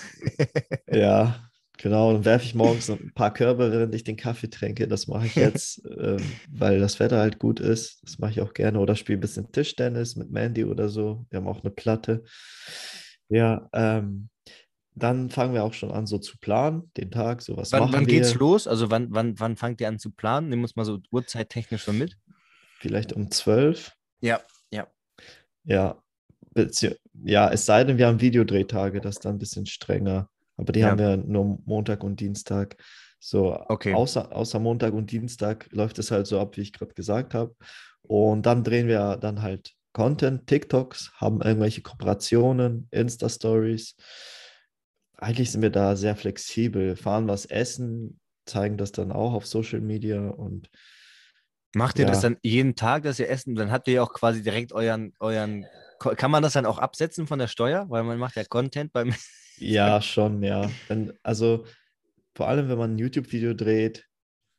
Ja, 0.91 1.49
genau. 1.83 2.13
Dann 2.13 2.25
werfe 2.25 2.45
ich 2.47 2.55
morgens 2.55 2.89
ein 2.91 3.13
paar 3.15 3.33
Körbe, 3.33 3.73
während 3.73 3.95
ich 3.95 4.05
den 4.05 4.17
Kaffee 4.17 4.49
trinke. 4.49 4.89
Das 4.89 5.07
mache 5.07 5.27
ich 5.27 5.35
jetzt, 5.37 5.83
ähm, 5.99 6.23
weil 6.51 6.81
das 6.81 7.01
Wetter 7.01 7.19
halt 7.19 7.39
gut 7.39 7.61
ist. 7.61 8.03
Das 8.03 8.19
mache 8.19 8.33
ich 8.33 8.41
auch 8.41 8.55
gerne. 8.55 8.79
Oder 8.79 8.97
spiele 8.97 9.19
ein 9.19 9.21
bisschen 9.21 9.53
Tischtennis 9.53 10.17
mit 10.17 10.31
Mandy 10.31 10.65
oder 10.65 10.89
so. 10.89 11.27
Wir 11.31 11.39
haben 11.39 11.49
auch 11.49 11.63
eine 11.63 11.71
Platte. 11.71 12.25
Ja, 13.29 13.69
ähm, 13.73 14.29
dann 14.95 15.31
fangen 15.31 15.55
wir 15.55 15.65
auch 15.65 15.73
schon 15.73 15.91
an, 15.91 16.07
so 16.07 16.19
zu 16.19 16.39
planen, 16.39 16.91
den 16.97 17.11
Tag, 17.11 17.41
so 17.41 17.57
was 17.57 17.73
Wann, 17.73 17.81
machen 17.81 17.93
wann 17.95 18.07
wir. 18.07 18.15
geht's 18.15 18.35
los? 18.35 18.67
Also 18.67 18.91
wann, 18.91 19.09
wann, 19.11 19.39
wann 19.41 19.57
fangt 19.57 19.81
ihr 19.81 19.89
an 19.89 19.99
zu 19.99 20.11
planen? 20.11 20.51
Nimm 20.51 20.63
uns 20.63 20.77
mal 20.77 20.85
so 20.85 20.99
uhrzeittechnisch 21.11 21.85
so 21.85 21.93
mit. 21.93 22.19
Vielleicht 22.79 23.13
um 23.13 23.31
zwölf. 23.31 23.97
Ja, 24.21 24.41
ja. 24.71 24.87
Ja, 25.65 26.03
ja, 27.25 27.51
es 27.51 27.65
sei 27.67 27.85
denn, 27.85 27.99
wir 27.99 28.07
haben 28.07 28.21
Videodrehtage, 28.21 29.01
das 29.01 29.17
ist 29.17 29.25
dann 29.25 29.37
ein 29.37 29.39
bisschen 29.39 29.67
strenger. 29.67 30.29
Aber 30.63 30.73
die 30.73 30.81
Ja. 30.81 30.91
haben 30.91 30.99
wir 30.99 31.17
nur 31.17 31.59
Montag 31.65 32.05
und 32.05 32.21
Dienstag. 32.21 32.77
So, 33.19 33.59
Okay. 33.69 33.95
außer, 33.95 34.35
außer 34.35 34.59
Montag 34.61 34.95
und 34.95 35.11
Dienstag 35.11 35.69
läuft 35.73 35.99
es 35.99 36.11
halt 36.11 36.27
so 36.27 36.41
ab, 36.41 36.57
wie 36.57 36.61
ich 36.63 36.73
gerade 36.73 36.95
gesagt 36.95 37.35
habe. 37.35 37.55
Und 38.03 38.47
dann 38.47 38.63
drehen 38.65 38.87
wir 38.89 39.17
dann 39.17 39.43
halt 39.43 39.73
Content, 39.93 40.47
TikToks, 40.47 41.13
haben 41.17 41.43
irgendwelche 41.43 41.83
Kooperationen, 41.83 42.89
Insta-Stories. 42.93 43.97
Eigentlich 45.17 45.51
sind 45.51 45.63
wir 45.63 45.71
da 45.71 45.97
sehr 45.97 46.17
flexibel, 46.17 46.97
fahren 46.97 47.29
was 47.29 47.45
essen, 47.47 48.19
zeigen 48.47 48.77
das 48.77 48.93
dann 48.93 49.13
auch 49.13 49.35
auf 49.35 49.47
Social 49.47 49.81
Media 49.81 50.29
und 50.29 50.69
Macht 51.75 51.99
ihr 51.99 52.05
das 52.07 52.23
Ja. 52.23 52.29
dann 52.29 52.39
jeden 52.43 52.75
Tag, 52.77 53.05
dass 53.05 53.19
ihr 53.19 53.31
essen? 53.31 53.55
Dann 53.55 53.71
habt 53.73 53.89
ihr 53.89 53.95
ja 53.95 54.03
auch 54.03 54.13
quasi 54.13 54.43
direkt 54.43 54.73
euren, 54.75 55.15
euren. 55.21 55.65
Kann 56.01 56.31
man 56.31 56.43
das 56.43 56.53
dann 56.53 56.67
auch 56.67 56.79
absetzen 56.79 57.27
von 57.27 57.39
der 57.39 57.47
Steuer? 57.49 57.87
Weil 57.89 58.03
man 58.03 58.19
macht 58.19 58.37
ja 58.37 58.45
Content 58.45 58.93
beim. 58.93 59.15
Ja, 59.73 60.03
schon, 60.03 60.43
ja. 60.43 60.71
Wenn, 60.89 61.13
also 61.23 61.65
vor 62.35 62.49
allem, 62.49 62.69
wenn 62.69 62.79
man 62.79 62.95
ein 62.95 62.99
YouTube-Video 62.99 63.55
dreht, 63.55 64.07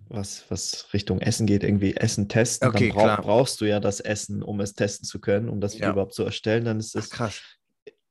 was, 0.09 0.45
was 0.49 0.93
Richtung 0.93 1.21
Essen 1.21 1.47
geht, 1.47 1.63
irgendwie 1.63 1.95
Essen 1.95 2.27
testen, 2.29 2.69
Okay, 2.69 2.89
dann 2.89 3.17
brauch, 3.17 3.23
brauchst 3.23 3.61
du 3.61 3.65
ja 3.65 3.79
das 3.79 3.99
Essen, 3.99 4.43
um 4.43 4.59
es 4.59 4.73
testen 4.73 5.07
zu 5.07 5.19
können, 5.19 5.49
um 5.49 5.59
das 5.61 5.73
Video 5.73 5.87
Ja. 5.87 5.91
überhaupt 5.93 6.13
zu 6.13 6.23
erstellen. 6.23 6.65
Dann 6.65 6.79
ist 6.79 6.95
es 6.95 7.09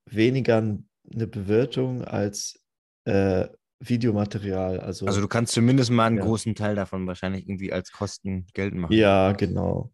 weniger 0.06 0.58
eine 0.58 1.26
Bewirtung 1.26 2.02
als 2.04 2.60
äh, 3.04 3.48
Videomaterial. 3.80 4.80
Also, 4.80 5.06
Also 5.06 5.20
du 5.20 5.28
kannst 5.28 5.52
zumindest 5.52 5.90
mal 5.90 6.06
einen 6.06 6.18
Ja. 6.18 6.24
großen 6.24 6.54
Teil 6.54 6.74
davon 6.76 7.06
wahrscheinlich 7.06 7.48
irgendwie 7.48 7.72
als 7.72 7.90
Kosten 7.92 8.46
geltend 8.54 8.80
machen. 8.80 8.94
ja, 8.94 9.32
genau. 9.32 9.92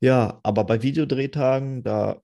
Ja, 0.00 0.40
aber 0.42 0.64
bei 0.64 0.82
Videodrehtagen, 0.82 1.82
da 1.82 2.20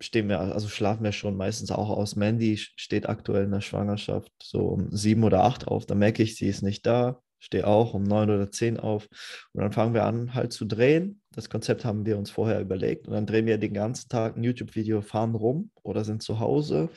stehen 0.00 0.28
wir, 0.28 0.40
also 0.40 0.68
schlafen 0.68 1.04
wir 1.04 1.12
schon 1.12 1.36
meistens 1.36 1.70
auch 1.70 1.90
aus. 1.90 2.16
Mandy 2.16 2.56
steht 2.56 3.08
aktuell 3.08 3.44
in 3.44 3.50
der 3.50 3.60
Schwangerschaft 3.60 4.30
so 4.42 4.60
um 4.60 4.90
sieben 4.90 5.24
oder 5.24 5.44
acht 5.44 5.66
auf. 5.66 5.86
Da 5.86 5.94
merke 5.94 6.22
ich, 6.22 6.36
sie 6.36 6.46
ist 6.46 6.62
nicht 6.62 6.86
da. 6.86 7.20
Stehe 7.38 7.66
auch 7.66 7.94
um 7.94 8.02
neun 8.02 8.30
oder 8.30 8.50
zehn 8.50 8.78
auf. 8.80 9.08
Und 9.52 9.62
dann 9.62 9.72
fangen 9.72 9.94
wir 9.94 10.04
an, 10.04 10.34
halt 10.34 10.52
zu 10.52 10.64
drehen. 10.64 11.20
Das 11.32 11.50
Konzept 11.50 11.84
haben 11.84 12.06
wir 12.06 12.18
uns 12.18 12.30
vorher 12.30 12.60
überlegt. 12.60 13.06
Und 13.06 13.12
dann 13.14 13.26
drehen 13.26 13.46
wir 13.46 13.58
den 13.58 13.74
ganzen 13.74 14.08
Tag 14.08 14.36
ein 14.36 14.42
YouTube-Video, 14.42 15.02
fahren 15.02 15.34
rum 15.34 15.70
oder 15.82 16.04
sind 16.04 16.22
zu 16.22 16.40
Hause. 16.40 16.88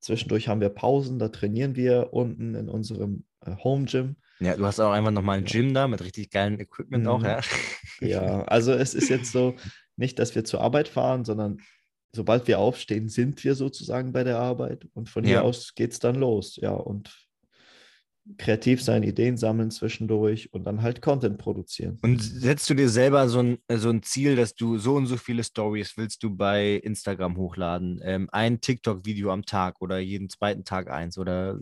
Zwischendurch 0.00 0.46
haben 0.46 0.60
wir 0.60 0.68
Pausen, 0.68 1.18
da 1.18 1.28
trainieren 1.28 1.74
wir 1.74 2.12
unten 2.12 2.54
in 2.54 2.68
unserem 2.68 3.24
äh, 3.44 3.56
Home 3.64 3.86
Gym. 3.86 4.16
Ja, 4.40 4.56
du 4.56 4.64
hast 4.66 4.78
auch 4.78 4.92
einfach 4.92 5.10
nochmal 5.10 5.38
ein 5.38 5.44
Gym 5.44 5.74
da 5.74 5.88
mit 5.88 6.04
richtig 6.04 6.30
geilem 6.30 6.60
Equipment 6.60 7.06
auch, 7.08 7.20
Mhm. 7.20 7.24
ja. 7.24 7.40
Ja, 8.00 8.42
also 8.44 8.72
es 8.72 8.94
ist 8.94 9.08
jetzt 9.08 9.32
so, 9.32 9.56
nicht, 9.96 10.18
dass 10.20 10.34
wir 10.34 10.44
zur 10.44 10.60
Arbeit 10.60 10.86
fahren, 10.86 11.24
sondern 11.24 11.58
sobald 12.14 12.46
wir 12.48 12.58
aufstehen, 12.58 13.08
sind 13.08 13.42
wir 13.44 13.54
sozusagen 13.54 14.12
bei 14.12 14.24
der 14.24 14.38
Arbeit 14.38 14.86
und 14.94 15.08
von 15.08 15.24
Ja. 15.24 15.30
hier 15.30 15.44
aus 15.44 15.74
geht 15.74 15.92
es 15.92 15.98
dann 15.98 16.16
los. 16.16 16.56
Ja, 16.56 16.72
und 16.72 17.28
kreativ 18.36 18.82
sein, 18.82 19.02
Ideen 19.02 19.38
sammeln 19.38 19.70
zwischendurch 19.70 20.52
und 20.52 20.64
dann 20.64 20.82
halt 20.82 21.00
Content 21.00 21.38
produzieren. 21.38 21.98
Und 22.02 22.22
setzt 22.22 22.68
du 22.68 22.74
dir 22.74 22.88
selber 22.90 23.28
so 23.28 23.40
ein, 23.40 23.58
so 23.70 23.88
ein 23.88 24.02
Ziel, 24.02 24.36
dass 24.36 24.54
du 24.54 24.76
so 24.78 24.96
und 24.96 25.06
so 25.06 25.16
viele 25.16 25.42
Stories 25.42 25.96
willst 25.96 26.22
du 26.22 26.36
bei 26.36 26.74
Instagram 26.74 27.36
hochladen? 27.38 28.00
Ähm, 28.02 28.28
ein 28.30 28.60
TikTok-Video 28.60 29.32
am 29.32 29.44
Tag 29.44 29.80
oder 29.80 29.98
jeden 29.98 30.28
zweiten 30.28 30.64
Tag 30.64 30.90
eins? 30.90 31.16
Oder 31.16 31.58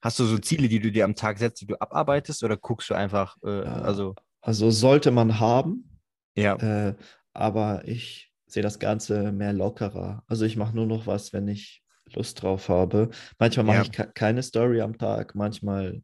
hast 0.00 0.18
du 0.20 0.24
so 0.24 0.38
Ziele, 0.38 0.68
die 0.68 0.78
du 0.78 0.92
dir 0.92 1.04
am 1.04 1.16
Tag 1.16 1.38
setzt, 1.38 1.60
die 1.60 1.66
du 1.66 1.80
abarbeitest? 1.80 2.44
Oder 2.44 2.56
guckst 2.56 2.90
du 2.90 2.94
einfach, 2.94 3.36
äh, 3.44 3.64
Ja. 3.64 3.80
also, 3.82 4.14
Also 4.40 4.70
sollte 4.70 5.10
man 5.10 5.40
haben, 5.40 5.98
ja. 6.36 6.54
äh, 6.56 6.94
aber 7.32 7.88
ich 7.88 8.31
sehe 8.52 8.62
das 8.62 8.78
Ganze 8.78 9.32
mehr 9.32 9.52
lockerer. 9.52 10.22
Also 10.26 10.44
ich 10.44 10.56
mache 10.56 10.74
nur 10.76 10.86
noch 10.86 11.06
was, 11.06 11.32
wenn 11.32 11.48
ich 11.48 11.82
Lust 12.14 12.42
drauf 12.42 12.68
habe. 12.68 13.10
Manchmal 13.38 13.64
mache 13.66 13.76
Ja. 13.76 13.82
ich 13.82 13.92
ke- 13.92 14.10
keine 14.14 14.42
Story 14.42 14.80
am 14.80 14.98
Tag, 14.98 15.34
manchmal 15.34 16.02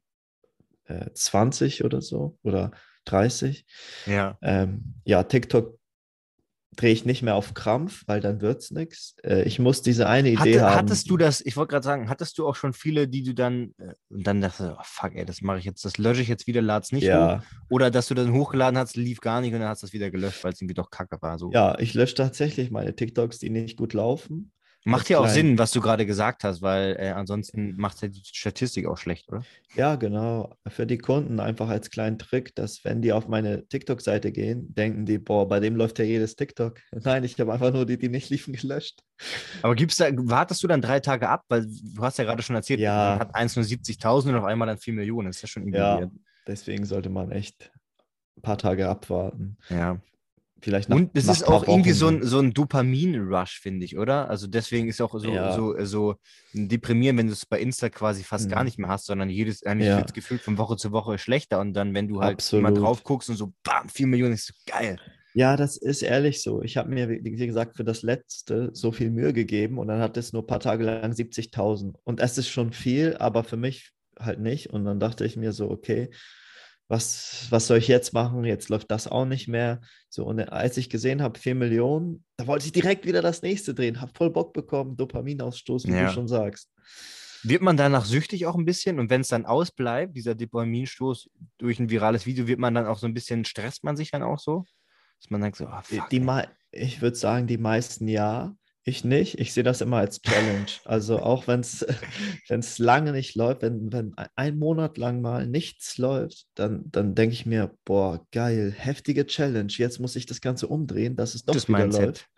äh, 0.84 1.10
20 1.14 1.84
oder 1.84 2.00
so 2.00 2.38
oder 2.42 2.70
30. 3.04 3.66
ja. 4.06 4.38
Ähm, 4.42 4.94
ja, 5.04 5.22
TikTok 5.24 5.77
drehe 6.78 6.92
ich 6.92 7.04
nicht 7.04 7.22
mehr 7.22 7.34
auf 7.34 7.54
Krampf, 7.54 8.04
weil 8.06 8.20
dann 8.20 8.40
wird 8.40 8.62
es 8.62 8.70
nichts. 8.70 9.16
Äh, 9.24 9.42
ich 9.42 9.58
muss 9.58 9.82
diese 9.82 10.08
eine 10.08 10.30
Idee 10.30 10.38
Hatte, 10.38 10.62
haben. 10.62 10.76
hattest 10.76 11.10
du 11.10 11.16
das, 11.16 11.40
ich 11.40 11.56
wollte 11.56 11.72
gerade 11.72 11.84
sagen, 11.84 12.08
hattest 12.08 12.38
du 12.38 12.46
auch 12.46 12.54
schon 12.54 12.72
viele, 12.72 13.08
die 13.08 13.24
du 13.24 13.34
dann, 13.34 13.74
äh, 13.78 13.94
und 14.08 14.26
dann 14.26 14.40
dachtest 14.40 14.60
du, 14.60 14.76
oh, 14.78 14.82
fuck, 14.84 15.14
ey, 15.14 15.24
das 15.24 15.42
mache 15.42 15.58
ich 15.58 15.64
jetzt, 15.64 15.84
das 15.84 15.98
lösche 15.98 16.22
ich 16.22 16.28
jetzt 16.28 16.46
wieder, 16.46 16.62
lad's 16.62 16.92
nicht 16.92 17.04
hoch? 17.04 17.08
Ja, 17.08 17.42
Oder 17.68 17.90
dass 17.90 18.06
du 18.06 18.14
dann 18.14 18.32
hochgeladen 18.32 18.78
hast, 18.78 18.96
lief 18.96 19.20
gar 19.20 19.40
nicht 19.40 19.52
und 19.52 19.60
dann 19.60 19.68
hast 19.68 19.82
du 19.82 19.86
es 19.88 19.92
wieder 19.92 20.10
gelöscht, 20.10 20.44
weil 20.44 20.52
es 20.52 20.60
irgendwie 20.60 20.74
doch 20.74 20.90
kacke 20.90 21.20
war. 21.20 21.38
So. 21.38 21.50
ja, 21.52 21.76
ich 21.78 21.94
lösche 21.94 22.14
tatsächlich 22.14 22.70
meine 22.70 22.94
TikToks, 22.94 23.38
die 23.38 23.50
nicht 23.50 23.76
gut 23.76 23.92
laufen. 23.92 24.52
Macht 24.90 25.08
ja 25.08 25.18
auch 25.18 25.24
klein. 25.24 25.34
Sinn, 25.34 25.58
was 25.58 25.70
du 25.72 25.80
gerade 25.80 26.06
gesagt 26.06 26.44
hast, 26.44 26.62
weil 26.62 26.96
äh, 26.98 27.10
ansonsten 27.10 27.76
macht 27.76 28.00
ja 28.02 28.08
die 28.08 28.22
Statistik 28.24 28.86
auch 28.86 28.96
schlecht, 28.98 29.28
oder? 29.28 29.42
Ja, 29.74 29.96
genau. 29.96 30.56
Für 30.68 30.86
die 30.86 30.98
Kunden 30.98 31.40
einfach 31.40 31.68
als 31.68 31.90
kleinen 31.90 32.18
Trick, 32.18 32.54
dass 32.54 32.84
wenn 32.84 33.02
die 33.02 33.12
auf 33.12 33.28
meine 33.28 33.66
TikTok-Seite 33.68 34.32
gehen, 34.32 34.74
denken 34.74 35.04
die, 35.06 35.18
boah, 35.18 35.46
bei 35.48 35.60
dem 35.60 35.76
läuft 35.76 35.98
ja 35.98 36.04
jedes 36.04 36.36
TikTok. 36.36 36.78
Nein, 36.92 37.24
ich 37.24 37.38
habe 37.38 37.52
einfach 37.52 37.72
nur 37.72 37.86
die, 37.86 37.98
die 37.98 38.08
nicht 38.08 38.30
liefen, 38.30 38.54
gelöscht. 38.54 39.00
Aber 39.62 39.74
gibt's 39.74 39.96
da, 39.96 40.06
wartest 40.12 40.62
du 40.62 40.66
dann 40.68 40.80
drei 40.80 41.00
Tage 41.00 41.28
ab? 41.28 41.44
Weil 41.48 41.66
du 41.66 42.02
hast 42.02 42.18
ja 42.18 42.24
gerade 42.24 42.42
schon 42.42 42.56
erzählt, 42.56 42.80
Ja. 42.80 43.10
man 43.10 43.18
hat 43.20 43.34
eins 43.34 43.56
nur 43.56 43.64
70.000 43.64 44.28
und 44.30 44.34
auf 44.36 44.44
einmal 44.44 44.68
dann 44.68 44.78
4 44.78 44.94
Millionen. 44.94 45.26
Das 45.28 45.36
ist 45.36 45.42
ja 45.42 45.48
schon 45.48 45.62
irgendwie 45.64 45.78
Ja. 45.78 46.10
Deswegen 46.46 46.86
sollte 46.86 47.10
man 47.10 47.30
echt 47.30 47.70
ein 48.36 48.42
paar 48.42 48.56
Tage 48.58 48.88
abwarten. 48.88 49.58
ja. 49.68 50.00
Vielleicht 50.60 50.88
nach, 50.88 50.96
Und 50.96 51.10
es 51.16 51.28
ist 51.28 51.44
auch 51.46 51.62
irgendwie 51.64 51.92
so 51.92 52.08
ein, 52.08 52.22
so 52.24 52.38
ein 52.38 52.54
Dopamin-Rush, 52.54 53.60
finde 53.60 53.84
ich, 53.84 53.98
oder? 53.98 54.28
Also 54.30 54.46
deswegen 54.46 54.88
ist 54.88 55.00
auch 55.02 55.12
so, 55.18 55.28
Ja. 55.34 55.48
so, 55.48 55.74
so 55.84 56.16
deprimierend, 56.52 57.18
wenn 57.18 57.26
du 57.26 57.32
es 57.34 57.44
bei 57.46 57.60
Insta 57.60 57.90
quasi 57.90 58.24
fast 58.24 58.48
gar 58.48 58.60
Mhm. 58.60 58.64
nicht 58.64 58.78
mehr 58.78 58.88
hast, 58.88 59.06
sondern 59.06 59.28
jedes, 59.30 59.62
eigentlich 59.64 59.86
Ja. 59.86 59.96
wird 59.96 60.14
gefühlt 60.14 60.42
von 60.42 60.56
Woche 60.58 60.76
zu 60.76 60.90
Woche 60.92 61.18
schlechter 61.18 61.60
und 61.60 61.74
dann, 61.74 61.94
wenn 61.94 62.08
du 62.08 62.22
halt 62.22 62.34
Absolut. 62.34 62.62
mal 62.62 62.72
drauf 62.72 63.04
guckst 63.04 63.28
und 63.28 63.36
so, 63.36 63.52
bam, 63.62 63.88
4 63.88 64.06
Millionen, 64.06 64.32
ist 64.34 64.46
so 64.46 64.54
geil. 64.66 64.98
Ja, 65.34 65.56
das 65.56 65.76
ist 65.76 66.02
ehrlich 66.02 66.42
so. 66.42 66.62
Ich 66.62 66.76
habe 66.76 66.90
mir, 66.90 67.08
wie 67.08 67.20
wie 67.22 67.46
gesagt, 67.46 67.76
für 67.76 67.84
das 67.84 68.02
letzte 68.02 68.70
so 68.72 68.92
viel 68.92 69.10
Mühe 69.10 69.32
gegeben 69.32 69.78
und 69.78 69.88
dann 69.88 70.00
hat 70.00 70.16
es 70.16 70.32
nur 70.32 70.42
ein 70.42 70.46
paar 70.46 70.60
Tage 70.60 70.84
lang 70.84 71.12
70.000. 71.12 71.96
Und 72.04 72.20
es 72.20 72.38
ist 72.38 72.48
schon 72.48 72.72
viel, 72.72 73.16
aber 73.18 73.44
für 73.44 73.56
mich 73.56 73.92
halt 74.18 74.40
nicht. 74.40 74.70
Und 74.70 74.84
dann 74.84 74.98
dachte 74.98 75.24
ich 75.24 75.36
mir 75.36 75.52
so, 75.52 75.70
okay, 75.70 76.10
was, 76.88 77.46
was 77.50 77.66
soll 77.66 77.78
ich 77.78 77.88
jetzt 77.88 78.14
machen? 78.14 78.44
Jetzt 78.44 78.70
läuft 78.70 78.90
das 78.90 79.06
auch 79.06 79.26
nicht 79.26 79.46
mehr. 79.46 79.80
So, 80.08 80.24
und 80.24 80.40
als 80.40 80.76
ich 80.78 80.88
gesehen 80.88 81.22
habe, 81.22 81.38
4 81.38 81.54
Millionen, 81.54 82.24
da 82.38 82.46
wollte 82.46 82.64
ich 82.66 82.72
direkt 82.72 83.04
wieder 83.06 83.20
das 83.20 83.42
nächste 83.42 83.74
drehen. 83.74 84.00
Habe 84.00 84.12
voll 84.16 84.30
Bock 84.30 84.54
bekommen, 84.54 84.96
Dopaminausstoß, 84.96 85.86
wie 85.86 85.92
Ja. 85.92 86.06
du 86.06 86.12
schon 86.12 86.28
sagst. 86.28 86.70
Wird 87.44 87.62
man 87.62 87.76
danach 87.76 88.04
süchtig 88.04 88.46
auch 88.46 88.56
ein 88.56 88.64
bisschen? 88.64 88.98
Und 88.98 89.10
wenn 89.10 89.20
es 89.20 89.28
dann 89.28 89.46
ausbleibt, 89.46 90.16
dieser 90.16 90.34
Dopaminstoß 90.34 91.30
durch 91.58 91.78
ein 91.78 91.90
virales 91.90 92.26
Video, 92.26 92.46
wird 92.48 92.58
man 92.58 92.74
dann 92.74 92.86
auch 92.86 92.98
so 92.98 93.06
ein 93.06 93.14
bisschen, 93.14 93.44
stresst 93.44 93.84
man 93.84 93.96
sich 93.96 94.10
dann 94.10 94.22
auch 94.22 94.38
so? 94.38 94.64
Dass 95.20 95.30
man 95.30 95.40
denkt 95.42 95.58
so, 95.58 95.66
ah, 95.66 95.82
fuck, 95.82 96.08
Die, 96.10 96.20
mei 96.20 96.48
Ich 96.72 97.00
würde 97.02 97.16
sagen, 97.16 97.46
die 97.46 97.58
meisten 97.58 98.08
ja. 98.08 98.54
Ich 98.88 99.04
nicht. 99.04 99.38
Ich 99.38 99.52
sehe 99.52 99.64
das 99.64 99.82
immer 99.82 99.98
als 99.98 100.22
Challenge. 100.22 100.64
Also 100.86 101.18
auch 101.18 101.46
wenn 101.46 101.60
es 101.60 101.84
lange 102.78 103.12
nicht 103.12 103.34
läuft, 103.34 103.60
wenn, 103.60 103.92
wenn 103.92 104.14
ein 104.34 104.58
Monat 104.58 104.96
lang 104.96 105.20
mal 105.20 105.46
nichts 105.46 105.98
läuft, 105.98 106.46
dann, 106.54 106.84
dann 106.90 107.14
denke 107.14 107.34
ich 107.34 107.44
mir, 107.44 107.74
boah, 107.84 108.26
geil, 108.32 108.72
heftige 108.74 109.26
Challenge. 109.26 109.70
Jetzt 109.76 110.00
muss 110.00 110.16
ich 110.16 110.24
das 110.24 110.40
Ganze 110.40 110.68
umdrehen, 110.68 111.16
dass 111.16 111.34
es 111.34 111.44
doch 111.44 111.52
Gutes 111.52 111.68
wieder 111.68 111.78
Mindset. 111.80 112.04
läuft. 112.06 112.28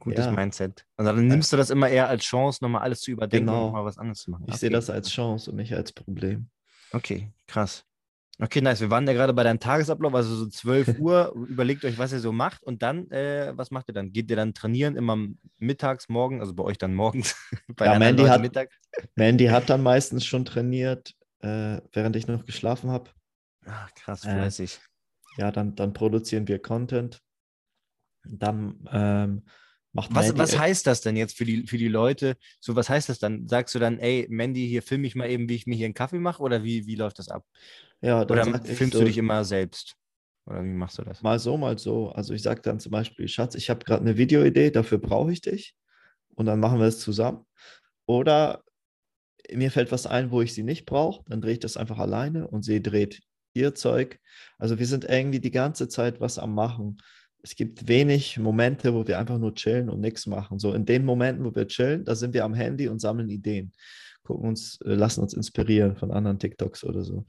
Gutes 0.00 0.24
Ja. 0.26 0.32
Mindset. 0.32 0.84
Und 0.98 1.06
dann 1.06 1.26
nimmst 1.26 1.50
du 1.54 1.56
das 1.56 1.70
immer 1.70 1.88
eher 1.88 2.08
als 2.08 2.24
Chance, 2.24 2.58
nochmal 2.62 2.82
alles 2.82 3.00
zu 3.00 3.10
überdenken 3.10 3.46
Genau. 3.46 3.68
und 3.68 3.72
mal 3.72 3.84
was 3.86 3.96
anderes 3.96 4.20
zu 4.20 4.30
machen. 4.30 4.44
Ich 4.48 4.56
sehe 4.56 4.68
Okay. 4.68 4.74
das 4.74 4.90
als 4.90 5.08
Chance 5.10 5.50
und 5.50 5.56
nicht 5.56 5.72
als 5.74 5.92
Problem. 5.92 6.48
Okay, 6.92 7.32
krass. 7.46 7.86
Okay, 8.40 8.60
nice. 8.60 8.80
Wir 8.80 8.90
waren 8.90 9.06
ja 9.06 9.12
gerade 9.12 9.32
bei 9.32 9.44
deinem 9.44 9.60
Tagesablauf, 9.60 10.12
also 10.14 10.34
so 10.34 10.46
12 10.48 10.88
Uhr. 10.98 11.32
Überlegt 11.48 11.84
euch, 11.84 11.98
was 11.98 12.12
ihr 12.12 12.18
so 12.20 12.32
macht 12.32 12.62
und 12.64 12.82
dann, 12.82 13.10
äh, 13.10 13.52
was 13.56 13.70
macht 13.70 13.88
ihr 13.88 13.94
dann? 13.94 14.12
Geht 14.12 14.28
ihr 14.30 14.36
dann 14.36 14.54
trainieren 14.54 14.96
immer 14.96 15.16
mittags, 15.58 16.08
morgen, 16.08 16.40
also 16.40 16.52
bei 16.54 16.64
euch 16.64 16.78
dann 16.78 16.94
morgens? 16.94 17.36
bei 17.76 17.86
Ja, 17.86 17.98
Mandy 17.98 18.24
hat- 18.24 18.40
Mittag? 18.40 18.70
Mandy 19.14 19.46
hat 19.46 19.70
dann 19.70 19.82
meistens 19.82 20.24
schon 20.26 20.44
trainiert, 20.44 21.14
äh, 21.40 21.80
während 21.92 22.16
ich 22.16 22.26
noch 22.26 22.44
geschlafen 22.44 22.90
habe. 22.90 23.10
Ach, 23.66 23.92
krass, 23.94 24.24
Äh, 24.24 24.30
fleißig. 24.34 24.80
Ja, 25.36 25.50
dann, 25.52 25.74
dann 25.76 25.92
produzieren 25.92 26.46
wir 26.48 26.60
Content. 26.60 27.20
Dann 28.24 28.88
ähm, 28.90 29.42
Was, 29.94 30.36
was 30.36 30.58
heißt 30.58 30.86
das 30.86 31.00
denn 31.02 31.16
jetzt 31.16 31.36
für 31.36 31.44
die, 31.44 31.66
für 31.66 31.78
die 31.78 31.88
Leute? 31.88 32.36
So, 32.60 32.74
was 32.74 32.88
heißt 32.88 33.08
das 33.08 33.20
dann? 33.20 33.46
Sagst 33.48 33.74
du 33.74 33.78
dann, 33.78 33.98
ey, 34.00 34.26
Mandy, 34.28 34.66
hier 34.68 34.82
film 34.82 35.04
ich 35.04 35.14
mal 35.14 35.30
eben, 35.30 35.48
wie 35.48 35.54
ich 35.54 35.66
mir 35.66 35.76
hier 35.76 35.86
einen 35.86 35.94
Kaffee 35.94 36.18
mache? 36.18 36.42
Oder 36.42 36.64
wie, 36.64 36.86
wie 36.86 36.96
läuft 36.96 37.18
das 37.20 37.28
ab? 37.28 37.44
ja, 38.00 38.24
dann 38.24 38.38
Oder 38.38 38.60
filmst 38.64 38.94
so, 38.94 39.00
du 39.00 39.06
dich 39.06 39.18
immer 39.18 39.44
selbst? 39.44 39.94
Oder 40.46 40.64
wie 40.64 40.68
machst 40.68 40.98
du 40.98 41.02
das? 41.02 41.22
Mal 41.22 41.38
so, 41.38 41.56
mal 41.56 41.78
so. 41.78 42.10
Also 42.10 42.34
ich 42.34 42.42
sage 42.42 42.60
dann 42.60 42.80
zum 42.80 42.92
Beispiel, 42.92 43.28
Schatz, 43.28 43.54
ich 43.54 43.70
habe 43.70 43.84
gerade 43.84 44.02
eine 44.02 44.16
Videoidee, 44.16 44.70
dafür 44.70 44.98
brauche 44.98 45.32
ich 45.32 45.40
dich. 45.40 45.74
Und 46.34 46.46
dann 46.46 46.60
machen 46.60 46.80
wir 46.80 46.86
es 46.86 46.98
zusammen. 47.00 47.46
Oder 48.06 48.64
mir 49.52 49.70
fällt 49.70 49.92
was 49.92 50.06
ein, 50.06 50.30
wo 50.30 50.42
ich 50.42 50.54
sie 50.54 50.62
nicht 50.62 50.86
brauche, 50.86 51.24
dann 51.28 51.40
drehe 51.40 51.54
ich 51.54 51.60
das 51.60 51.76
einfach 51.76 51.98
alleine 51.98 52.48
und 52.48 52.62
sie 52.64 52.82
dreht 52.82 53.22
ihr 53.54 53.74
Zeug. 53.74 54.20
Also 54.58 54.78
wir 54.78 54.86
sind 54.86 55.04
irgendwie 55.04 55.40
die 55.40 55.50
ganze 55.50 55.88
Zeit 55.88 56.20
was 56.20 56.38
am 56.38 56.54
Machen. 56.54 56.98
Es 57.44 57.54
gibt 57.54 57.86
wenig 57.86 58.38
Momente, 58.38 58.94
wo 58.94 59.06
wir 59.06 59.18
einfach 59.18 59.38
nur 59.38 59.54
chillen 59.54 59.90
und 59.90 60.00
nichts 60.00 60.26
machen. 60.26 60.58
So 60.58 60.72
in 60.72 60.86
den 60.86 61.04
Momenten, 61.04 61.44
wo 61.44 61.54
wir 61.54 61.68
chillen, 61.68 62.02
da 62.04 62.14
sind 62.14 62.32
wir 62.32 62.42
am 62.42 62.54
Handy 62.54 62.88
und 62.88 63.00
sammeln 63.00 63.28
Ideen. 63.28 63.72
Gucken 64.22 64.48
uns, 64.48 64.80
äh, 64.80 64.94
lassen 64.94 65.20
uns 65.20 65.34
inspirieren 65.34 65.94
von 65.94 66.10
anderen 66.10 66.38
TikToks 66.38 66.84
oder 66.84 67.04
so. 67.04 67.26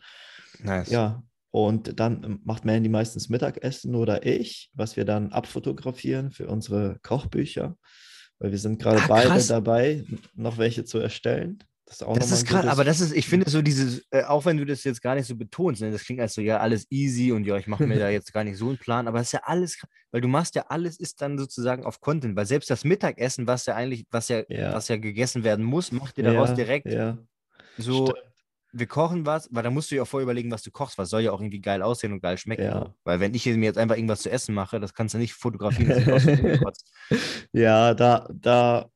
Nice. 0.64 0.90
Ja, 0.90 1.22
und 1.52 2.00
dann 2.00 2.24
ähm, 2.24 2.40
macht 2.46 2.64
Mandy 2.64 2.88
meistens 2.88 3.28
Mittagessen 3.28 3.94
oder 3.94 4.26
ich, 4.26 4.72
was 4.74 4.96
wir 4.96 5.04
dann 5.04 5.34
abfotografieren 5.34 6.32
für 6.32 6.48
unsere 6.48 6.98
Kochbücher. 7.04 7.78
Weil 8.40 8.52
wir 8.52 8.58
sind 8.58 8.82
gerade 8.82 9.02
Ah, 9.02 9.08
beide 9.08 9.46
dabei, 9.46 10.06
noch 10.34 10.58
welche 10.58 10.86
zu 10.86 10.98
erstellen. 10.98 11.60
Das 11.86 11.98
ist 11.98 12.04
auch 12.04 12.18
Das 12.18 12.32
ist 12.32 12.48
krass, 12.48 12.66
aber 12.66 12.84
das 12.84 13.00
ist, 13.00 13.12
ich 13.16 13.28
finde 13.28 13.48
so 13.48 13.62
dieses, 13.62 14.04
äh, 14.10 14.24
auch 14.24 14.46
wenn 14.46 14.58
du 14.58 14.66
das 14.66 14.84
jetzt 14.84 15.04
gar 15.04 15.14
nicht 15.14 15.28
so 15.28 15.36
betonst, 15.36 15.82
ne, 15.82 15.92
das 15.92 16.04
klingt 16.04 16.20
als 16.20 16.34
so, 16.34 16.42
ja, 16.42 16.58
alles 16.58 16.88
easy 16.90 17.32
und 17.32 17.46
ja, 17.46 17.58
ich 17.58 17.68
mache 17.68 17.86
mir 17.86 18.00
da 18.00 18.10
jetzt 18.10 18.34
gar 18.34 18.44
nicht 18.44 18.58
so 18.58 18.70
einen 18.70 18.80
Plan, 18.80 19.08
aber 19.08 19.20
das 19.20 19.28
ist 19.28 19.34
ja 19.34 19.42
alles, 19.44 19.80
weil 20.12 20.22
du 20.22 20.28
machst 20.28 20.56
ja 20.56 20.66
alles 20.70 21.00
ist 21.00 21.22
dann 21.22 21.38
sozusagen 21.38 21.86
auf 21.86 22.02
Content, 22.02 22.36
weil 22.36 22.48
selbst 22.48 22.72
das 22.72 22.86
Mittagessen, 22.86 23.46
was 23.46 23.68
ja 23.68 23.76
eigentlich, 23.76 24.08
was 24.10 24.30
ja, 24.30 24.42
Ja. 24.50 24.74
was 24.74 24.88
ja 24.88 24.98
gegessen 24.98 25.44
werden 25.44 25.64
muss, 25.64 25.92
macht 25.92 26.18
ihr 26.18 26.24
daraus 26.24 26.50
ja, 26.50 26.56
direkt 26.56 26.92
Ja, 26.92 27.20
so, 27.78 28.08
stimmt. 28.08 28.20
wir 28.72 28.88
kochen 28.88 29.28
was, 29.28 29.48
weil 29.52 29.62
da 29.62 29.70
musst 29.70 29.92
du 29.92 29.96
ja 29.96 30.02
auch 30.02 30.08
vorher 30.08 30.24
überlegen, 30.24 30.50
was 30.50 30.64
du 30.64 30.72
kochst, 30.72 30.98
was 30.98 31.12
soll 31.12 31.22
ja 31.22 31.34
auch 31.34 31.40
irgendwie 31.40 31.62
geil 31.62 31.84
aussehen 31.84 32.14
und 32.14 32.20
geil 32.22 32.40
schmecken. 32.40 32.64
Weil 33.04 33.20
wenn 33.20 33.36
ich 33.36 33.46
mir 33.46 33.64
jetzt 33.64 33.78
einfach 33.78 33.96
irgendwas 33.96 34.24
zu 34.24 34.32
essen 34.32 34.56
mache, 34.56 34.80
das 34.80 34.96
kannst 34.96 35.14
du 35.14 35.20
nicht 35.20 35.34
fotografieren. 35.34 36.04
Ja, 37.54 37.94
da, 37.94 38.28
da 38.34 38.90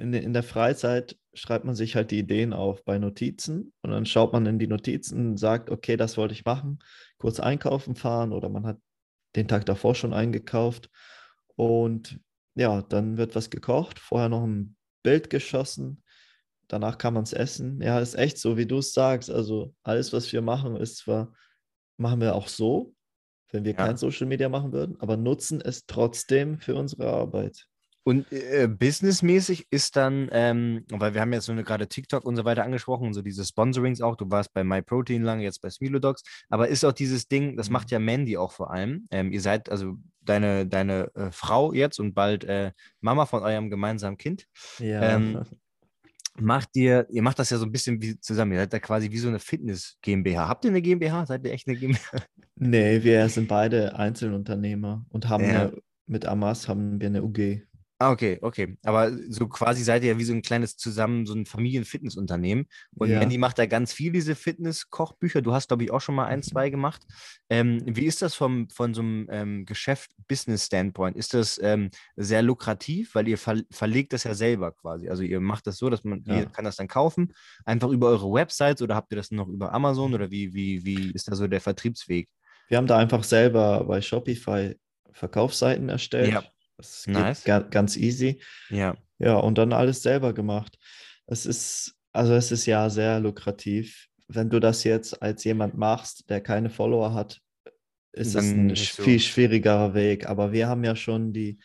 in, 0.00 0.12
in 0.12 0.32
der 0.32 0.42
Freizeit 0.42 1.18
schreibt 1.34 1.64
man 1.64 1.74
sich 1.74 1.94
halt 1.94 2.10
die 2.10 2.18
Ideen 2.18 2.52
auf 2.52 2.84
bei 2.84 2.98
Notizen 2.98 3.72
und 3.82 3.90
dann 3.90 4.06
schaut 4.06 4.32
man 4.32 4.46
in 4.46 4.58
die 4.58 4.66
Notizen 4.66 5.30
und 5.30 5.36
sagt, 5.36 5.70
okay, 5.70 5.96
das 5.96 6.16
wollte 6.16 6.34
ich 6.34 6.44
machen, 6.44 6.80
kurz 7.18 7.38
einkaufen 7.38 7.94
fahren 7.94 8.32
oder 8.32 8.48
man 8.48 8.66
hat 8.66 8.78
den 9.36 9.46
Tag 9.46 9.66
davor 9.66 9.94
schon 9.94 10.12
eingekauft 10.12 10.90
und 11.54 12.18
ja, 12.54 12.82
dann 12.82 13.16
wird 13.16 13.36
was 13.36 13.50
gekocht, 13.50 13.98
vorher 13.98 14.28
noch 14.28 14.44
ein 14.44 14.76
Bild 15.02 15.30
geschossen, 15.30 16.02
danach 16.66 16.98
kann 16.98 17.14
man 17.14 17.22
es 17.22 17.32
essen. 17.32 17.80
Ja, 17.80 18.00
ist 18.00 18.14
echt 18.16 18.38
so, 18.38 18.56
wie 18.56 18.66
du 18.66 18.78
es 18.78 18.92
sagst. 18.92 19.30
Also 19.30 19.74
alles, 19.82 20.12
was 20.12 20.32
wir 20.32 20.42
machen, 20.42 20.76
ist 20.76 20.98
zwar, 20.98 21.32
machen 21.96 22.20
wir 22.20 22.34
auch 22.34 22.48
so, 22.48 22.94
wenn 23.52 23.64
wir 23.64 23.72
Ja. 23.72 23.86
kein 23.86 23.96
Social 23.96 24.26
Media 24.26 24.48
machen 24.48 24.72
würden, 24.72 25.00
aber 25.00 25.16
nutzen 25.16 25.60
es 25.60 25.86
trotzdem 25.86 26.58
für 26.58 26.74
unsere 26.74 27.08
Arbeit. 27.08 27.66
Und 28.02 28.32
äh, 28.32 28.66
businessmäßig 28.66 29.66
ist 29.70 29.96
dann, 29.96 30.28
ähm, 30.32 30.84
weil 30.90 31.12
wir 31.14 31.20
haben 31.20 31.32
jetzt 31.32 31.46
so 31.46 31.52
eine 31.52 31.64
gerade 31.64 31.86
TikTok 31.86 32.24
und 32.24 32.34
so 32.36 32.44
weiter 32.44 32.64
angesprochen 32.64 33.12
so 33.12 33.22
diese 33.22 33.44
Sponsorings 33.44 34.00
auch. 34.00 34.16
Du 34.16 34.30
warst 34.30 34.52
bei 34.54 34.64
MyProtein 34.64 35.22
lange, 35.22 35.42
jetzt 35.42 35.60
bei 35.60 35.68
Smilodogs. 35.70 36.22
Aber 36.48 36.68
ist 36.68 36.84
auch 36.84 36.92
dieses 36.92 37.28
Ding, 37.28 37.56
das 37.56 37.68
macht 37.68 37.90
ja 37.90 37.98
Mandy 37.98 38.36
auch 38.36 38.52
vor 38.52 38.70
allem. 38.72 39.06
Ähm, 39.10 39.32
ihr 39.32 39.40
seid 39.40 39.70
also 39.70 39.96
deine, 40.22 40.66
deine 40.66 41.14
äh, 41.14 41.30
Frau 41.30 41.72
jetzt 41.72 42.00
und 42.00 42.14
bald 42.14 42.44
äh, 42.44 42.72
Mama 43.00 43.26
von 43.26 43.42
eurem 43.42 43.70
gemeinsamen 43.70 44.16
Kind. 44.16 44.46
Ja. 44.78 45.02
Ähm, 45.16 45.42
Macht 46.38 46.70
ihr, 46.74 47.06
ihr 47.10 47.22
macht 47.22 47.38
das 47.38 47.50
ja 47.50 47.58
so 47.58 47.66
ein 47.66 47.72
bisschen 47.72 48.00
wie 48.00 48.18
zusammen. 48.18 48.52
Ihr 48.52 48.58
seid 48.60 48.72
da 48.72 48.78
quasi 48.78 49.10
wie 49.10 49.18
so 49.18 49.28
eine 49.28 49.40
Fitness 49.40 49.98
GmbH. 50.00 50.48
Habt 50.48 50.64
ihr 50.64 50.70
eine 50.70 50.80
GmbH? 50.80 51.26
Seid 51.26 51.44
ihr 51.44 51.52
echt 51.52 51.68
eine 51.68 51.76
GmbH? 51.76 51.98
Nee, 52.62 53.02
wir 53.02 53.26
sind 53.30 53.48
beide 53.48 53.96
Einzelunternehmer 53.96 55.06
und 55.08 55.28
haben 55.28 55.44
Ja. 55.44 55.50
eine, 55.62 55.78
mit 56.06 56.26
Amas 56.26 56.68
haben 56.68 57.00
wir 57.00 57.08
eine 57.08 57.22
UG. 57.22 57.62
Ah, 58.02 58.12
okay, 58.12 58.38
okay. 58.40 58.78
Aber 58.82 59.12
so 59.28 59.46
quasi 59.46 59.82
seid 59.84 60.02
ihr 60.02 60.12
ja 60.12 60.18
wie 60.18 60.24
so 60.24 60.32
ein 60.32 60.40
kleines 60.40 60.78
zusammen, 60.78 61.26
so 61.26 61.34
ein 61.34 61.44
Familien-Fitnessunternehmen. 61.44 62.66
Und 62.96 63.10
Ja. 63.10 63.18
Mandy 63.18 63.36
macht 63.36 63.58
da 63.58 63.66
ganz 63.66 63.92
viel 63.92 64.10
diese 64.10 64.34
Fitness-Kochbücher. 64.34 65.42
Du 65.42 65.52
hast, 65.52 65.68
glaube 65.68 65.84
ich, 65.84 65.90
auch 65.90 66.00
schon 66.00 66.14
mal 66.14 66.24
ein, 66.24 66.38
Mhm. 66.38 66.42
zwei 66.44 66.70
gemacht. 66.70 67.02
Ähm, 67.50 67.82
wie 67.84 68.06
ist 68.06 68.22
das 68.22 68.34
vom, 68.34 68.70
von 68.70 68.94
so 68.94 69.02
einem 69.02 69.28
ähm, 69.30 69.66
Geschäft-Business-Standpoint? 69.66 71.14
Ist 71.16 71.34
das 71.34 71.60
ähm, 71.62 71.90
sehr 72.16 72.40
lukrativ, 72.40 73.14
weil 73.14 73.28
ihr 73.28 73.36
ver 73.36 73.60
verlegt 73.70 74.14
das 74.14 74.24
ja 74.24 74.32
selber 74.32 74.72
quasi. 74.72 75.10
Also 75.10 75.22
ihr 75.22 75.40
macht 75.40 75.66
das 75.66 75.76
so, 75.76 75.90
dass 75.90 76.02
man, 76.02 76.22
Ja. 76.26 76.36
jeder 76.36 76.50
kann 76.50 76.64
das 76.64 76.76
dann 76.76 76.88
kaufen, 76.88 77.34
einfach 77.66 77.90
über 77.90 78.08
eure 78.08 78.32
Websites 78.32 78.80
oder 78.80 78.94
habt 78.94 79.12
ihr 79.12 79.16
das 79.16 79.30
noch 79.30 79.48
über 79.48 79.74
Amazon 79.74 80.14
oder 80.14 80.30
wie, 80.30 80.54
wie, 80.54 80.84
wie 80.86 81.10
ist 81.12 81.28
da 81.28 81.34
so 81.34 81.46
der 81.46 81.60
Vertriebsweg? 81.60 82.28
Wir 82.68 82.78
haben 82.78 82.86
da 82.86 82.96
einfach 82.96 83.24
selber 83.24 83.84
bei 83.84 84.00
Shopify 84.00 84.74
Verkaufsseiten 85.12 85.88
erstellt. 85.90 86.32
Ja. 86.32 86.42
Das 86.80 87.06
Nice. 87.06 87.44
ga 87.44 87.60
ganz 87.60 87.96
easy. 87.96 88.40
Ja. 88.70 88.96
Ja, 89.18 89.36
und 89.36 89.58
dann 89.58 89.72
alles 89.72 90.02
selber 90.02 90.32
gemacht. 90.32 90.78
Es 91.26 91.46
ist, 91.46 91.94
also 92.12 92.34
es 92.34 92.50
ist 92.50 92.66
ja 92.66 92.88
sehr 92.90 93.20
lukrativ. 93.20 94.06
Wenn 94.28 94.48
du 94.48 94.60
das 94.60 94.84
jetzt 94.84 95.20
als 95.22 95.44
jemand 95.44 95.76
machst, 95.76 96.30
der 96.30 96.40
keine 96.40 96.70
Follower 96.70 97.12
hat, 97.12 97.40
ist 98.12 98.28
es 98.28 98.34
Dann 98.34 98.44
ein 98.50 98.66
nicht 98.68 98.94
so. 98.94 99.02
viel 99.02 99.20
schwierigerer 99.20 99.94
Weg. 99.94 100.26
Aber 100.26 100.52
wir 100.52 100.68
haben 100.68 100.84
ja 100.84 100.96
schon 100.96 101.32
die, 101.32 101.58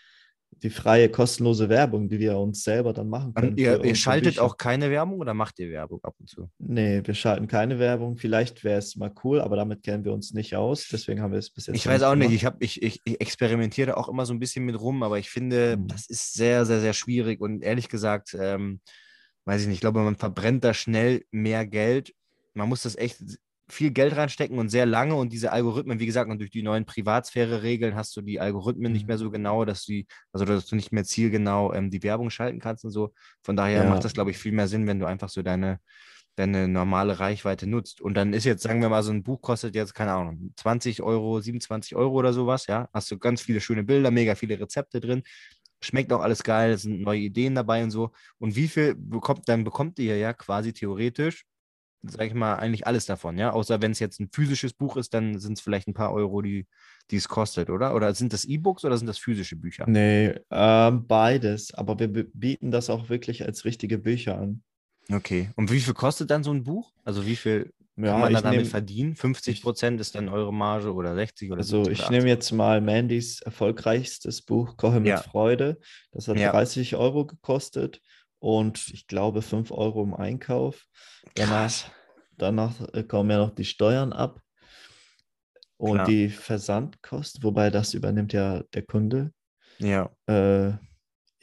die 0.63 0.69
freie, 0.69 1.09
kostenlose 1.09 1.69
Werbung, 1.69 2.09
die 2.09 2.19
wir 2.19 2.37
uns 2.37 2.63
selber 2.63 2.93
dann 2.93 3.09
machen 3.09 3.33
können. 3.33 3.49
Und 3.51 3.59
ihr, 3.59 3.83
ihr 3.83 3.95
schaltet 3.95 4.35
Bücher. 4.35 4.43
auch 4.43 4.57
keine 4.57 4.89
Werbung 4.89 5.19
oder 5.19 5.33
macht 5.33 5.59
ihr 5.59 5.69
Werbung 5.69 5.99
ab 6.03 6.15
und 6.19 6.27
zu? 6.29 6.49
Nee, 6.57 7.01
wir 7.03 7.13
schalten 7.13 7.47
keine 7.47 7.77
Werbung. 7.77 8.17
Vielleicht 8.17 8.63
wäre 8.63 8.79
es 8.79 8.95
mal 8.95 9.11
cool, 9.23 9.41
aber 9.41 9.55
damit 9.55 9.83
kennen 9.83 10.03
wir 10.05 10.13
uns 10.13 10.33
nicht 10.33 10.55
aus. 10.55 10.87
Deswegen 10.91 11.21
haben 11.21 11.31
wir 11.31 11.39
es 11.39 11.49
bis 11.51 11.67
jetzt 11.67 11.75
Ich 11.75 11.85
weiß 11.85 12.03
auch 12.03 12.15
nicht, 12.15 12.27
gemacht. 12.29 12.35
ich, 12.35 12.45
hab, 12.45 12.63
ich, 12.63 12.81
ich, 12.81 13.01
ich 13.05 13.21
experimentiere 13.21 13.97
auch 13.97 14.09
immer 14.09 14.25
so 14.25 14.33
ein 14.33 14.39
bisschen 14.39 14.65
mit 14.65 14.79
rum, 14.79 15.03
aber 15.03 15.19
ich 15.19 15.29
finde, 15.29 15.77
Mhm. 15.77 15.87
das 15.87 16.07
ist 16.09 16.33
sehr, 16.33 16.65
sehr, 16.65 16.79
sehr 16.79 16.93
schwierig 16.93 17.41
und 17.41 17.61
ehrlich 17.61 17.89
gesagt, 17.89 18.35
ähm, 18.39 18.79
weiß 19.45 19.61
ich 19.61 19.67
nicht, 19.67 19.75
ich 19.75 19.81
glaube, 19.81 19.99
man 20.01 20.15
verbrennt 20.15 20.63
da 20.63 20.73
schnell 20.73 21.23
mehr 21.31 21.65
Geld. 21.67 22.13
Man 22.53 22.69
muss 22.69 22.81
das 22.83 22.95
echt 22.95 23.17
viel 23.69 23.91
Geld 23.91 24.15
reinstecken 24.15 24.59
und 24.59 24.69
sehr 24.69 24.85
lange 24.85 25.15
und 25.15 25.33
diese 25.33 25.51
Algorithmen, 25.51 25.99
wie 25.99 26.05
gesagt, 26.05 26.29
und 26.29 26.39
durch 26.39 26.51
die 26.51 26.61
neuen 26.63 26.85
Privatsphäre-Regeln 26.85 27.95
hast 27.95 28.15
du 28.15 28.21
die 28.21 28.39
Algorithmen 28.39 28.91
nicht 28.91 29.07
mehr 29.07 29.17
Mhm. 29.17 29.21
so 29.21 29.31
genau, 29.31 29.65
dass 29.65 29.85
du, 29.85 30.03
also 30.31 30.45
dass 30.45 30.67
du 30.67 30.75
nicht 30.75 30.91
mehr 30.91 31.03
zielgenau 31.03 31.73
ähm, 31.73 31.89
die 31.91 32.03
Werbung 32.03 32.29
schalten 32.29 32.59
kannst 32.59 32.85
und 32.85 32.91
so. 32.91 33.13
Von 33.43 33.55
daher 33.55 33.83
Ja. 33.83 33.89
macht 33.89 34.03
das, 34.05 34.13
glaube 34.13 34.31
ich, 34.31 34.37
viel 34.37 34.51
mehr 34.51 34.67
Sinn, 34.67 34.85
wenn 34.87 34.99
du 34.99 35.05
einfach 35.07 35.29
so 35.29 35.41
deine, 35.41 35.79
deine 36.35 36.67
normale 36.67 37.19
Reichweite 37.19 37.65
nutzt. 37.67 38.01
Und 38.01 38.15
dann 38.15 38.33
ist 38.33 38.43
jetzt, 38.45 38.63
sagen 38.63 38.81
wir 38.81 38.89
mal, 38.89 39.03
so 39.03 39.11
ein 39.11 39.23
Buch 39.23 39.41
kostet 39.41 39.73
jetzt, 39.75 39.93
keine 39.95 40.13
Ahnung, 40.13 40.53
20 40.57 41.01
Euro, 41.01 41.39
27 41.41 41.95
Euro 41.95 42.13
oder 42.15 42.33
sowas, 42.33 42.67
ja. 42.67 42.89
Hast 42.93 43.09
du 43.11 43.17
ganz 43.17 43.41
viele 43.41 43.61
schöne 43.61 43.83
Bilder, 43.83 44.11
mega 44.11 44.35
viele 44.35 44.59
Rezepte 44.59 44.99
drin. 44.99 45.23
Schmeckt 45.81 46.11
auch 46.13 46.21
alles 46.21 46.43
geil, 46.43 46.71
es 46.73 46.83
sind 46.83 47.01
neue 47.01 47.19
Ideen 47.19 47.55
dabei 47.55 47.83
und 47.83 47.91
so. 47.91 48.11
Und 48.39 48.55
wie 48.55 48.67
viel 48.67 48.95
bekommt, 48.95 49.47
dann 49.49 49.63
bekommt 49.63 49.99
ihr 49.99 50.17
ja 50.17 50.33
quasi 50.33 50.73
theoretisch, 50.73 51.45
sag 52.07 52.27
ich 52.27 52.33
mal, 52.33 52.55
eigentlich 52.55 52.87
alles 52.87 53.05
davon, 53.05 53.37
ja. 53.37 53.51
Außer 53.51 53.81
wenn 53.81 53.91
es 53.91 53.99
jetzt 53.99 54.19
ein 54.19 54.29
physisches 54.31 54.73
Buch 54.73 54.97
ist, 54.97 55.13
dann 55.13 55.39
sind 55.39 55.53
es 55.53 55.61
vielleicht 55.61 55.87
ein 55.87 55.93
paar 55.93 56.11
Euro, 56.13 56.41
die, 56.41 56.67
die 57.11 57.17
es 57.17 57.27
kostet, 57.27 57.69
oder? 57.69 57.95
Oder 57.95 58.13
sind 58.13 58.33
das 58.33 58.45
E-Books 58.45 58.85
oder 58.85 58.97
sind 58.97 59.07
das 59.07 59.17
physische 59.17 59.55
Bücher? 59.55 59.85
Nee, 59.87 60.39
ähm, 60.51 61.05
beides. 61.07 61.73
Aber 61.73 61.99
wir 61.99 62.07
bieten 62.07 62.71
das 62.71 62.89
auch 62.89 63.09
wirklich 63.09 63.45
als 63.45 63.65
richtige 63.65 63.97
Bücher 63.97 64.37
an. 64.37 64.63
Okay. 65.11 65.49
Und 65.55 65.71
wie 65.71 65.79
viel 65.79 65.93
kostet 65.93 66.31
dann 66.31 66.43
so 66.43 66.51
ein 66.51 66.63
Buch? 66.63 66.91
Also 67.03 67.25
wie 67.27 67.35
viel 67.35 67.71
Kann 67.95 68.05
Ja, 68.05 68.17
man 68.17 68.31
ich 68.31 68.35
dann 68.37 68.43
damit 68.45 68.61
nehm, 68.63 68.71
verdienen? 68.71 69.15
50 69.15 69.61
Prozent 69.61 70.01
ist 70.01 70.15
dann 70.15 70.29
eure 70.29 70.51
Marge 70.53 70.93
oder 70.93 71.13
60 71.15 71.51
oder 71.51 71.59
also 71.59 71.83
70 71.85 71.99
ich 71.99 72.09
nehme 72.09 72.23
80? 72.23 72.29
jetzt 72.29 72.51
mal 72.51 72.81
Mandys 72.81 73.39
erfolgreichstes 73.41 74.41
Buch 74.41 74.77
Koche 74.77 74.99
mit 74.99 75.09
Ja. 75.09 75.17
Freude. 75.17 75.77
Das 76.11 76.27
hat 76.27 76.37
Ja. 76.37 76.51
30 76.51 76.95
Euro 76.95 77.25
gekostet 77.25 78.01
und 78.39 78.87
ich 78.89 79.05
glaube 79.07 79.41
5 79.43 79.71
Euro 79.71 80.03
im 80.03 80.13
Einkauf. 80.15 80.87
Krass. 81.35 81.89
Danach 82.37 82.81
äh, 82.93 83.03
kommen 83.03 83.31
ja 83.31 83.37
noch 83.37 83.55
die 83.55 83.65
Steuern 83.65 84.13
ab 84.13 84.41
und 85.77 85.95
Klar. 85.95 86.07
die 86.07 86.29
Versandkosten, 86.29 87.43
wobei 87.43 87.69
das 87.69 87.93
übernimmt 87.93 88.33
ja 88.33 88.63
der 88.73 88.83
Kunde. 88.83 89.31
Ja, 89.79 90.09
Äh, 90.27 90.71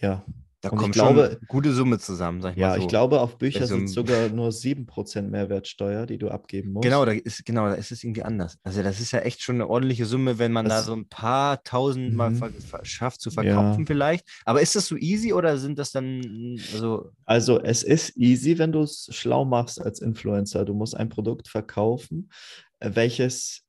ja, 0.01 0.24
da 0.62 0.70
Und 0.70 0.76
ich 0.78 0.82
kommt 0.82 0.94
glaube- 0.94 1.20
schon 1.20 1.28
eine 1.30 1.38
gute 1.48 1.72
Summe 1.72 1.98
zusammen, 1.98 2.40
sag 2.40 2.52
ich 2.52 2.58
ja, 2.58 2.68
mal 2.68 2.76
so. 2.76 2.82
ich 2.82 2.88
glaube, 2.88 3.20
auf 3.20 3.36
Bücher 3.36 3.66
so 3.66 3.74
sind 3.76 3.88
sogar 3.88 4.28
nur 4.30 4.50
7% 4.52 5.28
Mehrwertschsteuer, 5.30 6.06
die 6.06 6.16
du 6.18 6.28
abgeben 6.28 6.72
musst. 6.72 6.84
Genau, 6.84 7.04
da 7.04 7.12
ist, 7.12 7.44
genau, 7.44 7.66
da 7.66 7.74
ist 7.74 7.90
es 7.92 8.02
irgendwie 8.04 8.22
anders. 8.22 8.56
Also 8.62 8.82
das 8.82 9.00
ist 9.00 9.10
ja 9.12 9.18
echt 9.20 9.42
schon 9.42 9.56
eine 9.56 9.68
ordentliche 9.68 10.06
Summe, 10.06 10.38
wenn 10.38 10.52
man 10.52 10.64
da 10.66 10.76
Das- 10.76 10.86
so 10.86 10.94
ein 10.94 11.08
paar 11.08 11.62
tausend 11.64 12.14
mal 12.14 12.30
Mhm. 12.30 12.44
schafft 12.84 13.20
zu 13.20 13.28
Ja. 13.30 13.42
verkaufen 13.42 13.86
vielleicht. 13.86 14.24
Aber 14.44 14.62
ist 14.62 14.74
das 14.76 14.86
so 14.86 14.96
easy 14.96 15.32
oder 15.32 15.58
sind 15.58 15.78
das 15.78 15.90
dann, 15.90 16.56
also, 16.72 17.10
Also 17.24 17.60
es 17.60 17.82
ist 17.82 18.16
easy, 18.16 18.56
wenn 18.58 18.70
du 18.72 18.82
es 18.82 19.08
schlau 19.10 19.44
machst 19.44 19.80
als 19.80 20.00
Influencer. 20.00 20.64
Du 20.64 20.74
musst 20.74 20.96
ein 20.96 21.08
Produkt 21.08 21.48
verkaufen, 21.48 22.30
welches 22.80 23.62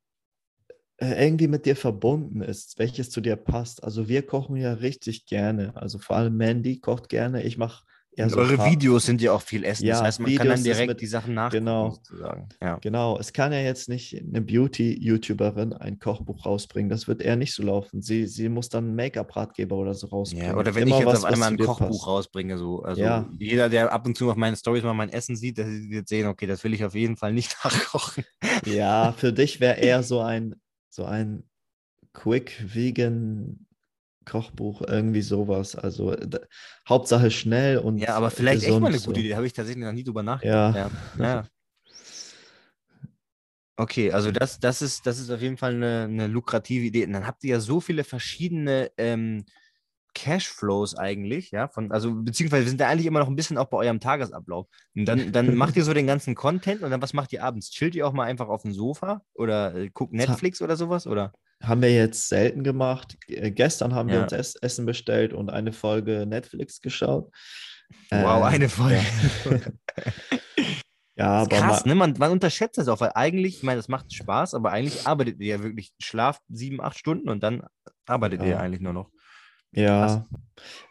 irgendwie 1.11 1.47
mit 1.47 1.65
dir 1.65 1.75
verbunden 1.75 2.41
ist, 2.41 2.79
welches 2.79 3.09
zu 3.09 3.21
dir 3.21 3.35
passt. 3.35 3.83
Also 3.83 4.07
wir 4.07 4.25
kochen 4.25 4.55
ja 4.55 4.73
richtig 4.73 5.25
gerne. 5.25 5.75
Also 5.75 5.99
vor 5.99 6.15
allem 6.15 6.37
Mandy 6.37 6.79
kocht 6.79 7.09
gerne. 7.09 7.43
Ich 7.43 7.57
mache 7.57 7.83
eher 8.15 8.29
so 8.29 8.37
eure 8.37 8.63
Videos 8.65 9.05
sind 9.07 9.21
ja 9.23 9.31
auch 9.31 9.41
viel 9.41 9.63
Essen. 9.63 9.87
das 9.87 9.97
Ja, 9.99 10.03
heißt, 10.05 10.19
man 10.19 10.27
kann 10.35 10.45
Videos 10.47 10.49
dann 10.49 10.59
ist 10.59 10.65
direkt 10.65 10.87
mit- 10.89 11.01
die 11.01 11.07
Sachen 11.07 11.33
nachgucken 11.33 11.65
genau. 11.65 11.89
sozusagen. 11.91 12.49
Ja. 12.61 12.77
Genau, 12.79 13.17
es 13.17 13.33
kann 13.33 13.51
ja 13.51 13.59
jetzt 13.59 13.89
nicht 13.89 14.15
eine 14.15 14.39
Beauty-YouTuberin 14.41 15.73
ein 15.73 15.99
Kochbuch 15.99 16.45
rausbringen. 16.45 16.89
Das 16.89 17.07
wird 17.07 17.21
eher 17.21 17.35
nicht 17.35 17.53
so 17.53 17.63
laufen. 17.63 18.01
Sie, 18.01 18.27
sie 18.27 18.49
muss 18.49 18.69
dann 18.69 18.85
einen 18.85 18.95
Make-up-Ratgeber 18.95 19.75
oder 19.75 19.93
so 19.93 20.07
rausbringen. 20.07 20.45
Ja, 20.51 20.55
oder 20.57 20.75
wenn 20.75 20.83
Immer 20.87 20.97
ich 20.97 20.99
jetzt 21.05 21.07
was, 21.13 21.23
auf 21.23 21.31
einmal 21.31 21.49
ein 21.49 21.57
Kochbuch 21.57 21.87
passt. 21.89 22.07
rausbringe, 22.07 22.57
so, 22.57 22.83
also 22.83 23.01
Ja. 23.01 23.29
jeder, 23.39 23.69
der 23.69 23.91
ab 23.91 24.05
und 24.05 24.15
zu 24.17 24.29
auf 24.29 24.35
meine 24.35 24.55
Stories 24.55 24.83
mal 24.83 24.93
mein 24.93 25.09
Essen 25.09 25.35
sieht, 25.35 25.57
der 25.57 25.67
wird 25.67 26.07
sehen, 26.07 26.27
okay, 26.27 26.45
das 26.45 26.63
will 26.63 26.73
ich 26.73 26.85
auf 26.85 26.93
jeden 26.95 27.17
Fall 27.17 27.33
nicht 27.33 27.55
nachkochen. 27.63 28.23
Ja, 28.65 29.11
für 29.13 29.33
dich 29.33 29.59
wäre 29.59 29.79
eher 29.79 30.03
so 30.03 30.19
ein, 30.21 30.55
so 30.93 31.05
ein 31.05 31.43
Quick 32.13 32.63
Vegan 32.73 33.65
Kochbuch, 34.25 34.81
irgendwie 34.81 35.21
sowas. 35.21 35.75
Also 35.75 36.15
d- 36.15 36.39
Hauptsache 36.87 37.31
schnell 37.31 37.79
und 37.79 37.97
Ja, 37.97 38.15
aber 38.15 38.29
vielleicht 38.31 38.63
echt 38.63 38.79
mal 38.79 38.87
eine 38.87 38.97
gesund 38.97 39.07
gute 39.07 39.19
so. 39.19 39.25
Idee, 39.25 39.35
habe 39.35 39.47
ich 39.47 39.53
tatsächlich 39.53 39.83
noch 39.83 39.91
nie 39.91 40.03
drüber 40.03 40.23
nachgedacht. 40.23 40.75
Ja. 40.75 40.91
Ja. 41.17 41.25
ja. 41.25 41.47
Okay, 43.75 44.11
also 44.11 44.31
das, 44.31 44.59
das, 44.59 44.83
ist, 44.83 45.07
das 45.07 45.19
ist 45.19 45.31
auf 45.31 45.41
jeden 45.41 45.57
Fall 45.57 45.73
eine, 45.73 46.03
eine 46.03 46.27
lukrative 46.27 46.85
Idee. 46.85 47.05
Und 47.07 47.13
dann 47.13 47.25
habt 47.25 47.43
ihr 47.43 47.51
ja 47.55 47.59
so 47.59 47.81
viele 47.81 48.03
verschiedene 48.03 48.91
ähm, 48.97 49.45
Cashflows 50.13 50.95
eigentlich, 50.97 51.51
ja, 51.51 51.67
von, 51.67 51.91
also 51.91 52.13
beziehungsweise 52.13 52.63
wir 52.65 52.69
sind 52.69 52.79
ja 52.81 52.87
eigentlich 52.87 53.05
immer 53.07 53.19
noch 53.19 53.27
ein 53.27 53.35
bisschen 53.35 53.57
auch 53.57 53.65
bei 53.69 53.77
eurem 53.77 53.99
Tagesablauf. 53.99 54.67
Und 54.95 55.05
dann, 55.05 55.31
dann 55.31 55.55
macht 55.55 55.75
ihr 55.75 55.83
so 55.83 55.93
den 55.93 56.07
ganzen 56.07 56.35
Content 56.35 56.81
und 56.81 56.91
dann 56.91 57.01
was 57.01 57.13
macht 57.13 57.33
ihr 57.33 57.43
abends? 57.43 57.69
Chillt 57.71 57.95
ihr 57.95 58.07
auch 58.07 58.13
mal 58.13 58.25
einfach 58.25 58.47
auf 58.47 58.61
dem 58.63 58.73
Sofa 58.73 59.21
oder 59.33 59.75
äh, 59.75 59.89
guckt 59.89 60.13
Netflix 60.13 60.61
oder 60.61 60.75
sowas? 60.75 61.07
Oder? 61.07 61.33
Haben 61.61 61.81
wir 61.81 61.93
jetzt 61.93 62.27
selten 62.29 62.63
gemacht. 62.63 63.17
Äh, 63.27 63.51
Gestern 63.51 63.93
haben 63.95 64.09
wir 64.09 64.15
Ja. 64.17 64.23
uns 64.23 64.31
Ess 64.33 64.55
Essen 64.55 64.85
bestellt 64.85 65.33
und 65.33 65.49
eine 65.49 65.71
Folge 65.73 66.25
Netflix 66.25 66.81
geschaut. 66.81 67.31
Wow, 68.11 68.43
Äh, 68.43 68.47
eine 68.47 68.69
Folge. 68.69 69.01
Ja, 71.15 71.45
Das 71.45 71.47
ist 71.47 71.53
aber 71.53 71.67
krass, 71.67 71.85
ne? 71.85 71.95
Man, 71.95 72.15
man 72.17 72.31
unterschätzt 72.31 72.77
das 72.77 72.87
auch, 72.87 72.99
weil 72.99 73.11
eigentlich, 73.13 73.57
ich 73.57 73.63
meine, 73.63 73.77
das 73.77 73.87
macht 73.87 74.11
Spaß, 74.13 74.55
aber 74.55 74.71
eigentlich 74.71 75.05
arbeitet 75.05 75.39
ihr 75.39 75.57
ja 75.57 75.63
wirklich, 75.63 75.93
schlaft 76.01 76.41
sieben, 76.49 76.81
acht 76.81 76.97
Stunden 76.97 77.29
und 77.29 77.43
dann 77.43 77.63
arbeitet 78.07 78.41
ihr 78.41 78.47
Ja. 78.47 78.53
ja 78.55 78.59
eigentlich 78.61 78.81
nur 78.81 78.93
noch. 78.93 79.11
Ja, 79.75 80.27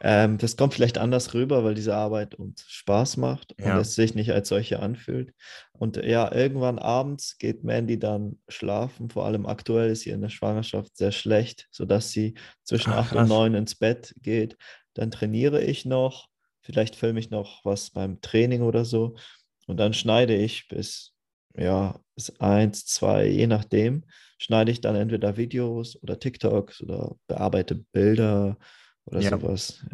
ähm, 0.00 0.38
das 0.38 0.56
kommt 0.56 0.74
vielleicht 0.74 0.98
anders 0.98 1.34
rüber, 1.34 1.64
weil 1.64 1.74
diese 1.74 1.94
Arbeit 1.94 2.34
uns 2.34 2.64
Spaß 2.68 3.16
macht 3.18 3.54
Ja. 3.58 3.78
und 3.78 3.78
es 3.78 3.94
sich 3.94 4.14
nicht 4.14 4.32
als 4.32 4.48
solche 4.48 4.80
anfühlt. 4.80 5.34
Und 5.72 5.96
ja, 5.98 6.32
irgendwann 6.34 6.78
abends 6.78 7.38
geht 7.38 7.64
Mandy 7.64 7.98
dann 7.98 8.40
schlafen. 8.48 9.10
Vor 9.10 9.26
allem 9.26 9.46
aktuell 9.46 9.90
ist 9.90 10.02
sie 10.02 10.10
in 10.10 10.20
der 10.20 10.30
Schwangerschaft 10.30 10.96
sehr 10.96 11.12
schlecht, 11.12 11.68
sodass 11.70 12.10
sie 12.10 12.34
zwischen 12.64 12.92
Ah, 12.92 12.92
acht 12.92 13.14
krass. 13.14 13.16
und 13.16 13.28
neun 13.28 13.54
ins 13.54 13.74
Bett 13.76 14.14
geht. 14.22 14.56
Dann 14.94 15.10
trainiere 15.10 15.62
ich 15.62 15.84
noch, 15.84 16.28
vielleicht 16.62 16.96
filme 16.96 17.20
ich 17.20 17.30
noch 17.30 17.64
was 17.64 17.90
beim 17.90 18.20
Training 18.20 18.62
oder 18.62 18.84
so. 18.84 19.14
Und 19.66 19.78
dann 19.78 19.94
schneide 19.94 20.34
ich 20.36 20.68
bis, 20.68 21.14
ja, 21.56 21.98
bis 22.14 22.38
eins, 22.40 22.86
zwei, 22.86 23.26
je 23.26 23.46
nachdem, 23.46 24.04
schneide 24.38 24.72
ich 24.72 24.80
dann 24.80 24.96
entweder 24.96 25.36
Videos 25.36 26.00
oder 26.02 26.18
TikToks 26.18 26.82
oder 26.82 27.16
bearbeite 27.26 27.76
Bilder 27.92 28.58
oder 29.04 29.20
Ja. 29.20 29.30
sowas. 29.30 29.84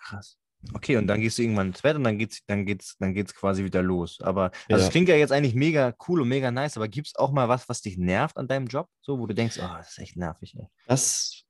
Krass. 0.00 0.36
Okay, 0.74 0.96
und 0.96 1.06
dann 1.06 1.20
gehst 1.20 1.38
du 1.38 1.42
irgendwann 1.42 1.68
ins 1.68 1.82
Bett 1.82 1.96
und 1.96 2.04
dann 2.04 2.18
geht's, 2.18 2.40
dann 2.46 2.66
geht's, 2.66 2.96
dann 2.98 3.14
geht's 3.14 3.34
quasi 3.34 3.64
wieder 3.64 3.82
los. 3.82 4.20
Aber 4.20 4.50
also 4.68 4.84
Ja. 4.84 4.90
klingt 4.90 5.08
ja 5.08 5.14
jetzt 5.16 5.30
eigentlich 5.32 5.54
mega 5.54 5.94
cool 6.08 6.20
und 6.22 6.28
mega 6.28 6.50
nice, 6.50 6.76
aber 6.76 6.88
gibt 6.88 7.08
es 7.08 7.16
auch 7.16 7.30
mal 7.30 7.48
was, 7.48 7.68
was 7.68 7.82
dich 7.82 7.98
nervt 7.98 8.36
an 8.36 8.48
deinem 8.48 8.66
Job? 8.66 8.88
So, 9.00 9.18
wo 9.18 9.26
du 9.26 9.34
denkst, 9.34 9.58
oh, 9.58 9.68
das 9.76 9.90
ist 9.90 9.98
echt 9.98 10.16
nervig, 10.16 10.54
ey. 10.58 10.66
Das 10.86 11.44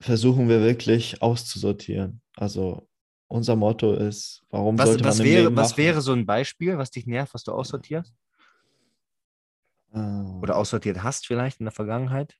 versuchen 0.00 0.48
wir 0.48 0.60
wirklich 0.62 1.20
auszusortieren. 1.20 2.22
Also 2.36 2.88
unser 3.28 3.56
Motto 3.56 3.94
ist, 3.94 4.42
warum 4.50 4.78
Was, 4.78 4.86
sollte 4.86 5.04
man 5.04 5.10
was, 5.12 5.20
im 5.20 5.24
wäre, 5.26 5.42
Leben 5.44 5.56
was 5.56 5.70
machen? 5.70 5.78
wäre 5.78 6.00
so 6.00 6.12
ein 6.12 6.26
Beispiel, 6.26 6.78
was 6.78 6.90
dich 6.90 7.06
nervt, 7.06 7.34
was 7.34 7.44
du 7.44 7.52
aussortierst? 7.52 8.14
Ah. 9.92 10.38
Oder 10.42 10.56
aussortiert 10.56 11.02
hast 11.02 11.26
vielleicht 11.26 11.60
in 11.60 11.66
der 11.66 11.72
Vergangenheit? 11.72 12.36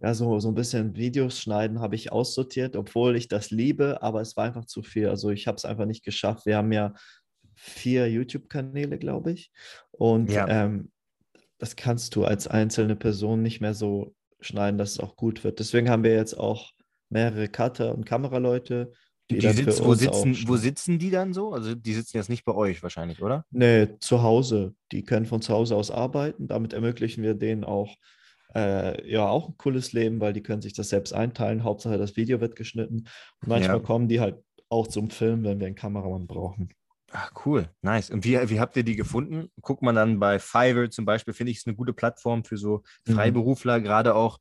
Ja, 0.00 0.12
so, 0.12 0.38
so 0.40 0.48
ein 0.48 0.54
bisschen 0.54 0.96
Videos 0.96 1.38
schneiden 1.38 1.80
habe 1.80 1.94
ich 1.94 2.12
aussortiert, 2.12 2.76
obwohl 2.76 3.16
ich 3.16 3.28
das 3.28 3.50
liebe, 3.50 4.02
aber 4.02 4.20
es 4.20 4.36
war 4.36 4.44
einfach 4.44 4.66
zu 4.66 4.82
viel. 4.82 5.08
Also 5.08 5.30
ich 5.30 5.46
habe 5.46 5.56
es 5.56 5.64
einfach 5.64 5.86
nicht 5.86 6.04
geschafft. 6.04 6.46
Wir 6.46 6.56
haben 6.56 6.72
ja 6.72 6.94
vier 7.54 8.10
YouTube-Kanäle, 8.10 8.98
glaube 8.98 9.30
ich. 9.32 9.52
Und 9.92 10.30
Ja. 10.30 10.48
ähm, 10.48 10.90
das 11.58 11.76
kannst 11.76 12.16
du 12.16 12.24
als 12.24 12.48
einzelne 12.48 12.96
Person 12.96 13.40
nicht 13.42 13.60
mehr 13.60 13.74
so 13.74 14.14
schneiden, 14.40 14.76
dass 14.76 14.92
es 14.92 15.00
auch 15.00 15.16
gut 15.16 15.44
wird. 15.44 15.60
Deswegen 15.60 15.88
haben 15.88 16.02
wir 16.04 16.12
jetzt 16.12 16.34
auch 16.34 16.72
mehrere 17.08 17.48
Cutter 17.48 17.94
und 17.94 18.04
Kameraleute, 18.04 18.92
sitz, 19.30 19.82
wo, 19.82 19.94
sitzen, 19.94 20.36
wo 20.46 20.56
sitzen 20.56 20.98
die 20.98 21.10
dann 21.10 21.32
so? 21.32 21.52
Also 21.52 21.74
die 21.74 21.94
sitzen 21.94 22.16
jetzt 22.16 22.28
nicht 22.28 22.44
bei 22.44 22.54
euch 22.54 22.82
wahrscheinlich, 22.82 23.22
oder? 23.22 23.44
Nee, 23.50 23.88
zu 24.00 24.22
Hause. 24.22 24.74
Die 24.92 25.04
können 25.04 25.26
von 25.26 25.42
zu 25.42 25.52
Hause 25.52 25.76
aus 25.76 25.90
arbeiten. 25.90 26.46
Damit 26.48 26.72
ermöglichen 26.72 27.22
wir 27.22 27.34
denen 27.34 27.64
auch, 27.64 27.96
äh, 28.54 29.10
ja, 29.10 29.26
auch 29.26 29.48
ein 29.48 29.56
cooles 29.56 29.92
Leben, 29.92 30.20
weil 30.20 30.32
die 30.32 30.42
können 30.42 30.62
sich 30.62 30.74
das 30.74 30.88
selbst 30.90 31.12
einteilen. 31.12 31.64
Hauptsache, 31.64 31.98
das 31.98 32.16
Video 32.16 32.40
wird 32.40 32.56
geschnitten. 32.56 33.06
Und 33.40 33.48
manchmal 33.48 33.78
Ja. 33.78 33.82
kommen 33.82 34.08
die 34.08 34.20
halt 34.20 34.36
auch 34.68 34.86
zum 34.86 35.10
Film, 35.10 35.44
wenn 35.44 35.58
wir 35.60 35.66
einen 35.66 35.76
Kameramann 35.76 36.26
brauchen. 36.26 36.68
Ach, 37.12 37.30
cool, 37.46 37.68
nice. 37.80 38.10
Und 38.10 38.24
wie, 38.24 38.32
wie 38.50 38.58
habt 38.58 38.76
ihr 38.76 38.82
die 38.82 38.96
gefunden? 38.96 39.48
Guckt 39.60 39.82
man 39.82 39.94
dann 39.94 40.18
bei 40.18 40.40
Fiverr 40.40 40.90
zum 40.90 41.04
Beispiel, 41.04 41.32
finde 41.32 41.52
ich, 41.52 41.58
ist 41.58 41.66
eine 41.68 41.76
gute 41.76 41.92
Plattform 41.92 42.44
für 42.44 42.56
so 42.56 42.82
Mhm. 43.06 43.12
Freiberufler, 43.14 43.80
gerade 43.80 44.14
auch. 44.16 44.38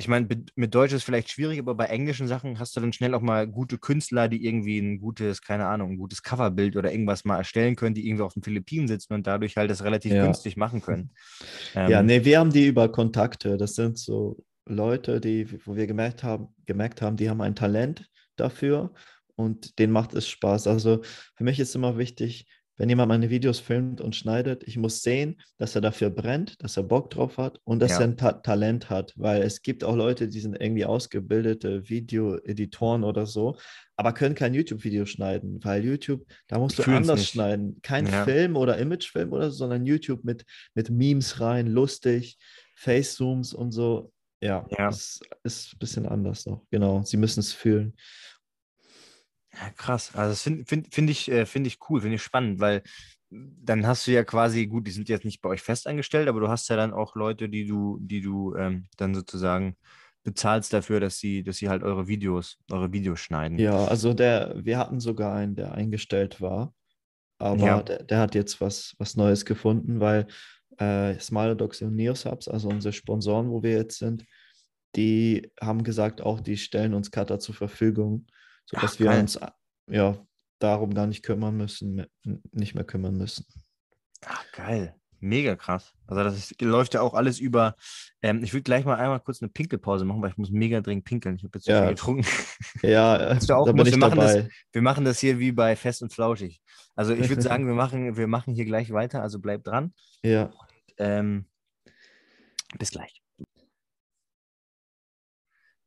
Ich 0.00 0.06
meine, 0.06 0.28
mit- 0.54 0.74
Deutsch 0.74 0.92
ist 0.92 1.02
vielleicht 1.02 1.28
schwierig, 1.30 1.58
aber 1.58 1.74
bei 1.74 1.86
englischen 1.86 2.28
Sachen 2.28 2.60
hast 2.60 2.76
du 2.76 2.80
dann 2.80 2.92
schnell 2.92 3.14
auch 3.14 3.20
mal 3.20 3.48
gute 3.48 3.78
Künstler, 3.78 4.28
die 4.28 4.46
irgendwie 4.46 4.78
ein 4.78 5.00
gutes, 5.00 5.42
keine 5.42 5.66
Ahnung, 5.66 5.90
ein 5.92 5.98
gutes 5.98 6.22
Coverbild 6.22 6.76
oder 6.76 6.92
irgendwas 6.92 7.24
mal 7.24 7.36
erstellen 7.36 7.74
können, 7.74 7.94
die 7.96 8.06
irgendwie 8.06 8.22
auf 8.22 8.32
den 8.34 8.44
Philippinen 8.44 8.86
sitzen 8.86 9.14
und 9.14 9.26
dadurch 9.26 9.56
halt 9.56 9.70
das 9.70 9.82
relativ 9.82 10.12
Ja. 10.12 10.24
günstig 10.24 10.56
machen 10.56 10.80
können. 10.82 11.10
Ja, 11.74 12.00
Ähm, 12.00 12.06
nee, 12.06 12.24
wir 12.24 12.38
haben 12.38 12.52
die 12.52 12.66
über 12.66 12.90
Kontakte. 12.90 13.56
Das 13.56 13.74
sind 13.74 13.98
so 13.98 14.44
Leute, 14.66 15.20
die, 15.20 15.46
wo 15.66 15.74
wir 15.76 15.86
gemerkt 15.86 16.22
haben, 16.22 16.48
gemerkt 16.66 17.02
haben, 17.02 17.16
die 17.16 17.28
haben 17.28 17.40
ein 17.40 17.54
Talent 17.56 18.08
dafür 18.36 18.92
und 19.36 19.78
denen 19.78 19.92
macht 19.92 20.14
es 20.14 20.28
Spaß. 20.28 20.66
Also 20.66 21.00
für 21.36 21.44
mich 21.44 21.58
ist 21.58 21.74
immer 21.74 21.98
wichtig, 21.98 22.46
wenn 22.78 22.88
jemand 22.88 23.08
meine 23.08 23.28
Videos 23.28 23.58
filmt 23.60 24.00
und 24.00 24.16
schneidet, 24.16 24.62
ich 24.66 24.76
muss 24.78 25.02
sehen, 25.02 25.40
dass 25.58 25.74
er 25.74 25.80
dafür 25.80 26.10
brennt, 26.10 26.54
dass 26.62 26.76
er 26.76 26.84
Bock 26.84 27.10
drauf 27.10 27.36
hat 27.36 27.60
und 27.64 27.80
dass 27.80 27.90
Ja. 27.92 27.98
er 27.98 28.04
ein 28.04 28.16
Ta 28.16 28.32
Talent 28.32 28.88
hat, 28.88 29.12
weil 29.16 29.42
es 29.42 29.60
gibt 29.62 29.84
auch 29.84 29.96
Leute, 29.96 30.28
die 30.28 30.40
sind 30.40 30.54
irgendwie 30.60 30.84
ausgebildete 30.84 31.88
Video-Editoren 31.88 33.04
oder 33.04 33.26
so, 33.26 33.58
aber 33.96 34.12
können 34.12 34.34
kein 34.34 34.54
YouTube-Video 34.54 35.04
schneiden, 35.06 35.58
weil 35.64 35.84
YouTube, 35.84 36.24
da 36.46 36.58
musst 36.58 36.78
du 36.78 36.82
Fühlen's 36.84 37.08
anders 37.08 37.18
nicht. 37.20 37.30
schneiden. 37.30 37.78
Kein 37.82 38.06
Ja. 38.06 38.24
Film 38.24 38.56
oder 38.56 38.78
Imagefilm 38.78 39.32
oder 39.32 39.50
so, 39.50 39.56
sondern 39.58 39.84
YouTube 39.84 40.24
mit, 40.24 40.44
mit 40.74 40.88
Memes 40.90 41.40
rein, 41.40 41.66
lustig, 41.66 42.38
Face-Zooms 42.76 43.54
und 43.54 43.72
so. 43.72 44.12
Ja, 44.40 44.64
Ja. 44.70 44.86
das 44.86 45.20
ist 45.42 45.74
ein 45.74 45.78
bisschen 45.80 46.06
anders 46.06 46.46
noch. 46.46 46.62
Genau, 46.70 47.02
sie 47.02 47.16
müssen 47.16 47.40
es 47.40 47.52
fühlen. 47.52 47.94
Krass. 49.78 50.14
Also 50.14 50.30
das 50.32 50.42
finde 50.42 50.66
find, 50.66 50.94
find 50.94 51.10
ich, 51.10 51.30
äh, 51.30 51.46
find 51.46 51.66
ich 51.66 51.78
cool, 51.88 52.02
finde 52.02 52.16
ich 52.16 52.22
spannend, 52.22 52.60
weil 52.60 52.82
dann 53.30 53.86
hast 53.86 54.06
du 54.06 54.12
ja 54.12 54.24
quasi, 54.24 54.66
gut, 54.66 54.86
die 54.86 54.90
sind 54.90 55.08
jetzt 55.08 55.24
nicht 55.24 55.40
bei 55.42 55.50
euch 55.50 55.62
festangestellt, 55.62 56.28
aber 56.28 56.40
du 56.40 56.48
hast 56.48 56.68
ja 56.68 56.76
dann 56.76 56.92
auch 56.92 57.14
Leute, 57.16 57.48
die 57.48 57.66
du, 57.66 57.98
die 58.00 58.20
du 58.22 58.54
ähm, 58.56 58.86
dann 58.96 59.14
sozusagen 59.14 59.76
bezahlst 60.24 60.72
dafür, 60.72 61.00
dass 61.00 61.18
sie, 61.18 61.44
dass 61.44 61.58
sie 61.58 61.70
halt 61.70 61.82
eure 61.82 62.08
Videos, 62.08 62.58
eure 62.70 62.92
Videos 62.92 63.20
schneiden. 63.20 63.58
Ja, 63.58 63.84
also 63.86 64.14
der, 64.14 64.54
wir 64.64 64.78
hatten 64.78 65.00
sogar 65.00 65.34
einen, 65.34 65.56
der 65.56 65.72
eingestellt 65.72 66.40
war. 66.40 66.74
aber 67.38 67.58
Ja. 67.66 67.82
der, 67.84 68.04
der 68.04 68.20
hat 68.20 68.34
jetzt 68.36 68.60
was, 68.60 68.94
was 68.98 69.16
Neues 69.16 69.44
gefunden, 69.46 70.00
weil 70.00 70.28
äh, 70.78 71.18
Smilodogs 71.20 71.82
und 71.82 71.96
Neosubs, 71.96 72.48
also 72.48 72.68
unsere 72.68 72.92
Sponsoren, 72.94 73.50
wo 73.50 73.62
wir 73.62 73.72
jetzt 73.72 73.98
sind, 73.98 74.24
die 74.96 75.52
haben 75.60 75.84
gesagt, 75.84 76.22
auch 76.22 76.40
die 76.40 76.56
stellen 76.58 76.94
uns 76.94 77.10
Cutter 77.10 77.38
zur 77.40 77.54
Verfügung, 77.56 78.26
sodass 78.66 78.98
Ach, 78.98 79.00
wir 79.00 79.12
uns 79.12 79.38
ja 79.90 80.16
darum 80.58 80.92
gar 80.94 81.06
nicht 81.06 81.22
kümmern 81.22 81.56
müssen, 81.56 82.04
nicht 82.52 82.74
mehr 82.74 82.84
kümmern 82.84 83.16
müssen. 83.16 83.46
Ach, 84.26 84.44
geil. 84.52 84.94
Mega 85.20 85.56
krass. 85.56 85.94
Also 86.06 86.22
das 86.22 86.36
ist, 86.36 86.60
läuft 86.62 86.94
ja 86.94 87.00
auch 87.00 87.14
alles 87.14 87.40
über. 87.40 87.74
Ähm, 88.22 88.44
ich 88.44 88.52
würde 88.52 88.62
gleich 88.62 88.84
mal 88.84 88.94
einmal 88.96 89.18
kurz 89.18 89.42
eine 89.42 89.48
Pinkelpause 89.48 90.04
machen, 90.04 90.22
weil 90.22 90.30
ich 90.30 90.36
muss 90.36 90.50
mega 90.50 90.80
dringend 90.80 91.04
pinkeln. 91.06 91.34
Ich 91.36 91.42
habe 91.44 91.58
jetzt 91.58 91.66
Ja. 91.66 91.80
viel 91.82 91.90
getrunken. 91.90 92.24
Ja, 92.82 93.34
du 93.34 93.54
auch, 93.56 93.66
da 93.66 93.72
bin 93.72 93.84
ich 93.86 93.92
du 93.94 93.98
machen, 93.98 94.18
das- 94.18 94.34
dabei. 94.34 94.48
Wir 94.72 94.82
machen 94.82 95.04
das 95.04 95.18
hier 95.18 95.38
wie 95.40 95.50
bei 95.50 95.74
Fest 95.74 96.02
und 96.02 96.12
Flauschig. 96.12 96.60
Also 96.94 97.14
ich 97.14 97.28
würde 97.28 97.42
sagen, 97.42 97.66
wir 97.66 97.74
machen, 97.74 98.16
wir 98.16 98.28
machen 98.28 98.54
hier 98.54 98.64
gleich 98.64 98.92
weiter. 98.92 99.22
Also 99.22 99.40
bleib 99.40 99.64
dran. 99.64 99.92
Ja, 100.22 100.50
Ähm, 100.98 101.46
bis 102.78 102.90
gleich. 102.90 103.20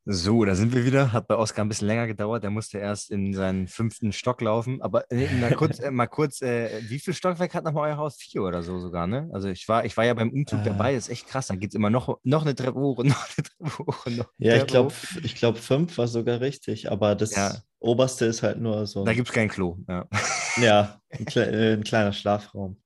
So, 0.05 0.43
da 0.45 0.55
sind 0.55 0.73
wir 0.73 0.83
wieder. 0.83 1.13
Hat 1.13 1.27
bei 1.27 1.35
Oskar 1.35 1.63
ein 1.63 1.69
bisschen 1.69 1.87
länger 1.87 2.07
gedauert. 2.07 2.41
Der 2.43 2.49
musste 2.49 2.79
erst 2.79 3.11
in 3.11 3.33
seinen 3.35 3.67
fünften 3.67 4.11
Stock 4.11 4.41
laufen. 4.41 4.81
Aber 4.81 5.09
äh, 5.11 5.31
mal 5.35 5.53
kurz, 5.53 5.79
äh, 5.79 5.91
mal 5.91 6.07
kurz 6.07 6.41
äh, 6.41 6.81
wie 6.89 6.97
viel 6.97 7.13
Stockwerk 7.13 7.53
hat 7.53 7.63
nochmal 7.63 7.91
euer 7.91 7.97
Haus? 7.97 8.17
Vier 8.17 8.41
oder 8.41 8.63
so 8.63 8.79
sogar, 8.79 9.05
ne? 9.05 9.29
Also 9.31 9.49
ich 9.49 9.67
war, 9.67 9.85
ich 9.85 9.95
war 9.97 10.03
ja 10.05 10.15
beim 10.15 10.31
Umzug 10.31 10.61
Äh. 10.61 10.63
dabei. 10.63 10.95
Das 10.95 11.03
ist 11.03 11.09
echt 11.09 11.27
krass. 11.27 11.47
Da 11.47 11.55
geht 11.55 11.69
es 11.69 11.75
immer 11.75 11.91
noch, 11.91 12.17
noch 12.23 12.41
eine 12.41 12.55
Treppe 12.55 12.79
hoch 12.79 12.97
und 12.97 13.07
noch 13.09 13.27
eine 13.37 13.43
Treppe 13.47 13.77
hoch. 13.77 14.05
Und 14.07 14.17
noch 14.17 14.31
eine 14.39 14.49
ja 14.49 14.55
ich 14.57 14.65
glaube, 14.65 14.91
ich 15.21 15.35
glaub, 15.35 15.57
fünf 15.59 15.95
war 15.99 16.07
sogar 16.07 16.41
richtig, 16.41 16.91
aber 16.91 17.13
das 17.13 17.35
Ja. 17.35 17.55
oberste 17.79 18.25
ist 18.25 18.41
halt 18.41 18.59
nur 18.59 18.87
so 18.87 19.05
Da 19.05 19.13
gibt 19.13 19.27
es 19.27 19.33
kein 19.35 19.49
Klo. 19.49 19.77
Ja. 19.87 20.07
ja, 20.59 20.99
ein, 21.11 21.25
kle 21.25 21.45
äh, 21.45 21.73
ein 21.73 21.83
kleiner 21.83 22.11
Schlafraum. 22.11 22.80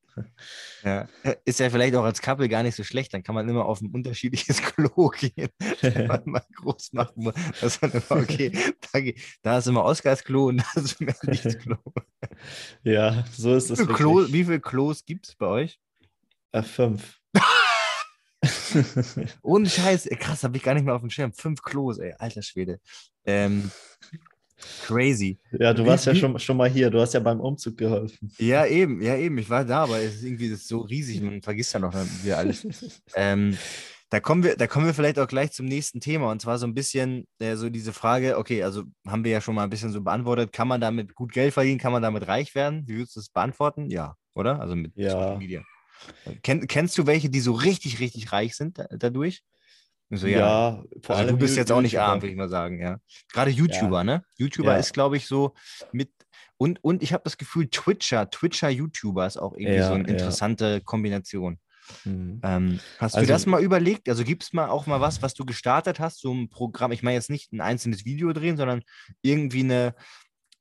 Ja. 0.83 1.07
Ist 1.45 1.59
ja 1.59 1.69
vielleicht 1.69 1.95
auch 1.95 2.03
als 2.03 2.21
Couple 2.21 2.47
gar 2.47 2.63
nicht 2.63 2.75
so 2.75 2.83
schlecht. 2.83 3.13
Dann 3.13 3.23
kann 3.23 3.35
man 3.35 3.47
immer 3.49 3.65
auf 3.65 3.81
ein 3.81 3.91
unterschiedliches 3.91 4.61
Klo 4.61 5.09
gehen, 5.09 5.49
wenn 5.81 6.07
man 6.07 6.21
mal 6.25 6.45
groß 6.55 6.93
machen 6.93 7.23
muss. 7.23 7.35
Dass 7.61 7.81
man 7.81 7.91
immer, 7.91 8.11
okay, 8.11 8.51
da, 8.91 8.99
da 9.41 9.57
ist 9.57 9.67
immer 9.67 9.83
Oscars 9.83 10.23
Klo 10.23 10.47
und 10.47 10.57
da 10.57 10.81
ist 10.81 11.01
immer 11.01 11.13
nichts 11.23 11.57
Klo. 11.57 11.77
Ja, 12.83 13.23
so 13.31 13.55
ist 13.55 13.69
Wie 13.69 13.73
es 13.73 13.79
wirklich. 13.79 13.97
Klo, 13.97 14.27
wie 14.27 14.43
viele 14.43 14.59
Klos 14.59 15.05
gibt 15.05 15.27
es 15.27 15.35
bei 15.35 15.45
euch? 15.45 15.79
Äh, 16.51 16.63
fünf. 16.63 17.19
Ohne 19.41 19.69
Scheiß, 19.69 20.07
ey, 20.07 20.17
krass, 20.17 20.43
habe 20.43 20.57
ich 20.57 20.63
gar 20.63 20.73
nicht 20.73 20.83
mehr 20.83 20.95
auf 20.95 21.01
dem 21.01 21.09
Schirm. 21.09 21.33
Fünf 21.33 21.61
Klos, 21.61 21.97
ey, 21.99 22.13
alter 22.17 22.41
Schwede. 22.41 22.79
Ähm, 23.25 23.71
crazy. 24.85 25.39
ja, 25.51 25.73
du 25.73 25.83
Wie- 25.83 25.87
warst 25.87 26.05
ja 26.05 26.15
schon, 26.15 26.37
schon 26.39 26.57
mal 26.57 26.69
hier. 26.69 26.89
Du 26.89 26.99
hast 26.99 27.13
ja 27.13 27.19
beim 27.19 27.39
Umzug 27.39 27.77
geholfen. 27.77 28.31
Ja, 28.37 28.65
eben, 28.65 29.01
ja, 29.01 29.15
eben. 29.17 29.37
Ich 29.37 29.49
war 29.49 29.65
da, 29.65 29.83
aber 29.83 29.99
es 29.99 30.15
ist 30.15 30.23
irgendwie 30.23 30.49
das 30.49 30.59
ist 30.61 30.67
so 30.67 30.79
riesig, 30.81 31.21
man 31.21 31.41
vergisst 31.41 31.73
ja 31.73 31.79
noch 31.79 31.93
wieder 32.23 32.37
alles. 32.37 32.65
Ähm, 33.15 33.57
da 34.11 34.19
kommen 34.19 34.43
wir, 34.43 34.55
da 34.55 34.67
kommen 34.67 34.85
wir 34.85 34.93
vielleicht 34.93 35.17
auch 35.19 35.27
gleich 35.27 35.51
zum 35.51 35.65
nächsten 35.65 35.99
Thema 35.99 36.31
und 36.31 36.39
zwar 36.41 36.57
so 36.59 36.67
ein 36.67 36.73
bisschen 36.75 37.25
äh, 37.39 37.55
so 37.55 37.69
diese 37.69 37.91
Frage, 37.91 38.37
okay, 38.37 38.63
also 38.63 38.83
haben 39.07 39.23
wir 39.23 39.31
ja 39.31 39.41
schon 39.41 39.55
mal 39.55 39.63
ein 39.63 39.69
bisschen 39.69 39.91
so 39.91 40.01
beantwortet, 40.01 40.53
kann 40.53 40.67
man 40.67 40.79
damit 40.79 41.15
gut 41.15 41.31
Geld 41.33 41.53
verdienen, 41.53 41.79
kann 41.79 41.91
man 41.91 42.03
damit 42.03 42.27
reich 42.27 42.53
werden? 42.55 42.83
Wie 42.87 42.97
würdest 42.97 43.15
du 43.15 43.19
das 43.19 43.29
beantworten? 43.29 43.89
Ja, 43.89 44.15
oder? 44.35 44.59
Also 44.61 44.75
mit 44.75 44.91
Ja. 44.95 45.09
Social 45.11 45.37
Media. 45.37 45.63
Kenn, 46.43 46.67
kennst 46.67 46.97
du 46.97 47.07
welche, 47.07 47.29
die 47.29 47.39
so 47.39 47.53
richtig, 47.53 47.99
richtig 47.99 48.31
reich 48.31 48.55
sind 48.55 48.77
da, 48.77 48.85
dadurch? 48.91 49.41
So, 50.11 50.27
ja, 50.27 50.83
vor 51.01 51.15
also 51.15 51.23
du 51.23 51.29
allem 51.29 51.37
bist 51.39 51.55
Yu- 51.55 51.59
jetzt 51.61 51.71
auch 51.71 51.81
nicht 51.81 51.93
YouTuber. 51.93 52.07
arm, 52.11 52.21
würde 52.21 52.31
ich 52.31 52.37
mal 52.37 52.49
sagen, 52.49 52.79
ja. 52.79 52.99
Gerade 53.33 53.51
YouTuber, 53.51 54.03
ne? 54.03 54.23
YouTuber 54.37 54.73
Ja. 54.73 54.77
ist, 54.77 54.93
glaube 54.93 55.17
ich, 55.17 55.27
so 55.27 55.53
mit 55.91 56.11
und, 56.57 56.81
und 56.83 57.03
ich 57.03 57.11
habe 57.11 57.23
das 57.25 57.37
Gefühl, 57.37 57.67
Twitcher, 57.69 58.29
Twitcher, 58.29 58.69
YouTuber 58.69 59.25
ist 59.27 59.37
auch 59.37 59.53
irgendwie 59.53 59.75
Ja, 59.77 59.87
so 59.87 59.93
eine 59.93 60.03
ja. 60.07 60.09
interessante 60.13 60.79
Kombination. 60.81 61.59
Hm. 62.03 62.39
Ähm, 62.43 62.79
hast 62.97 63.15
Also- 63.15 63.25
du 63.27 63.31
das 63.33 63.45
mal 63.45 63.61
überlegt? 63.61 64.07
Also 64.09 64.23
gibt 64.23 64.43
es 64.43 64.53
mal 64.53 64.69
auch 64.69 64.87
mal 64.87 65.01
was, 65.01 65.21
was 65.21 65.33
du 65.33 65.43
gestartet 65.45 65.99
hast, 65.99 66.21
so 66.21 66.33
ein 66.33 66.49
Programm, 66.49 66.91
ich 66.93 67.03
meine 67.03 67.15
jetzt 67.15 67.29
nicht 67.29 67.51
ein 67.51 67.61
einzelnes 67.61 68.05
Video 68.05 68.31
drehen, 68.31 68.57
sondern 68.57 68.83
irgendwie 69.21 69.61
eine, 69.61 69.95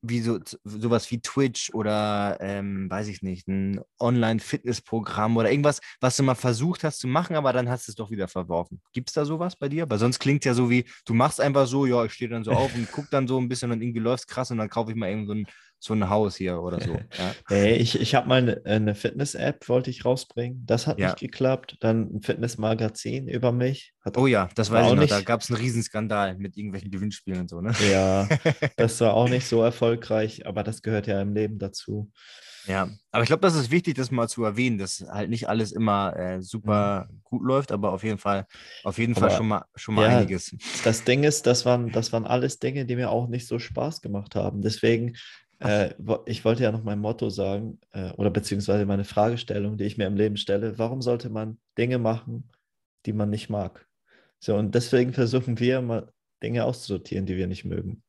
wie 0.07 0.20
so, 0.20 0.38
sowas 0.64 1.11
wie 1.11 1.20
Twitch 1.20 1.70
oder 1.72 2.36
ähm, 2.40 2.90
weiß 2.90 3.09
ich 3.09 3.22
nicht, 3.22 3.48
ein 3.48 3.80
Online-Fitness-Programm 3.98 5.36
oder 5.36 5.50
irgendwas, 5.50 5.80
was 6.00 6.16
du 6.16 6.22
mal 6.22 6.34
versucht 6.34 6.84
hast 6.84 6.98
zu 6.98 7.09
machen, 7.09 7.36
aber 7.36 7.52
dann 7.52 7.68
hast 7.68 7.88
du 7.88 7.92
es 7.92 7.96
doch 7.96 8.11
wieder 8.11 8.28
verworfen. 8.28 8.80
Gibt 8.92 9.09
es 9.11 9.14
da 9.14 9.24
sowas 9.24 9.57
bei 9.57 9.68
dir? 9.68 9.88
Weil 9.88 9.98
sonst 9.98 10.18
klingt 10.18 10.44
ja 10.44 10.55
so 10.55 10.70
wie, 10.70 10.84
du 11.07 11.14
machst 11.14 11.40
einfach 11.40 11.66
so, 11.66 11.86
ja, 11.86 12.05
ich 12.05 12.12
stehe 12.12 12.30
dann 12.30 12.44
so 12.44 12.52
auf 12.52 12.74
und 12.74 12.90
guck 12.92 13.11
dann 13.11 13.26
so 13.26 13.38
ein 13.38 13.48
bisschen 13.48 13.70
und 13.70 13.82
irgendwie 13.82 14.00
läuft's 14.00 14.26
krass 14.26 14.50
und 14.50 14.59
dann 14.59 14.68
kaufe 14.68 14.90
ich 14.90 14.96
mal 14.96 15.11
eben 15.11 15.26
so 15.26 15.34
ein, 15.34 15.46
so 15.79 15.93
ein 15.95 16.09
Haus 16.09 16.37
hier 16.37 16.61
oder 16.62 16.81
so. 16.81 16.93
Ja. 17.18 17.35
Hey, 17.49 17.75
ich 17.77 18.01
ich 18.01 18.14
habe 18.14 18.27
mal 18.29 18.39
eine, 18.39 18.62
eine 18.64 18.95
Fitness-App, 18.95 19.68
wollte 19.68 19.91
ich 19.91 20.05
rausbringen. 20.05 20.62
Das 20.66 20.87
hat 20.87 20.99
Ja. 20.99 21.09
nicht 21.09 21.18
geklappt. 21.20 21.77
Dann 21.81 22.16
ein 22.16 22.22
Fitness-Magazin 22.22 23.29
über 23.29 23.53
mich. 23.53 23.93
Hat 24.05 24.16
Oh 24.16 24.27
ja, 24.27 24.49
das 24.55 24.70
War 24.70 24.83
weiß 24.83 24.93
ich 24.93 24.99
noch. 24.99 25.07
Da 25.07 25.16
nicht- 25.16 25.27
gab 25.27 25.41
es 25.43 25.51
einen 25.51 25.59
Riesenskandal 25.61 26.37
mit 26.39 26.57
irgendwelchen 26.57 26.91
Gewinnspielen 26.91 27.41
und 27.43 27.51
so, 27.51 27.61
ne? 27.61 27.72
Ja, 27.91 28.29
das 28.77 29.01
war 29.01 29.14
auch 29.14 29.29
nicht 29.29 29.47
so 29.47 29.62
erfolgreich, 29.62 30.47
aber 30.47 30.62
das 30.62 30.81
gehört 30.83 31.07
ja 31.07 31.20
im 31.20 31.35
Leben 31.35 31.59
dazu. 31.59 32.11
Ja, 32.66 32.89
aber 33.11 33.22
ich 33.22 33.27
glaube, 33.27 33.43
das 33.43 33.55
ist 33.57 33.70
wichtig, 33.70 33.95
das 33.95 34.11
mal 34.11 34.27
zu 34.27 34.43
erwähnen, 34.43 34.79
dass 34.79 35.05
halt 35.11 35.29
nicht 35.29 35.51
alles 35.51 35.70
immer 35.72 36.16
äh, 36.16 36.41
super 36.41 37.11
gut 37.22 37.43
läuft, 37.45 37.72
aber 37.72 37.93
auf 37.93 38.03
jeden 38.03 38.16
Fall, 38.16 38.47
auf 38.85 38.97
jeden 38.97 39.14
Fall 39.14 39.25
Aber- 39.29 39.37
schon 39.37 39.49
mal, 39.49 39.64
schon 39.75 39.95
mal 39.95 40.11
ja, 40.11 40.16
einiges. 40.18 40.57
Das 40.83 41.05
Ding 41.05 41.25
ist, 41.25 41.47
das 41.47 41.66
waren, 41.66 41.93
das 41.93 42.14
waren 42.14 42.25
alles 42.25 42.61
Dinge, 42.61 42.87
die 42.87 42.97
mir 42.97 43.11
auch 43.11 43.29
nicht 43.29 43.47
so 43.47 43.59
Spaß 43.59 44.01
gemacht 44.01 44.35
haben. 44.35 44.62
Deswegen, 44.62 45.14
äh, 45.61 45.94
ich 46.26 46.44
wollte 46.44 46.62
ja 46.62 46.72
noch 46.72 46.84
mein 46.84 46.98
Motto 46.98 47.30
sagen, 47.30 47.78
äh, 47.92 48.11
oder 48.12 48.30
beziehungsweise 48.30 48.86
meine 48.86 49.05
Fragestellung, 49.05 49.76
die 49.76 49.84
ich 49.84 49.98
mir 49.98 50.07
im 50.07 50.16
Leben 50.16 50.36
stelle. 50.36 50.78
Warum 50.78 51.02
sollte 51.02 51.30
man 51.30 51.59
Dinge 51.78 51.98
machen, 51.98 52.50
die 53.07 53.12
man 53.12 53.30
nicht 53.30 53.50
mag? 53.50 53.86
So, 54.38 54.57
und 54.57 54.74
deswegen 54.74 55.12
versuchen 55.12 55.59
wir 55.59 55.80
mal 55.80 56.12
Dinge 56.42 56.64
auszusortieren, 56.64 57.26
die 57.26 57.36
wir 57.36 57.46
nicht 57.46 57.64
mögen. 57.64 58.02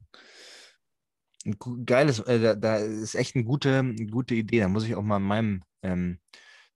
Geiles, 1.85 2.19
äh, 2.19 2.39
da, 2.39 2.55
da 2.55 2.77
ist 2.77 3.15
echt 3.15 3.35
eine 3.35 3.45
gute, 3.45 3.95
gute 4.09 4.35
Idee. 4.35 4.61
Da 4.61 4.67
muss 4.67 4.85
ich 4.85 4.95
auch 4.95 5.03
mal 5.03 5.17
in 5.17 5.23
meinem 5.23 5.63
ähm, 5.83 6.19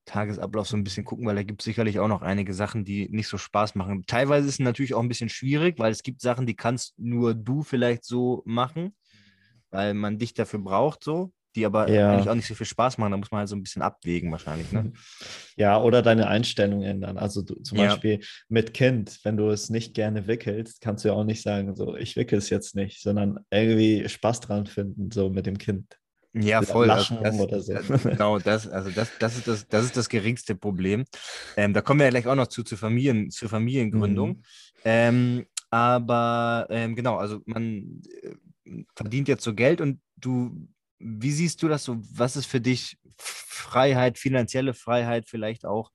Tagesablauf 0.06 0.68
so 0.68 0.78
ein 0.78 0.84
bisschen 0.84 1.06
gucken, 1.06 1.26
weil 1.26 1.36
da 1.36 1.44
gibt 1.44 1.62
es 1.62 1.66
sicherlich 1.66 2.00
auch 2.00 2.08
noch 2.08 2.22
einige 2.22 2.54
Sachen, 2.54 2.86
die 2.86 3.10
nicht 3.10 3.28
so 3.28 3.38
Spaß 3.38 3.76
machen. 3.76 4.04
Teilweise 4.08 4.48
ist 4.48 4.56
es 4.56 4.60
natürlich 4.60 4.94
auch 4.94 5.02
ein 5.02 5.08
bisschen 5.08 5.30
schwierig, 5.30 5.78
weil 5.80 5.92
es 5.92 6.04
gibt 6.04 6.22
Sachen, 6.22 6.46
die 6.46 6.56
kannst 6.56 6.98
nur 6.98 7.34
du 7.34 7.64
vielleicht 7.64 8.04
so 8.06 8.44
machen, 8.46 8.96
weil 9.72 9.94
man 9.94 10.18
dich 10.18 10.34
dafür 10.34 10.60
braucht, 10.60 11.04
so, 11.04 11.32
die 11.56 11.66
aber 11.66 11.90
Ja. 11.90 12.12
eigentlich 12.12 12.30
auch 12.30 12.36
nicht 12.36 12.48
so 12.48 12.56
viel 12.56 12.66
Spaß 12.66 12.98
machen. 12.98 13.12
Da 13.12 13.18
muss 13.18 13.32
man 13.32 13.40
halt 13.40 13.50
so 13.50 13.56
ein 13.56 13.64
bisschen 13.64 13.82
abwägen 13.82 14.32
wahrscheinlich. 14.32 14.72
Ne? 14.72 14.92
Ja, 15.58 15.82
oder 15.82 16.02
deine 16.02 16.28
Einstellung 16.28 16.84
ändern. 16.84 17.18
Also 17.18 17.42
du, 17.42 17.56
zum 17.56 17.78
Ja. 17.78 17.88
Beispiel 17.88 18.22
mit 18.48 18.74
Kind, 18.74 19.20
wenn 19.24 19.36
du 19.36 19.50
es 19.50 19.70
nicht 19.70 19.94
gerne 19.94 20.26
wickelst, 20.28 20.80
kannst 20.80 21.04
du 21.04 21.10
ja 21.10 21.16
auch 21.16 21.26
nicht 21.26 21.42
sagen, 21.42 21.76
so 21.76 21.96
ich 21.98 22.16
wickel 22.16 22.38
es 22.38 22.50
jetzt 22.50 22.76
nicht, 22.76 23.02
sondern 23.02 23.40
irgendwie 23.52 24.08
Spaß 24.08 24.40
dran 24.40 24.68
finden, 24.68 25.12
so 25.12 25.30
mit 25.30 25.46
dem 25.46 25.58
Kind. 25.58 25.98
Ja, 26.34 26.62
voll. 26.62 26.86
Lachen 26.88 27.18
also 27.18 27.44
oder 27.44 27.60
so. 27.60 27.74
das, 27.74 28.04
genau, 28.04 28.38
das, 28.40 28.68
also 28.70 28.92
das, 28.92 29.10
das, 29.20 29.36
ist 29.38 29.48
das, 29.48 29.68
das 29.68 29.86
ist 29.86 29.98
das 29.98 30.08
geringste 30.08 30.56
Problem. 30.56 31.04
Ähm, 31.58 31.74
da 31.74 31.82
kommen 31.82 32.00
wir 32.00 32.06
ja 32.06 32.12
gleich 32.12 32.28
auch 32.28 32.36
noch 32.36 32.48
zu, 32.48 32.64
zu 32.64 32.78
Familien, 32.78 33.32
zur 33.32 33.50
Familiengründung. 33.50 34.30
Mhm. 34.30 34.44
Ähm, 34.86 35.46
aber 35.72 36.68
ähm, 36.70 36.96
genau, 36.96 37.18
also 37.18 37.42
man 37.46 38.02
verdient 38.96 39.28
jetzt 39.28 39.44
so 39.44 39.54
Geld 39.54 39.82
und 39.82 40.02
du, 40.18 40.68
wie 41.00 41.32
siehst 41.32 41.62
du 41.64 41.68
das 41.68 41.84
so? 41.84 41.98
Was 42.14 42.36
ist 42.36 42.46
für 42.46 42.62
dich 42.62 42.98
Freiheit, 43.18 44.18
finanzielle 44.18 44.74
Freiheit 44.74 45.28
vielleicht 45.28 45.66
auch? 45.66 45.92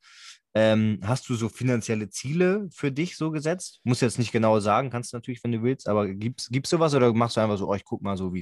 Ähm, 0.56 1.00
hast 1.02 1.28
du 1.28 1.34
so 1.34 1.48
finanzielle 1.48 2.10
Ziele 2.10 2.68
für 2.72 2.92
dich 2.92 3.16
so 3.16 3.32
gesetzt? 3.32 3.80
Muss 3.82 4.00
jetzt 4.00 4.18
nicht 4.20 4.30
genau 4.30 4.60
sagen, 4.60 4.88
kannst 4.88 5.12
du 5.12 5.16
natürlich, 5.16 5.42
wenn 5.42 5.50
du 5.50 5.62
willst, 5.64 5.88
aber 5.88 6.06
gibt's, 6.08 6.48
gibt's 6.48 6.70
sowas 6.70 6.94
oder 6.94 7.12
machst 7.12 7.36
du 7.36 7.40
einfach 7.40 7.58
so, 7.58 7.68
oh, 7.68 7.74
ich 7.74 7.84
guck 7.84 8.02
mal 8.02 8.16
so, 8.16 8.32
wie 8.32 8.38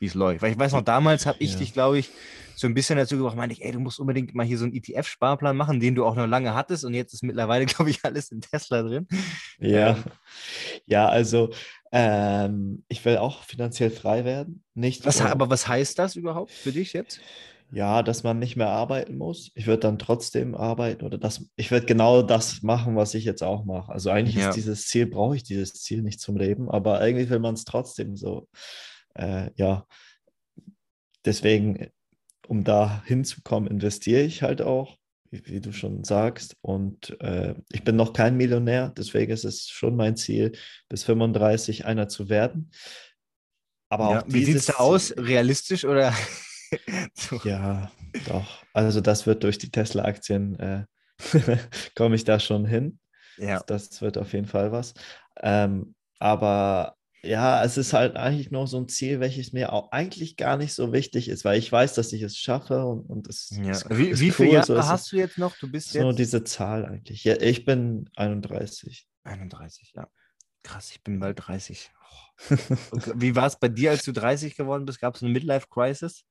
es 0.00 0.14
läuft? 0.14 0.42
Weil 0.42 0.52
ich 0.52 0.58
weiß 0.58 0.72
noch, 0.72 0.82
damals 0.82 1.24
habe 1.24 1.38
ich 1.42 1.52
Ja. 1.52 1.58
dich, 1.58 1.72
glaube 1.72 1.98
ich, 1.98 2.10
so 2.54 2.66
ein 2.66 2.74
bisschen 2.74 2.98
dazu 2.98 3.16
gebracht, 3.16 3.36
meinte 3.36 3.54
ich, 3.54 3.64
ey, 3.64 3.72
du 3.72 3.80
musst 3.80 3.98
unbedingt 3.98 4.34
mal 4.34 4.44
hier 4.44 4.58
so 4.58 4.64
einen 4.64 4.74
ETF-Sparplan 4.74 5.56
machen, 5.56 5.80
den 5.80 5.94
du 5.94 6.04
auch 6.04 6.14
noch 6.16 6.26
lange 6.26 6.54
hattest 6.54 6.84
und 6.84 6.92
jetzt 6.92 7.14
ist 7.14 7.22
mittlerweile, 7.22 7.64
glaube 7.66 7.90
ich, 7.90 8.04
alles 8.04 8.30
in 8.30 8.42
Tesla 8.42 8.82
drin. 8.82 9.06
Ja, 9.58 9.90
Ähm. 9.90 10.04
ja, 10.86 11.08
also 11.08 11.50
ähm, 11.92 12.84
ich 12.88 13.04
will 13.04 13.16
auch 13.18 13.42
finanziell 13.44 13.90
frei 13.90 14.24
werden. 14.24 14.62
Nicht, 14.74 15.06
Was, 15.06 15.20
aber 15.20 15.48
was 15.48 15.66
heißt 15.66 15.98
das 15.98 16.16
überhaupt 16.16 16.52
für 16.52 16.72
dich 16.72 16.92
jetzt? 16.92 17.20
Ja, 17.74 18.02
dass 18.04 18.22
man 18.22 18.38
nicht 18.38 18.56
mehr 18.56 18.68
arbeiten 18.68 19.16
muss. 19.18 19.50
Ich 19.54 19.66
würde 19.66 19.80
dann 19.80 19.98
trotzdem 19.98 20.54
arbeiten 20.54 21.04
oder 21.04 21.18
das, 21.18 21.44
ich 21.56 21.70
würde 21.72 21.86
genau 21.86 22.22
das 22.22 22.62
machen, 22.62 22.94
was 22.94 23.14
ich 23.14 23.24
jetzt 23.24 23.42
auch 23.42 23.64
mache. 23.64 23.90
Also 23.92 24.10
eigentlich 24.10 24.36
Ja. 24.36 24.48
ist 24.48 24.56
dieses 24.56 24.86
Ziel, 24.86 25.06
brauche 25.06 25.34
ich 25.36 25.42
dieses 25.42 25.74
Ziel 25.74 26.02
nicht 26.02 26.20
zum 26.20 26.36
Leben, 26.36 26.70
aber 26.70 27.04
irgendwie 27.04 27.28
will 27.30 27.40
man 27.40 27.54
es 27.54 27.64
trotzdem 27.64 28.16
so. 28.16 28.48
Äh, 29.14 29.50
ja, 29.56 29.86
deswegen, 31.24 31.88
um 32.46 32.62
da 32.62 33.02
hinzukommen, 33.06 33.68
investiere 33.68 34.22
ich 34.22 34.42
halt 34.42 34.62
auch, 34.62 34.96
wie, 35.30 35.44
wie 35.46 35.60
du 35.60 35.72
schon 35.72 36.04
sagst. 36.04 36.56
Und 36.60 37.18
äh, 37.20 37.54
ich 37.72 37.82
bin 37.82 37.96
noch 37.96 38.12
kein 38.12 38.36
Millionär, 38.36 38.92
deswegen 38.96 39.32
ist 39.32 39.44
es 39.44 39.68
schon 39.68 39.96
mein 39.96 40.16
Ziel, 40.16 40.52
bis 40.88 41.02
35 41.02 41.86
einer 41.86 42.08
zu 42.08 42.28
werden. 42.28 42.70
Aber 43.88 44.10
Ja, 44.10 44.24
wie 44.28 44.44
sieht 44.44 44.56
es 44.56 44.66
da 44.66 44.74
aus? 44.74 45.12
Realistisch 45.16 45.84
oder? 45.84 46.14
Ja, 47.44 47.90
doch. 48.26 48.62
Also 48.72 49.00
das 49.00 49.26
wird 49.26 49.42
durch 49.44 49.58
die 49.58 49.70
Tesla-Aktien, 49.70 50.58
äh, 50.58 50.84
komme 51.96 52.16
ich 52.16 52.24
da 52.24 52.40
schon 52.40 52.64
hin. 52.66 52.98
Ja. 53.36 53.62
Das 53.66 54.00
wird 54.02 54.18
auf 54.18 54.32
jeden 54.32 54.46
Fall 54.46 54.72
was. 54.72 54.94
Ähm, 55.40 55.94
aber 56.18 56.96
ja, 57.22 57.64
es 57.64 57.78
ist 57.78 57.92
halt 57.94 58.16
eigentlich 58.16 58.50
nur 58.50 58.66
so 58.66 58.76
ein 58.78 58.88
Ziel, 58.88 59.18
welches 59.18 59.52
mir 59.52 59.72
auch 59.72 59.90
eigentlich 59.92 60.36
gar 60.36 60.56
nicht 60.56 60.74
so 60.74 60.92
wichtig 60.92 61.28
ist, 61.28 61.44
weil 61.44 61.58
ich 61.58 61.72
weiß, 61.72 61.94
dass 61.94 62.12
ich 62.12 62.22
es 62.22 62.36
schaffe 62.36 62.84
und, 62.84 63.00
und 63.08 63.28
es 63.28 63.50
Ja. 63.50 63.70
ist, 63.70 63.86
Wie, 63.90 64.08
ist 64.08 64.20
wie 64.20 64.30
viele 64.30 64.48
cool, 64.50 64.54
Jahre 64.56 64.66
so 64.66 64.76
hast 64.86 65.10
du 65.10 65.16
jetzt 65.16 65.38
noch? 65.38 65.56
Du 65.56 65.70
bist 65.70 65.88
es. 65.94 66.00
Nur 66.00 66.10
jetzt 66.10 66.18
diese 66.18 66.44
Zahl 66.44 66.84
eigentlich. 66.84 67.24
Ja, 67.24 67.40
ich 67.40 67.64
bin 67.64 68.10
31. 68.16 69.06
31, 69.24 69.92
ja. 69.96 70.06
Krass, 70.62 70.90
ich 70.90 71.02
bin 71.02 71.18
bald 71.18 71.38
30. 71.46 71.90
Oh. 72.50 72.56
Wie 73.14 73.34
war 73.34 73.46
es 73.46 73.58
bei 73.58 73.68
dir, 73.68 73.90
als 73.90 74.04
du 74.04 74.12
30 74.12 74.56
geworden 74.56 74.84
bist? 74.84 75.00
Gab 75.00 75.14
es 75.16 75.22
eine 75.22 75.32
Midlife-Crisis? 75.32 76.24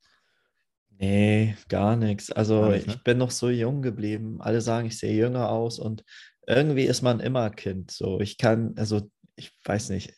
Nee, 1.00 1.56
gar 1.70 1.96
nichts. 1.96 2.32
Also 2.32 2.62
Gar 2.62 2.70
nicht, 2.72 2.88
ne? 2.88 2.94
ich 2.94 3.04
bin 3.04 3.18
noch 3.18 3.32
so 3.32 3.50
jung 3.50 3.82
geblieben. 3.82 4.42
Alle 4.42 4.62
sagen, 4.62 4.88
ich 4.88 4.98
sehe 4.98 5.16
jünger 5.16 5.50
aus 5.50 5.80
und 5.80 6.04
irgendwie 6.48 6.84
ist 6.84 7.02
man 7.02 7.20
immer 7.20 7.50
Kind. 7.50 7.92
So, 7.92 8.20
ich 8.20 8.38
kann, 8.38 8.74
also 8.78 9.10
ich 9.36 9.52
weiß 9.66 9.90
nicht, 9.90 10.14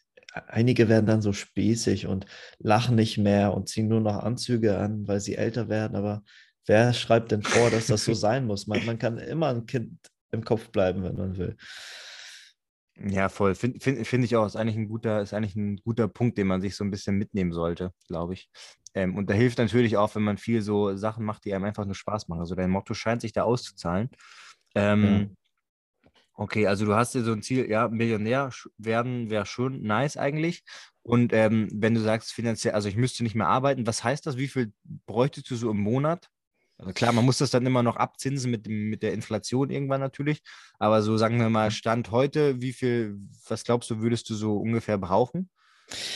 einige 0.47 0.89
werden 0.89 1.05
dann 1.05 1.21
so 1.21 1.33
spießig 1.33 2.07
und 2.07 2.25
lachen 2.59 2.95
nicht 2.95 3.17
mehr 3.17 3.53
und 3.53 3.69
ziehen 3.69 3.87
nur 3.87 4.01
noch 4.01 4.17
Anzüge 4.17 4.77
an, 4.77 5.07
weil 5.07 5.19
sie 5.19 5.35
älter 5.35 5.69
werden. 5.69 5.95
Aber 5.95 6.23
wer 6.65 6.93
schreibt 6.93 7.31
denn 7.31 7.43
vor, 7.43 7.69
dass 7.69 7.87
das 7.87 8.05
so 8.05 8.13
sein 8.13 8.45
muss? 8.45 8.67
Man, 8.67 8.85
man 8.85 8.99
kann 8.99 9.17
immer 9.17 9.49
ein 9.49 9.65
Kind 9.65 9.97
im 10.31 10.43
Kopf 10.43 10.69
bleiben, 10.69 11.03
wenn 11.03 11.15
man 11.15 11.37
will. 11.37 11.55
Ja, 12.97 13.27
voll. 13.29 13.55
Finde 13.55 13.79
find, 13.79 14.07
find 14.07 14.23
ich 14.23 14.35
auch. 14.35 14.45
Ist 14.45 14.55
eigentlich 14.55 14.77
ein 14.77 14.87
guter, 14.87 15.21
ist 15.21 15.33
eigentlich 15.33 15.55
ein 15.55 15.77
guter 15.77 16.07
Punkt, 16.07 16.37
den 16.37 16.47
man 16.47 16.61
sich 16.61 16.75
so 16.75 16.83
ein 16.83 16.91
bisschen 16.91 17.17
mitnehmen 17.17 17.51
sollte, 17.51 17.91
glaube 18.07 18.33
ich. 18.33 18.49
Ähm, 18.93 19.15
und 19.17 19.29
da 19.29 19.33
hilft 19.33 19.57
natürlich 19.57 19.97
auch, 19.97 20.15
wenn 20.15 20.23
man 20.23 20.37
viel 20.37 20.61
so 20.61 20.95
Sachen 20.95 21.25
macht, 21.25 21.43
die 21.45 21.53
einem 21.53 21.65
einfach 21.65 21.85
nur 21.85 21.95
Spaß 21.95 22.29
machen. 22.29 22.39
Also 22.39 22.55
dein 22.55 22.69
Motto 22.69 22.93
scheint 22.93 23.21
sich 23.21 23.33
da 23.33 23.43
auszuzahlen. 23.43 24.09
Ähm, 24.75 25.31
Okay, 26.37 26.67
also 26.67 26.85
du 26.85 26.95
hast 26.95 27.13
dir 27.15 27.23
so 27.23 27.31
ein 27.31 27.41
Ziel, 27.41 27.69
ja, 27.69 27.87
Millionär 27.87 28.49
werden 28.77 29.29
wäre 29.29 29.45
schon 29.45 29.81
nice 29.83 30.17
eigentlich. 30.17 30.63
Und 31.01 31.31
ähm, 31.33 31.69
wenn 31.73 31.93
du 31.93 32.01
sagst 32.01 32.33
finanziell, 32.33 32.73
also 32.73 32.89
ich 32.89 32.97
müsste 32.97 33.23
nicht 33.23 33.35
mehr 33.35 33.47
arbeiten, 33.47 33.87
was 33.87 34.03
heißt 34.03 34.25
das? 34.25 34.37
Wie 34.37 34.47
viel 34.49 34.73
bräuchtest 35.05 35.49
du 35.49 35.55
so 35.55 35.71
im 35.71 35.79
Monat? 35.79 36.29
Also 36.77 36.91
klar, 36.91 37.13
man 37.13 37.23
muss 37.25 37.37
das 37.37 37.51
dann 37.51 37.65
immer 37.65 37.83
noch 37.83 37.95
abzinsen 37.95 38.51
mit, 38.51 38.65
dem, 38.65 38.89
mit 38.89 39.01
der 39.01 39.13
Inflation 39.13 39.69
irgendwann 39.69 40.01
natürlich. 40.01 40.41
Aber 40.77 41.01
so 41.01 41.17
sagen 41.17 41.39
wir 41.39 41.49
mal, 41.49 41.71
Stand 41.71 42.11
heute, 42.11 42.61
wie 42.61 42.73
viel, 42.73 43.17
was 43.47 43.63
glaubst 43.63 43.89
du, 43.89 44.01
würdest 44.01 44.29
du 44.29 44.35
so 44.35 44.57
ungefähr 44.57 44.97
brauchen 44.97 45.49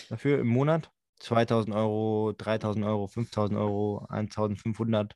dafür 0.10 0.40
im 0.40 0.48
Monat? 0.48 0.92
2000 1.20 1.76
Euro, 1.76 2.34
3000 2.38 2.86
Euro, 2.86 3.08
5000 3.08 3.60
Euro, 3.60 4.06
1500? 4.10 5.16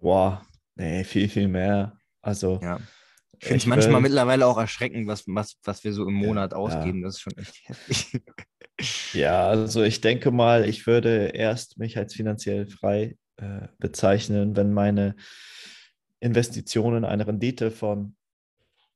Boah, 0.00 0.44
nee, 0.76 1.04
viel, 1.04 1.28
viel 1.28 1.48
mehr. 1.48 1.96
Also 2.22 2.60
Ja. 2.62 2.78
Ich 3.38 3.48
finde 3.48 3.58
es 3.58 3.66
manchmal 3.66 3.94
will- 3.96 4.00
mittlerweile 4.02 4.46
auch 4.46 4.56
erschreckend, 4.56 5.06
was, 5.08 5.24
was, 5.26 5.56
was 5.62 5.84
wir 5.84 5.92
so 5.92 6.08
im 6.08 6.14
Monat 6.14 6.52
ja. 6.52 6.58
ausgeben. 6.58 7.02
Das 7.02 7.16
ist 7.16 7.20
schon 7.20 7.36
echt 7.36 7.68
heftig. 7.68 8.22
Ja, 9.12 9.46
also 9.48 9.82
ich 9.82 10.00
denke 10.00 10.30
mal, 10.30 10.66
ich 10.68 10.86
würde 10.86 11.26
erst 11.34 11.78
mich 11.78 11.98
als 11.98 12.14
finanziell 12.14 12.66
frei 12.66 13.16
äh, 13.36 13.68
bezeichnen, 13.78 14.56
wenn 14.56 14.72
meine 14.72 15.16
Investitionen 16.20 17.04
eine 17.04 17.26
Rendite 17.26 17.70
von 17.70 18.16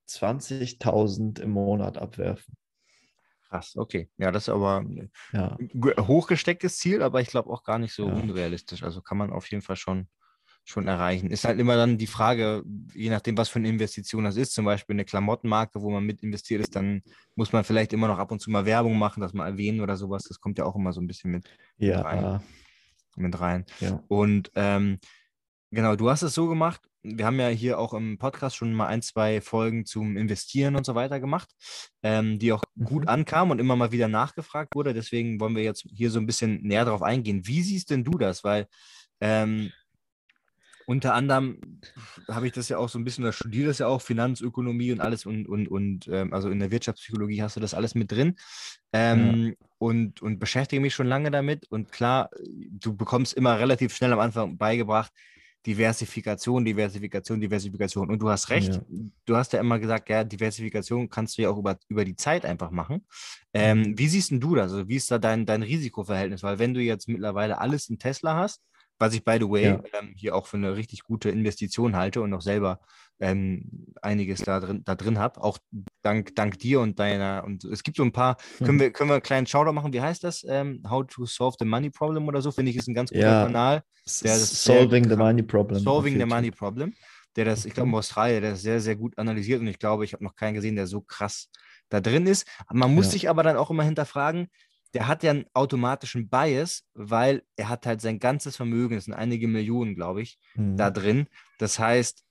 20.000 0.07 1.39
im 1.39 1.51
Monat 1.51 1.99
abwerfen. 1.99 2.55
Krass, 3.49 3.77
okay. 3.77 4.09
Ja, 4.17 4.31
das 4.31 4.45
ist 4.45 4.49
aber 4.49 4.81
ein 4.81 5.11
Ja, 5.33 5.59
gu- 5.75 6.07
hochgestecktes 6.07 6.79
Ziel, 6.79 7.03
aber 7.03 7.21
ich 7.21 7.29
glaube 7.29 7.51
auch 7.51 7.63
gar 7.65 7.79
nicht 7.79 7.93
so 7.93 8.07
Ja. 8.07 8.13
unrealistisch. 8.15 8.83
Also 8.83 9.03
kann 9.03 9.19
man 9.19 9.33
auf 9.33 9.51
jeden 9.51 9.63
Fall 9.63 9.77
schon, 9.77 10.09
schon 10.65 10.87
erreichen. 10.87 11.31
Ist 11.31 11.45
halt 11.45 11.59
immer 11.59 11.77
dann 11.77 11.99
die 11.99 12.07
Frage, 12.07 12.63
je 12.95 13.11
nachdem, 13.11 13.37
was 13.37 13.49
für 13.49 13.59
eine 13.59 13.69
Investition 13.69 14.25
das 14.25 14.37
ist, 14.37 14.53
zum 14.55 14.65
Beispiel 14.65 14.95
eine 14.95 15.05
Klamottenmarke, 15.05 15.83
wo 15.83 15.91
man 15.91 16.05
mit 16.05 16.23
investiert 16.23 16.61
ist, 16.61 16.77
dann 16.77 17.03
muss 17.35 17.53
man 17.53 17.65
vielleicht 17.65 17.93
immer 17.93 18.07
noch 18.09 18.19
ab 18.19 18.31
und 18.31 18.41
zu 18.41 18.51
mal 18.51 18.65
Werbung 18.67 18.97
machen, 18.99 19.21
das 19.21 19.33
mal 19.33 19.49
erwähnen 19.49 19.81
oder 19.81 19.97
sowas. 19.97 20.23
Das 20.25 20.41
kommt 20.41 20.59
ja 20.59 20.65
auch 20.65 20.77
immer 20.77 20.93
so 20.93 21.01
ein 21.01 21.07
bisschen 21.09 21.33
mit, 21.33 21.49
ja, 21.79 22.01
rein. 22.03 22.41
Mit 23.17 23.41
rein. 23.41 23.65
ja. 23.81 24.03
Und 24.09 24.51
ähm, 24.55 24.99
genau, 25.71 25.97
du 25.97 26.11
hast 26.11 26.23
es 26.23 26.35
so 26.35 26.49
gemacht. 26.49 26.81
Wir 27.03 27.25
haben 27.25 27.41
ja 27.41 27.49
hier 27.49 27.79
auch 27.79 27.95
im 27.95 28.19
Podcast 28.19 28.57
schon 28.57 28.75
mal 28.75 28.87
ein, 28.89 29.01
zwei 29.01 29.41
Folgen 29.41 29.87
zum 29.87 30.19
Investieren 30.19 30.77
und 30.77 30.85
so 30.85 30.95
weiter 30.95 31.19
gemacht, 31.19 31.49
ähm, 32.03 32.39
die 32.39 32.53
auch 32.53 32.63
gut 32.85 33.05
Mhm. 33.05 33.09
ankamen 33.09 33.53
und 33.53 33.59
immer 33.59 33.75
mal 33.75 33.91
wieder 33.91 34.09
nachgefragt 34.09 34.75
wurde. 34.75 34.93
Deswegen 34.93 35.41
wollen 35.41 35.57
wir 35.57 35.63
jetzt 35.63 35.87
hier 35.91 36.11
so 36.11 36.19
ein 36.21 36.27
bisschen 36.27 36.61
näher 36.63 36.85
drauf 36.85 37.03
eingehen. 37.03 37.47
Wie 37.47 37.63
siehst 37.63 37.89
denn 37.91 38.05
du 38.05 38.19
das? 38.19 38.45
Weil 38.45 38.67
ähm, 39.23 39.71
unter 40.91 41.15
anderem 41.15 41.61
habe 42.29 42.49
ich 42.49 42.53
das 42.53 42.69
ja 42.69 42.77
auch 42.77 42.89
so 42.89 42.99
ein 42.99 43.05
bisschen, 43.05 43.23
oder 43.23 43.33
studiere 43.33 43.69
das 43.69 43.79
ja 43.79 43.87
auch, 43.87 44.03
Finanzökonomie 44.03 44.91
und 44.91 45.01
alles 45.01 45.25
und, 45.25 45.47
und, 45.47 45.69
und 45.69 46.09
ähm, 46.09 46.35
also 46.35 46.51
in 46.51 46.59
der 46.59 46.73
Wirtschaftspsychologie 46.73 47.43
hast 47.43 47.55
du 47.55 47.61
das 47.61 47.75
alles 47.75 47.95
mit 47.95 48.11
drin. 48.11 48.35
Ähm, 48.93 49.55
und, 49.79 50.21
und 50.21 50.41
beschäftige 50.41 50.83
mich 50.83 50.93
schon 50.93 51.07
lange 51.07 51.31
damit. 51.31 51.71
Und 51.71 51.93
klar, 51.93 52.29
du 52.71 52.97
bekommst 52.97 53.35
immer 53.35 53.61
relativ 53.61 53.95
schnell 53.95 54.13
am 54.13 54.19
Anfang 54.19 54.59
beigebracht, 54.59 55.13
Diversifikation, 55.65 56.65
Diversifikation, 56.65 57.41
Diversifikation. 57.41 58.11
Und 58.11 58.21
du 58.21 58.29
hast 58.29 58.51
recht, 58.51 58.75
Ja. 58.75 58.83
du 59.27 59.37
hast 59.37 59.53
ja 59.53 59.61
immer 59.61 59.79
gesagt, 59.79 60.09
ja, 60.09 60.25
Diversifikation 60.25 61.09
kannst 61.09 61.39
du 61.39 61.43
ja 61.43 61.51
auch 61.51 61.59
über, 61.59 61.79
über 61.89 62.05
die 62.05 62.17
Zeit 62.17 62.45
einfach 62.45 62.73
machen. 62.73 63.07
Ähm, 63.55 63.97
wie 63.97 64.09
siehst 64.09 64.33
denn 64.33 64.41
du 64.41 64.57
das? 64.57 64.73
Also 64.73 64.89
wie 64.89 64.97
ist 64.97 65.09
da 65.11 65.19
dein, 65.19 65.47
dein 65.47 65.63
Risikoverhältnis? 65.63 66.43
Weil 66.43 66.59
wenn 66.59 66.75
du 66.75 66.81
jetzt 66.81 67.09
mittlerweile 67.09 67.59
alles 67.59 67.89
in 67.89 68.01
Tesla 68.01 68.35
hast, 68.35 68.61
was 69.01 69.15
ich, 69.15 69.25
by 69.25 69.39
the 69.41 69.49
way, 69.49 69.65
Ja. 69.65 69.83
ähm, 69.99 70.13
hier 70.17 70.37
auch 70.37 70.47
für 70.47 70.59
eine 70.59 70.77
richtig 70.77 71.03
gute 71.03 71.31
Investition 71.31 71.97
halte 71.97 72.21
und 72.21 72.33
auch 72.35 72.43
selber 72.43 72.79
ähm, 73.19 73.87
einiges 74.01 74.41
da 74.45 74.61
drin, 74.61 74.83
da 74.85 74.95
drin 74.95 75.19
habe, 75.19 75.43
auch 75.43 75.59
dank, 76.03 76.35
dank 76.37 76.59
dir 76.59 76.81
und 76.81 76.99
deiner, 76.99 77.43
und 77.45 77.65
es 77.65 77.83
gibt 77.83 77.97
so 77.97 78.03
ein 78.03 78.13
paar, 78.13 78.37
können 78.59 78.77
Mhm. 78.77 78.81
wir, 78.81 78.93
können 78.93 79.11
wir 79.11 79.15
einen 79.15 79.23
kleinen 79.23 79.47
Shoutout 79.47 79.73
machen, 79.73 79.93
wie 79.93 80.01
heißt 80.01 80.23
das? 80.25 80.45
Ähm, 80.49 80.83
How 80.89 81.05
to 81.07 81.27
Solve 81.27 81.57
the 81.59 81.65
Money 81.67 81.91
Problem 81.91 82.29
oder 82.29 82.41
so, 82.41 82.51
finde 82.53 82.71
ich, 82.71 82.77
ist 82.77 82.89
ein 82.89 82.95
ganz 82.95 83.11
guter 83.11 83.23
Ja. 83.23 83.43
Kanal. 83.45 83.83
Der 84.23 84.37
sehr 84.37 84.47
Solving 84.47 85.09
the. 85.09 85.17
Money 85.17 85.43
Problem. 85.43 85.81
Solving 85.83 86.19
the. 86.19 86.25
Money 86.27 86.51
Problem, 86.51 86.95
der 87.37 87.45
das, 87.47 87.65
ich 87.65 87.75
glaube, 87.75 87.91
in 87.91 87.95
Australien, 87.95 88.43
der 88.43 88.53
ist 88.53 88.63
sehr, 88.63 88.81
sehr 88.81 88.97
gut 88.97 89.17
analysiert 89.19 89.61
und 89.61 89.67
ich 89.67 89.79
glaube, 89.79 90.05
ich 90.05 90.13
habe 90.15 90.25
noch 90.25 90.35
keinen 90.35 90.55
gesehen, 90.55 90.77
der 90.77 90.87
so 90.87 91.01
krass 91.03 91.49
da 91.91 92.01
drin 92.01 92.27
ist. 92.27 92.47
Man 92.73 92.95
muss 92.95 93.07
Ja. 93.07 93.13
sich 93.13 93.29
aber 93.29 93.43
dann 93.43 93.57
auch 93.57 93.71
immer 93.71 93.83
hinterfragen, 93.83 94.49
der 94.95 95.07
hat 95.07 95.23
ja 95.23 95.31
einen 95.31 95.47
automatischen 95.55 96.29
Bias, 96.29 96.85
weil 96.95 97.43
er 97.57 97.69
hat 97.69 97.87
halt 97.87 98.01
sein 98.01 98.19
ganzes 98.19 98.57
Vermögen, 98.57 98.97
es 98.97 99.05
sind 99.05 99.15
einige 99.15 99.49
Millionen, 99.49 99.95
glaube 99.95 100.23
ich, 100.23 100.39
Mhm. 100.55 100.77
da 100.77 100.91
drin. 100.91 101.29
Das 101.59 101.79
heißt, 101.79 102.25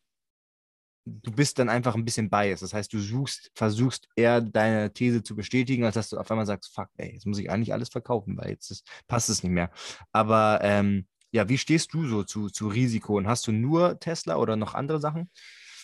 du 1.05 1.31
bist 1.31 1.57
dann 1.59 1.69
einfach 1.69 1.95
ein 1.95 2.05
bisschen 2.05 2.29
biased. 2.29 2.61
Das 2.61 2.73
heißt, 2.73 2.91
du 2.93 2.99
suchst, 2.99 3.51
versuchst 3.55 4.07
eher 4.15 4.41
deine 4.41 4.93
These 4.93 5.23
zu 5.23 5.35
bestätigen, 5.35 5.83
als 5.85 5.95
dass 5.95 6.09
du 6.09 6.17
auf 6.17 6.29
einmal 6.29 6.45
sagst, 6.45 6.73
fuck, 6.73 6.89
ey, 6.97 7.13
jetzt 7.13 7.25
muss 7.25 7.39
ich 7.39 7.49
eigentlich 7.49 7.73
alles 7.73 7.89
verkaufen, 7.89 8.37
weil 8.37 8.49
jetzt 8.51 8.69
ist, 8.69 8.87
passt 9.07 9.29
es 9.29 9.43
nicht 9.43 9.51
mehr. 9.51 9.71
Aber 10.11 10.59
ähm, 10.61 11.07
ja, 11.31 11.47
wie 11.49 11.57
stehst 11.57 11.93
du 11.93 12.07
so 12.07 12.23
zu, 12.23 12.49
zu 12.49 12.67
Risiko? 12.67 13.17
Und 13.17 13.27
hast 13.27 13.47
du 13.47 13.51
nur 13.51 13.99
Tesla 13.99 14.37
oder 14.37 14.55
noch 14.55 14.75
andere 14.75 14.99
Sachen? 14.99 15.29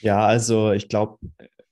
Ja, 0.01 0.25
also 0.25 0.71
ich 0.71 0.89
glaube, 0.89 1.17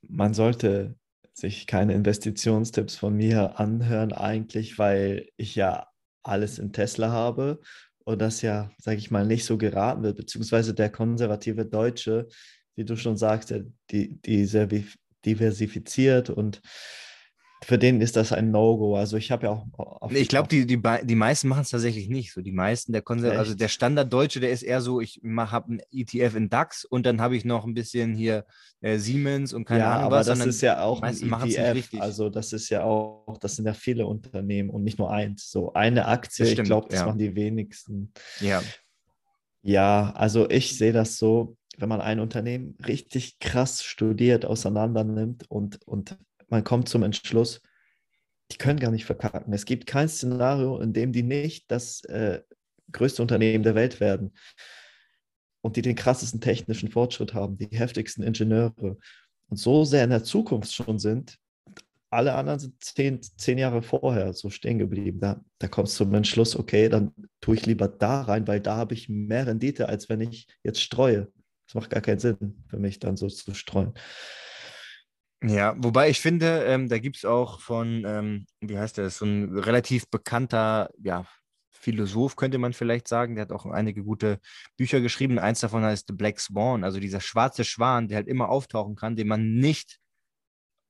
man 0.01 0.33
sollte 0.33 0.95
sich 1.33 1.67
keine 1.67 1.93
Investitionstipps 1.93 2.95
von 2.95 3.15
mir 3.15 3.59
anhören 3.59 4.13
eigentlich, 4.13 4.77
weil 4.77 5.27
ich 5.37 5.55
ja 5.55 5.87
alles 6.23 6.59
in 6.59 6.71
Tesla 6.71 7.11
habe 7.11 7.59
und 8.05 8.21
das 8.21 8.41
ja, 8.41 8.69
sage 8.77 8.97
ich 8.97 9.11
mal, 9.11 9.25
nicht 9.25 9.45
so 9.45 9.57
geraten 9.57 10.03
wird, 10.03 10.17
beziehungsweise 10.17 10.73
der 10.73 10.89
konservative 10.89 11.65
Deutsche, 11.65 12.27
wie 12.75 12.85
du 12.85 12.95
schon 12.95 13.17
sagst, 13.17 13.53
die, 13.91 14.21
die 14.21 14.45
sehr 14.45 14.67
diversifiziert 15.25 16.29
und 16.29 16.61
für 17.65 17.77
den 17.77 18.01
ist 18.01 18.15
das 18.15 18.31
ein 18.31 18.51
No-Go. 18.51 18.95
Also 18.95 19.17
ich 19.17 19.31
habe 19.31 19.45
ja 19.45 19.51
auch 19.51 20.11
ich 20.11 20.27
glaube, 20.27 20.47
die, 20.47 20.65
die, 20.65 20.81
die 21.03 21.15
meisten 21.15 21.47
machen 21.47 21.61
es 21.61 21.69
tatsächlich 21.69 22.09
nicht. 22.09 22.33
So 22.33 22.41
die 22.41 22.51
meisten, 22.51 22.93
der 22.93 23.01
Konser 23.01 23.37
also 23.37 23.55
der 23.55 23.67
Standarddeutsche, 23.67 24.39
der 24.39 24.51
ist 24.51 24.63
eher 24.63 24.81
so, 24.81 25.01
ich 25.01 25.21
habe 25.23 25.69
einen 25.69 25.81
ETF 25.91 26.35
in 26.35 26.49
DAX 26.49 26.85
und 26.85 27.05
dann 27.05 27.21
habe 27.21 27.35
ich 27.35 27.45
noch 27.45 27.65
ein 27.65 27.73
bisschen 27.73 28.15
hier 28.15 28.45
äh, 28.81 28.97
Siemens 28.97 29.53
und 29.53 29.65
keine 29.65 29.81
ja, 29.81 29.91
Ahnung 29.93 30.05
aber 30.05 30.17
was. 30.17 30.27
das 30.27 30.45
ist 30.45 30.61
ja 30.61 30.83
auch 30.83 31.01
ein 31.01 31.15
ETF. 31.15 31.73
richtig. 31.73 32.01
Also 32.01 32.29
das 32.29 32.53
ist 32.53 32.69
ja 32.69 32.83
auch, 32.83 33.37
das 33.39 33.55
sind 33.55 33.65
ja 33.65 33.73
viele 33.73 34.05
Unternehmen 34.05 34.69
und 34.69 34.83
nicht 34.83 34.99
nur 34.99 35.11
eins. 35.11 35.49
So 35.49 35.73
eine 35.73 36.07
Aktie, 36.07 36.43
Das 36.43 36.49
ich 36.49 36.53
stimmt, 36.53 36.67
glaube, 36.67 36.87
das 36.89 36.99
ja. 36.99 37.05
machen 37.05 37.19
die 37.19 37.35
wenigsten. 37.35 38.11
Ja, 38.39 38.61
Ja, 39.61 40.11
also 40.15 40.49
ich 40.49 40.77
sehe 40.77 40.93
das 40.93 41.17
so, 41.17 41.55
wenn 41.77 41.89
man 41.89 42.01
ein 42.01 42.19
Unternehmen 42.19 42.77
richtig 42.85 43.39
krass 43.39 43.83
studiert, 43.83 44.45
auseinander 44.45 45.03
nimmt 45.03 45.49
und, 45.49 45.79
und 45.87 46.17
man 46.53 46.63
kommt 46.63 46.87
zum 46.87 47.01
Entschluss, 47.01 47.61
die 48.51 48.57
können 48.57 48.79
gar 48.79 48.91
nicht 48.91 49.05
verkacken. 49.05 49.51
Es 49.53 49.65
gibt 49.65 49.87
kein 49.87 50.07
Szenario, 50.07 50.79
in 50.79 50.93
dem 50.93 51.11
die 51.11 51.23
nicht 51.23 51.71
das 51.71 52.03
äh, 52.05 52.41
größte 52.91 53.23
Unternehmen 53.23 53.63
der 53.63 53.73
Welt 53.73 53.99
werden 53.99 54.33
und 55.61 55.75
die 55.75 55.81
den 55.81 55.95
krassesten 55.95 56.41
technischen 56.41 56.91
Fortschritt 56.91 57.33
haben, 57.33 57.57
die 57.57 57.75
heftigsten 57.75 58.23
Ingenieure 58.23 58.97
und 59.47 59.57
so 59.57 59.83
sehr 59.83 60.03
in 60.03 60.11
der 60.11 60.23
Zukunft 60.23 60.71
schon 60.71 60.99
sind, 60.99 61.39
alle 62.11 62.35
anderen 62.35 62.59
sind 62.59 62.83
zehn, 62.83 63.19
zehn 63.23 63.57
Jahre 63.57 63.81
vorher 63.81 64.33
so 64.33 64.51
stehen 64.51 64.77
geblieben. 64.77 65.19
Da, 65.19 65.43
da 65.57 65.67
kommst 65.67 65.99
du 65.99 66.03
zum 66.03 66.13
Entschluss, 66.13 66.55
okay, 66.55 66.87
dann 66.87 67.11
tue 67.41 67.55
ich 67.55 67.65
lieber 67.65 67.87
da 67.87 68.21
rein, 68.21 68.47
weil 68.47 68.59
da 68.59 68.75
habe 68.75 68.93
ich 68.93 69.09
mehr 69.09 69.47
Rendite, 69.47 69.89
als 69.89 70.09
wenn 70.09 70.21
ich 70.21 70.47
jetzt 70.61 70.81
streue. 70.81 71.31
Das 71.65 71.73
macht 71.73 71.89
gar 71.89 72.01
keinen 72.01 72.19
Sinn 72.19 72.63
für 72.67 72.77
mich, 72.77 72.99
dann 72.99 73.17
so 73.17 73.27
zu 73.27 73.55
streuen. 73.55 73.93
Ja, 75.45 75.75
wobei 75.77 76.09
ich 76.09 76.21
finde, 76.21 76.63
ähm, 76.65 76.87
da 76.87 76.99
gibt 76.99 77.17
es 77.17 77.25
auch 77.25 77.59
von, 77.59 78.03
ähm, 78.07 78.45
wie 78.61 78.77
heißt 78.77 78.97
der, 78.97 79.09
so 79.09 79.25
ein 79.25 79.57
relativ 79.57 80.07
bekannter, 80.09 80.89
ja, 81.01 81.25
Philosoph, 81.71 82.37
könnte 82.37 82.57
man 82.59 82.71
vielleicht 82.71 83.09
sagen. 83.09 83.35
Der 83.35 83.41
hat 83.43 83.51
auch 83.51 83.65
einige 83.65 84.03
gute 84.05 84.39
Bücher 84.77 85.01
geschrieben. 85.01 85.37
Eins 85.39 85.59
davon 85.59 85.83
heißt 85.83 86.07
The 86.07 86.13
Black 86.13 86.39
Swan, 86.39 86.85
also 86.85 86.99
dieser 86.99 87.19
schwarze 87.19 87.65
Schwan, 87.65 88.07
der 88.07 88.17
halt 88.17 88.27
immer 88.29 88.47
auftauchen 88.49 88.95
kann, 88.95 89.17
den 89.17 89.27
man 89.27 89.55
nicht 89.55 89.99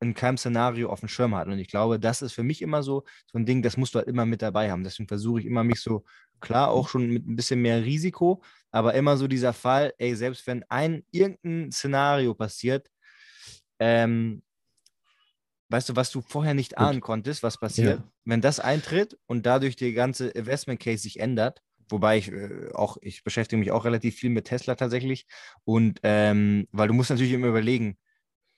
in 0.01 0.13
keinem 0.13 0.37
Szenario 0.37 0.89
auf 0.89 0.99
dem 0.99 1.09
Schirm 1.09 1.33
hat. 1.35 1.47
Und 1.47 1.57
ich 1.59 1.67
glaube, 1.69 1.99
das 1.99 2.21
ist 2.21 2.33
für 2.33 2.43
mich 2.43 2.61
immer 2.61 2.83
so, 2.83 3.03
so 3.31 3.39
ein 3.39 3.45
Ding, 3.45 3.61
das 3.63 3.77
musst 3.77 3.95
du 3.95 3.99
halt 3.99 4.07
immer 4.07 4.25
mit 4.25 4.41
dabei 4.41 4.69
haben. 4.69 4.83
Deswegen 4.83 5.07
versuche 5.07 5.39
ich 5.39 5.45
immer 5.45 5.63
mich 5.63 5.81
so, 5.81 6.03
klar, 6.41 6.69
auch 6.69 6.89
schon 6.89 7.09
mit 7.09 7.27
ein 7.27 7.35
bisschen 7.35 7.61
mehr 7.61 7.83
Risiko, 7.83 8.43
aber 8.71 8.93
immer 8.95 9.17
so 9.17 9.27
dieser 9.27 9.53
Fall, 9.53 9.93
ey, 9.97 10.15
selbst 10.15 10.45
wenn 10.45 10.63
ein 10.69 11.03
irgendein 11.11 11.71
Szenario 11.71 12.33
passiert, 12.35 12.89
ähm, 13.83 14.41
weißt 15.67 15.89
du, 15.89 15.95
was 15.97 16.09
du 16.09 16.21
vorher 16.21 16.53
nicht 16.53 16.77
ahnen 16.77 17.01
konntest, 17.01 17.43
was 17.43 17.57
passiert, 17.57 17.99
ja. 17.99 18.11
wenn 18.23 18.39
das 18.39 18.61
eintritt 18.61 19.17
und 19.25 19.45
dadurch 19.45 19.75
der 19.75 19.91
ganze 19.91 20.29
Investment 20.29 20.79
Case 20.79 21.03
sich 21.03 21.19
ändert, 21.19 21.61
wobei 21.89 22.17
ich 22.17 22.31
äh, 22.31 22.71
auch, 22.73 22.97
ich 23.01 23.25
beschäftige 23.25 23.59
mich 23.59 23.71
auch 23.71 23.83
relativ 23.83 24.15
viel 24.15 24.29
mit 24.29 24.45
Tesla 24.45 24.75
tatsächlich 24.75 25.25
und 25.65 25.99
ähm, 26.03 26.67
weil 26.71 26.87
du 26.87 26.93
musst 26.93 27.09
natürlich 27.09 27.33
immer 27.33 27.47
überlegen, 27.47 27.97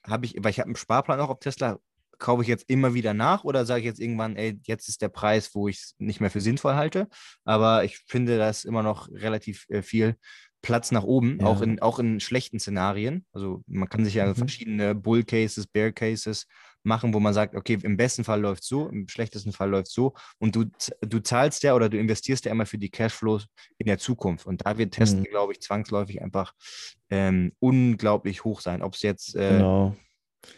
habe 0.05 0.27
ich, 0.27 0.35
weil 0.37 0.51
ich 0.51 0.59
habe 0.59 0.67
einen 0.67 0.75
Sparplan 0.75 1.19
auch 1.19 1.29
auf 1.29 1.39
Tesla, 1.39 1.79
kaufe 2.19 2.43
ich 2.43 2.47
jetzt 2.47 2.69
immer 2.69 2.93
wieder 2.93 3.15
nach 3.15 3.43
oder 3.43 3.65
sage 3.65 3.79
ich 3.79 3.85
jetzt 3.85 3.99
irgendwann, 3.99 4.35
ey, 4.35 4.59
jetzt 4.63 4.87
ist 4.87 5.01
der 5.01 5.09
Preis, 5.09 5.55
wo 5.55 5.67
ich 5.67 5.77
es 5.77 5.95
nicht 5.97 6.21
mehr 6.21 6.31
für 6.31 6.39
sinnvoll 6.39 6.75
halte. 6.75 7.09
Aber 7.43 7.83
ich 7.83 7.97
finde, 7.97 8.37
da 8.37 8.49
ist 8.49 8.63
immer 8.63 8.83
noch 8.83 9.09
relativ 9.09 9.65
äh, 9.69 9.81
viel 9.81 10.15
Platz 10.65 10.91
nach 10.91 11.03
oben, 11.03 11.37
ja. 11.41 11.45
auch, 11.45 11.61
in, 11.61 11.79
auch 11.79 11.99
in 11.99 12.19
schlechten 12.19 12.59
Szenarien. 12.59 13.23
Also 13.33 13.61
man 13.67 13.87
kann 13.87 14.03
sich 14.03 14.15
ja 14.15 14.25
mhm. 14.25 14.33
verschiedene 14.33 14.95
Bull 14.95 15.23
Cases, 15.23 15.67
Bear 15.67 15.91
Cases 15.91 16.47
machen, 16.81 17.13
wo 17.13 17.19
man 17.19 17.35
sagt, 17.35 17.53
okay, 17.55 17.77
im 17.83 17.97
besten 17.97 18.23
Fall 18.23 18.41
läuft 18.41 18.63
es 18.63 18.69
so, 18.69 18.89
im 18.89 19.07
schlechtesten 19.07 19.51
Fall 19.51 19.69
läuft 19.69 19.89
es 19.89 19.93
so. 19.93 20.15
Und 20.39 20.55
du, 20.55 20.65
du 21.01 21.19
zahlst 21.19 21.61
ja 21.61 21.75
oder 21.75 21.87
du 21.87 21.99
investierst 21.99 22.45
ja 22.45 22.51
immer 22.51 22.65
für 22.65 22.79
die 22.79 22.89
Cashflows 22.89 23.45
in 23.77 23.85
der 23.85 23.99
Zukunft. 23.99 24.47
Und 24.47 24.65
da 24.65 24.75
wird 24.79 24.95
Testen, 24.95 25.19
mhm. 25.19 25.25
glaube 25.25 25.53
ich, 25.53 25.61
zwangsläufig 25.61 26.23
einfach 26.23 26.53
ähm, 27.11 27.51
unglaublich 27.59 28.43
hoch 28.43 28.59
sein. 28.59 28.81
Ob 28.81 28.95
es 28.95 29.03
jetzt 29.03 29.35
äh, 29.35 29.57
genau 29.57 29.95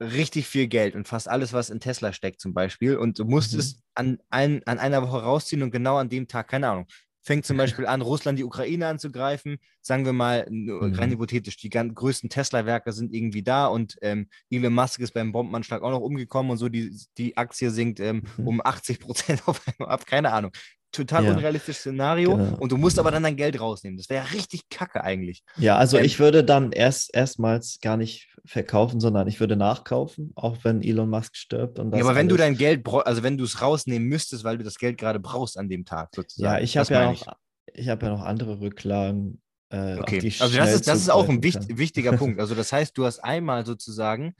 richtig 0.00 0.46
viel 0.46 0.68
Geld 0.68 0.94
und 0.94 1.08
fast 1.08 1.28
alles, 1.28 1.52
was 1.52 1.70
in 1.70 1.80
Tesla 1.80 2.12
steckt 2.12 2.40
zum 2.40 2.54
Beispiel. 2.54 2.96
Und 2.96 3.18
du 3.18 3.24
musstest 3.24 3.78
mhm. 3.78 3.82
an, 3.94 4.18
ein, 4.30 4.62
an 4.66 4.78
einer 4.78 5.02
Woche 5.02 5.22
rausziehen 5.22 5.62
und 5.62 5.72
genau 5.72 5.96
an 5.96 6.08
dem 6.08 6.28
Tag, 6.28 6.48
keine 6.48 6.68
Ahnung, 6.68 6.86
fängt 7.28 7.44
zum 7.44 7.58
Beispiel 7.58 7.86
an, 7.86 8.00
Russland 8.00 8.38
die 8.38 8.44
Ukraine 8.44 8.86
anzugreifen. 8.86 9.58
Sagen 9.82 10.06
wir 10.06 10.14
mal, 10.14 10.46
mhm. 10.48 10.94
rein 10.94 11.10
hypothetisch, 11.10 11.58
die 11.58 11.68
größten 11.68 12.30
Tesla-Werke 12.30 12.92
sind 12.92 13.12
irgendwie 13.12 13.42
da 13.42 13.66
und 13.66 13.96
ähm, 14.00 14.28
Elon 14.50 14.72
Musk 14.72 14.98
ist 15.00 15.12
beim 15.12 15.30
Bombenanschlag 15.30 15.82
auch 15.82 15.90
noch 15.90 16.00
umgekommen 16.00 16.50
und 16.50 16.56
so, 16.56 16.70
die, 16.70 16.90
die 17.18 17.36
Aktie 17.36 17.70
sinkt 17.70 18.00
ähm, 18.00 18.22
mhm. 18.38 18.48
um 18.48 18.60
80 18.64 18.98
Prozent 18.98 19.42
auf 19.46 19.60
einmal 19.68 19.90
ab. 19.90 20.06
Keine 20.06 20.32
Ahnung 20.32 20.52
total 20.92 21.24
ja. 21.24 21.32
unrealistisches 21.32 21.80
Szenario 21.80 22.36
genau. 22.36 22.56
und 22.58 22.72
du 22.72 22.76
musst 22.76 22.98
aber 22.98 23.10
dann 23.10 23.22
dein 23.22 23.36
Geld 23.36 23.60
rausnehmen. 23.60 23.96
Das 23.96 24.08
wäre 24.08 24.24
ja 24.24 24.30
richtig 24.32 24.68
kacke 24.70 25.04
eigentlich. 25.04 25.42
Ja, 25.56 25.76
also 25.76 25.98
ähm, 25.98 26.04
ich 26.04 26.18
würde 26.18 26.44
dann 26.44 26.72
erst 26.72 27.14
erstmals 27.14 27.78
gar 27.80 27.96
nicht 27.96 28.28
verkaufen, 28.44 29.00
sondern 29.00 29.28
ich 29.28 29.40
würde 29.40 29.56
nachkaufen, 29.56 30.32
auch 30.34 30.58
wenn 30.62 30.82
Elon 30.82 31.10
Musk 31.10 31.36
stirbt. 31.36 31.78
Und 31.78 31.94
ja, 31.94 32.02
aber 32.02 32.14
wenn 32.14 32.28
du 32.28 32.36
dein 32.36 32.56
Geld, 32.56 32.86
also 32.88 33.22
wenn 33.22 33.36
du 33.36 33.44
es 33.44 33.60
rausnehmen 33.60 34.08
müsstest, 34.08 34.44
weil 34.44 34.58
du 34.58 34.64
das 34.64 34.78
Geld 34.78 34.98
gerade 34.98 35.20
brauchst 35.20 35.58
an 35.58 35.68
dem 35.68 35.84
Tag 35.84 36.10
sozusagen. 36.14 36.54
Ja, 36.54 36.60
ich 36.60 36.76
habe 36.76 36.92
ja, 36.92 37.12
noch, 37.12 37.36
ich. 37.74 37.88
hab 37.88 38.02
ja 38.02 38.08
noch 38.08 38.22
andere 38.22 38.60
Rücklagen. 38.60 39.42
Äh, 39.70 39.98
okay, 39.98 40.32
also 40.40 40.56
das 40.56 40.72
ist, 40.72 40.88
das 40.88 40.98
ist 41.00 41.10
auch 41.10 41.28
ein 41.28 41.42
wichtig, 41.42 41.76
wichtiger 41.76 42.12
Punkt. 42.16 42.40
Also 42.40 42.54
das 42.54 42.72
heißt, 42.72 42.96
du 42.96 43.04
hast 43.04 43.18
einmal 43.18 43.66
sozusagen 43.66 44.34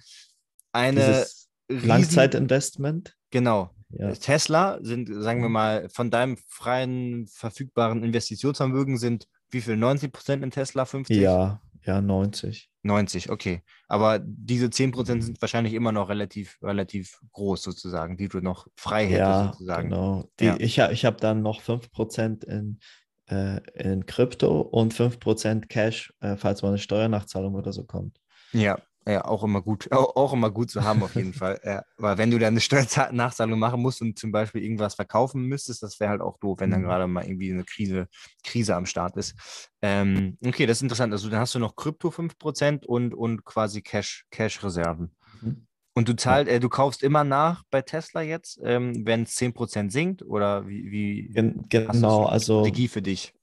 eine 0.73 1.27
Langzeitinvestment. 1.69 3.15
Genau, 3.31 3.71
ja. 3.91 4.13
Tesla 4.13 4.79
sind, 4.83 5.09
sagen 5.09 5.41
wir 5.41 5.49
mhm. 5.49 5.55
mal, 5.55 5.89
von 5.89 6.11
deinem 6.11 6.37
freien 6.47 7.27
verfügbaren 7.27 8.03
Investitionsvermögen 8.03 8.99
sind 8.99 9.29
wie 9.51 9.61
viel? 9.61 9.77
90 9.77 10.13
Prozent 10.13 10.45
in 10.45 10.51
Tesla, 10.51 10.85
50? 10.85 11.17
Ja, 11.17 11.61
ja, 11.85 12.01
90. 12.01 12.71
90, 12.83 13.31
okay. 13.31 13.63
Aber 13.89 14.19
diese 14.19 14.71
10 14.71 14.93
Prozent 14.93 15.25
sind 15.25 15.41
wahrscheinlich 15.41 15.75
immer 15.75 15.93
noch 15.93 16.09
relativ, 16.09 16.59
relativ 16.63 17.21
groß 17.33 17.63
sozusagen, 17.63 18.17
die 18.17 18.29
du 18.29 18.41
noch 18.41 18.67
frei 18.77 19.07
hättest 19.07 19.19
ja, 19.19 19.53
sozusagen. 19.53 19.89
Genau. 19.91 20.31
Die, 20.39 20.45
ja. 20.45 20.57
Ich, 20.59 20.79
ich 20.79 21.05
habe 21.05 21.17
dann 21.19 21.43
noch 21.43 21.61
5 21.61 21.91
Prozent 21.91 22.45
in, 22.45 22.79
äh, 23.27 23.61
in 23.75 24.07
Krypto 24.07 24.61
und 24.61 24.93
5 24.93 25.19
Prozent 25.19 25.69
Cash, 25.69 26.13
äh, 26.21 26.37
falls 26.37 26.63
mal 26.63 26.69
eine 26.69 26.79
Steuernachzahlung 26.79 27.55
oder 27.55 27.73
so 27.73 27.85
kommt. 27.85 28.21
Ja, 28.53 28.79
ja, 29.09 29.25
auch 29.25 29.43
immer 29.43 29.63
gut, 29.63 29.91
auch, 29.93 30.17
auch 30.17 30.33
immer 30.35 30.51
gut 30.51 30.71
zu 30.71 30.85
haben 30.85 31.03
auf 31.03 31.15
jeden 31.15 31.33
Fall. 31.33 31.59
Ja, 31.65 31.83
weil 31.97 32.19
wenn 32.19 32.31
du 32.31 32.39
dann 32.39 32.49
eine 32.49 32.61
Steuernachzahlung 32.61 33.59
machen 33.59 33.81
musst 33.81 34.03
und 34.03 34.19
zum 34.19 34.33
Beispiel 34.33 34.63
irgendwas 34.63 34.95
verkaufen 34.95 35.45
müsstest, 35.45 35.83
das 35.83 35.99
wäre 35.99 36.11
halt 36.11 36.21
auch 36.21 36.39
doof, 36.39 36.61
wenn 36.61 36.71
dann 36.71 36.83
mhm. 36.83 36.87
gerade 36.87 37.07
mal 37.07 37.25
irgendwie 37.25 37.51
eine 37.51 37.65
Krise, 37.65 38.09
Krise 38.45 38.77
am 38.77 38.85
Start 38.87 39.17
ist. 39.17 39.35
Ähm, 39.81 40.37
okay, 40.45 40.67
das 40.67 40.79
ist 40.79 40.83
interessant. 40.83 41.13
Also 41.13 41.31
dann 41.31 41.41
hast 41.41 41.55
du 41.55 41.59
noch 41.59 41.75
Krypto 41.75 42.11
5% 42.11 42.85
und, 42.85 43.15
und 43.15 43.45
quasi 43.45 43.81
Cash, 43.81 44.27
Cash-Reserven. 44.31 45.11
Mhm. 45.41 45.67
Und 45.95 46.09
du 46.09 46.15
zahlst, 46.15 46.51
äh, 46.51 46.61
du 46.61 46.69
kaufst 46.69 47.03
immer 47.03 47.25
nach 47.25 47.65
bei 47.71 47.83
Tesla 47.83 48.23
jetzt, 48.23 48.61
ähm, 48.63 49.05
wenn 49.07 49.23
es 49.23 49.37
10% 49.37 49.91
sinkt 49.91 50.23
oder 50.23 50.69
wie, 50.69 50.91
wie 50.93 51.29
Gen 51.33 51.65
genau, 51.69 52.27
also 52.27 52.61
Strategie 52.61 52.89
für 52.89 53.03
dich? 53.03 53.35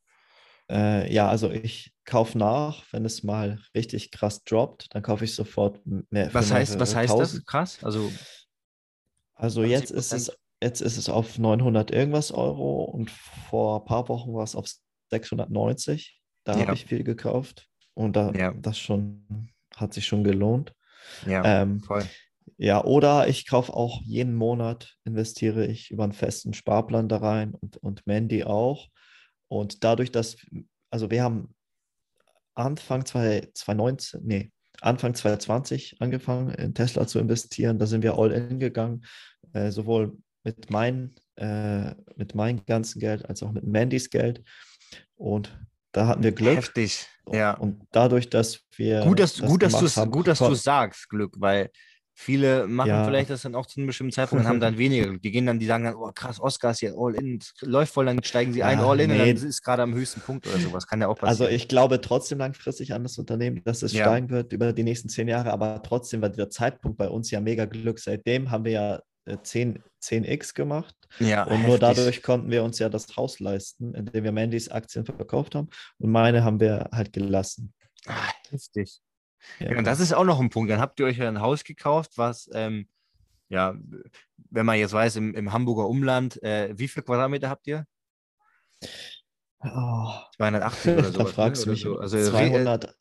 Äh, 0.70 1.14
ja, 1.14 1.30
also 1.30 1.52
ich 1.52 1.94
kaufe 2.06 2.38
nach, 2.38 2.84
wenn 2.92 3.06
es 3.06 3.24
mal 3.24 3.60
richtig 3.76 4.12
krass 4.12 4.44
droppt, 4.44 4.94
dann 4.94 5.04
kaufe 5.04 5.26
ich 5.26 5.36
sofort 5.36 5.80
mehr. 5.86 6.34
Was 6.34 6.52
heißt, 6.52 6.80
was 6.80 6.96
heißt 6.96 7.18
das 7.18 7.46
krass? 7.46 7.84
Also, 7.84 8.12
also 9.36 9.64
jetzt 9.64 9.92
ist 9.92 10.14
es 10.14 10.32
jetzt 10.62 10.82
ist 10.82 10.98
es 10.98 11.10
auf 11.10 11.38
900 11.38 11.92
irgendwas 11.92 12.32
Euro 12.32 12.84
und 12.84 13.12
vor 13.12 13.82
ein 13.82 13.86
paar 13.86 14.10
Wochen 14.10 14.34
war 14.34 14.44
es 14.44 14.56
auf 14.56 14.68
690. 15.12 16.20
Da 16.44 16.54
ja. 16.54 16.62
habe 16.62 16.74
ich 16.74 16.86
viel 16.86 17.04
gekauft 17.04 17.68
und 17.94 18.16
da 18.16 18.32
ja. 18.32 18.54
das 18.54 18.80
schon 18.80 19.50
hat 19.76 19.94
sich 19.94 20.06
schon 20.06 20.24
gelohnt. 20.24 20.74
Ja, 21.28 21.62
ähm, 21.62 21.82
voll. 21.82 22.04
Ja, 22.58 22.84
oder 22.84 23.28
ich 23.28 23.48
kaufe 23.48 23.74
auch 23.74 24.02
jeden 24.02 24.34
Monat, 24.34 24.96
investiere 25.04 25.66
ich 25.66 25.92
über 25.92 26.04
einen 26.04 26.14
festen 26.14 26.54
Sparplan 26.54 27.10
da 27.10 27.18
rein 27.18 27.54
und, 27.54 27.78
und 27.78 28.08
Mandy 28.08 28.44
auch. 28.44 28.88
Und 29.60 29.84
dadurch, 29.84 30.12
dass, 30.12 30.36
also 30.90 31.10
wir 31.10 31.24
haben 31.24 31.56
Anfang 32.56 33.06
2019, 33.06 34.22
nee, 34.24 34.52
Anfang 34.82 35.14
2020 35.14 35.98
angefangen, 36.02 36.50
in 36.56 36.74
Tesla 36.74 37.08
zu 37.08 37.20
investieren. 37.20 37.80
Da 37.80 37.86
sind 37.86 38.04
wir 38.04 38.18
all 38.18 38.32
in 38.32 38.60
gegangen, 38.60 39.06
äh, 39.54 39.72
sowohl 39.72 40.18
mit, 40.44 40.70
mein, 40.70 41.16
äh, 41.38 41.96
mit 42.18 42.36
meinem 42.36 42.66
ganzen 42.66 43.00
Geld 43.00 43.28
als 43.28 43.42
auch 43.44 43.52
mit 43.52 43.66
Mandys 43.66 44.10
Geld. 44.10 44.44
Und 45.16 45.58
da 45.94 46.08
hatten 46.08 46.24
wir 46.24 46.34
Glück. 46.34 46.58
Heftig. 46.58 47.08
Ja. 47.32 47.54
Und 47.54 47.88
dadurch, 47.92 48.30
dass 48.30 48.62
wir. 48.76 49.02
Gut, 49.02 49.20
dass, 49.20 49.40
gut, 49.40 49.64
haben, 49.64 50.12
gut, 50.12 50.28
dass 50.28 50.40
du 50.40 50.46
kon- 50.46 50.56
sagst, 50.56 51.10
Glück, 51.10 51.34
weil 51.40 51.72
viele 52.18 52.66
machen 52.66 52.88
Ja. 52.90 53.04
vielleicht 53.06 53.30
das 53.30 53.42
dann 53.42 53.56
auch 53.56 53.66
zu 53.66 53.80
einem 53.80 53.88
bestimmten 53.88 54.14
Zeitpunkt 54.14 54.44
und 54.46 54.50
haben 54.50 54.60
dann 54.62 54.78
weniger. 54.78 55.18
Die 55.18 55.32
gehen 55.32 55.46
dann, 55.46 55.60
die 55.60 55.66
sagen 55.66 55.84
dann, 55.84 55.96
oh 55.96 56.10
krass, 56.16 56.40
Oscar 56.40 56.72
ist 56.72 56.80
hier 56.80 56.94
all 56.98 57.14
in, 57.16 57.40
läuft 57.62 57.94
voll, 57.94 58.06
dann 58.06 58.24
steigen 58.24 58.54
sie 58.54 58.64
ein, 58.64 58.80
Ja, 58.80 58.86
all 58.88 59.00
in 59.02 59.12
und 59.12 59.18
nee. 59.18 59.26
dann 59.28 59.36
ist 59.36 59.44
es 59.44 59.62
gerade 59.62 59.84
am 59.84 59.94
höchsten 59.94 60.22
Punkt 60.22 60.48
oder 60.48 60.58
sowas. 60.58 60.88
Kann 60.88 61.02
ja 61.02 61.08
auch 61.08 61.18
Also 61.22 61.44
passieren. 61.44 61.54
ich 61.54 61.68
glaube 61.68 62.00
trotzdem 62.02 62.38
langfristig 62.40 62.94
an 62.94 63.04
das 63.04 63.18
Unternehmen, 63.18 63.62
dass 63.66 63.84
es 63.84 63.92
Ja. 63.94 64.06
steigen 64.06 64.30
wird 64.30 64.54
über 64.54 64.72
die 64.74 64.84
nächsten 64.84 65.10
zehn 65.10 65.28
Jahre, 65.28 65.52
aber 65.52 65.84
trotzdem 65.84 66.22
war 66.22 66.30
der 66.30 66.50
Zeitpunkt 66.50 66.98
bei 66.98 67.10
uns 67.10 67.30
ja 67.32 67.42
mega 67.42 67.66
Glück. 67.66 68.00
Seitdem 68.00 68.50
haben 68.50 68.64
wir 68.64 68.72
ja 68.72 69.02
äh, 69.26 69.38
10, 69.44 69.84
10x 70.02 70.54
gemacht 70.54 70.96
ja, 71.20 71.44
und 71.44 71.62
nur 71.64 71.74
heftig. 71.74 71.80
dadurch 71.80 72.22
konnten 72.24 72.50
wir 72.52 72.64
uns 72.64 72.80
ja 72.80 72.90
das 72.90 73.18
Haus 73.18 73.40
leisten, 73.40 73.94
indem 73.94 74.24
wir 74.24 74.32
Mandys 74.32 74.70
Aktien 74.70 75.04
verkauft 75.04 75.56
haben 75.56 75.68
und 75.98 76.12
meine 76.12 76.44
haben 76.44 76.60
wir 76.60 76.88
halt 76.92 77.12
gelassen. 77.12 77.74
Ah, 78.06 78.30
heftig. 78.52 79.02
Ja, 79.60 79.78
und 79.78 79.86
das 79.86 80.00
ist 80.00 80.14
auch 80.14 80.24
noch 80.26 80.40
ein 80.40 80.50
Punkt. 80.50 80.72
Dann 80.72 80.80
habt 80.80 81.00
ihr 81.00 81.06
euch 81.06 81.18
ja 81.18 81.28
ein 81.28 81.42
Haus 81.42 81.64
gekauft, 81.64 82.18
was, 82.18 82.50
ähm, 82.54 82.88
ja, 83.50 83.76
wenn 84.50 84.66
man 84.66 84.78
jetzt 84.78 84.94
weiß, 84.94 85.18
im, 85.18 85.34
im 85.36 85.54
Hamburger 85.54 85.88
Umland, 85.88 86.42
äh, 86.44 86.74
wie 86.78 86.88
viele 86.88 87.04
Quadratmeter 87.04 87.50
habt 87.50 87.68
ihr? 87.68 87.86
Oh, 89.62 90.12
280 90.38 90.94
oder 90.94 91.02
da 91.04 91.12
sowas. 91.12 91.32
fragst 91.32 91.64
du 91.64 91.70
ne? 91.70 91.74
mich. 91.74 91.86
Oder 91.86 92.08
so. 92.08 92.18
Also, 92.18 92.38
re- 92.38 92.50
200, 92.50 92.96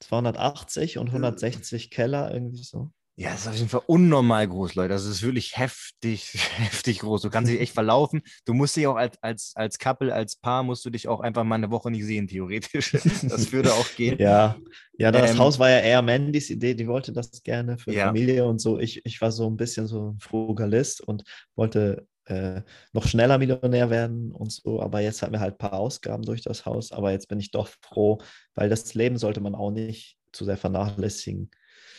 280 0.00 0.98
und 0.98 1.08
160 1.08 1.90
Keller 1.90 2.32
irgendwie 2.32 2.62
so. 2.62 2.90
Ja, 3.16 3.30
das 3.30 3.42
ist 3.42 3.46
auf 3.48 3.54
jeden 3.54 3.68
Fall 3.68 3.82
unnormal 3.86 4.48
groß, 4.48 4.74
Leute. 4.74 4.88
Das 4.88 5.04
ist 5.04 5.22
wirklich 5.22 5.56
heftig, 5.56 6.34
heftig 6.56 6.98
groß. 6.98 7.22
Du 7.22 7.30
kannst 7.30 7.50
dich 7.50 7.60
echt 7.60 7.72
verlaufen. 7.72 8.22
Du 8.44 8.54
musst 8.54 8.74
dich 8.76 8.88
auch 8.88 8.96
als, 8.96 9.22
als, 9.22 9.52
als 9.54 9.78
Couple, 9.78 10.12
als 10.12 10.34
Paar, 10.34 10.64
musst 10.64 10.84
du 10.84 10.90
dich 10.90 11.06
auch 11.06 11.20
einfach 11.20 11.44
mal 11.44 11.54
eine 11.54 11.70
Woche 11.70 11.92
nicht 11.92 12.04
sehen, 12.04 12.26
theoretisch. 12.26 12.92
Das 13.28 13.52
würde 13.52 13.72
auch 13.72 13.86
gehen. 13.94 14.18
Ja, 14.18 14.56
ja, 14.98 15.12
das 15.12 15.30
Ähm, 15.30 15.38
Haus 15.38 15.58
war 15.60 15.70
ja 15.70 15.78
eher 15.78 16.02
Mandys 16.02 16.50
Idee, 16.50 16.74
die 16.74 16.88
wollte 16.88 17.12
das 17.12 17.42
gerne 17.44 17.78
für 17.78 17.92
Ja. 17.92 18.06
Familie 18.06 18.46
und 18.46 18.60
so. 18.60 18.80
Ich, 18.80 19.04
ich 19.06 19.20
war 19.20 19.30
so 19.30 19.48
ein 19.48 19.56
bisschen 19.56 19.86
so 19.86 20.10
ein 20.10 20.18
Frugalist 20.18 21.00
und 21.00 21.22
wollte 21.54 22.08
äh, 22.26 22.62
noch 22.92 23.06
schneller 23.06 23.38
Millionär 23.38 23.90
werden 23.90 24.32
und 24.32 24.50
so, 24.50 24.80
aber 24.80 25.00
jetzt 25.00 25.22
hatten 25.22 25.32
wir 25.34 25.40
halt 25.40 25.54
ein 25.54 25.58
paar 25.58 25.74
Ausgaben 25.74 26.24
durch 26.24 26.42
das 26.42 26.64
Haus, 26.66 26.90
aber 26.90 27.12
jetzt 27.12 27.28
bin 27.28 27.38
ich 27.38 27.50
doch 27.50 27.68
froh, 27.82 28.18
weil 28.54 28.68
das 28.70 28.94
Leben 28.94 29.18
sollte 29.18 29.40
man 29.40 29.54
auch 29.54 29.70
nicht 29.70 30.16
zu 30.32 30.44
sehr 30.44 30.56
vernachlässigen. 30.56 31.50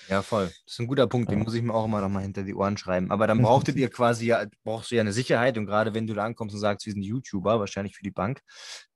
Ja, 0.10 0.22
voll. 0.22 0.46
Das 0.46 0.74
ist 0.74 0.80
ein 0.80 0.88
guter 0.88 1.08
Punkt, 1.08 1.32
den 1.32 1.40
Ja. 1.40 1.44
muss 1.44 1.54
ich 1.54 1.62
mir 1.64 1.74
auch 1.74 1.86
immer 1.86 2.02
noch 2.02 2.10
mal 2.10 2.22
hinter 2.22 2.44
die 2.44 2.54
Ohren 2.56 2.78
schreiben. 2.78 3.12
Aber 3.12 3.28
dann 3.28 3.38
brauchtet 3.42 3.76
ihr 3.78 3.90
quasi 3.90 4.28
ja, 4.28 4.46
brauchst 4.64 4.92
du 4.92 4.96
ja 4.96 5.02
eine 5.02 5.14
Sicherheit 5.14 5.58
und 5.58 5.66
gerade 5.66 5.94
wenn 5.94 6.08
du 6.08 6.14
da 6.14 6.24
ankommst 6.26 6.54
und 6.56 6.62
sagst, 6.62 6.86
wir 6.86 6.94
sind 6.94 7.02
YouTuber, 7.04 7.60
wahrscheinlich 7.60 7.96
für 7.96 8.04
die 8.04 8.12
Bank. 8.12 8.42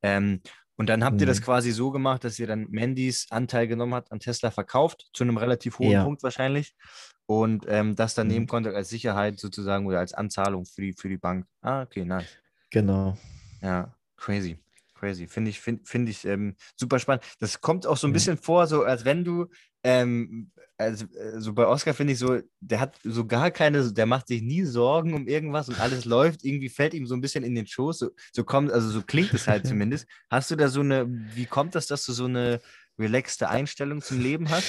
Ähm, 0.03 0.41
und 0.75 0.87
dann 0.87 1.03
habt 1.03 1.19
ihr 1.19 1.27
das 1.27 1.39
Mhm. 1.41 1.43
quasi 1.43 1.71
so 1.71 1.91
gemacht, 1.91 2.23
dass 2.23 2.39
ihr 2.39 2.47
dann 2.47 2.67
Mandys 2.69 3.27
Anteil 3.31 3.67
genommen 3.67 3.93
habt, 3.95 4.11
an 4.13 4.19
Tesla 4.19 4.49
verkauft, 4.49 5.09
zu 5.13 5.23
einem 5.25 5.35
relativ 5.37 5.79
hohen 5.79 5.91
Ja. 5.91 6.03
Punkt 6.05 6.23
wahrscheinlich. 6.23 6.73
Und 7.25 7.65
ähm, 7.67 7.95
das 7.95 8.15
dann 8.15 8.27
Mhm. 8.27 8.33
nehmen 8.33 8.47
konnte 8.47 8.73
als 8.75 8.89
Sicherheit 8.89 9.39
sozusagen 9.39 9.85
oder 9.87 9.99
als 9.99 10.13
Anzahlung 10.13 10.65
für 10.65 10.81
die, 10.81 10.93
für 10.93 11.09
die 11.09 11.17
Bank. 11.17 11.45
Ah, 11.61 11.81
okay, 11.81 12.05
nice. 12.05 12.29
Genau. 12.71 13.17
Ja, 13.61 13.93
crazy. 14.15 14.57
Crazy. 14.99 15.27
Finde 15.27 15.49
ich, 15.49 15.59
find, 15.61 15.87
find 15.87 16.09
ich 16.09 16.25
ähm, 16.25 16.55
super 16.75 16.99
spannend. 16.99 17.23
Das 17.39 17.61
kommt 17.61 17.87
auch 17.87 17.97
so 17.97 18.07
ein 18.07 18.11
Mhm. 18.11 18.13
bisschen 18.13 18.37
vor, 18.37 18.67
so 18.67 18.83
als 18.83 19.05
wenn 19.05 19.23
du, 19.23 19.47
ähm, 19.83 20.51
also, 20.77 21.05
äh, 21.05 21.39
so 21.39 21.53
bei 21.53 21.65
Oscar 21.67 21.93
finde 21.93 22.13
ich 22.13 22.19
so, 22.19 22.39
der 22.59 22.79
hat 22.81 22.99
so 23.03 23.25
gar 23.25 23.49
keine, 23.51 23.93
der 23.93 24.05
macht 24.05 24.27
sich 24.27 24.41
nie 24.41 24.63
Sorgen 24.63 25.13
um 25.13 25.27
irgendwas 25.27 25.69
und 25.69 25.79
alles 25.79 26.03
läuft. 26.05 26.43
Irgendwie 26.43 26.69
fällt 26.69 26.93
ihm 26.93 27.05
so 27.07 27.15
ein 27.15 27.21
bisschen 27.21 27.43
in 27.43 27.55
den 27.55 27.65
Schoß. 27.67 27.99
So, 27.99 28.09
so 28.33 28.43
kommt, 28.43 28.71
also 28.71 28.89
so 28.89 29.01
klingt 29.01 29.33
es 29.33 29.47
halt 29.47 29.65
zumindest. 29.67 30.05
Hast 30.29 30.51
du 30.51 30.55
da 30.57 30.67
so 30.67 30.81
eine, 30.81 31.05
wie 31.09 31.45
kommt 31.45 31.75
das, 31.75 31.87
dass 31.87 32.05
du 32.05 32.11
so 32.13 32.25
eine 32.25 32.59
relaxte 32.97 33.49
Einstellung 33.49 34.01
zum 34.01 34.19
Leben 34.19 34.49
hast? 34.49 34.65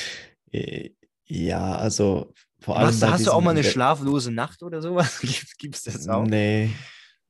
Äh, 0.52 0.90
Ja, 1.26 1.76
also 1.76 2.32
vor 2.60 2.76
allem. 2.78 2.88
Hast, 2.88 3.02
hast 3.02 3.26
du 3.26 3.32
auch 3.32 3.40
mal 3.40 3.50
eine 3.50 3.64
schlaflose 3.64 4.30
Nacht 4.32 4.62
oder 4.62 4.80
sowas? 4.82 5.20
Gibt 5.58 5.74
es 5.76 5.82
das 5.84 6.08
auch? 6.08 6.24
Nee, 6.24 6.70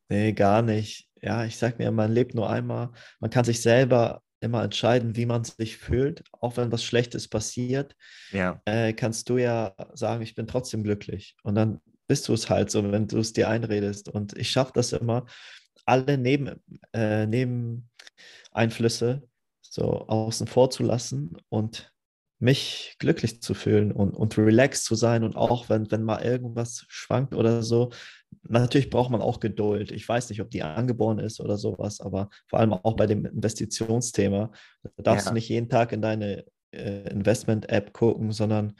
nee, 0.09 0.33
gar 0.33 0.63
nicht. 0.63 1.10
Ja, 1.23 1.45
ich 1.45 1.57
sag 1.57 1.79
mir, 1.79 1.91
man 1.91 2.13
lebt 2.13 2.35
nur 2.35 2.49
einmal. 2.49 2.91
Man 3.21 3.31
kann 3.31 3.45
sich 3.45 3.61
selber 3.63 4.23
immer 4.41 4.63
entscheiden, 4.63 5.17
wie 5.17 5.27
man 5.27 5.45
sich 5.45 5.77
fühlt. 5.77 6.25
Auch 6.33 6.57
wenn 6.57 6.73
was 6.73 6.83
Schlechtes 6.83 7.29
passiert, 7.29 7.95
Ja, 8.33 8.61
äh, 8.65 8.93
kannst 8.93 9.29
du 9.29 9.39
ja 9.39 9.75
sagen, 9.95 10.23
ich 10.23 10.35
bin 10.35 10.47
trotzdem 10.47 10.83
glücklich. 10.83 11.37
Und 11.43 11.55
dann 11.55 11.81
bist 12.09 12.27
du 12.29 12.33
es 12.33 12.49
halt 12.49 12.71
so, 12.71 12.91
wenn 12.91 13.07
du 13.07 13.19
es 13.19 13.33
dir 13.33 13.49
einredest. 13.49 14.09
Und 14.09 14.37
ich 14.37 14.51
schaffe 14.51 14.73
das 14.75 14.93
immer, 14.93 15.27
alle 15.85 16.19
Neben, 16.19 16.63
äh, 16.93 17.27
Nebeneinflüsse 17.27 19.23
so 19.61 20.09
außen 20.09 20.47
vor 20.47 20.71
zu 20.71 20.83
lassen 20.83 21.37
und 21.49 21.93
mich 22.39 22.97
glücklich 22.99 23.43
zu 23.43 23.55
fühlen 23.55 23.93
und, 23.93 24.15
und 24.15 24.37
relaxed 24.39 24.85
zu 24.85 24.95
sein 24.95 25.25
und 25.25 25.37
auch 25.37 25.69
wenn, 25.69 25.91
wenn 25.91 26.03
mal 26.03 26.23
irgendwas 26.23 26.87
schwankt 26.89 27.35
oder 27.35 27.63
so, 27.63 27.91
natürlich 28.49 28.91
braucht 28.91 29.11
man 29.11 29.21
auch 29.23 29.41
Geduld. 29.41 29.93
Ich 29.93 30.09
weiß 30.09 30.31
nicht, 30.31 30.41
ob 30.41 30.51
die 30.51 30.63
angeboren 30.63 31.19
ist 31.19 31.41
oder 31.41 31.57
sowas, 31.59 32.01
aber 32.01 32.31
vor 32.49 32.59
allem 32.59 32.73
auch 32.73 32.97
bei 32.97 33.07
dem 33.07 33.25
Investitionsthema, 33.27 34.51
da 34.97 35.03
darfst 35.03 35.27
Ja. 35.27 35.31
du 35.31 35.35
nicht 35.35 35.49
jeden 35.49 35.69
Tag 35.69 35.93
in 35.93 36.03
deine 36.03 36.45
äh, 36.73 37.09
Investment-App 37.11 37.93
gucken, 37.93 38.33
sondern 38.33 38.75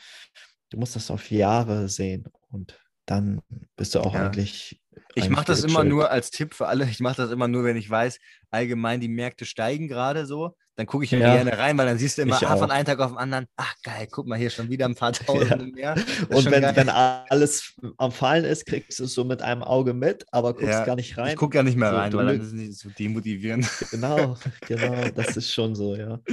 du 0.71 0.79
musst 0.79 0.97
das 0.97 1.11
auf 1.11 1.31
Jahre 1.31 1.89
sehen 1.89 2.29
und 2.51 2.79
dann 3.07 3.41
bist 3.77 3.95
du 3.95 4.01
auch 4.01 4.15
Ja. 4.15 4.27
eigentlich. 4.29 4.81
Ich 5.17 5.29
mache 5.29 5.47
das 5.47 5.65
immer 5.65 5.83
nur 5.85 6.11
als 6.11 6.31
Tipp 6.31 6.55
für 6.55 6.69
alle. 6.69 6.85
Ich 6.89 7.01
mache 7.01 7.17
das 7.17 7.31
immer 7.31 7.49
nur, 7.49 7.65
wenn 7.65 7.77
ich 7.77 7.91
weiß, 7.91 8.19
allgemein 8.51 9.01
die 9.01 9.09
Märkte 9.09 9.45
steigen 9.45 9.89
gerade 9.89 10.27
so. 10.27 10.57
Dann 10.81 10.87
gucke 10.87 11.05
ich 11.05 11.11
Ja. 11.11 11.19
gerne 11.19 11.59
rein, 11.59 11.77
weil 11.77 11.85
dann 11.85 11.99
siehst 11.99 12.17
du 12.17 12.23
immer 12.23 12.43
ah, 12.43 12.57
von 12.57 12.71
einem 12.71 12.87
Tag 12.87 13.01
auf 13.01 13.11
den 13.11 13.19
anderen, 13.19 13.45
ach 13.59 13.75
geil, 13.83 14.09
guck 14.11 14.27
mal 14.27 14.39
hier 14.39 14.49
schon 14.49 14.71
wieder 14.71 14.87
ein 14.87 14.95
paar 14.95 15.13
Tausende 15.53 15.67
mehr. 15.67 15.95
Das 15.95 16.05
ist 16.07 16.31
Und 16.31 16.51
wenn, 16.51 16.63
wenn 16.75 16.89
alles 16.89 17.75
am 17.99 18.11
Fallen 18.11 18.47
ist, 18.47 18.65
kriegst 18.65 18.99
du 18.99 19.05
es 19.05 19.13
so 19.13 19.25
mit 19.25 19.43
einem 19.43 19.63
Auge 19.63 19.93
mit, 19.93 20.25
aber 20.33 20.55
guckst 20.55 20.69
Ja, 20.69 20.87
gar 20.87 20.97
nicht 20.97 21.19
rein. 21.19 21.33
ich 21.33 21.37
gucke 21.37 21.59
ja 21.59 21.63
nicht 21.63 21.77
mehr 21.77 21.91
So, 21.91 21.97
rein, 21.97 22.13
weil 22.15 22.25
dann 22.25 22.41
ist 22.41 22.47
es 22.47 22.53
nicht 22.55 22.79
so 22.79 22.89
demotivierend. 22.99 23.69
Genau, 23.91 24.39
genau, 24.67 25.05
das 25.15 25.37
ist 25.37 25.53
schon 25.53 25.75
so, 25.75 25.95
ja. 25.97 26.19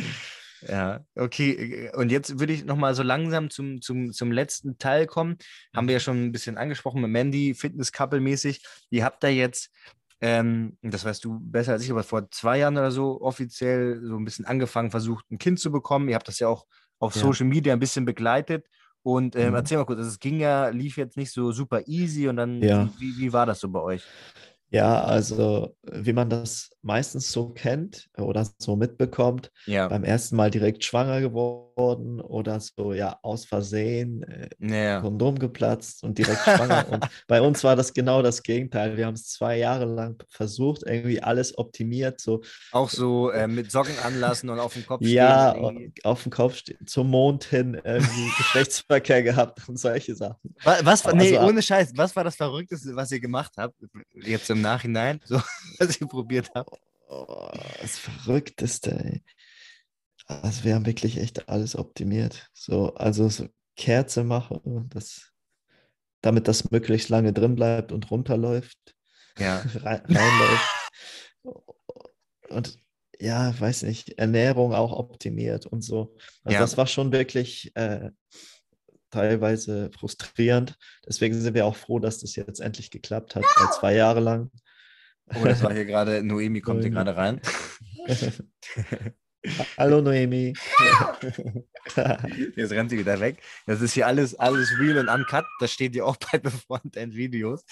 Ja, 0.67 1.01
okay. 1.15 1.91
Und 1.93 2.11
jetzt 2.11 2.39
würde 2.39 2.51
ich 2.53 2.65
nochmal 2.65 2.95
so 2.95 3.03
langsam 3.03 3.51
zum, 3.51 3.79
zum, 3.81 4.11
zum 4.11 4.31
letzten 4.31 4.79
Teil 4.79 5.05
kommen. 5.05 5.37
Haben 5.75 5.87
wir 5.87 5.93
ja 5.93 5.99
schon 5.99 6.23
ein 6.23 6.31
bisschen 6.31 6.57
angesprochen 6.57 7.01
mit 7.01 7.11
Mandy, 7.11 7.53
Fitness-Couple-mäßig. 7.53 8.61
Ihr 8.89 9.03
habt 9.05 9.23
da 9.23 9.27
jetzt, 9.27 9.69
ähm, 10.21 10.77
das 10.81 11.05
weißt 11.05 11.23
du 11.25 11.39
besser 11.41 11.73
als 11.73 11.83
ich, 11.83 11.91
aber 11.91 12.03
vor 12.03 12.29
zwei 12.31 12.59
Jahren 12.59 12.77
oder 12.77 12.91
so 12.91 13.21
offiziell 13.21 14.01
so 14.03 14.15
ein 14.17 14.25
bisschen 14.25 14.45
angefangen, 14.45 14.91
versucht, 14.91 15.29
ein 15.31 15.37
Kind 15.37 15.59
zu 15.59 15.71
bekommen. 15.71 16.09
Ihr 16.09 16.15
habt 16.15 16.27
das 16.27 16.39
ja 16.39 16.47
auch 16.47 16.65
auf 16.99 17.15
Ja. 17.15 17.37
Social 17.37 17.45
Media 17.47 17.73
ein 17.73 17.79
bisschen 17.79 18.05
begleitet. 18.05 18.67
Und 19.03 19.35
ähm, 19.35 19.53
Mhm. 19.53 19.55
erzähl 19.55 19.77
mal 19.77 19.85
kurz, 19.85 19.99
also 19.99 20.09
es 20.09 20.19
ging 20.19 20.39
ja, 20.39 20.69
lief 20.69 20.97
jetzt 20.97 21.17
nicht 21.17 21.31
so 21.31 21.51
super 21.51 21.83
easy 21.87 22.27
und 22.27 22.35
dann, 22.37 22.67
Ja. 22.67 22.91
wie, 22.97 23.15
wie, 23.17 23.31
war 23.33 23.45
das 23.45 23.59
so 23.59 23.69
bei 23.69 23.79
euch? 23.81 24.11
Ja, 24.69 25.01
also 25.03 25.75
wie 25.83 26.11
man 26.13 26.29
das 26.29 26.71
meistens 26.81 27.31
so 27.31 27.49
kennt 27.53 28.09
oder 28.17 28.45
so 28.57 28.75
mitbekommt, 28.75 29.51
Ja, 29.67 29.89
beim 29.89 30.03
ersten 30.03 30.35
Mal 30.35 30.51
direkt 30.51 30.83
schwanger 30.83 31.21
geworden 31.21 31.66
oder 31.77 32.59
so, 32.59 32.93
ja, 32.93 33.19
aus 33.21 33.45
Versehen, 33.45 34.23
äh, 34.23 34.49
naja. 34.57 35.01
Kondom 35.01 35.37
geplatzt 35.37 36.03
und 36.03 36.17
direkt 36.17 36.41
schwanger. 36.41 36.87
und 36.89 37.05
bei 37.27 37.41
uns 37.41 37.63
war 37.63 37.75
das 37.75 37.93
genau 37.93 38.21
das 38.21 38.41
Gegenteil. 38.43 38.97
Wir 38.97 39.05
haben 39.05 39.13
es 39.13 39.29
zwei 39.29 39.57
Jahre 39.57 39.85
lang 39.85 40.21
versucht, 40.29 40.83
irgendwie 40.85 41.21
alles 41.21 41.57
optimiert, 41.57 42.19
so 42.19 42.41
Auch 42.71 42.89
so 42.89 43.29
äh, 43.29 43.47
mit 43.47 43.71
Socken 43.71 43.97
anlassen 44.03 44.49
und 44.49 44.59
auf 44.59 44.73
dem 44.73 44.85
Kopf 44.85 45.01
ja, 45.05 45.51
stehen. 45.51 45.63
irgendwie. 45.63 45.93
auf 46.03 46.23
dem 46.23 46.31
Kopf 46.31 46.55
ste- 46.55 46.77
zum 46.85 47.09
Mond 47.09 47.43
hin 47.43 47.79
irgendwie 47.83 48.31
Geschlechtsverkehr 48.37 49.21
gehabt 49.23 49.67
und 49.69 49.77
solche 49.79 50.15
Sachen. 50.15 50.55
Was, 50.63 50.83
was 50.85 51.05
war, 51.05 51.13
Also, 51.13 51.25
nee, 51.25 51.37
ohne 51.37 51.61
Scheiß, 51.61 51.91
was 51.95 52.15
war 52.15 52.23
das 52.23 52.35
Verrückteste, 52.35 52.95
was 52.95 53.11
ihr 53.11 53.19
gemacht 53.19 53.51
habt? 53.57 53.75
Jetzt 54.15 54.49
im 54.49 54.61
Nachhinein, 54.61 55.19
so, 55.25 55.39
was 55.79 56.01
ihr 56.01 56.07
probiert 56.07 56.49
habt? 56.55 56.71
Oh, 57.09 57.47
das 57.81 57.97
Verrückteste, 57.99 58.91
ey. 58.91 59.21
Also 60.27 60.65
wir 60.65 60.75
haben 60.75 60.85
wirklich 60.85 61.17
echt 61.17 61.47
alles 61.49 61.75
optimiert. 61.75 62.49
So, 62.53 62.93
also 62.95 63.29
so 63.29 63.47
Kerze 63.77 64.23
machen, 64.23 64.89
das, 64.89 65.31
damit 66.21 66.47
das 66.47 66.69
möglichst 66.69 67.09
lange 67.09 67.31
drin 67.31 67.55
bleibt 67.55 67.91
und 67.91 68.11
runterläuft, 68.11 68.77
Ja. 69.37 69.63
rein, 69.75 70.01
reinläuft. 70.05 70.91
Und 72.49 72.79
ja, 73.19 73.57
weiß 73.59 73.83
nicht, 73.83 74.19
Ernährung 74.19 74.73
auch 74.73 74.91
optimiert 74.91 75.65
und 75.65 75.81
so. 75.81 76.15
Also 76.43 76.55
Ja. 76.55 76.59
das 76.59 76.77
war 76.77 76.87
schon 76.87 77.11
wirklich 77.11 77.71
äh, 77.75 78.11
teilweise 79.09 79.89
frustrierend. 79.97 80.77
Deswegen 81.07 81.39
sind 81.39 81.53
wir 81.53 81.65
auch 81.65 81.75
froh, 81.75 81.99
dass 81.99 82.19
das 82.19 82.35
jetzt 82.35 82.59
endlich 82.59 82.91
geklappt 82.91 83.35
hat, 83.35 83.43
weil 83.43 83.71
zwei 83.79 83.95
Jahre 83.95 84.19
lang. 84.19 84.51
Oh, 85.35 85.43
das 85.45 85.63
war 85.63 85.73
hier 85.73 85.85
gerade, 85.85 86.23
Noemi 86.23 86.61
kommt 86.61 86.81
hier 86.81 86.91
gerade 86.91 87.15
rein. 87.15 87.41
Hallo 89.77 90.01
Noemi. 90.01 90.53
Jetzt 92.55 92.71
rennt 92.71 92.89
sie 92.89 92.97
wieder 92.99 93.19
weg. 93.19 93.37
Das 93.65 93.81
ist 93.81 93.93
hier 93.93 94.07
alles, 94.07 94.35
alles 94.35 94.69
real 94.79 94.97
und 94.97 95.09
uncut. 95.09 95.45
Das 95.59 95.71
steht 95.71 95.95
ja 95.95 96.03
auch 96.03 96.17
bei 96.31 96.37
den 96.37 96.51
Frontend-Videos. 96.51 97.63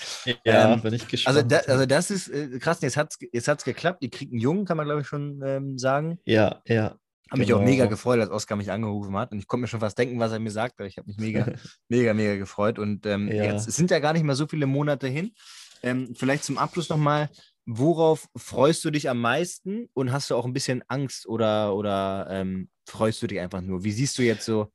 Ja, 0.43 0.73
Ähm, 0.73 0.81
bin 0.81 0.93
ich 0.93 1.03
Also, 1.03 1.43
gespannt. 1.43 1.51
da, 1.51 1.57
also 1.71 1.85
das 1.85 2.11
ist 2.11 2.27
äh, 2.29 2.59
krass. 2.59 2.81
Jetzt 2.81 2.97
hat 2.97 3.11
es 3.11 3.27
jetzt 3.31 3.47
hat's 3.47 3.63
geklappt. 3.63 4.03
Ihr 4.03 4.09
kriegt 4.09 4.31
einen 4.31 4.41
Jungen, 4.41 4.65
kann 4.65 4.77
man 4.77 4.85
glaube 4.85 5.01
ich 5.01 5.07
schon 5.07 5.41
ähm, 5.45 5.77
sagen. 5.77 6.19
ja, 6.25 6.61
ja. 6.67 6.97
Habe 7.31 7.39
mich 7.39 7.51
auch 7.53 7.57
Genau. 7.57 7.71
mega 7.71 7.85
gefreut, 7.87 8.19
als 8.19 8.29
Oskar 8.29 8.55
mich 8.55 8.69
angerufen 8.71 9.17
hat. 9.17 9.31
Und 9.31 9.39
ich 9.39 9.47
konnte 9.47 9.61
mir 9.61 9.67
schon 9.67 9.79
fast 9.79 9.97
denken, 9.97 10.19
was 10.19 10.31
er 10.31 10.37
mir 10.39 10.51
sagt. 10.51 10.79
Aber 10.79 10.87
ich 10.87 10.97
habe 10.97 11.07
mich 11.07 11.17
mega, 11.17 11.47
mega, 11.89 12.13
mega 12.13 12.35
gefreut. 12.35 12.77
Und 12.77 13.05
ähm, 13.07 13.27
Ja. 13.31 13.45
jetzt 13.45 13.67
es 13.67 13.75
sind 13.75 13.89
ja 13.89 13.97
gar 13.99 14.13
nicht 14.13 14.21
mehr 14.23 14.35
so 14.35 14.45
viele 14.45 14.67
Monate 14.67 15.07
hin. 15.07 15.33
Ähm, 15.81 16.13
vielleicht 16.15 16.43
zum 16.43 16.59
Abschluss 16.59 16.87
nochmal, 16.89 17.29
worauf 17.65 18.27
freust 18.35 18.83
du 18.85 18.91
dich 18.91 19.09
am 19.09 19.21
meisten 19.21 19.87
und 19.93 20.11
hast 20.11 20.29
du 20.29 20.35
auch 20.35 20.45
ein 20.45 20.53
bisschen 20.53 20.83
Angst 20.87 21.27
oder, 21.27 21.75
oder 21.75 22.27
ähm, 22.29 22.69
freust 22.87 23.21
du 23.21 23.27
dich 23.27 23.39
einfach 23.39 23.61
nur? 23.61 23.83
Wie 23.83 23.91
siehst 23.91 24.17
du 24.17 24.23
jetzt 24.23 24.45
so 24.45 24.71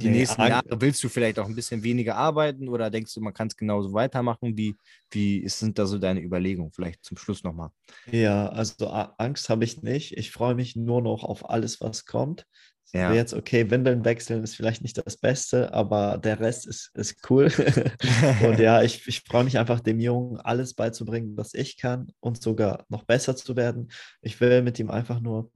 die 0.00 0.08
Nee, 0.08 0.10
nächsten 0.10 0.42
Jahre? 0.42 0.64
Willst 0.80 1.02
du 1.04 1.08
vielleicht 1.08 1.38
auch 1.38 1.46
ein 1.46 1.54
bisschen 1.54 1.82
weniger 1.84 2.16
arbeiten 2.16 2.68
oder 2.68 2.90
denkst 2.90 3.14
du, 3.14 3.20
man 3.20 3.34
kann 3.34 3.48
es 3.48 3.56
genauso 3.56 3.92
weitermachen? 3.92 4.56
Wie, 4.56 4.76
wie 5.10 5.48
sind 5.48 5.78
da 5.78 5.86
so 5.86 5.98
deine 5.98 6.20
Überlegungen? 6.22 6.72
Vielleicht 6.72 7.04
zum 7.04 7.16
Schluss 7.16 7.44
nochmal. 7.44 7.70
Ja, 8.04 8.48
also 8.48 8.88
Angst 8.88 9.48
habe 9.48 9.64
ich 9.64 9.82
nicht. 9.82 10.16
Ich 10.16 10.32
freue 10.32 10.54
mich 10.56 10.74
nur 10.76 11.02
noch 11.02 11.22
auf 11.24 11.48
alles, 11.48 11.80
was 11.80 12.04
kommt. 12.04 12.46
Ja. 12.92 13.08
So 13.10 13.14
Jetzt, 13.14 13.34
okay, 13.34 13.70
Windeln 13.70 14.04
wechseln 14.04 14.42
ist 14.42 14.54
vielleicht 14.54 14.82
nicht 14.82 14.98
das 14.98 15.16
Beste, 15.16 15.72
aber 15.72 16.18
der 16.18 16.40
Rest 16.40 16.66
ist, 16.66 16.90
ist 16.94 17.16
cool. 17.30 17.46
Und 18.44 18.58
ja, 18.58 18.82
ich, 18.82 19.06
ich 19.08 19.20
freue 19.22 19.44
mich 19.44 19.58
einfach, 19.58 19.80
dem 19.80 19.98
Jungen 19.98 20.38
alles 20.38 20.74
beizubringen, 20.74 21.36
was 21.36 21.54
ich 21.54 21.78
kann 21.78 22.12
und 22.20 22.42
sogar 22.42 22.84
noch 22.88 23.04
besser 23.04 23.34
zu 23.34 23.56
werden. 23.56 23.90
Ich 24.20 24.40
will 24.40 24.62
mit 24.62 24.78
ihm 24.78 24.90
einfach 24.90 25.20
nur 25.20 25.50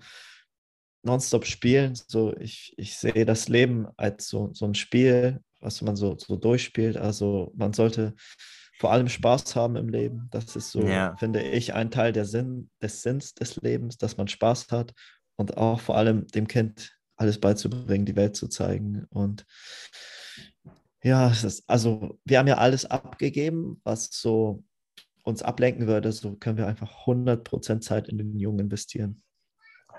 nonstop 1.02 1.44
spielen. 1.46 1.94
So, 1.94 2.34
ich, 2.36 2.74
ich 2.76 2.96
sehe 2.96 3.24
das 3.26 3.48
Leben 3.48 3.86
als 3.96 4.28
so, 4.28 4.50
so 4.52 4.64
ein 4.66 4.74
Spiel, 4.74 5.40
was 5.60 5.82
man 5.82 5.96
so, 5.96 6.16
so 6.18 6.36
durchspielt. 6.36 6.96
Also 6.96 7.52
man 7.56 7.72
sollte 7.72 8.14
vor 8.78 8.92
allem 8.92 9.08
Spaß 9.08 9.56
haben 9.56 9.76
im 9.76 9.88
Leben. 9.88 10.28
Das 10.30 10.56
ist 10.56 10.70
so, 10.72 10.80
Ja. 10.86 11.16
finde 11.16 11.42
ich, 11.42 11.74
ein 11.74 11.90
Teil 11.90 12.12
der 12.12 12.24
Sinn, 12.24 12.70
des 12.82 13.02
Sinns 13.02 13.34
des 13.34 13.56
Lebens, 13.56 13.98
dass 13.98 14.16
man 14.16 14.28
Spaß 14.28 14.66
hat 14.70 14.92
und 15.36 15.56
auch 15.56 15.80
vor 15.80 15.96
allem 15.96 16.26
dem 16.28 16.46
Kind 16.48 16.95
alles 17.16 17.40
beizubringen, 17.40 18.06
die 18.06 18.16
Welt 18.16 18.36
zu 18.36 18.48
zeigen. 18.48 19.04
Und 19.10 19.46
ja, 21.02 21.28
ist, 21.30 21.64
also 21.68 22.18
wir 22.24 22.38
haben 22.38 22.48
ja 22.48 22.58
alles 22.58 22.84
abgegeben, 22.84 23.80
was 23.84 24.08
so 24.12 24.64
uns 25.22 25.42
ablenken 25.42 25.86
würde. 25.86 26.12
So 26.12 26.36
können 26.36 26.58
wir 26.58 26.66
einfach 26.66 27.06
100% 27.06 27.80
Zeit 27.80 28.08
in 28.08 28.18
den 28.18 28.38
Jungen 28.38 28.60
investieren. 28.60 29.22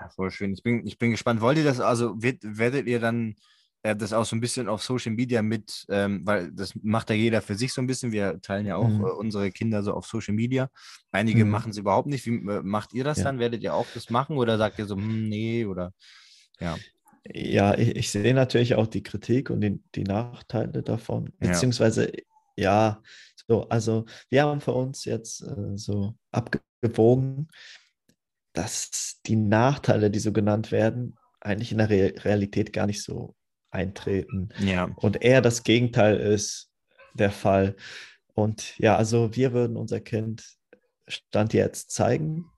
Ja, 0.00 0.08
voll 0.10 0.30
schön. 0.30 0.52
Ich 0.52 0.62
bin, 0.62 0.86
ich 0.86 0.98
bin 0.98 1.10
gespannt. 1.10 1.40
Wollt 1.40 1.58
ihr 1.58 1.64
das, 1.64 1.80
also 1.80 2.22
wird, 2.22 2.38
werdet 2.42 2.86
ihr 2.86 3.00
dann 3.00 3.34
äh, 3.82 3.96
das 3.96 4.12
auch 4.12 4.24
so 4.24 4.36
ein 4.36 4.40
bisschen 4.40 4.68
auf 4.68 4.82
Social 4.82 5.12
Media 5.12 5.42
mit, 5.42 5.86
ähm, 5.88 6.22
weil 6.24 6.52
das 6.52 6.74
macht 6.82 7.10
ja 7.10 7.16
jeder 7.16 7.42
für 7.42 7.54
sich 7.56 7.72
so 7.72 7.80
ein 7.80 7.86
bisschen. 7.86 8.12
Wir 8.12 8.40
teilen 8.40 8.66
ja 8.66 8.76
auch 8.76 8.88
Mhm. 8.88 9.04
äh, 9.04 9.10
unsere 9.10 9.50
Kinder 9.50 9.82
so 9.82 9.94
auf 9.94 10.06
Social 10.06 10.34
Media. 10.34 10.70
Einige 11.10 11.44
Mhm. 11.44 11.50
machen 11.50 11.70
es 11.70 11.78
überhaupt 11.78 12.08
nicht. 12.08 12.26
Wie 12.26 12.36
äh, 12.36 12.62
macht 12.62 12.92
ihr 12.92 13.04
das 13.04 13.18
Ja. 13.18 13.24
dann? 13.24 13.38
Werdet 13.38 13.62
ihr 13.62 13.74
auch 13.74 13.86
das 13.94 14.08
machen 14.10 14.36
oder 14.36 14.56
sagt 14.58 14.78
ihr 14.78 14.86
so, 14.86 14.96
hm, 14.96 15.28
nee, 15.28 15.64
oder 15.64 15.92
ja. 16.60 16.76
Ja, 17.32 17.76
ich, 17.76 17.96
ich 17.96 18.10
sehe 18.10 18.34
natürlich 18.34 18.74
auch 18.74 18.86
die 18.86 19.02
Kritik 19.02 19.50
und 19.50 19.60
die, 19.60 19.80
die 19.94 20.04
Nachteile 20.04 20.82
davon. 20.82 21.32
Ja. 21.40 21.48
Beziehungsweise, 21.48 22.12
ja, 22.56 23.02
so, 23.48 23.68
also 23.68 24.04
wir 24.28 24.44
haben 24.44 24.60
für 24.60 24.72
uns 24.72 25.04
jetzt 25.04 25.42
äh, 25.42 25.76
so 25.76 26.14
abgewogen, 26.32 27.48
dass 28.52 29.20
die 29.26 29.36
Nachteile, 29.36 30.10
die 30.10 30.18
so 30.18 30.32
genannt 30.32 30.72
werden, 30.72 31.16
eigentlich 31.40 31.72
in 31.72 31.78
der 31.78 31.90
Re 31.90 32.12
Realität 32.24 32.72
gar 32.72 32.86
nicht 32.86 33.02
so 33.02 33.34
eintreten. 33.70 34.48
Ja. 34.58 34.84
Und 34.96 35.22
eher 35.22 35.40
das 35.40 35.62
Gegenteil 35.62 36.16
ist 36.16 36.70
der 37.14 37.30
Fall. 37.30 37.76
Und 38.34 38.76
ja, 38.78 38.96
also 38.96 39.34
wir 39.34 39.52
würden 39.52 39.76
unser 39.76 40.00
Kind 40.00 40.44
Stand 41.06 41.54
jetzt 41.54 41.90
zeigen, 41.90 42.50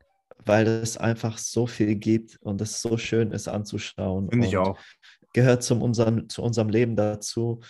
weil 0.47 0.67
es 0.67 0.97
einfach 0.97 1.39
so 1.39 1.67
viel 1.67 1.95
gibt 1.97 2.37
und 2.41 2.61
es 2.61 2.81
so 2.81 2.97
schön 2.97 3.33
ist 3.33 3.49
anzuschauen. 3.49 4.29
Finde 4.31 4.47
ich 4.47 4.57
auch. 4.57 4.79
Gehört 5.33 5.63
zum 5.63 5.83
unserem, 5.83 6.29
zu 6.29 6.43
unserem 6.43 6.69
Leben 6.69 6.97
dazu. 6.97 7.61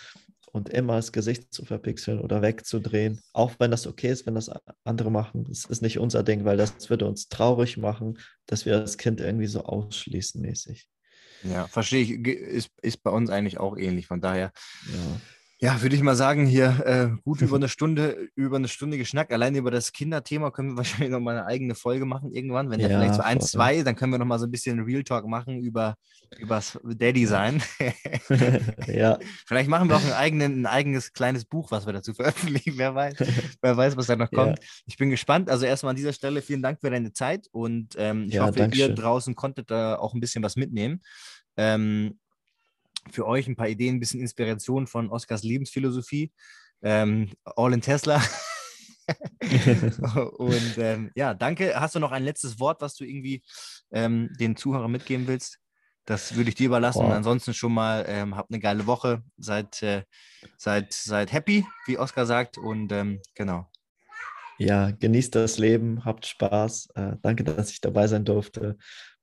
Und 0.53 0.67
immer 0.67 0.97
das 0.97 1.13
Gesicht 1.13 1.53
zu 1.53 1.63
verpixeln 1.63 2.19
oder 2.19 2.41
wegzudrehen, 2.41 3.21
auch 3.31 3.53
wenn 3.59 3.71
das 3.71 3.87
okay 3.87 4.09
ist, 4.09 4.25
wenn 4.25 4.35
das 4.35 4.51
andere 4.83 5.09
machen, 5.09 5.45
das 5.45 5.63
ist 5.63 5.81
nicht 5.81 5.97
unser 5.97 6.23
Ding, 6.23 6.43
weil 6.43 6.57
das 6.57 6.89
würde 6.89 7.07
uns 7.07 7.29
traurig 7.29 7.77
machen, 7.77 8.19
dass 8.47 8.65
wir 8.65 8.77
das 8.77 8.97
Kind 8.97 9.21
irgendwie 9.21 9.47
so 9.47 9.63
ausschließen 9.63 10.41
mäßig. 10.41 10.89
Ja, 11.43 11.67
verstehe 11.67 12.03
ich. 12.03 12.11
Ist, 12.27 12.69
ist 12.81 13.01
bei 13.01 13.11
uns 13.11 13.29
eigentlich 13.29 13.59
auch 13.61 13.77
ähnlich. 13.77 14.07
Von 14.07 14.19
daher, 14.19 14.51
Ja. 14.87 15.21
Ja, 15.63 15.79
würde 15.81 15.95
ich 15.95 16.01
mal 16.01 16.15
sagen, 16.15 16.47
hier 16.47 16.85
äh, 16.85 17.21
gut 17.23 17.41
über 17.41 17.55
eine 17.57 17.69
Stunde, 17.69 18.29
über 18.35 18.55
eine 18.57 18.67
Stunde 18.67 18.97
geschnackt. 18.97 19.31
Allein 19.31 19.53
über 19.55 19.69
das 19.69 19.91
Kinderthema 19.91 20.49
können 20.49 20.71
wir 20.71 20.77
wahrscheinlich 20.77 21.11
noch 21.11 21.19
mal 21.19 21.37
eine 21.37 21.45
eigene 21.45 21.75
Folge 21.75 22.05
machen 22.05 22.31
irgendwann. 22.31 22.71
Wenn 22.71 22.81
da 22.81 22.89
Ja, 22.89 22.97
vielleicht 22.97 23.13
so 23.15 23.21
eins, 23.21 23.51
voll. 23.51 23.51
zwei, 23.51 23.83
dann 23.83 23.95
können 23.95 24.11
wir 24.11 24.17
noch 24.17 24.25
mal 24.25 24.39
so 24.39 24.45
ein 24.47 24.51
bisschen 24.51 24.79
Real 24.81 25.03
Talk 25.03 25.27
machen 25.27 25.59
über 25.61 25.95
übers 26.39 26.79
Daddy 26.83 27.27
sein. 27.27 27.61
ja, 28.87 29.19
vielleicht 29.45 29.69
machen 29.69 29.89
wir 29.89 29.97
auch 29.97 30.01
einen 30.03 30.13
eigenen, 30.13 30.61
ein 30.61 30.65
eigenes 30.65 31.13
kleines 31.13 31.45
Buch, 31.45 31.69
was 31.71 31.85
wir 31.85 31.93
dazu 31.93 32.13
veröffentlichen. 32.13 32.73
Wer 32.77 32.95
weiß, 32.95 33.15
wer 33.61 33.77
weiß, 33.77 33.97
was 33.97 34.07
da 34.07 34.15
noch 34.15 34.31
Ja. 34.31 34.37
kommt. 34.45 34.59
Ich 34.87 34.97
bin 34.97 35.09
gespannt. 35.11 35.49
Also 35.49 35.65
erstmal 35.65 35.91
an 35.91 35.97
dieser 35.97 36.13
Stelle 36.13 36.41
vielen 36.41 36.63
Dank 36.63 36.79
für 36.81 36.89
deine 36.89 37.13
Zeit 37.13 37.47
und 37.51 37.95
ähm, 37.97 38.25
ich 38.29 38.35
Ja, 38.35 38.47
hoffe, 38.47 38.61
ihr 38.73 38.89
draußen 38.95 39.35
konntet 39.35 39.69
da 39.69 39.97
auch 39.97 40.13
ein 40.15 40.21
bisschen 40.21 40.41
was 40.41 40.55
mitnehmen. 40.55 41.01
Ähm, 41.57 42.17
für 43.09 43.25
euch 43.25 43.47
ein 43.47 43.55
paar 43.55 43.69
Ideen, 43.69 43.95
ein 43.95 43.99
bisschen 43.99 44.21
Inspiration 44.21 44.87
von 44.87 45.09
Oskars 45.09 45.43
Lebensphilosophie. 45.43 46.31
Ähm, 46.83 47.31
all 47.43 47.73
in 47.73 47.81
Tesla. 47.81 48.21
Und 50.37 50.77
ähm, 50.77 51.11
ja, 51.15 51.33
danke. 51.33 51.79
Hast 51.79 51.95
du 51.95 51.99
noch 51.99 52.11
ein 52.11 52.23
letztes 52.23 52.59
Wort, 52.59 52.81
was 52.81 52.95
du 52.95 53.03
irgendwie 53.03 53.41
ähm, 53.91 54.29
den 54.39 54.55
Zuhörern 54.55 54.91
mitgeben 54.91 55.27
willst? 55.27 55.59
Das 56.05 56.35
würde 56.35 56.49
ich 56.49 56.55
dir 56.55 56.67
überlassen. 56.67 57.01
Boah. 57.01 57.15
Ansonsten 57.15 57.53
schon 57.53 57.73
mal, 57.73 58.05
ähm, 58.07 58.35
habt 58.35 58.51
eine 58.51 58.59
geile 58.59 58.87
Woche. 58.87 59.23
Seid, 59.37 59.81
äh, 59.83 60.03
seid, 60.57 60.93
seid 60.93 61.31
happy, 61.31 61.65
wie 61.85 61.97
Oskar 61.97 62.25
sagt. 62.25 62.57
Und 62.57 62.91
ähm, 62.91 63.21
genau. 63.35 63.69
ja, 64.57 64.91
genießt 64.91 65.35
das 65.35 65.57
Leben, 65.57 66.03
habt 66.03 66.25
Spaß. 66.25 66.89
Äh, 66.95 67.13
danke, 67.21 67.43
dass 67.43 67.71
ich 67.71 67.81
dabei 67.81 68.07
sein 68.07 68.25
durfte. 68.25 68.77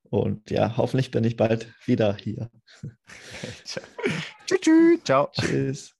Und 0.09 0.49
ja, 0.49 0.75
hoffentlich 0.77 1.11
bin 1.11 1.23
ich 1.23 1.37
bald 1.37 1.67
wieder 1.85 2.15
hier. 2.15 2.49
Ciao. 3.63 3.85
Tschüss. 4.45 4.59
tschüss. 4.61 4.99
Ciao. 5.03 5.29
Tschüss. 5.33 5.95